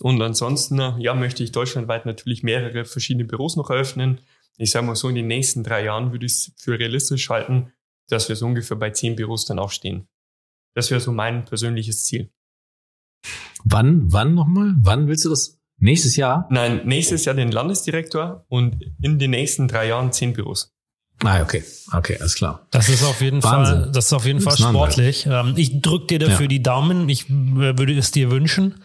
Und 0.00 0.22
ansonsten, 0.22 0.98
ja, 1.00 1.14
möchte 1.14 1.44
ich 1.44 1.52
deutschlandweit 1.52 2.06
natürlich 2.06 2.42
mehrere 2.42 2.86
verschiedene 2.86 3.26
Büros 3.26 3.56
noch 3.56 3.68
eröffnen. 3.68 4.20
Ich 4.56 4.70
sage 4.70 4.86
mal 4.86 4.96
so, 4.96 5.08
in 5.10 5.16
den 5.16 5.26
nächsten 5.26 5.62
drei 5.64 5.84
Jahren 5.84 6.12
würde 6.12 6.24
ich 6.24 6.32
es 6.32 6.52
für 6.56 6.78
realistisch 6.78 7.28
halten, 7.28 7.72
dass 8.12 8.28
wir 8.28 8.36
so 8.36 8.46
ungefähr 8.46 8.76
bei 8.76 8.90
zehn 8.90 9.16
Büros 9.16 9.46
dann 9.46 9.58
auch 9.58 9.70
stehen. 9.70 10.08
Das 10.74 10.90
wäre 10.90 11.00
so 11.00 11.12
mein 11.12 11.44
persönliches 11.44 12.04
Ziel. 12.04 12.30
Wann, 13.64 14.12
wann 14.12 14.34
nochmal? 14.34 14.74
Wann 14.78 15.06
willst 15.06 15.24
du 15.24 15.30
das? 15.30 15.58
Nächstes 15.78 16.16
Jahr? 16.16 16.46
Nein, 16.50 16.82
nächstes 16.86 17.24
Jahr 17.24 17.34
den 17.34 17.50
Landesdirektor 17.50 18.44
und 18.48 18.84
in 19.02 19.18
den 19.18 19.30
nächsten 19.30 19.66
drei 19.66 19.88
Jahren 19.88 20.12
zehn 20.12 20.32
Büros. 20.32 20.72
Ah, 21.24 21.42
okay. 21.42 21.64
Okay, 21.92 22.16
alles 22.20 22.34
klar. 22.34 22.66
Das 22.70 22.88
ist 22.88 23.02
auf 23.04 23.20
jeden 23.20 23.42
Wahnsinn. 23.42 23.82
Fall, 23.82 23.92
das 23.92 24.06
ist 24.06 24.12
auf 24.12 24.24
jeden 24.24 24.40
Fall 24.40 24.56
sportlich. 24.56 25.26
Ähm, 25.26 25.54
ich 25.56 25.80
drücke 25.80 26.06
dir 26.06 26.18
dafür 26.18 26.42
ja. 26.42 26.48
die 26.48 26.62
Daumen. 26.62 27.08
Ich 27.08 27.26
würde 27.28 27.96
es 27.96 28.10
dir 28.10 28.30
wünschen. 28.30 28.82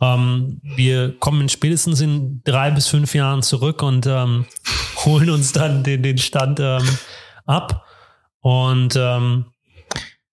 Ähm, 0.00 0.60
wir 0.62 1.18
kommen 1.18 1.48
spätestens 1.48 2.00
in 2.00 2.42
drei 2.44 2.70
bis 2.70 2.86
fünf 2.88 3.14
Jahren 3.14 3.42
zurück 3.42 3.82
und 3.82 4.06
ähm, 4.06 4.46
holen 5.04 5.30
uns 5.30 5.52
dann 5.52 5.82
den, 5.82 6.02
den 6.02 6.18
Stand 6.18 6.60
ab. 7.46 7.86
Und 8.40 8.96
ähm, 8.96 9.46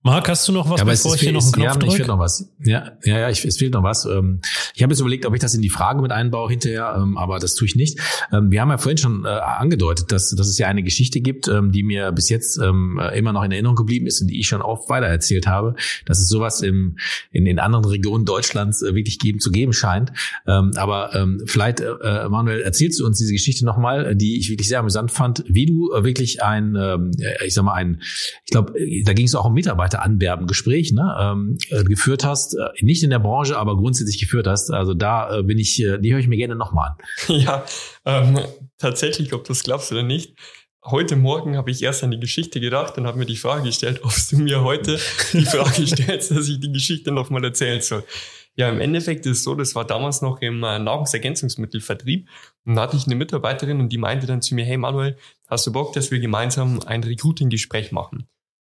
Marc, 0.07 0.29
hast 0.29 0.47
du 0.47 0.53
noch 0.53 0.69
was, 0.69 0.79
ja, 0.79 0.85
bevor 0.85 1.15
ich 1.15 1.21
hier 1.21 1.33
noch 1.33 1.43
einen 1.43 1.51
Knopf 1.51 1.65
ja, 1.65 1.73
drücke? 1.73 1.87
Ich 1.87 1.95
fehlt 1.95 2.07
noch 2.07 2.19
was. 2.19 2.49
Ja, 2.63 2.93
ja, 3.03 3.19
ja, 3.19 3.29
ich, 3.29 3.43
es 3.43 3.57
fehlt 3.57 3.73
noch 3.73 3.83
was. 3.83 4.05
Ähm, 4.05 4.39
ich 4.73 4.81
habe 4.81 4.93
jetzt 4.93 5.01
überlegt, 5.01 5.25
ob 5.25 5.33
ich 5.33 5.41
das 5.41 5.53
in 5.53 5.61
die 5.61 5.69
Frage 5.69 6.01
mit 6.01 6.13
einbaue 6.13 6.49
hinterher, 6.49 6.95
ähm, 6.97 7.17
aber 7.17 7.39
das 7.39 7.55
tue 7.55 7.67
ich 7.67 7.75
nicht. 7.75 7.99
Ähm, 8.31 8.49
wir 8.49 8.61
haben 8.61 8.69
ja 8.69 8.77
vorhin 8.77 8.97
schon 8.97 9.25
äh, 9.25 9.27
angedeutet, 9.27 10.13
dass, 10.13 10.29
dass 10.29 10.47
es 10.47 10.57
ja 10.57 10.67
eine 10.67 10.81
Geschichte 10.81 11.19
gibt, 11.19 11.47
die 11.47 11.83
mir 11.83 12.11
bis 12.13 12.29
jetzt 12.29 12.57
immer 12.57 13.33
noch 13.33 13.43
in 13.43 13.51
Erinnerung 13.51 13.75
geblieben 13.75 14.07
ist 14.07 14.21
und 14.21 14.27
die 14.27 14.39
ich 14.39 14.47
schon 14.47 14.61
oft 14.61 14.89
weitererzählt 14.89 15.45
habe, 15.45 15.75
dass 16.05 16.19
es 16.19 16.29
sowas 16.29 16.61
im, 16.61 16.97
in 17.31 17.45
den 17.45 17.59
anderen 17.59 17.85
Regionen 17.85 18.23
Deutschlands 18.25 18.81
äh, 18.81 18.95
wirklich 18.95 19.19
geben 19.19 19.39
zu 19.39 19.51
geben 19.51 19.73
scheint. 19.73 20.11
aber 20.45 21.27
vielleicht, 21.45 21.81
äh, 21.81 22.29
Manuel, 22.29 22.61
erzählst 22.61 22.99
du 22.99 23.05
uns 23.05 23.17
diese 23.17 23.33
Geschichte 23.33 23.65
nochmal, 23.65 24.15
die 24.15 24.37
ich 24.37 24.49
wirklich 24.49 24.67
sehr 24.67 24.79
amüsant 24.79 25.11
fand, 25.11 25.43
wie 25.47 25.65
du 25.65 25.89
wirklich 25.93 26.43
ein, 26.43 26.77
ich 27.45 27.53
sag 27.53 27.63
mal, 27.63 27.73
ein, 27.73 28.01
ich 28.45 28.51
glaube, 28.51 28.73
da 29.03 29.13
ging 29.13 29.25
es 29.25 29.35
auch 29.35 29.45
um 29.45 29.53
Mitarbeiter 29.53 29.96
Anwerben 30.01 30.47
Gespräch 30.47 30.91
ne, 30.91 31.15
ähm, 31.19 31.57
äh, 31.69 31.83
geführt 31.83 32.23
hast, 32.23 32.55
äh, 32.55 32.83
nicht 32.83 33.03
in 33.03 33.09
der 33.09 33.19
Branche, 33.19 33.57
aber 33.57 33.77
grundsätzlich 33.77 34.19
geführt 34.19 34.47
hast. 34.47 34.71
Also 34.71 34.93
da 34.93 35.39
äh, 35.39 35.43
bin 35.43 35.57
ich, 35.57 35.75
die 35.75 36.13
höre 36.13 36.19
ich 36.19 36.27
mir 36.27 36.37
gerne 36.37 36.55
nochmal 36.55 36.91
an. 36.91 36.97
Ja, 37.37 37.63
ähm, 38.05 38.39
tatsächlich, 38.77 39.33
ob 39.33 39.43
du 39.43 39.49
das 39.49 39.63
glaubst 39.63 39.91
oder 39.91 40.03
nicht. 40.03 40.35
Heute 40.85 41.17
Morgen 41.17 41.57
habe 41.57 41.69
ich 41.69 41.83
erst 41.83 42.03
an 42.03 42.11
die 42.11 42.19
Geschichte 42.19 42.61
gedacht 42.61 42.97
und 42.97 43.07
habe 43.07 43.19
mir 43.19 43.25
die 43.25 43.35
Frage 43.35 43.63
gestellt, 43.63 43.99
ob 44.03 44.13
du 44.29 44.37
mir 44.37 44.63
heute 44.63 44.99
die 45.33 45.45
Frage 45.45 45.85
stellst, 45.87 46.31
dass 46.31 46.47
ich 46.47 46.59
die 46.59 46.71
Geschichte 46.71 47.11
nochmal 47.11 47.43
erzählen 47.43 47.81
soll. 47.81 48.03
Ja, 48.55 48.69
im 48.69 48.79
Endeffekt 48.79 49.25
ist 49.25 49.39
es 49.39 49.43
so, 49.43 49.53
das 49.53 49.75
war 49.75 49.85
damals 49.85 50.21
noch 50.21 50.41
im 50.41 50.61
Nahrungsergänzungsmittelvertrieb 50.61 52.27
und 52.65 52.75
da 52.75 52.83
hatte 52.83 52.97
ich 52.97 53.05
eine 53.05 53.13
Mitarbeiterin 53.13 53.79
und 53.79 53.89
die 53.89 53.99
meinte 53.99 54.25
dann 54.25 54.41
zu 54.41 54.55
mir, 54.55 54.65
hey 54.65 54.77
Manuel, 54.77 55.15
hast 55.47 55.67
du 55.67 55.71
Bock, 55.71 55.93
dass 55.93 56.09
wir 56.09 56.19
gemeinsam 56.19 56.79
ein 56.85 57.03
Recruiting-Gespräch 57.03 57.91
machen? 57.91 58.27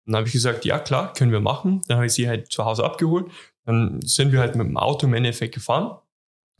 Dann 0.08 0.20
habe 0.20 0.28
ich 0.28 0.34
gesagt, 0.34 0.66
ja 0.66 0.80
klar, 0.80 1.14
können 1.14 1.32
wir 1.32 1.42
machen. 1.42 1.82
Dann 1.88 1.98
habe 1.98 2.08
ich 2.08 2.14
sie 2.14 2.28
halt 2.28 2.52
zu 2.52 2.66
Hause 2.66 2.84
abgeholt. 2.84 3.30
Dann 3.66 4.02
sind 4.02 4.32
wir 4.32 4.40
halt 4.40 4.56
mit 4.56 4.66
dem 4.66 4.78
Auto 4.78 5.06
im 5.06 5.14
Endeffekt 5.14 5.54
gefahren. 5.54 5.98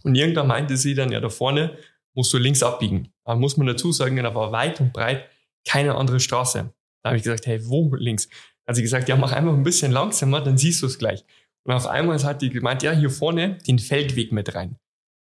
Und 0.04 0.16
irgendwann 0.16 0.48
meinte 0.48 0.78
sie 0.78 0.94
dann, 0.94 1.12
ja, 1.12 1.20
da 1.20 1.30
vorne 1.30 1.78
musst 2.14 2.34
du 2.34 2.38
links 2.38 2.64
abbiegen. 2.64 3.14
Da 3.26 3.36
muss 3.36 3.58
man 3.58 3.68
dazu 3.68 3.92
sagen, 3.92 4.18
da 4.18 4.36
war 4.36 4.52
weit 4.52 4.82
und 4.82 4.94
breit 4.94 5.26
keine 5.68 5.96
andere 5.96 6.20
Straße. 6.20 6.74
Da 7.04 7.10
habe 7.10 7.18
ich 7.18 7.24
gesagt, 7.24 7.46
hey, 7.46 7.60
wo 7.68 7.94
links? 7.96 8.30
Hat 8.68 8.76
sie 8.76 8.82
gesagt, 8.82 9.08
ja, 9.08 9.16
mach 9.16 9.32
einfach 9.32 9.54
ein 9.54 9.64
bisschen 9.64 9.92
langsamer, 9.92 10.42
dann 10.42 10.58
siehst 10.58 10.82
du 10.82 10.88
es 10.88 10.98
gleich. 10.98 11.24
Und 11.64 11.74
auf 11.74 11.88
einmal 11.88 12.22
hat 12.24 12.42
die 12.42 12.50
gemeint, 12.50 12.84
ja, 12.84 12.92
hier 12.92 13.10
vorne 13.10 13.58
den 13.68 13.80
Feldweg 13.80 14.32
mit 14.32 14.56
rein. 14.56 14.78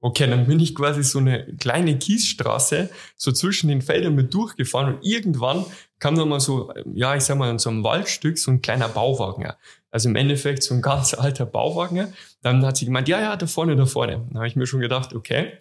Okay, 0.04 0.26
dann 0.28 0.46
bin 0.46 0.60
ich 0.60 0.74
quasi 0.74 1.02
so 1.02 1.18
eine 1.18 1.46
kleine 1.56 1.96
Kiesstraße 1.96 2.90
so 3.16 3.32
zwischen 3.32 3.68
den 3.68 3.80
Feldern 3.80 4.14
mit 4.14 4.34
durchgefahren 4.34 4.96
und 4.96 5.02
irgendwann 5.02 5.64
kam 5.98 6.14
dann 6.14 6.28
mal 6.28 6.40
so, 6.40 6.70
ja, 6.92 7.16
ich 7.16 7.22
sag 7.22 7.38
mal, 7.38 7.50
in 7.50 7.58
so 7.58 7.70
einem 7.70 7.84
Waldstück 7.84 8.36
so 8.36 8.50
ein 8.50 8.60
kleiner 8.60 8.90
Bauwagen. 8.90 9.50
Also 9.90 10.10
im 10.10 10.16
Endeffekt 10.16 10.62
so 10.62 10.74
ein 10.74 10.82
ganz 10.82 11.14
alter 11.18 11.46
Bauwagen. 11.46 12.12
Dann 12.42 12.66
hat 12.66 12.76
sie 12.76 12.84
gemeint, 12.84 13.08
ja, 13.08 13.18
ja, 13.18 13.34
da 13.36 13.46
vorne, 13.46 13.76
da 13.76 13.86
vorne. 13.86 14.26
Dann 14.28 14.36
habe 14.36 14.46
ich 14.46 14.56
mir 14.56 14.66
schon 14.66 14.80
gedacht, 14.80 15.14
okay, 15.14 15.52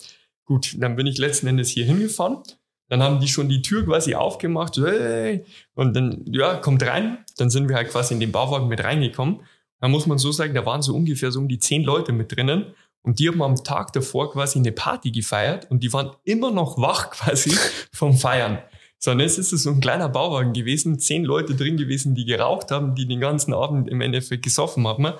gut, 0.43 0.75
dann 0.77 0.97
bin 0.97 1.07
ich 1.07 1.17
letzten 1.17 1.47
Endes 1.47 1.69
hier 1.69 1.85
hingefahren. 1.85 2.39
Dann 2.89 3.01
haben 3.01 3.21
die 3.21 3.29
schon 3.29 3.47
die 3.47 3.61
Tür 3.61 3.85
quasi 3.85 4.13
aufgemacht, 4.13 4.75
hey, 4.75 5.45
und 5.73 5.95
dann, 5.95 6.25
ja, 6.29 6.55
kommt 6.55 6.83
rein. 6.83 7.19
Dann 7.37 7.49
sind 7.49 7.69
wir 7.69 7.77
halt 7.77 7.91
quasi 7.91 8.13
in 8.13 8.19
den 8.19 8.33
Bauwagen 8.33 8.67
mit 8.67 8.83
reingekommen. 8.83 9.39
Da 9.79 9.87
muss 9.87 10.05
man 10.05 10.17
so 10.17 10.33
sagen, 10.33 10.53
da 10.53 10.65
waren 10.65 10.81
so 10.81 10.93
ungefähr 10.93 11.31
so 11.31 11.39
um 11.39 11.47
die 11.47 11.59
zehn 11.59 11.83
Leute 11.83 12.11
mit 12.11 12.35
drinnen. 12.35 12.73
Und 13.03 13.19
die 13.19 13.27
haben 13.27 13.41
am 13.41 13.61
Tag 13.63 13.91
davor 13.93 14.31
quasi 14.31 14.59
eine 14.59 14.71
Party 14.71 15.11
gefeiert 15.11 15.69
und 15.69 15.83
die 15.83 15.91
waren 15.91 16.11
immer 16.23 16.51
noch 16.51 16.77
wach 16.77 17.11
quasi 17.11 17.55
vom 17.91 18.17
Feiern. 18.17 18.59
Sondern 18.97 19.27
es 19.27 19.37
ist 19.37 19.49
so 19.49 19.69
ein 19.69 19.81
kleiner 19.81 20.07
Bauwagen 20.07 20.53
gewesen, 20.53 20.97
zehn 20.97 21.25
Leute 21.25 21.55
drin 21.55 21.75
gewesen, 21.75 22.15
die 22.15 22.23
geraucht 22.23 22.71
haben, 22.71 22.95
die 22.95 23.05
den 23.05 23.19
ganzen 23.19 23.53
Abend 23.53 23.89
im 23.89 23.99
Endeffekt 23.99 24.43
gesoffen 24.43 24.87
haben. 24.87 25.13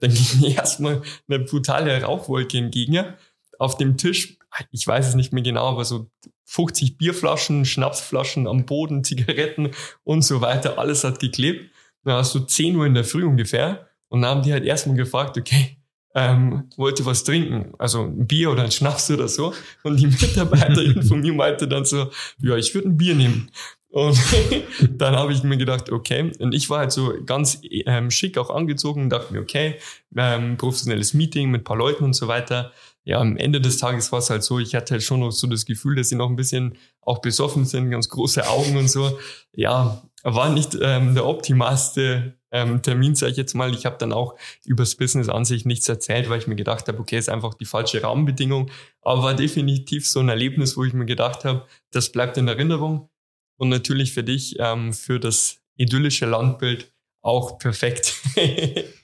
Dann 0.00 0.12
ging 0.14 0.40
mir 0.40 0.56
erstmal 0.56 1.02
eine 1.28 1.38
brutale 1.38 2.02
Rauchwolke 2.02 2.58
entgegen. 2.58 3.14
Auf 3.60 3.76
dem 3.76 3.96
Tisch, 3.96 4.36
ich 4.72 4.86
weiß 4.86 5.08
es 5.08 5.14
nicht 5.14 5.32
mehr 5.32 5.44
genau, 5.44 5.68
aber 5.68 5.84
so 5.84 6.10
50 6.46 6.98
Bierflaschen, 6.98 7.64
Schnapsflaschen 7.64 8.48
am 8.48 8.66
Boden, 8.66 9.04
Zigaretten 9.04 9.70
und 10.02 10.22
so 10.22 10.40
weiter, 10.40 10.78
alles 10.78 11.04
hat 11.04 11.20
geklebt. 11.20 11.70
Dann 12.02 12.14
hast 12.14 12.34
du 12.34 12.40
10 12.40 12.74
Uhr 12.74 12.86
in 12.86 12.94
der 12.94 13.04
Früh 13.04 13.24
ungefähr 13.24 13.88
und 14.08 14.22
dann 14.22 14.30
haben 14.30 14.42
die 14.42 14.52
halt 14.52 14.64
erstmal 14.64 14.96
gefragt, 14.96 15.36
okay, 15.38 15.77
ähm, 16.18 16.64
wollte 16.76 17.06
was 17.06 17.22
trinken, 17.22 17.72
also 17.78 18.02
ein 18.02 18.26
Bier 18.26 18.50
oder 18.50 18.64
ein 18.64 18.72
Schnaps 18.72 19.10
oder 19.10 19.28
so. 19.28 19.54
Und 19.84 20.00
die 20.00 20.06
Mitarbeiterin 20.06 21.02
von 21.08 21.20
mir 21.20 21.32
meinte 21.32 21.68
dann 21.68 21.84
so, 21.84 22.10
ja, 22.40 22.56
ich 22.56 22.74
würde 22.74 22.88
ein 22.88 22.96
Bier 22.96 23.14
nehmen. 23.14 23.50
Und 23.90 24.18
dann 24.90 25.14
habe 25.14 25.32
ich 25.32 25.44
mir 25.44 25.56
gedacht, 25.56 25.90
okay. 25.90 26.32
Und 26.40 26.54
ich 26.54 26.68
war 26.70 26.80
halt 26.80 26.92
so 26.92 27.14
ganz 27.24 27.60
ähm, 27.62 28.10
schick 28.10 28.36
auch 28.36 28.50
angezogen 28.50 29.02
und 29.02 29.10
dachte 29.10 29.32
mir, 29.32 29.40
okay, 29.40 29.76
ähm, 30.16 30.56
professionelles 30.56 31.14
Meeting 31.14 31.50
mit 31.50 31.62
ein 31.62 31.64
paar 31.64 31.76
Leuten 31.76 32.04
und 32.04 32.14
so 32.14 32.26
weiter. 32.26 32.72
Ja, 33.04 33.20
am 33.20 33.36
Ende 33.36 33.60
des 33.60 33.78
Tages 33.78 34.12
war 34.12 34.18
es 34.18 34.28
halt 34.28 34.42
so, 34.42 34.58
ich 34.58 34.74
hatte 34.74 34.94
halt 34.94 35.02
schon 35.02 35.20
noch 35.20 35.30
so 35.30 35.46
das 35.46 35.64
Gefühl, 35.64 35.94
dass 35.94 36.10
sie 36.10 36.16
noch 36.16 36.28
ein 36.28 36.36
bisschen 36.36 36.76
auch 37.00 37.20
besoffen 37.20 37.64
sind, 37.64 37.90
ganz 37.90 38.08
große 38.08 38.46
Augen 38.48 38.76
und 38.76 38.90
so. 38.90 39.18
Ja, 39.54 40.02
war 40.24 40.50
nicht 40.50 40.76
ähm, 40.82 41.14
der 41.14 41.26
optimalste 41.26 42.37
ähm, 42.50 42.82
Termin, 42.82 43.14
sage 43.14 43.32
ich 43.32 43.38
jetzt 43.38 43.54
mal. 43.54 43.74
Ich 43.74 43.86
habe 43.86 43.98
dann 43.98 44.12
auch 44.12 44.36
übers 44.64 44.94
Business 44.94 45.28
an 45.28 45.44
sich 45.44 45.64
nichts 45.64 45.88
erzählt, 45.88 46.28
weil 46.28 46.38
ich 46.38 46.46
mir 46.46 46.56
gedacht 46.56 46.88
habe, 46.88 46.98
okay, 46.98 47.18
ist 47.18 47.28
einfach 47.28 47.54
die 47.54 47.64
falsche 47.64 48.02
Rahmenbedingung. 48.02 48.70
Aber 49.02 49.22
war 49.22 49.34
definitiv 49.34 50.08
so 50.08 50.20
ein 50.20 50.28
Erlebnis, 50.28 50.76
wo 50.76 50.84
ich 50.84 50.92
mir 50.92 51.06
gedacht 51.06 51.44
habe, 51.44 51.66
das 51.90 52.10
bleibt 52.10 52.36
in 52.36 52.48
Erinnerung. 52.48 53.08
Und 53.56 53.68
natürlich 53.68 54.14
für 54.14 54.24
dich, 54.24 54.56
ähm, 54.58 54.92
für 54.92 55.18
das 55.18 55.60
idyllische 55.76 56.26
Landbild 56.26 56.92
auch 57.22 57.58
perfekt. 57.58 58.14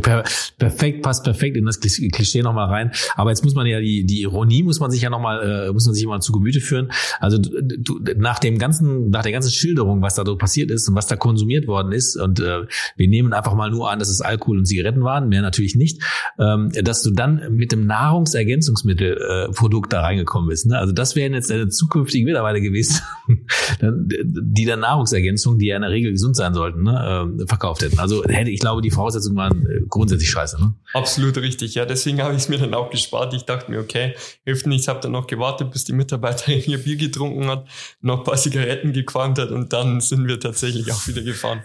Per 0.00 0.24
perfekt, 0.58 1.02
passt 1.02 1.24
perfekt 1.24 1.58
in 1.58 1.66
das 1.66 1.78
Klischee 1.78 2.42
nochmal 2.42 2.68
rein. 2.68 2.92
Aber 3.16 3.30
jetzt 3.30 3.44
muss 3.44 3.54
man 3.54 3.66
ja 3.66 3.80
die, 3.80 4.06
die 4.06 4.22
Ironie 4.22 4.62
muss 4.62 4.80
man 4.80 4.90
sich 4.90 5.02
ja 5.02 5.10
nochmal, 5.10 5.68
äh, 5.68 5.72
muss 5.72 5.84
man 5.84 5.94
sich 5.94 6.06
mal 6.06 6.20
zu 6.20 6.32
Gemüte 6.32 6.60
führen. 6.60 6.90
Also 7.20 7.36
du, 7.38 8.00
nach 8.16 8.38
dem 8.38 8.58
ganzen, 8.58 9.10
nach 9.10 9.22
der 9.22 9.32
ganzen 9.32 9.50
Schilderung, 9.50 10.00
was 10.00 10.14
da 10.14 10.24
so 10.24 10.36
passiert 10.36 10.70
ist 10.70 10.88
und 10.88 10.94
was 10.94 11.06
da 11.06 11.16
konsumiert 11.16 11.66
worden 11.66 11.92
ist, 11.92 12.16
und 12.16 12.40
äh, 12.40 12.62
wir 12.96 13.08
nehmen 13.08 13.34
einfach 13.34 13.54
mal 13.54 13.70
nur 13.70 13.90
an, 13.90 13.98
dass 13.98 14.08
es 14.08 14.22
Alkohol 14.22 14.58
und 14.58 14.64
Zigaretten 14.64 15.04
waren, 15.04 15.28
mehr 15.28 15.42
natürlich 15.42 15.74
nicht, 15.74 16.02
ähm, 16.38 16.70
dass 16.82 17.02
du 17.02 17.10
dann 17.10 17.54
mit 17.54 17.70
dem 17.70 17.86
Nahrungsergänzungsmittelprodukt 17.86 19.92
äh, 19.92 19.96
da 19.96 20.00
reingekommen 20.00 20.48
bist. 20.48 20.66
Ne? 20.66 20.78
Also 20.78 20.94
das 20.94 21.14
wären 21.14 21.34
jetzt 21.34 21.50
deine 21.50 21.68
zukünftigen 21.68 22.24
Mitarbeiter 22.24 22.60
gewesen, 22.60 23.02
die 23.80 24.64
dann 24.64 24.80
Nahrungsergänzung, 24.80 25.58
die 25.58 25.66
ja 25.66 25.76
in 25.76 25.82
der 25.82 25.90
Regel 25.90 26.12
gesund 26.12 26.36
sein 26.36 26.54
sollten, 26.54 26.84
ne, 26.84 27.34
äh, 27.40 27.46
verkauft 27.46 27.82
hätten. 27.82 27.98
Also 27.98 28.24
hätte 28.24 28.50
ich 28.50 28.60
glaube, 28.60 28.80
die 28.80 28.90
Voraussetzungen 28.90 29.36
waren 29.36 29.73
grundsätzlich 29.88 30.30
scheiße. 30.30 30.60
Ne? 30.60 30.74
Absolut 30.92 31.36
richtig, 31.38 31.74
ja. 31.74 31.84
Deswegen 31.84 32.22
habe 32.22 32.34
ich 32.34 32.42
es 32.42 32.48
mir 32.48 32.58
dann 32.58 32.74
auch 32.74 32.90
gespart. 32.90 33.34
Ich 33.34 33.44
dachte 33.44 33.70
mir, 33.70 33.80
okay, 33.80 34.14
hilft 34.44 34.66
nichts. 34.66 34.88
Habe 34.88 35.00
dann 35.00 35.12
noch 35.12 35.26
gewartet, 35.26 35.70
bis 35.70 35.84
die 35.84 35.92
Mitarbeiterin 35.92 36.62
ihr 36.66 36.78
Bier 36.78 36.96
getrunken 36.96 37.46
hat, 37.48 37.66
noch 38.00 38.18
ein 38.18 38.24
paar 38.24 38.36
Zigaretten 38.36 38.92
gequalmt 38.92 39.38
hat 39.38 39.50
und 39.50 39.72
dann 39.72 40.00
sind 40.00 40.26
wir 40.28 40.40
tatsächlich 40.40 40.90
auch 40.92 41.06
wieder 41.06 41.22
gefahren. 41.22 41.62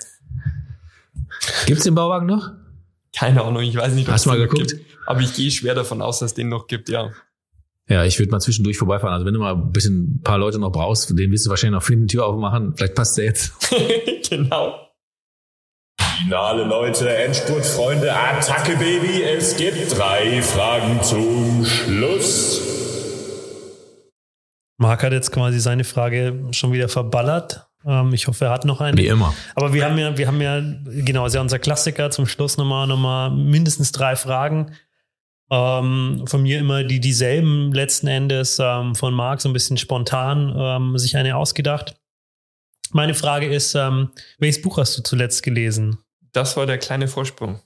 Gibt 1.65 1.79
es 1.79 1.83
den 1.83 1.95
Bauwagen 1.95 2.27
noch? 2.27 2.51
Keine 3.15 3.43
Ahnung, 3.43 3.63
ich 3.63 3.75
weiß 3.75 3.93
nicht, 3.93 4.07
Hast 4.07 4.25
du 4.25 4.29
mal 4.29 4.37
geguckt? 4.37 4.69
Gibt, 4.69 4.85
aber 5.05 5.21
ich 5.21 5.33
gehe 5.33 5.49
schwer 5.51 5.75
davon 5.75 6.01
aus, 6.01 6.19
dass 6.19 6.31
es 6.31 6.35
den 6.35 6.49
noch 6.49 6.67
gibt, 6.67 6.89
ja. 6.89 7.11
Ja, 7.87 8.05
ich 8.05 8.19
würde 8.19 8.31
mal 8.31 8.39
zwischendurch 8.39 8.77
vorbeifahren. 8.77 9.13
Also 9.13 9.25
wenn 9.25 9.33
du 9.33 9.39
mal 9.39 9.55
ein 9.55 9.71
bisschen 9.71 10.17
ein 10.17 10.21
paar 10.21 10.37
Leute 10.37 10.59
noch 10.59 10.71
brauchst, 10.71 11.09
den 11.09 11.31
willst 11.31 11.47
du 11.47 11.49
wahrscheinlich 11.49 11.75
noch 11.75 11.83
Flint 11.83 12.11
Tür 12.11 12.27
aufmachen. 12.27 12.75
Vielleicht 12.77 12.93
passt 12.93 13.17
der 13.17 13.25
jetzt. 13.25 13.51
genau. 14.29 14.88
Finale, 16.23 16.65
Leute, 16.65 17.15
Endspurtfreunde, 17.15 18.13
Attacke, 18.13 18.75
Baby. 18.75 19.23
Es 19.23 19.55
gibt 19.55 19.97
drei 19.97 20.41
Fragen 20.41 21.01
zum 21.01 21.65
Schluss. 21.65 22.61
Marc 24.77 25.03
hat 25.03 25.13
jetzt 25.13 25.31
quasi 25.31 25.59
seine 25.59 25.85
Frage 25.85 26.47
schon 26.51 26.73
wieder 26.73 26.89
verballert. 26.89 27.67
Ähm, 27.85 28.13
ich 28.13 28.27
hoffe, 28.27 28.45
er 28.45 28.51
hat 28.51 28.65
noch 28.65 28.81
eine. 28.81 28.97
Wie 28.97 29.07
immer. 29.07 29.33
Aber 29.55 29.73
wir 29.73 29.85
haben 29.85 29.97
ja, 29.97 30.17
wir 30.17 30.27
haben 30.27 30.41
ja, 30.41 30.61
genau, 31.05 31.25
ist 31.25 31.35
ja 31.35 31.41
unser 31.41 31.57
Klassiker 31.57 32.11
zum 32.11 32.25
Schluss 32.25 32.57
nochmal, 32.57 32.85
nochmal 32.85 33.31
mindestens 33.31 33.93
drei 33.93 34.17
Fragen. 34.17 34.73
Ähm, 35.49 36.25
von 36.27 36.41
mir 36.41 36.59
immer 36.59 36.83
die 36.83 36.99
dieselben 36.99 37.71
letzten 37.71 38.07
Endes, 38.07 38.59
ähm, 38.61 38.93
von 38.93 39.13
Marc 39.13 39.39
so 39.39 39.47
ein 39.47 39.53
bisschen 39.53 39.77
spontan 39.77 40.53
ähm, 40.55 40.97
sich 40.97 41.15
eine 41.15 41.37
ausgedacht. 41.37 41.95
Meine 42.91 43.13
Frage 43.13 43.47
ist, 43.47 43.73
ähm, 43.75 44.09
welches 44.37 44.61
Buch 44.61 44.77
hast 44.77 44.97
du 44.97 45.01
zuletzt 45.01 45.43
gelesen? 45.43 45.97
Das 46.31 46.57
war 46.57 46.65
der 46.65 46.77
kleine 46.77 47.07
Vorsprung. 47.07 47.61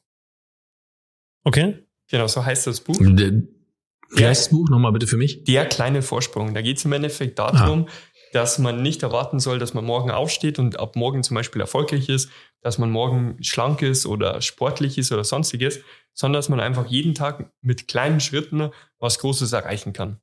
Okay. 1.44 1.86
Genau, 2.10 2.28
so 2.28 2.46
heißt 2.46 2.68
das 2.68 2.82
Buch. 2.82 3.00
Wie 3.00 4.26
heißt 4.26 4.46
das 4.46 4.50
Buch 4.50 4.70
nochmal 4.70 4.92
bitte 4.92 5.08
für 5.08 5.18
mich? 5.18 5.44
Der 5.44 5.66
kleine 5.66 6.02
Vorsprung. 6.02 6.54
Da 6.54 6.62
geht 6.62 6.78
es 6.78 6.86
im 6.86 6.94
Endeffekt 6.94 7.40
darum, 7.40 7.88
ah. 7.88 7.92
dass 8.34 8.60
man 8.60 8.82
nicht 8.82 9.04
erwarten 9.04 9.40
soll, 9.40 9.60
dass 9.60 9.74
man 9.74 9.86
morgen 9.86 10.12
aufsteht 10.12 10.60
und 10.60 10.80
ab 10.80 10.96
morgen 10.96 11.24
zum 11.24 11.36
Beispiel 11.36 11.62
erfolgreich 11.62 12.10
ist, 12.10 12.30
dass 12.62 12.78
man 12.78 12.92
morgen 12.92 13.42
schlank 13.42 13.82
ist 13.82 14.06
oder 14.06 14.42
sportlich 14.42 14.98
ist 14.98 15.12
oder 15.12 15.24
sonstiges, 15.24 15.80
sondern 16.14 16.40
dass 16.40 16.50
man 16.50 16.60
einfach 16.60 16.86
jeden 16.86 17.16
Tag 17.16 17.52
mit 17.62 17.88
kleinen 17.88 18.20
Schritten 18.20 18.70
was 19.00 19.20
Großes 19.20 19.52
erreichen 19.52 19.94
kann. 19.94 20.20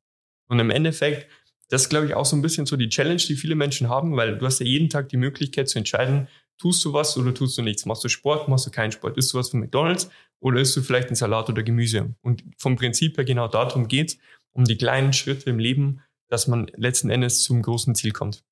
Und 0.49 0.61
im 0.61 0.70
Endeffekt 0.70 1.26
das 1.70 1.82
ist, 1.82 1.88
glaube 1.88 2.07
ich, 2.07 2.14
auch 2.14 2.26
so 2.26 2.36
ein 2.36 2.43
bisschen 2.43 2.66
so 2.66 2.76
die 2.76 2.88
Challenge, 2.88 3.16
die 3.16 3.36
viele 3.36 3.55
Menschen 3.55 3.88
haben, 3.88 4.16
weil 4.16 4.36
du 4.36 4.45
hast 4.45 4.59
ja 4.59 4.66
jeden 4.66 4.91
Tag 4.91 5.09
die 5.09 5.16
Möglichkeit 5.16 5.68
zu 5.68 5.78
entscheiden, 5.78 6.28
tust 6.61 6.84
du 6.84 6.92
was 6.92 7.16
oder 7.16 7.34
tust 7.34 7.56
du 7.58 7.62
nichts? 7.62 7.86
Machst 7.86 8.04
du 8.04 8.08
Sport, 8.08 8.48
machst 8.48 8.66
du 8.66 8.70
keinen 8.70 8.92
Sport? 8.92 9.16
Isst 9.16 9.32
du 9.32 9.38
was 9.38 9.50
von 9.50 9.61
McDonalds 9.61 10.11
oder 10.40 10.61
isst 10.61 10.76
du 10.76 10.82
vielleicht 10.82 11.08
einen 11.08 11.16
Salat 11.16 11.48
oder 11.48 11.62
Gemüse? 11.62 12.14
Und 12.22 12.44
vom 12.58 12.76
Prinzip 12.76 13.16
her 13.16 13.24
genau 13.24 13.48
darum 13.48 13.88
geht's, 13.88 14.18
um 14.52 14.64
die 14.64 14.76
kleinen 14.76 15.12
Schritte 15.12 15.48
im 15.50 15.58
Leben, 15.58 16.02
dass 16.28 16.46
man 16.46 16.70
letzten 16.76 17.11
Endes 17.11 17.42
zum 17.42 17.62
großen 17.62 17.94
Ziel 17.94 18.12
kommt. 18.12 18.44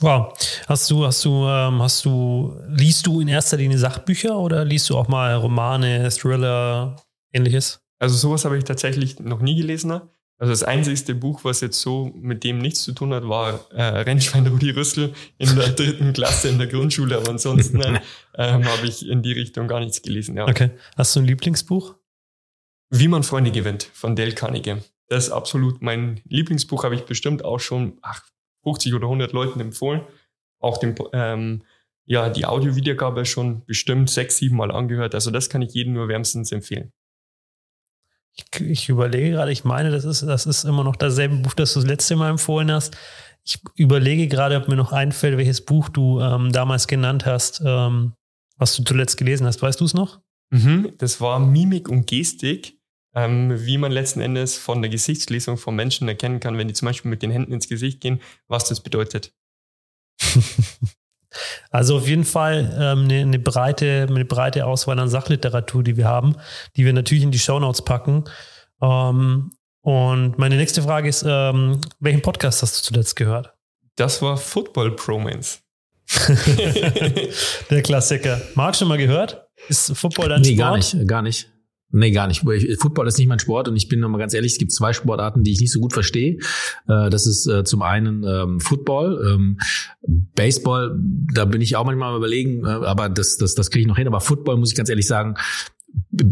Wow. 0.00 0.34
Hast 0.68 0.90
du, 0.90 1.06
hast 1.06 1.24
du, 1.24 1.46
ähm, 1.46 1.80
hast 1.80 2.04
du, 2.04 2.54
liest 2.68 3.06
du 3.06 3.20
in 3.20 3.28
erster 3.28 3.56
Linie 3.56 3.78
Sachbücher 3.78 4.38
oder 4.38 4.64
liest 4.64 4.90
du 4.90 4.96
auch 4.96 5.08
mal 5.08 5.34
Romane, 5.34 6.10
Thriller, 6.10 6.96
ähnliches? 7.32 7.80
Also 7.98 8.14
sowas 8.14 8.44
habe 8.44 8.58
ich 8.58 8.64
tatsächlich 8.64 9.18
noch 9.20 9.40
nie 9.40 9.56
gelesen. 9.56 10.02
Also 10.38 10.52
das 10.52 10.62
einzigste 10.64 11.14
Buch, 11.14 11.44
was 11.44 11.62
jetzt 11.62 11.80
so 11.80 12.12
mit 12.14 12.44
dem 12.44 12.58
nichts 12.58 12.82
zu 12.82 12.92
tun 12.92 13.14
hat, 13.14 13.26
war 13.26 13.70
äh, 13.72 13.82
Rennschwein 13.82 14.46
Rudi 14.46 14.70
Rüssel 14.70 15.14
in 15.38 15.56
der 15.56 15.68
dritten 15.72 16.12
Klasse 16.12 16.48
in 16.48 16.58
der 16.58 16.66
Grundschule. 16.66 17.16
Aber 17.16 17.30
ansonsten 17.30 17.80
äh, 17.80 18.00
ähm, 18.34 18.64
habe 18.66 18.86
ich 18.86 19.08
in 19.08 19.22
die 19.22 19.32
Richtung 19.32 19.66
gar 19.66 19.80
nichts 19.80 20.02
gelesen. 20.02 20.36
Ja. 20.36 20.46
Okay. 20.46 20.70
Hast 20.96 21.16
du 21.16 21.20
ein 21.20 21.26
Lieblingsbuch? 21.26 21.94
Wie 22.90 23.08
man 23.08 23.22
Freunde 23.22 23.50
gewinnt 23.50 23.90
von 23.94 24.14
Dale 24.14 24.32
Carnegie. 24.32 24.76
Das 25.08 25.26
ist 25.26 25.32
absolut 25.32 25.80
mein 25.82 26.20
Lieblingsbuch, 26.24 26.84
habe 26.84 26.94
ich 26.94 27.02
bestimmt 27.02 27.44
auch 27.44 27.60
schon 27.60 27.98
ach, 28.02 28.22
50 28.64 28.92
oder 28.94 29.06
100 29.06 29.32
Leuten 29.32 29.60
empfohlen. 29.60 30.02
Auch 30.60 30.76
dem, 30.78 30.94
ähm, 31.12 31.62
ja, 32.04 32.28
die 32.28 32.44
Audio-Wiedergabe 32.44 33.24
schon 33.24 33.64
bestimmt 33.64 34.10
sechs, 34.10 34.36
sieben 34.36 34.56
Mal 34.56 34.70
angehört. 34.70 35.14
Also 35.14 35.30
das 35.30 35.48
kann 35.48 35.62
ich 35.62 35.72
jedem 35.72 35.94
nur 35.94 36.08
wärmstens 36.08 36.52
empfehlen. 36.52 36.92
Ich, 38.36 38.60
ich 38.60 38.88
überlege 38.88 39.30
gerade, 39.30 39.50
ich 39.50 39.64
meine, 39.64 39.90
das 39.90 40.04
ist, 40.04 40.22
das 40.22 40.46
ist 40.46 40.64
immer 40.64 40.84
noch 40.84 40.96
dasselbe 40.96 41.36
Buch, 41.36 41.54
das 41.54 41.72
du 41.72 41.80
das 41.80 41.88
letzte 41.88 42.16
Mal 42.16 42.30
empfohlen 42.30 42.70
hast. 42.70 42.96
Ich 43.44 43.60
überlege 43.76 44.28
gerade, 44.28 44.56
ob 44.56 44.68
mir 44.68 44.76
noch 44.76 44.92
einfällt, 44.92 45.36
welches 45.38 45.64
Buch 45.64 45.88
du 45.88 46.20
ähm, 46.20 46.52
damals 46.52 46.86
genannt 46.86 47.24
hast, 47.24 47.62
ähm, 47.64 48.14
was 48.56 48.76
du 48.76 48.82
zuletzt 48.82 49.16
gelesen 49.16 49.46
hast. 49.46 49.62
Weißt 49.62 49.80
du 49.80 49.84
es 49.84 49.94
noch? 49.94 50.20
Mhm, 50.50 50.92
das 50.98 51.20
war 51.20 51.38
Mimik 51.38 51.88
und 51.88 52.06
Gestik, 52.06 52.78
ähm, 53.14 53.52
wie 53.64 53.78
man 53.78 53.92
letzten 53.92 54.20
Endes 54.20 54.56
von 54.58 54.82
der 54.82 54.90
Gesichtslesung 54.90 55.56
von 55.56 55.74
Menschen 55.74 56.08
erkennen 56.08 56.40
kann, 56.40 56.58
wenn 56.58 56.68
die 56.68 56.74
zum 56.74 56.86
Beispiel 56.86 57.10
mit 57.10 57.22
den 57.22 57.30
Händen 57.30 57.52
ins 57.52 57.68
Gesicht 57.68 58.00
gehen, 58.00 58.20
was 58.48 58.64
das 58.68 58.80
bedeutet. 58.80 59.32
Also 61.70 61.96
auf 61.96 62.08
jeden 62.08 62.24
Fall 62.24 62.74
ähm, 62.78 63.04
eine, 63.04 63.20
eine, 63.20 63.38
breite, 63.38 64.06
eine 64.08 64.24
breite 64.24 64.66
Auswahl 64.66 64.98
an 64.98 65.08
Sachliteratur, 65.08 65.82
die 65.82 65.96
wir 65.96 66.06
haben, 66.06 66.36
die 66.76 66.84
wir 66.84 66.92
natürlich 66.92 67.24
in 67.24 67.30
die 67.30 67.38
Shownotes 67.38 67.82
packen. 67.82 68.24
Ähm, 68.80 69.50
und 69.80 70.38
meine 70.38 70.56
nächste 70.56 70.82
Frage 70.82 71.08
ist, 71.08 71.24
ähm, 71.26 71.80
welchen 72.00 72.22
Podcast 72.22 72.62
hast 72.62 72.78
du 72.78 72.82
zuletzt 72.92 73.16
gehört? 73.16 73.52
Das 73.96 74.20
war 74.20 74.36
Football 74.36 74.96
Promance. 74.96 75.60
Der 77.70 77.82
Klassiker. 77.82 78.40
Marc 78.54 78.76
schon 78.76 78.88
mal 78.88 78.98
gehört? 78.98 79.46
Ist 79.68 79.96
Football 79.96 80.28
dein 80.28 80.40
nee, 80.42 80.54
Sport? 80.54 80.58
gar 80.58 80.76
nicht, 80.76 81.08
gar 81.08 81.22
nicht. 81.22 81.50
Nee, 81.92 82.10
gar 82.10 82.26
nicht. 82.26 82.42
Football 82.80 83.06
ist 83.06 83.16
nicht 83.16 83.28
mein 83.28 83.38
Sport 83.38 83.68
und 83.68 83.76
ich 83.76 83.88
bin 83.88 84.00
nochmal 84.00 84.18
ganz 84.18 84.34
ehrlich, 84.34 84.52
es 84.52 84.58
gibt 84.58 84.72
zwei 84.72 84.92
Sportarten, 84.92 85.44
die 85.44 85.52
ich 85.52 85.60
nicht 85.60 85.72
so 85.72 85.80
gut 85.80 85.92
verstehe. 85.92 86.38
Äh, 86.88 87.10
das 87.10 87.26
ist 87.26 87.46
äh, 87.46 87.64
zum 87.64 87.82
einen 87.82 88.24
ähm, 88.24 88.60
Football, 88.60 89.24
ähm, 89.30 89.58
Baseball, 90.34 90.98
da 91.32 91.44
bin 91.44 91.60
ich 91.60 91.76
auch 91.76 91.84
manchmal 91.84 92.16
überlegen, 92.16 92.64
äh, 92.64 92.68
aber 92.68 93.08
das, 93.08 93.36
das, 93.36 93.54
das 93.54 93.70
kriege 93.70 93.82
ich 93.82 93.86
noch 93.86 93.96
hin. 93.96 94.08
Aber 94.08 94.20
Football, 94.20 94.56
muss 94.56 94.70
ich 94.70 94.76
ganz 94.76 94.88
ehrlich 94.88 95.06
sagen, 95.06 95.36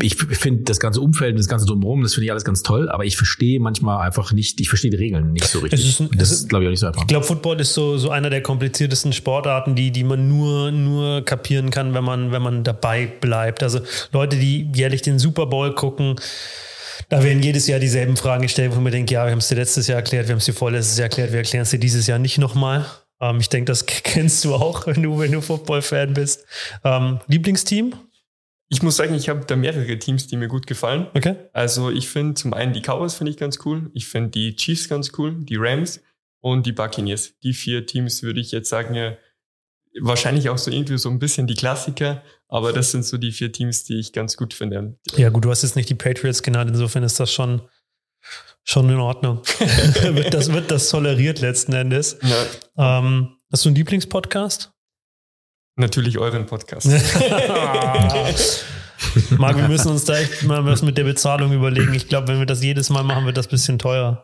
ich 0.03 0.17
finde 0.17 0.65
das 0.65 0.81
ganze 0.81 1.01
Umfeld, 1.01 1.39
das 1.39 1.49
ganze 1.49 1.67
drumherum, 1.67 2.03
das 2.03 2.15
finde 2.15 2.27
ich 2.27 2.31
alles 2.31 2.45
ganz 2.45 2.63
toll, 2.63 2.89
aber 2.89 3.05
ich 3.05 3.17
verstehe 3.17 3.61
manchmal 3.61 4.05
einfach 4.05 4.33
nicht, 4.33 4.61
ich 4.61 4.69
verstehe 4.69 4.91
die 4.91 4.97
Regeln 4.97 5.33
nicht 5.33 5.47
so 5.47 5.59
richtig. 5.59 6.01
Ist, 6.01 6.15
das 6.17 6.31
ist, 6.31 6.49
glaube 6.49 6.65
ich, 6.65 6.69
auch 6.69 6.71
nicht 6.71 6.81
so 6.81 6.87
einfach. 6.87 7.03
Ich 7.03 7.07
glaube, 7.07 7.27
Football 7.27 7.61
ist 7.61 7.75
so, 7.75 7.99
so 7.99 8.11
einer 8.11 8.31
der 8.31 8.43
kompliziertesten 8.43 9.13
Sportarten, 9.13 9.75
die, 9.75 9.91
die 9.91 10.05
man 10.05 10.29
nur, 10.29 10.71
nur 10.71 11.25
kapieren 11.25 11.71
kann, 11.71 11.95
wenn 11.95 12.05
man, 12.05 12.33
wenn 12.33 12.43
man 12.43 12.65
dabei 12.65 13.07
bleibt. 13.07 13.63
Also 13.63 13.81
Leute, 14.13 14.37
die 14.37 14.71
jährlich 14.75 15.03
den 15.03 15.19
Super 15.19 15.47
Bowl 15.47 15.75
gucken, 15.75 16.17
da 17.09 17.23
werden 17.23 17.43
jedes 17.43 17.67
Jahr 17.67 17.81
dieselben 17.81 18.17
Fragen 18.17 18.43
gestellt, 18.43 18.75
wo 18.75 18.81
man 18.81 18.93
denkt, 18.93 19.11
ja, 19.11 19.25
wir 19.25 19.33
haben 19.33 19.39
es 19.39 19.49
dir 19.49 19.57
letztes 19.57 19.87
Jahr 19.87 19.97
erklärt, 19.97 20.29
wir 20.29 20.33
haben 20.33 20.39
es 20.39 20.47
dir 20.47 20.55
vorletztes 20.55 20.97
Jahr 20.99 21.05
erklärt, 21.05 21.33
wir 21.33 21.39
erklären 21.39 21.63
es 21.63 21.71
dir 21.71 21.79
dieses 21.79 22.07
Jahr 22.07 22.19
nicht 22.19 22.39
nochmal. 22.39 22.87
Ähm, 23.21 23.39
ich 23.41 23.49
denke, 23.49 23.71
das 23.71 23.87
kennst 23.87 24.45
du 24.45 24.55
auch, 24.55 24.87
wenn 24.87 25.03
du, 25.03 25.19
wenn 25.19 25.33
du 25.33 25.41
Football-Fan 25.41 26.15
bist. 26.15 26.45
Ähm, 26.85 27.21
Lieblingsteam? 27.27 27.95
Ich 28.69 28.83
muss 28.83 28.97
sagen, 28.97 29.15
ich 29.15 29.29
habe 29.29 29.45
da 29.45 29.57
mehrere 29.57 29.99
Teams, 29.99 30.27
die 30.27 30.37
mir 30.37 30.49
gut 30.49 30.67
gefallen. 30.67 31.09
Okay. 31.15 31.37
Also 31.53 31.91
ich 31.91 32.09
finde 32.09 32.35
zum 32.35 32.55
einen 32.55 32.73
die 32.73 32.81
Cowboys 32.81 33.15
finde 33.15 33.31
ich 33.31 33.37
ganz 33.37 33.59
cool. 33.65 33.91
Ich 33.93 34.07
finde 34.07 34.31
die 34.31 34.57
Chiefs 34.57 34.89
ganz 34.89 35.13
cool, 35.19 35.37
die 35.45 35.57
Rams 35.57 36.01
und 36.41 36.67
die 36.67 36.73
Buccaneers. 36.73 37.39
Die 37.43 37.53
vier 37.53 37.87
Teams 37.87 38.23
würde 38.23 38.41
ich 38.41 38.53
jetzt 38.53 38.69
sagen, 38.69 38.95
ja, 38.95 39.17
wahrscheinlich 40.01 40.49
auch 40.49 40.59
so 40.59 40.71
irgendwie 40.71 40.99
so 40.99 41.09
ein 41.09 41.19
bisschen 41.19 41.47
die 41.47 41.55
Klassiker, 41.55 42.23
aber 42.49 42.73
das 42.73 42.91
sind 42.91 43.05
so 43.05 43.17
die 43.17 43.33
vier 43.33 43.53
Teams, 43.53 43.85
die 43.85 43.99
ich 43.99 44.13
ganz 44.13 44.37
gut 44.37 44.55
finde. 44.55 44.99
Ja 45.17 45.29
gut, 45.29 45.45
du 45.45 45.51
hast 45.51 45.63
jetzt 45.63 45.77
nicht 45.77 45.89
die 45.89 45.95
Patriots 45.95 46.43
genannt, 46.43 46.71
insofern 46.71 47.03
ist 47.03 47.21
das 47.21 47.33
schon 47.33 47.63
schon 48.65 48.89
in 48.89 48.99
Ordnung. 48.99 49.43
wird, 50.03 50.33
das, 50.33 50.53
wird 50.53 50.71
das 50.71 50.89
toleriert 50.89 51.41
letzten 51.41 51.75
Endes. 51.75 52.19
Ja. 52.23 52.99
Ähm, 52.99 53.37
hast 53.53 53.65
du 53.65 53.69
einen 53.69 53.77
Lieblingspodcast? 53.77 54.74
Natürlich 55.77 56.19
euren 56.19 56.47
Podcast. 56.47 56.87
Marc, 59.39 59.57
wir 59.57 59.67
müssen 59.67 59.89
uns 59.89 60.05
da 60.05 60.17
echt 60.17 60.45
mal 60.45 60.65
was 60.65 60.83
mit 60.83 60.97
der 60.97 61.03
Bezahlung 61.03 61.53
überlegen. 61.53 61.93
Ich 61.95 62.07
glaube, 62.07 62.29
wenn 62.29 62.39
wir 62.39 62.47
das 62.47 62.63
jedes 62.63 62.91
Mal 62.91 63.03
machen, 63.03 63.27
wird 63.27 63.37
das 63.37 63.49
ein 63.49 63.51
bisschen 63.51 63.81
teuer. 63.81 64.23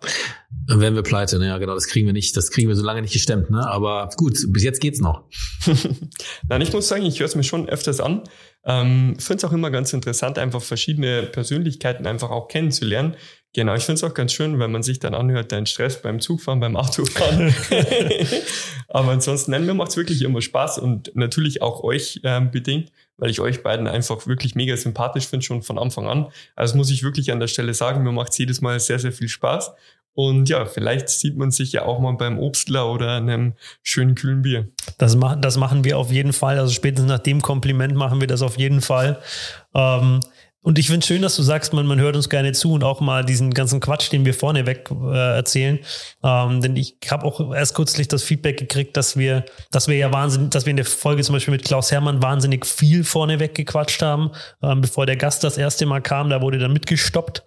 Dann 0.68 0.80
werden 0.80 0.94
wir 0.94 1.02
pleite, 1.02 1.40
ne? 1.40 1.48
ja 1.48 1.58
genau, 1.58 1.74
das 1.74 1.88
kriegen 1.88 2.06
wir 2.06 2.12
nicht, 2.12 2.36
das 2.36 2.52
kriegen 2.52 2.68
wir 2.68 2.76
so 2.76 2.84
lange 2.84 3.02
nicht 3.02 3.12
gestemmt, 3.12 3.50
ne? 3.50 3.66
Aber 3.66 4.10
gut, 4.16 4.38
bis 4.50 4.62
jetzt 4.62 4.80
geht's 4.80 5.00
noch. 5.00 5.24
Nein, 6.48 6.60
ich 6.60 6.72
muss 6.72 6.86
sagen, 6.86 7.04
ich 7.04 7.18
höre 7.18 7.26
es 7.26 7.34
mir 7.34 7.42
schon 7.42 7.68
öfters 7.68 7.98
an. 7.98 8.22
Ähm, 8.64 9.16
finde 9.18 9.38
es 9.38 9.44
auch 9.44 9.52
immer 9.52 9.70
ganz 9.70 9.92
interessant, 9.92 10.38
einfach 10.38 10.62
verschiedene 10.62 11.22
Persönlichkeiten 11.22 12.06
einfach 12.06 12.30
auch 12.30 12.48
kennenzulernen. 12.48 13.16
Genau, 13.52 13.74
ich 13.74 13.82
finde 13.82 13.94
es 13.94 14.04
auch 14.04 14.14
ganz 14.14 14.32
schön, 14.32 14.60
wenn 14.60 14.70
man 14.70 14.84
sich 14.84 15.00
dann 15.00 15.12
anhört, 15.12 15.50
dein 15.50 15.66
Stress 15.66 16.00
beim 16.02 16.20
Zugfahren, 16.20 16.60
beim 16.60 16.76
Autofahren. 16.76 17.52
Aber 18.88 19.10
ansonsten, 19.10 19.50
nein, 19.50 19.66
mir 19.66 19.74
macht 19.74 19.90
es 19.90 19.96
wirklich 19.96 20.22
immer 20.22 20.40
Spaß 20.40 20.78
und 20.78 21.10
natürlich 21.16 21.60
auch 21.60 21.82
euch 21.82 22.20
ähm, 22.22 22.52
bedingt, 22.52 22.92
weil 23.16 23.30
ich 23.30 23.40
euch 23.40 23.64
beiden 23.64 23.88
einfach 23.88 24.26
wirklich 24.28 24.54
mega 24.54 24.76
sympathisch 24.76 25.26
finde, 25.26 25.44
schon 25.44 25.62
von 25.62 25.78
Anfang 25.78 26.06
an. 26.06 26.28
Also 26.54 26.76
muss 26.76 26.90
ich 26.90 27.02
wirklich 27.02 27.32
an 27.32 27.40
der 27.40 27.48
Stelle 27.48 27.74
sagen, 27.74 28.04
mir 28.04 28.12
macht 28.12 28.32
es 28.32 28.38
jedes 28.38 28.60
Mal 28.60 28.78
sehr, 28.78 29.00
sehr 29.00 29.12
viel 29.12 29.28
Spaß. 29.28 29.72
Und 30.14 30.48
ja, 30.48 30.66
vielleicht 30.66 31.08
sieht 31.08 31.36
man 31.36 31.50
sich 31.50 31.72
ja 31.72 31.82
auch 31.84 32.00
mal 32.00 32.12
beim 32.12 32.38
Obstler 32.38 32.90
oder 32.90 33.16
einem 33.16 33.54
schönen 33.82 34.14
kühlen 34.14 34.42
Bier. 34.42 34.68
Das, 34.98 35.16
machen, 35.16 35.40
das 35.40 35.56
machen 35.56 35.84
wir 35.84 35.98
auf 35.98 36.10
jeden 36.10 36.32
Fall. 36.32 36.58
Also 36.58 36.72
spätestens 36.72 37.08
nach 37.08 37.20
dem 37.20 37.40
Kompliment 37.40 37.94
machen 37.94 38.20
wir 38.20 38.26
das 38.26 38.42
auf 38.42 38.58
jeden 38.58 38.80
Fall. 38.80 39.20
Ähm, 39.74 40.20
und 40.62 40.78
ich 40.78 40.88
finde 40.88 41.06
schön, 41.06 41.22
dass 41.22 41.36
du 41.36 41.42
sagst, 41.42 41.72
man, 41.72 41.86
man 41.86 42.00
hört 42.00 42.16
uns 42.16 42.28
gerne 42.28 42.52
zu 42.52 42.72
und 42.72 42.84
auch 42.84 43.00
mal 43.00 43.24
diesen 43.24 43.54
ganzen 43.54 43.80
Quatsch, 43.80 44.12
den 44.12 44.26
wir 44.26 44.34
vorneweg 44.34 44.90
äh, 44.90 45.36
erzählen. 45.36 45.78
Ähm, 46.22 46.60
denn 46.60 46.76
ich 46.76 46.96
habe 47.10 47.24
auch 47.24 47.54
erst 47.54 47.74
kürzlich 47.74 48.08
das 48.08 48.22
Feedback 48.22 48.58
gekriegt, 48.58 48.94
dass 48.96 49.16
wir, 49.16 49.46
dass 49.70 49.88
wir 49.88 49.96
ja 49.96 50.12
wahnsinnig, 50.12 50.50
dass 50.50 50.66
wir 50.66 50.72
in 50.72 50.76
der 50.76 50.84
Folge 50.84 51.22
zum 51.22 51.34
Beispiel 51.34 51.52
mit 51.52 51.64
Klaus 51.64 51.90
Hermann 51.90 52.22
wahnsinnig 52.22 52.66
viel 52.66 53.04
vorneweg 53.04 53.54
gequatscht 53.54 54.02
haben, 54.02 54.32
ähm, 54.62 54.82
bevor 54.82 55.06
der 55.06 55.16
Gast 55.16 55.44
das 55.44 55.56
erste 55.56 55.86
Mal 55.86 56.02
kam, 56.02 56.28
da 56.28 56.42
wurde 56.42 56.58
dann 56.58 56.74
mitgestoppt. 56.74 57.42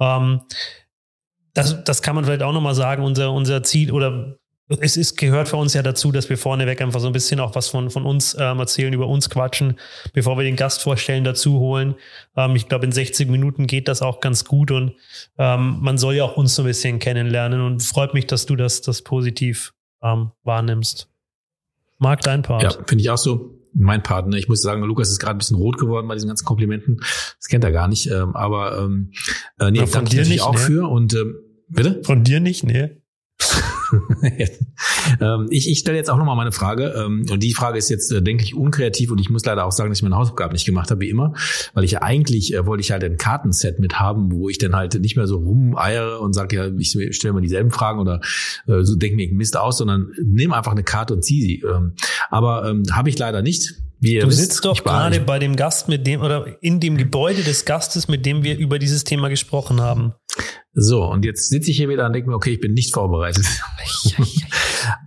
Ähm, 0.00 0.40
das, 1.56 1.84
das 1.84 2.02
kann 2.02 2.14
man 2.14 2.24
vielleicht 2.24 2.42
auch 2.42 2.52
nochmal 2.52 2.74
sagen, 2.74 3.02
unser, 3.02 3.32
unser 3.32 3.62
Ziel 3.62 3.90
oder 3.90 4.36
es 4.68 4.96
ist, 4.96 5.16
gehört 5.16 5.48
für 5.48 5.56
uns 5.56 5.74
ja 5.74 5.82
dazu, 5.82 6.10
dass 6.10 6.28
wir 6.28 6.36
vorneweg 6.36 6.82
einfach 6.82 6.98
so 6.98 7.06
ein 7.06 7.12
bisschen 7.12 7.38
auch 7.38 7.54
was 7.54 7.68
von, 7.68 7.88
von 7.88 8.04
uns 8.04 8.36
ähm, 8.38 8.58
erzählen, 8.58 8.92
über 8.92 9.06
uns 9.06 9.30
quatschen, 9.30 9.78
bevor 10.12 10.36
wir 10.36 10.44
den 10.44 10.56
Gast 10.56 10.82
vorstellen, 10.82 11.22
dazu 11.22 11.60
holen. 11.60 11.94
Ähm, 12.36 12.56
ich 12.56 12.68
glaube, 12.68 12.84
in 12.84 12.92
60 12.92 13.28
Minuten 13.28 13.68
geht 13.68 13.86
das 13.86 14.02
auch 14.02 14.20
ganz 14.20 14.44
gut 14.44 14.72
und 14.72 14.94
ähm, 15.38 15.78
man 15.80 15.98
soll 15.98 16.16
ja 16.16 16.24
auch 16.24 16.36
uns 16.36 16.56
so 16.56 16.62
ein 16.62 16.66
bisschen 16.66 16.98
kennenlernen 16.98 17.60
und 17.60 17.82
freut 17.82 18.12
mich, 18.12 18.26
dass 18.26 18.44
du 18.46 18.56
das, 18.56 18.82
das 18.82 19.02
positiv 19.02 19.72
ähm, 20.02 20.32
wahrnimmst. 20.42 21.08
Mag 21.98 22.20
dein 22.22 22.42
Part. 22.42 22.62
Ja, 22.62 22.70
finde 22.70 23.02
ich 23.02 23.10
auch 23.10 23.18
so. 23.18 23.52
Mein 23.78 24.02
Part, 24.02 24.26
ne? 24.28 24.38
Ich 24.38 24.48
muss 24.48 24.62
sagen, 24.62 24.82
Lukas 24.82 25.10
ist 25.10 25.18
gerade 25.18 25.36
ein 25.36 25.38
bisschen 25.38 25.58
rot 25.58 25.76
geworden 25.76 26.08
bei 26.08 26.14
diesen 26.14 26.28
ganzen 26.28 26.46
Komplimenten. 26.46 26.96
Das 27.38 27.48
kennt 27.48 27.62
er 27.62 27.72
gar 27.72 27.88
nicht. 27.88 28.06
Ähm, 28.10 28.34
aber 28.34 28.78
ähm, 28.78 29.12
äh, 29.60 29.70
nee, 29.70 29.80
Na, 29.80 29.86
von 29.86 30.06
dir 30.06 30.24
nicht, 30.24 30.40
auch 30.40 30.54
ne? 30.54 30.58
für 30.58 30.88
und 30.88 31.12
ähm, 31.12 31.36
bitte? 31.68 32.02
Von 32.04 32.24
dir 32.24 32.40
nicht, 32.40 32.64
ne? 32.64 33.00
ähm, 35.20 35.46
ich 35.50 35.70
ich 35.70 35.78
stelle 35.78 35.96
jetzt 35.96 36.10
auch 36.10 36.16
nochmal 36.16 36.36
meine 36.36 36.52
Frage. 36.52 36.94
Ähm, 36.96 37.26
und 37.30 37.42
die 37.42 37.52
Frage 37.52 37.78
ist 37.78 37.88
jetzt, 37.88 38.10
äh, 38.12 38.22
denke 38.22 38.44
ich, 38.44 38.54
unkreativ. 38.54 39.10
Und 39.10 39.20
ich 39.20 39.30
muss 39.30 39.44
leider 39.44 39.64
auch 39.64 39.72
sagen, 39.72 39.90
dass 39.90 39.98
ich 39.98 40.02
meine 40.02 40.16
Hausaufgaben 40.16 40.52
nicht 40.52 40.66
gemacht 40.66 40.90
habe, 40.90 41.00
wie 41.00 41.10
immer. 41.10 41.34
Weil 41.74 41.84
ich 41.84 41.92
ja 41.92 42.02
eigentlich, 42.02 42.54
äh, 42.54 42.66
wollte 42.66 42.82
ich 42.82 42.90
halt 42.90 43.04
ein 43.04 43.16
Kartenset 43.16 43.78
mit 43.78 43.98
haben, 43.98 44.32
wo 44.32 44.48
ich 44.48 44.58
dann 44.58 44.74
halt 44.74 44.98
nicht 45.00 45.16
mehr 45.16 45.26
so 45.26 45.36
rumeiere 45.36 46.20
und 46.20 46.32
sage, 46.32 46.56
ja, 46.56 46.68
ich 46.78 46.96
stelle 47.10 47.34
mir 47.34 47.40
dieselben 47.40 47.70
Fragen 47.70 48.00
oder 48.00 48.20
äh, 48.66 48.82
so 48.82 48.96
denke 48.96 49.16
mir 49.16 49.32
Mist 49.32 49.56
aus, 49.56 49.78
sondern 49.78 50.10
nehme 50.22 50.56
einfach 50.56 50.72
eine 50.72 50.84
Karte 50.84 51.14
und 51.14 51.22
ziehe 51.22 51.42
sie. 51.42 51.62
Ähm, 51.62 51.94
aber 52.30 52.68
ähm, 52.68 52.84
habe 52.92 53.08
ich 53.08 53.18
leider 53.18 53.42
nicht. 53.42 53.74
Wie 53.98 54.18
du 54.18 54.26
wisst, 54.26 54.38
sitzt 54.38 54.64
doch 54.64 54.82
gerade 54.84 55.20
bei 55.20 55.38
dem 55.38 55.56
Gast, 55.56 55.88
mit 55.88 56.06
dem 56.06 56.20
oder 56.20 56.62
in 56.62 56.80
dem 56.80 56.98
Gebäude 56.98 57.42
des 57.42 57.64
Gastes, 57.64 58.08
mit 58.08 58.26
dem 58.26 58.44
wir 58.44 58.58
über 58.58 58.78
dieses 58.78 59.04
Thema 59.04 59.28
gesprochen 59.28 59.80
haben. 59.80 60.12
So, 60.78 61.04
und 61.04 61.24
jetzt 61.24 61.48
sitze 61.48 61.70
ich 61.70 61.78
hier 61.78 61.88
wieder 61.88 62.04
und 62.04 62.12
denke 62.12 62.28
mir, 62.28 62.36
okay, 62.36 62.52
ich 62.52 62.60
bin 62.60 62.74
nicht 62.74 62.92
vorbereitet. 62.92 63.46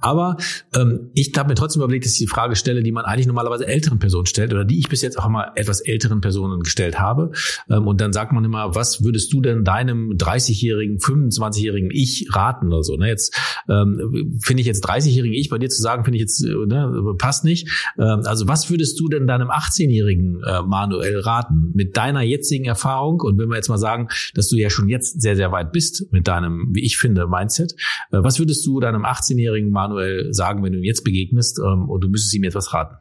Aber 0.02 0.38
ähm, 0.76 1.10
ich 1.14 1.32
habe 1.38 1.50
mir 1.50 1.56
trotzdem 1.56 1.82
überlegt, 1.82 2.06
dass 2.06 2.14
ich 2.14 2.20
die 2.20 2.28
Frage 2.28 2.56
stelle, 2.56 2.84
die 2.84 2.92
man 2.92 3.06
eigentlich 3.06 3.28
normalerweise 3.28 3.68
älteren 3.68 4.00
Personen 4.00 4.26
stellt 4.26 4.54
oder 4.54 4.66
die 4.66 4.80
ich 4.80 4.90
bis 4.90 5.02
jetzt 5.02 5.18
auch 5.18 5.28
mal 5.30 5.52
etwas 5.56 5.82
älteren 5.82 6.22
Personen 6.22 6.62
gestellt 6.62 7.00
habe. 7.00 7.32
Ähm, 7.70 7.88
und 7.88 8.02
dann 8.02 8.14
sagt 8.14 8.32
man 8.32 8.44
immer, 8.44 8.76
was 8.76 9.04
würdest 9.04 9.32
du 9.34 9.42
denn 9.42 9.64
deinem 9.64 10.12
30-jährigen, 10.12 10.98
25-jährigen 10.98 11.90
Ich 11.92 12.28
raten 12.32 12.68
oder 12.68 12.84
so? 12.84 12.96
Ne? 12.96 13.08
Jetzt 13.08 13.36
ähm, 13.68 14.40
finde 14.42 14.62
ich 14.62 14.68
jetzt 14.68 14.88
30-jährigen 14.88 15.36
Ich 15.36 15.50
bei 15.50 15.58
dir 15.58 15.70
zu 15.70 15.82
sagen, 15.82 16.04
finde 16.04 16.18
ich 16.18 16.22
jetzt, 16.22 16.44
äh, 16.44 16.66
ne, 16.66 17.16
passt 17.18 17.44
nicht. 17.44 17.70
Ähm, 17.98 18.22
also 18.26 18.48
was 18.48 18.70
würdest 18.70 19.00
du 19.00 19.08
denn 19.08 19.28
deinem 19.28 19.50
18-jährigen 19.50 20.44
äh, 20.44 20.62
Manuel 20.64 21.20
raten 21.20 21.72
mit 21.74 21.98
deiner 21.98 22.22
jetzigen 22.22 22.66
Erfahrung? 22.66 23.22
Und 23.22 23.38
wenn 23.38 23.50
wir 23.50 23.56
jetzt 23.56 23.70
mal 23.70 23.78
sagen, 23.78 24.08
dass 24.34 24.50
du 24.50 24.58
ja 24.58 24.70
schon 24.70 24.90
jetzt 24.90 25.22
sehr, 25.22 25.36
sehr 25.36 25.52
weit 25.52 25.72
bist 25.72 26.12
mit 26.12 26.28
deinem, 26.28 26.70
wie 26.72 26.84
ich 26.84 26.98
finde, 26.98 27.28
Mindset. 27.28 27.74
Äh, 28.12 28.24
was 28.24 28.40
würdest 28.40 28.66
du 28.66 28.80
deinem 28.80 29.06
18-jährigen 29.06 29.69
Manuel 29.72 30.34
sagen, 30.34 30.64
wenn 30.64 30.74
du 30.74 30.80
ihm 30.80 30.84
jetzt 30.84 31.04
begegnest 31.04 31.60
ähm, 31.60 31.90
und 31.90 32.02
du 32.02 32.10
müsstest 32.10 32.34
ihm 32.34 32.44
etwas 32.44 32.74
raten? 32.74 32.98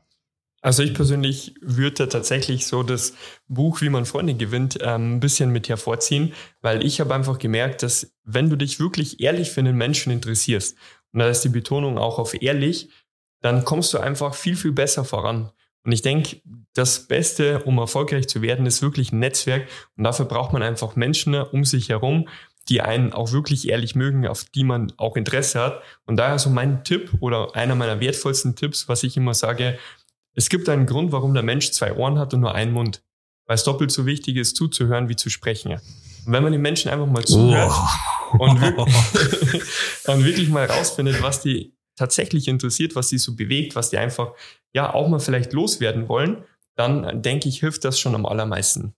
Also 0.61 0.83
ich 0.83 0.93
persönlich 0.93 1.55
würde 1.61 2.09
tatsächlich 2.09 2.67
so 2.67 2.83
das 2.83 3.15
Buch, 3.47 3.81
wie 3.81 3.91
man 3.91 4.05
Freunde 4.05 4.35
gewinnt, 4.35 4.79
ähm, 4.83 5.17
ein 5.17 5.21
bisschen 5.21 5.51
mit 5.51 5.69
hervorziehen, 5.69 6.33
weil 6.61 6.85
ich 6.85 7.01
habe 7.01 7.15
einfach 7.15 7.39
gemerkt, 7.39 7.83
dass 7.83 8.13
wenn 8.25 8.51
du 8.51 8.57
dich 8.57 8.81
wirklich 8.81 9.21
ehrlich 9.21 9.51
für 9.51 9.61
einen 9.61 9.77
Menschen 9.77 10.13
interessierst, 10.13 10.77
und 11.13 11.21
da 11.21 11.29
ist 11.29 11.43
die 11.43 11.49
Betonung 11.49 11.97
auch 11.97 12.19
auf 12.19 12.41
ehrlich, 12.43 12.91
dann 13.41 13.65
kommst 13.65 13.95
du 13.95 13.99
einfach 13.99 14.35
viel, 14.35 14.57
viel 14.57 14.73
besser 14.73 15.05
voran. 15.05 15.51
Und 15.85 15.93
ich 15.93 16.03
denke, 16.03 16.43
das 16.75 17.07
Beste, 17.07 17.63
um 17.65 17.79
erfolgreich 17.79 18.29
zu 18.29 18.43
werden, 18.43 18.67
ist 18.67 18.83
wirklich 18.83 19.13
ein 19.13 19.21
Netzwerk. 19.21 19.69
Und 19.97 20.05
dafür 20.05 20.27
braucht 20.27 20.53
man 20.53 20.63
einfach 20.63 20.97
Menschen 20.97 21.35
um 21.35 21.65
sich 21.65 21.89
herum, 21.89 22.29
die 22.69 22.81
einen 22.83 23.13
auch 23.13 23.33
wirklich 23.33 23.69
ehrlich 23.69 23.95
mögen, 23.95 24.27
auf 24.27 24.45
die 24.45 24.65
man 24.65 24.93
auch 24.97 25.17
Interesse 25.17 25.61
hat. 25.61 25.83
Und 26.07 26.17
daher 26.17 26.39
so 26.39 26.51
mein 26.51 26.85
Tipp 26.85 27.13
oder 27.21 27.55
einer 27.57 27.75
meiner 27.75 28.01
wertvollsten 28.01 28.57
Tipps, 28.57 28.89
was 28.89 29.03
ich 29.03 29.17
immer 29.17 29.35
sage, 29.35 29.79
es 30.35 30.49
gibt 30.49 30.69
einen 30.69 30.87
Grund, 30.87 31.11
warum 31.13 31.35
der 31.35 31.43
Mensch 31.43 31.71
zwei 31.73 31.95
Ohren 31.95 32.19
hat 32.19 32.35
und 32.35 32.41
nur 32.41 32.55
einen 32.55 32.73
Mund. 32.73 33.03
Weil 33.47 33.57
es 33.57 33.65
doppelt 33.65 33.91
so 33.91 34.07
wichtig 34.07 34.37
ist, 34.37 34.57
zuzuhören 34.57 35.09
wie 35.09 35.17
zu 35.17 35.31
sprechen. 35.31 35.73
Und 35.73 36.33
wenn 36.33 36.43
man 36.43 36.53
den 36.53 36.61
Menschen 36.61 36.91
einfach 36.91 37.07
mal 37.07 37.25
zuhört 37.25 37.73
oh. 37.73 38.37
und, 38.39 38.61
wirklich, 38.61 39.63
und 40.07 40.25
wirklich 40.25 40.49
mal 40.51 40.67
rausfindet, 40.67 41.23
was 41.23 41.41
die 41.41 41.75
tatsächlich 41.97 42.47
interessiert, 42.49 42.95
was 42.95 43.09
die 43.09 43.19
so 43.19 43.35
bewegt, 43.35 43.75
was 43.75 43.91
die 43.91 43.99
einfach 43.99 44.33
ja 44.75 44.93
auch 44.93 45.09
mal 45.09 45.19
vielleicht 45.19 45.53
loswerden 45.53 46.09
wollen, 46.09 46.45
dann 46.77 47.23
denke 47.23 47.49
ich, 47.49 47.61
hilft 47.61 47.85
das 47.85 47.99
schon 47.99 48.15
am 48.15 48.27
allermeisten. 48.27 48.95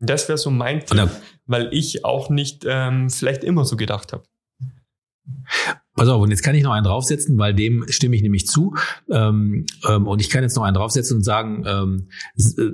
Das 0.00 0.28
wäre 0.28 0.38
so 0.38 0.50
mein 0.50 0.84
Tipp, 0.84 1.10
weil 1.46 1.68
ich 1.72 2.04
auch 2.04 2.28
nicht 2.28 2.64
ähm, 2.66 3.08
vielleicht 3.10 3.44
immer 3.44 3.64
so 3.64 3.76
gedacht 3.76 4.12
habe. 4.12 4.24
Pass 5.96 6.08
auf, 6.08 6.20
und 6.20 6.30
jetzt 6.30 6.42
kann 6.42 6.54
ich 6.54 6.62
noch 6.62 6.72
einen 6.72 6.84
draufsetzen, 6.84 7.38
weil 7.38 7.54
dem 7.54 7.86
stimme 7.88 8.16
ich 8.16 8.22
nämlich 8.22 8.46
zu. 8.46 8.74
Ähm, 9.10 9.64
ähm, 9.88 10.06
und 10.06 10.20
ich 10.20 10.28
kann 10.28 10.42
jetzt 10.42 10.54
noch 10.54 10.62
einen 10.62 10.74
draufsetzen 10.74 11.16
und 11.16 11.22
sagen, 11.22 11.64
ähm, 11.66 12.08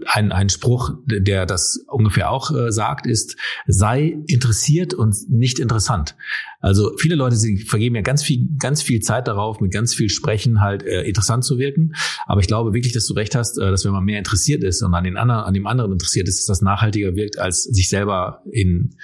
ein, 0.06 0.32
ein 0.32 0.48
Spruch, 0.48 0.94
der 1.06 1.46
das 1.46 1.84
ungefähr 1.86 2.32
auch 2.32 2.50
äh, 2.50 2.72
sagt, 2.72 3.06
ist, 3.06 3.36
sei 3.68 4.18
interessiert 4.26 4.92
und 4.92 5.14
nicht 5.28 5.60
interessant. 5.60 6.16
Also 6.58 6.96
viele 6.98 7.14
Leute 7.14 7.36
sie 7.36 7.58
vergeben 7.58 7.94
ja 7.94 8.02
ganz 8.02 8.24
viel, 8.24 8.48
ganz 8.58 8.82
viel 8.82 9.00
Zeit 9.00 9.28
darauf, 9.28 9.60
mit 9.60 9.72
ganz 9.72 9.94
viel 9.94 10.08
Sprechen 10.08 10.60
halt 10.60 10.82
äh, 10.82 11.02
interessant 11.02 11.44
zu 11.44 11.58
wirken. 11.58 11.92
Aber 12.26 12.40
ich 12.40 12.48
glaube 12.48 12.74
wirklich, 12.74 12.92
dass 12.92 13.06
du 13.06 13.14
recht 13.14 13.36
hast, 13.36 13.56
äh, 13.56 13.70
dass 13.70 13.84
wenn 13.84 13.92
man 13.92 14.04
mehr 14.04 14.18
interessiert 14.18 14.64
ist 14.64 14.82
und 14.82 14.94
an 14.94 15.04
den 15.04 15.16
anderen, 15.16 15.44
an 15.44 15.54
dem 15.54 15.68
anderen 15.68 15.92
interessiert 15.92 16.26
ist, 16.26 16.40
dass 16.40 16.46
das 16.46 16.62
nachhaltiger 16.62 17.14
wirkt, 17.14 17.38
als 17.38 17.62
sich 17.62 17.88
selber 17.88 18.42
in, 18.50 18.96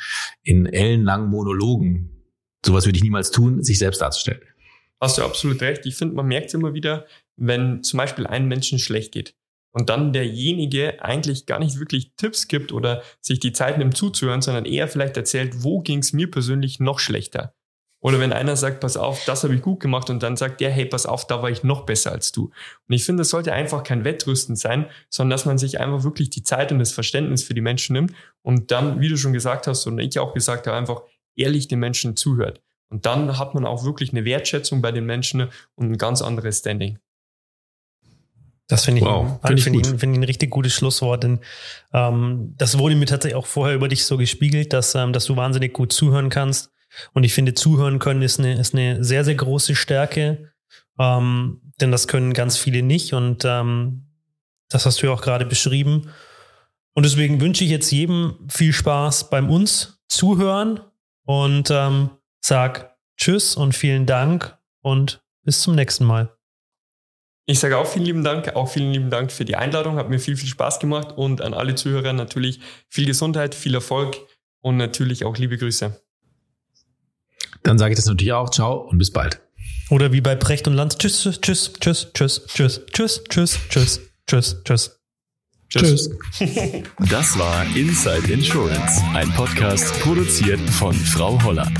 in 0.42 0.66
ellenlangen 0.66 1.30
Monologen 1.30 2.17
sowas 2.68 2.86
würde 2.86 2.98
ich 2.98 3.02
niemals 3.02 3.30
tun, 3.30 3.62
sich 3.62 3.78
selbst 3.78 4.00
darzustellen. 4.00 4.42
Hast 5.00 5.18
du 5.18 5.22
absolut 5.22 5.60
recht. 5.62 5.86
Ich 5.86 5.96
finde, 5.96 6.14
man 6.14 6.26
merkt 6.26 6.52
immer 6.54 6.74
wieder, 6.74 7.06
wenn 7.36 7.82
zum 7.82 7.98
Beispiel 7.98 8.26
einem 8.26 8.48
Menschen 8.48 8.78
schlecht 8.78 9.12
geht 9.12 9.34
und 9.72 9.88
dann 9.90 10.12
derjenige 10.12 11.02
eigentlich 11.02 11.46
gar 11.46 11.58
nicht 11.58 11.78
wirklich 11.78 12.12
Tipps 12.16 12.48
gibt 12.48 12.72
oder 12.72 13.02
sich 13.20 13.38
die 13.40 13.52
Zeit 13.52 13.78
nimmt 13.78 13.96
zuzuhören, 13.96 14.42
sondern 14.42 14.64
eher 14.64 14.88
vielleicht 14.88 15.16
erzählt, 15.16 15.62
wo 15.62 15.80
ging 15.80 16.00
es 16.00 16.12
mir 16.12 16.30
persönlich 16.30 16.80
noch 16.80 16.98
schlechter. 16.98 17.54
Oder 18.00 18.20
wenn 18.20 18.32
einer 18.32 18.54
sagt, 18.54 18.80
pass 18.80 18.96
auf, 18.96 19.24
das 19.24 19.42
habe 19.42 19.56
ich 19.56 19.62
gut 19.62 19.80
gemacht 19.80 20.08
und 20.08 20.22
dann 20.22 20.36
sagt 20.36 20.60
der, 20.60 20.70
hey, 20.70 20.86
pass 20.86 21.04
auf, 21.04 21.26
da 21.26 21.42
war 21.42 21.50
ich 21.50 21.64
noch 21.64 21.84
besser 21.84 22.12
als 22.12 22.30
du. 22.30 22.44
Und 22.44 22.94
ich 22.94 23.04
finde, 23.04 23.22
das 23.22 23.30
sollte 23.30 23.52
einfach 23.52 23.82
kein 23.82 24.04
Wettrüsten 24.04 24.54
sein, 24.54 24.86
sondern 25.10 25.30
dass 25.30 25.46
man 25.46 25.58
sich 25.58 25.80
einfach 25.80 26.04
wirklich 26.04 26.30
die 26.30 26.44
Zeit 26.44 26.70
und 26.70 26.78
das 26.78 26.92
Verständnis 26.92 27.42
für 27.42 27.54
die 27.54 27.60
Menschen 27.60 27.94
nimmt 27.94 28.12
und 28.42 28.70
dann, 28.70 29.00
wie 29.00 29.08
du 29.08 29.16
schon 29.16 29.32
gesagt 29.32 29.66
hast 29.66 29.86
und 29.86 29.98
ich 29.98 30.18
auch 30.20 30.32
gesagt 30.32 30.68
habe, 30.68 30.76
einfach 30.76 31.02
ehrlich 31.38 31.68
den 31.68 31.78
Menschen 31.78 32.16
zuhört. 32.16 32.60
Und 32.90 33.06
dann 33.06 33.38
hat 33.38 33.54
man 33.54 33.66
auch 33.66 33.84
wirklich 33.84 34.12
eine 34.12 34.24
Wertschätzung 34.24 34.80
bei 34.80 34.92
den 34.92 35.04
Menschen 35.04 35.48
und 35.74 35.92
ein 35.92 35.98
ganz 35.98 36.22
anderes 36.22 36.58
Standing. 36.58 36.98
Das 38.66 38.84
finde 38.84 39.00
ich, 39.00 39.06
wow, 39.06 39.40
find 39.46 39.58
ich, 39.58 39.64
find 39.64 39.76
ich, 39.76 39.86
find 39.86 40.12
ich 40.12 40.18
ein 40.18 40.24
richtig 40.24 40.50
gutes 40.50 40.74
Schlusswort, 40.74 41.24
denn 41.24 41.40
ähm, 41.94 42.54
das 42.58 42.78
wurde 42.78 42.96
mir 42.96 43.06
tatsächlich 43.06 43.36
auch 43.36 43.46
vorher 43.46 43.74
über 43.74 43.88
dich 43.88 44.04
so 44.04 44.18
gespiegelt, 44.18 44.74
dass, 44.74 44.94
ähm, 44.94 45.14
dass 45.14 45.24
du 45.24 45.36
wahnsinnig 45.36 45.72
gut 45.72 45.90
zuhören 45.90 46.28
kannst. 46.28 46.70
Und 47.14 47.24
ich 47.24 47.32
finde, 47.32 47.54
zuhören 47.54 47.98
können 47.98 48.20
ist 48.20 48.38
eine, 48.38 48.58
ist 48.58 48.74
eine 48.74 49.02
sehr, 49.02 49.24
sehr 49.24 49.36
große 49.36 49.74
Stärke, 49.74 50.52
ähm, 50.98 51.62
denn 51.80 51.90
das 51.90 52.08
können 52.08 52.34
ganz 52.34 52.58
viele 52.58 52.82
nicht. 52.82 53.14
Und 53.14 53.44
ähm, 53.46 54.06
das 54.68 54.84
hast 54.84 55.02
du 55.02 55.06
ja 55.06 55.14
auch 55.14 55.22
gerade 55.22 55.46
beschrieben. 55.46 56.10
Und 56.92 57.06
deswegen 57.06 57.40
wünsche 57.40 57.64
ich 57.64 57.70
jetzt 57.70 57.90
jedem 57.90 58.34
viel 58.50 58.74
Spaß 58.74 59.30
beim 59.30 59.48
uns 59.48 60.02
zuhören 60.08 60.80
und 61.28 61.70
ähm, 61.70 62.08
sag 62.40 62.96
Tschüss 63.18 63.54
und 63.54 63.74
vielen 63.74 64.06
Dank 64.06 64.56
und 64.80 65.22
bis 65.44 65.60
zum 65.60 65.74
nächsten 65.74 66.06
Mal. 66.06 66.34
Ich 67.44 67.60
sage 67.60 67.76
auch 67.76 67.86
vielen 67.86 68.06
lieben 68.06 68.24
Dank, 68.24 68.56
auch 68.56 68.68
vielen 68.68 68.92
lieben 68.92 69.10
Dank 69.10 69.30
für 69.30 69.44
die 69.44 69.54
Einladung, 69.56 69.96
hat 69.96 70.08
mir 70.08 70.20
viel, 70.20 70.36
viel 70.36 70.48
Spaß 70.48 70.80
gemacht 70.80 71.12
und 71.16 71.42
an 71.42 71.52
alle 71.52 71.74
Zuhörer 71.74 72.14
natürlich 72.14 72.60
viel 72.88 73.04
Gesundheit, 73.04 73.54
viel 73.54 73.74
Erfolg 73.74 74.16
und 74.60 74.78
natürlich 74.78 75.26
auch 75.26 75.36
liebe 75.36 75.58
Grüße. 75.58 76.00
Dann 77.62 77.78
sage 77.78 77.92
ich 77.92 77.98
das 77.98 78.06
natürlich 78.06 78.32
auch. 78.32 78.48
Ciao 78.50 78.88
und 78.88 78.96
bis 78.96 79.12
bald. 79.12 79.40
Oder 79.90 80.12
wie 80.12 80.22
bei 80.22 80.34
Precht 80.34 80.66
und 80.66 80.74
Lanz. 80.74 80.96
Tschüss, 80.96 81.22
tschüss, 81.22 81.40
tschüss, 81.40 82.10
tschüss, 82.14 82.46
tschüss, 82.46 82.86
tschüss, 82.86 83.24
tschüss, 83.28 83.60
tschüss, 83.68 84.00
tschüss, 84.26 84.62
tschüss, 84.64 84.97
tschüss. 85.68 86.10
Tschüss. 86.32 86.82
Das 87.10 87.38
war 87.38 87.64
Inside 87.76 88.32
Insurance, 88.32 89.02
ein 89.14 89.30
Podcast 89.32 89.92
produziert 90.00 90.60
von 90.70 90.94
Frau 90.94 91.42
Holler. 91.42 91.70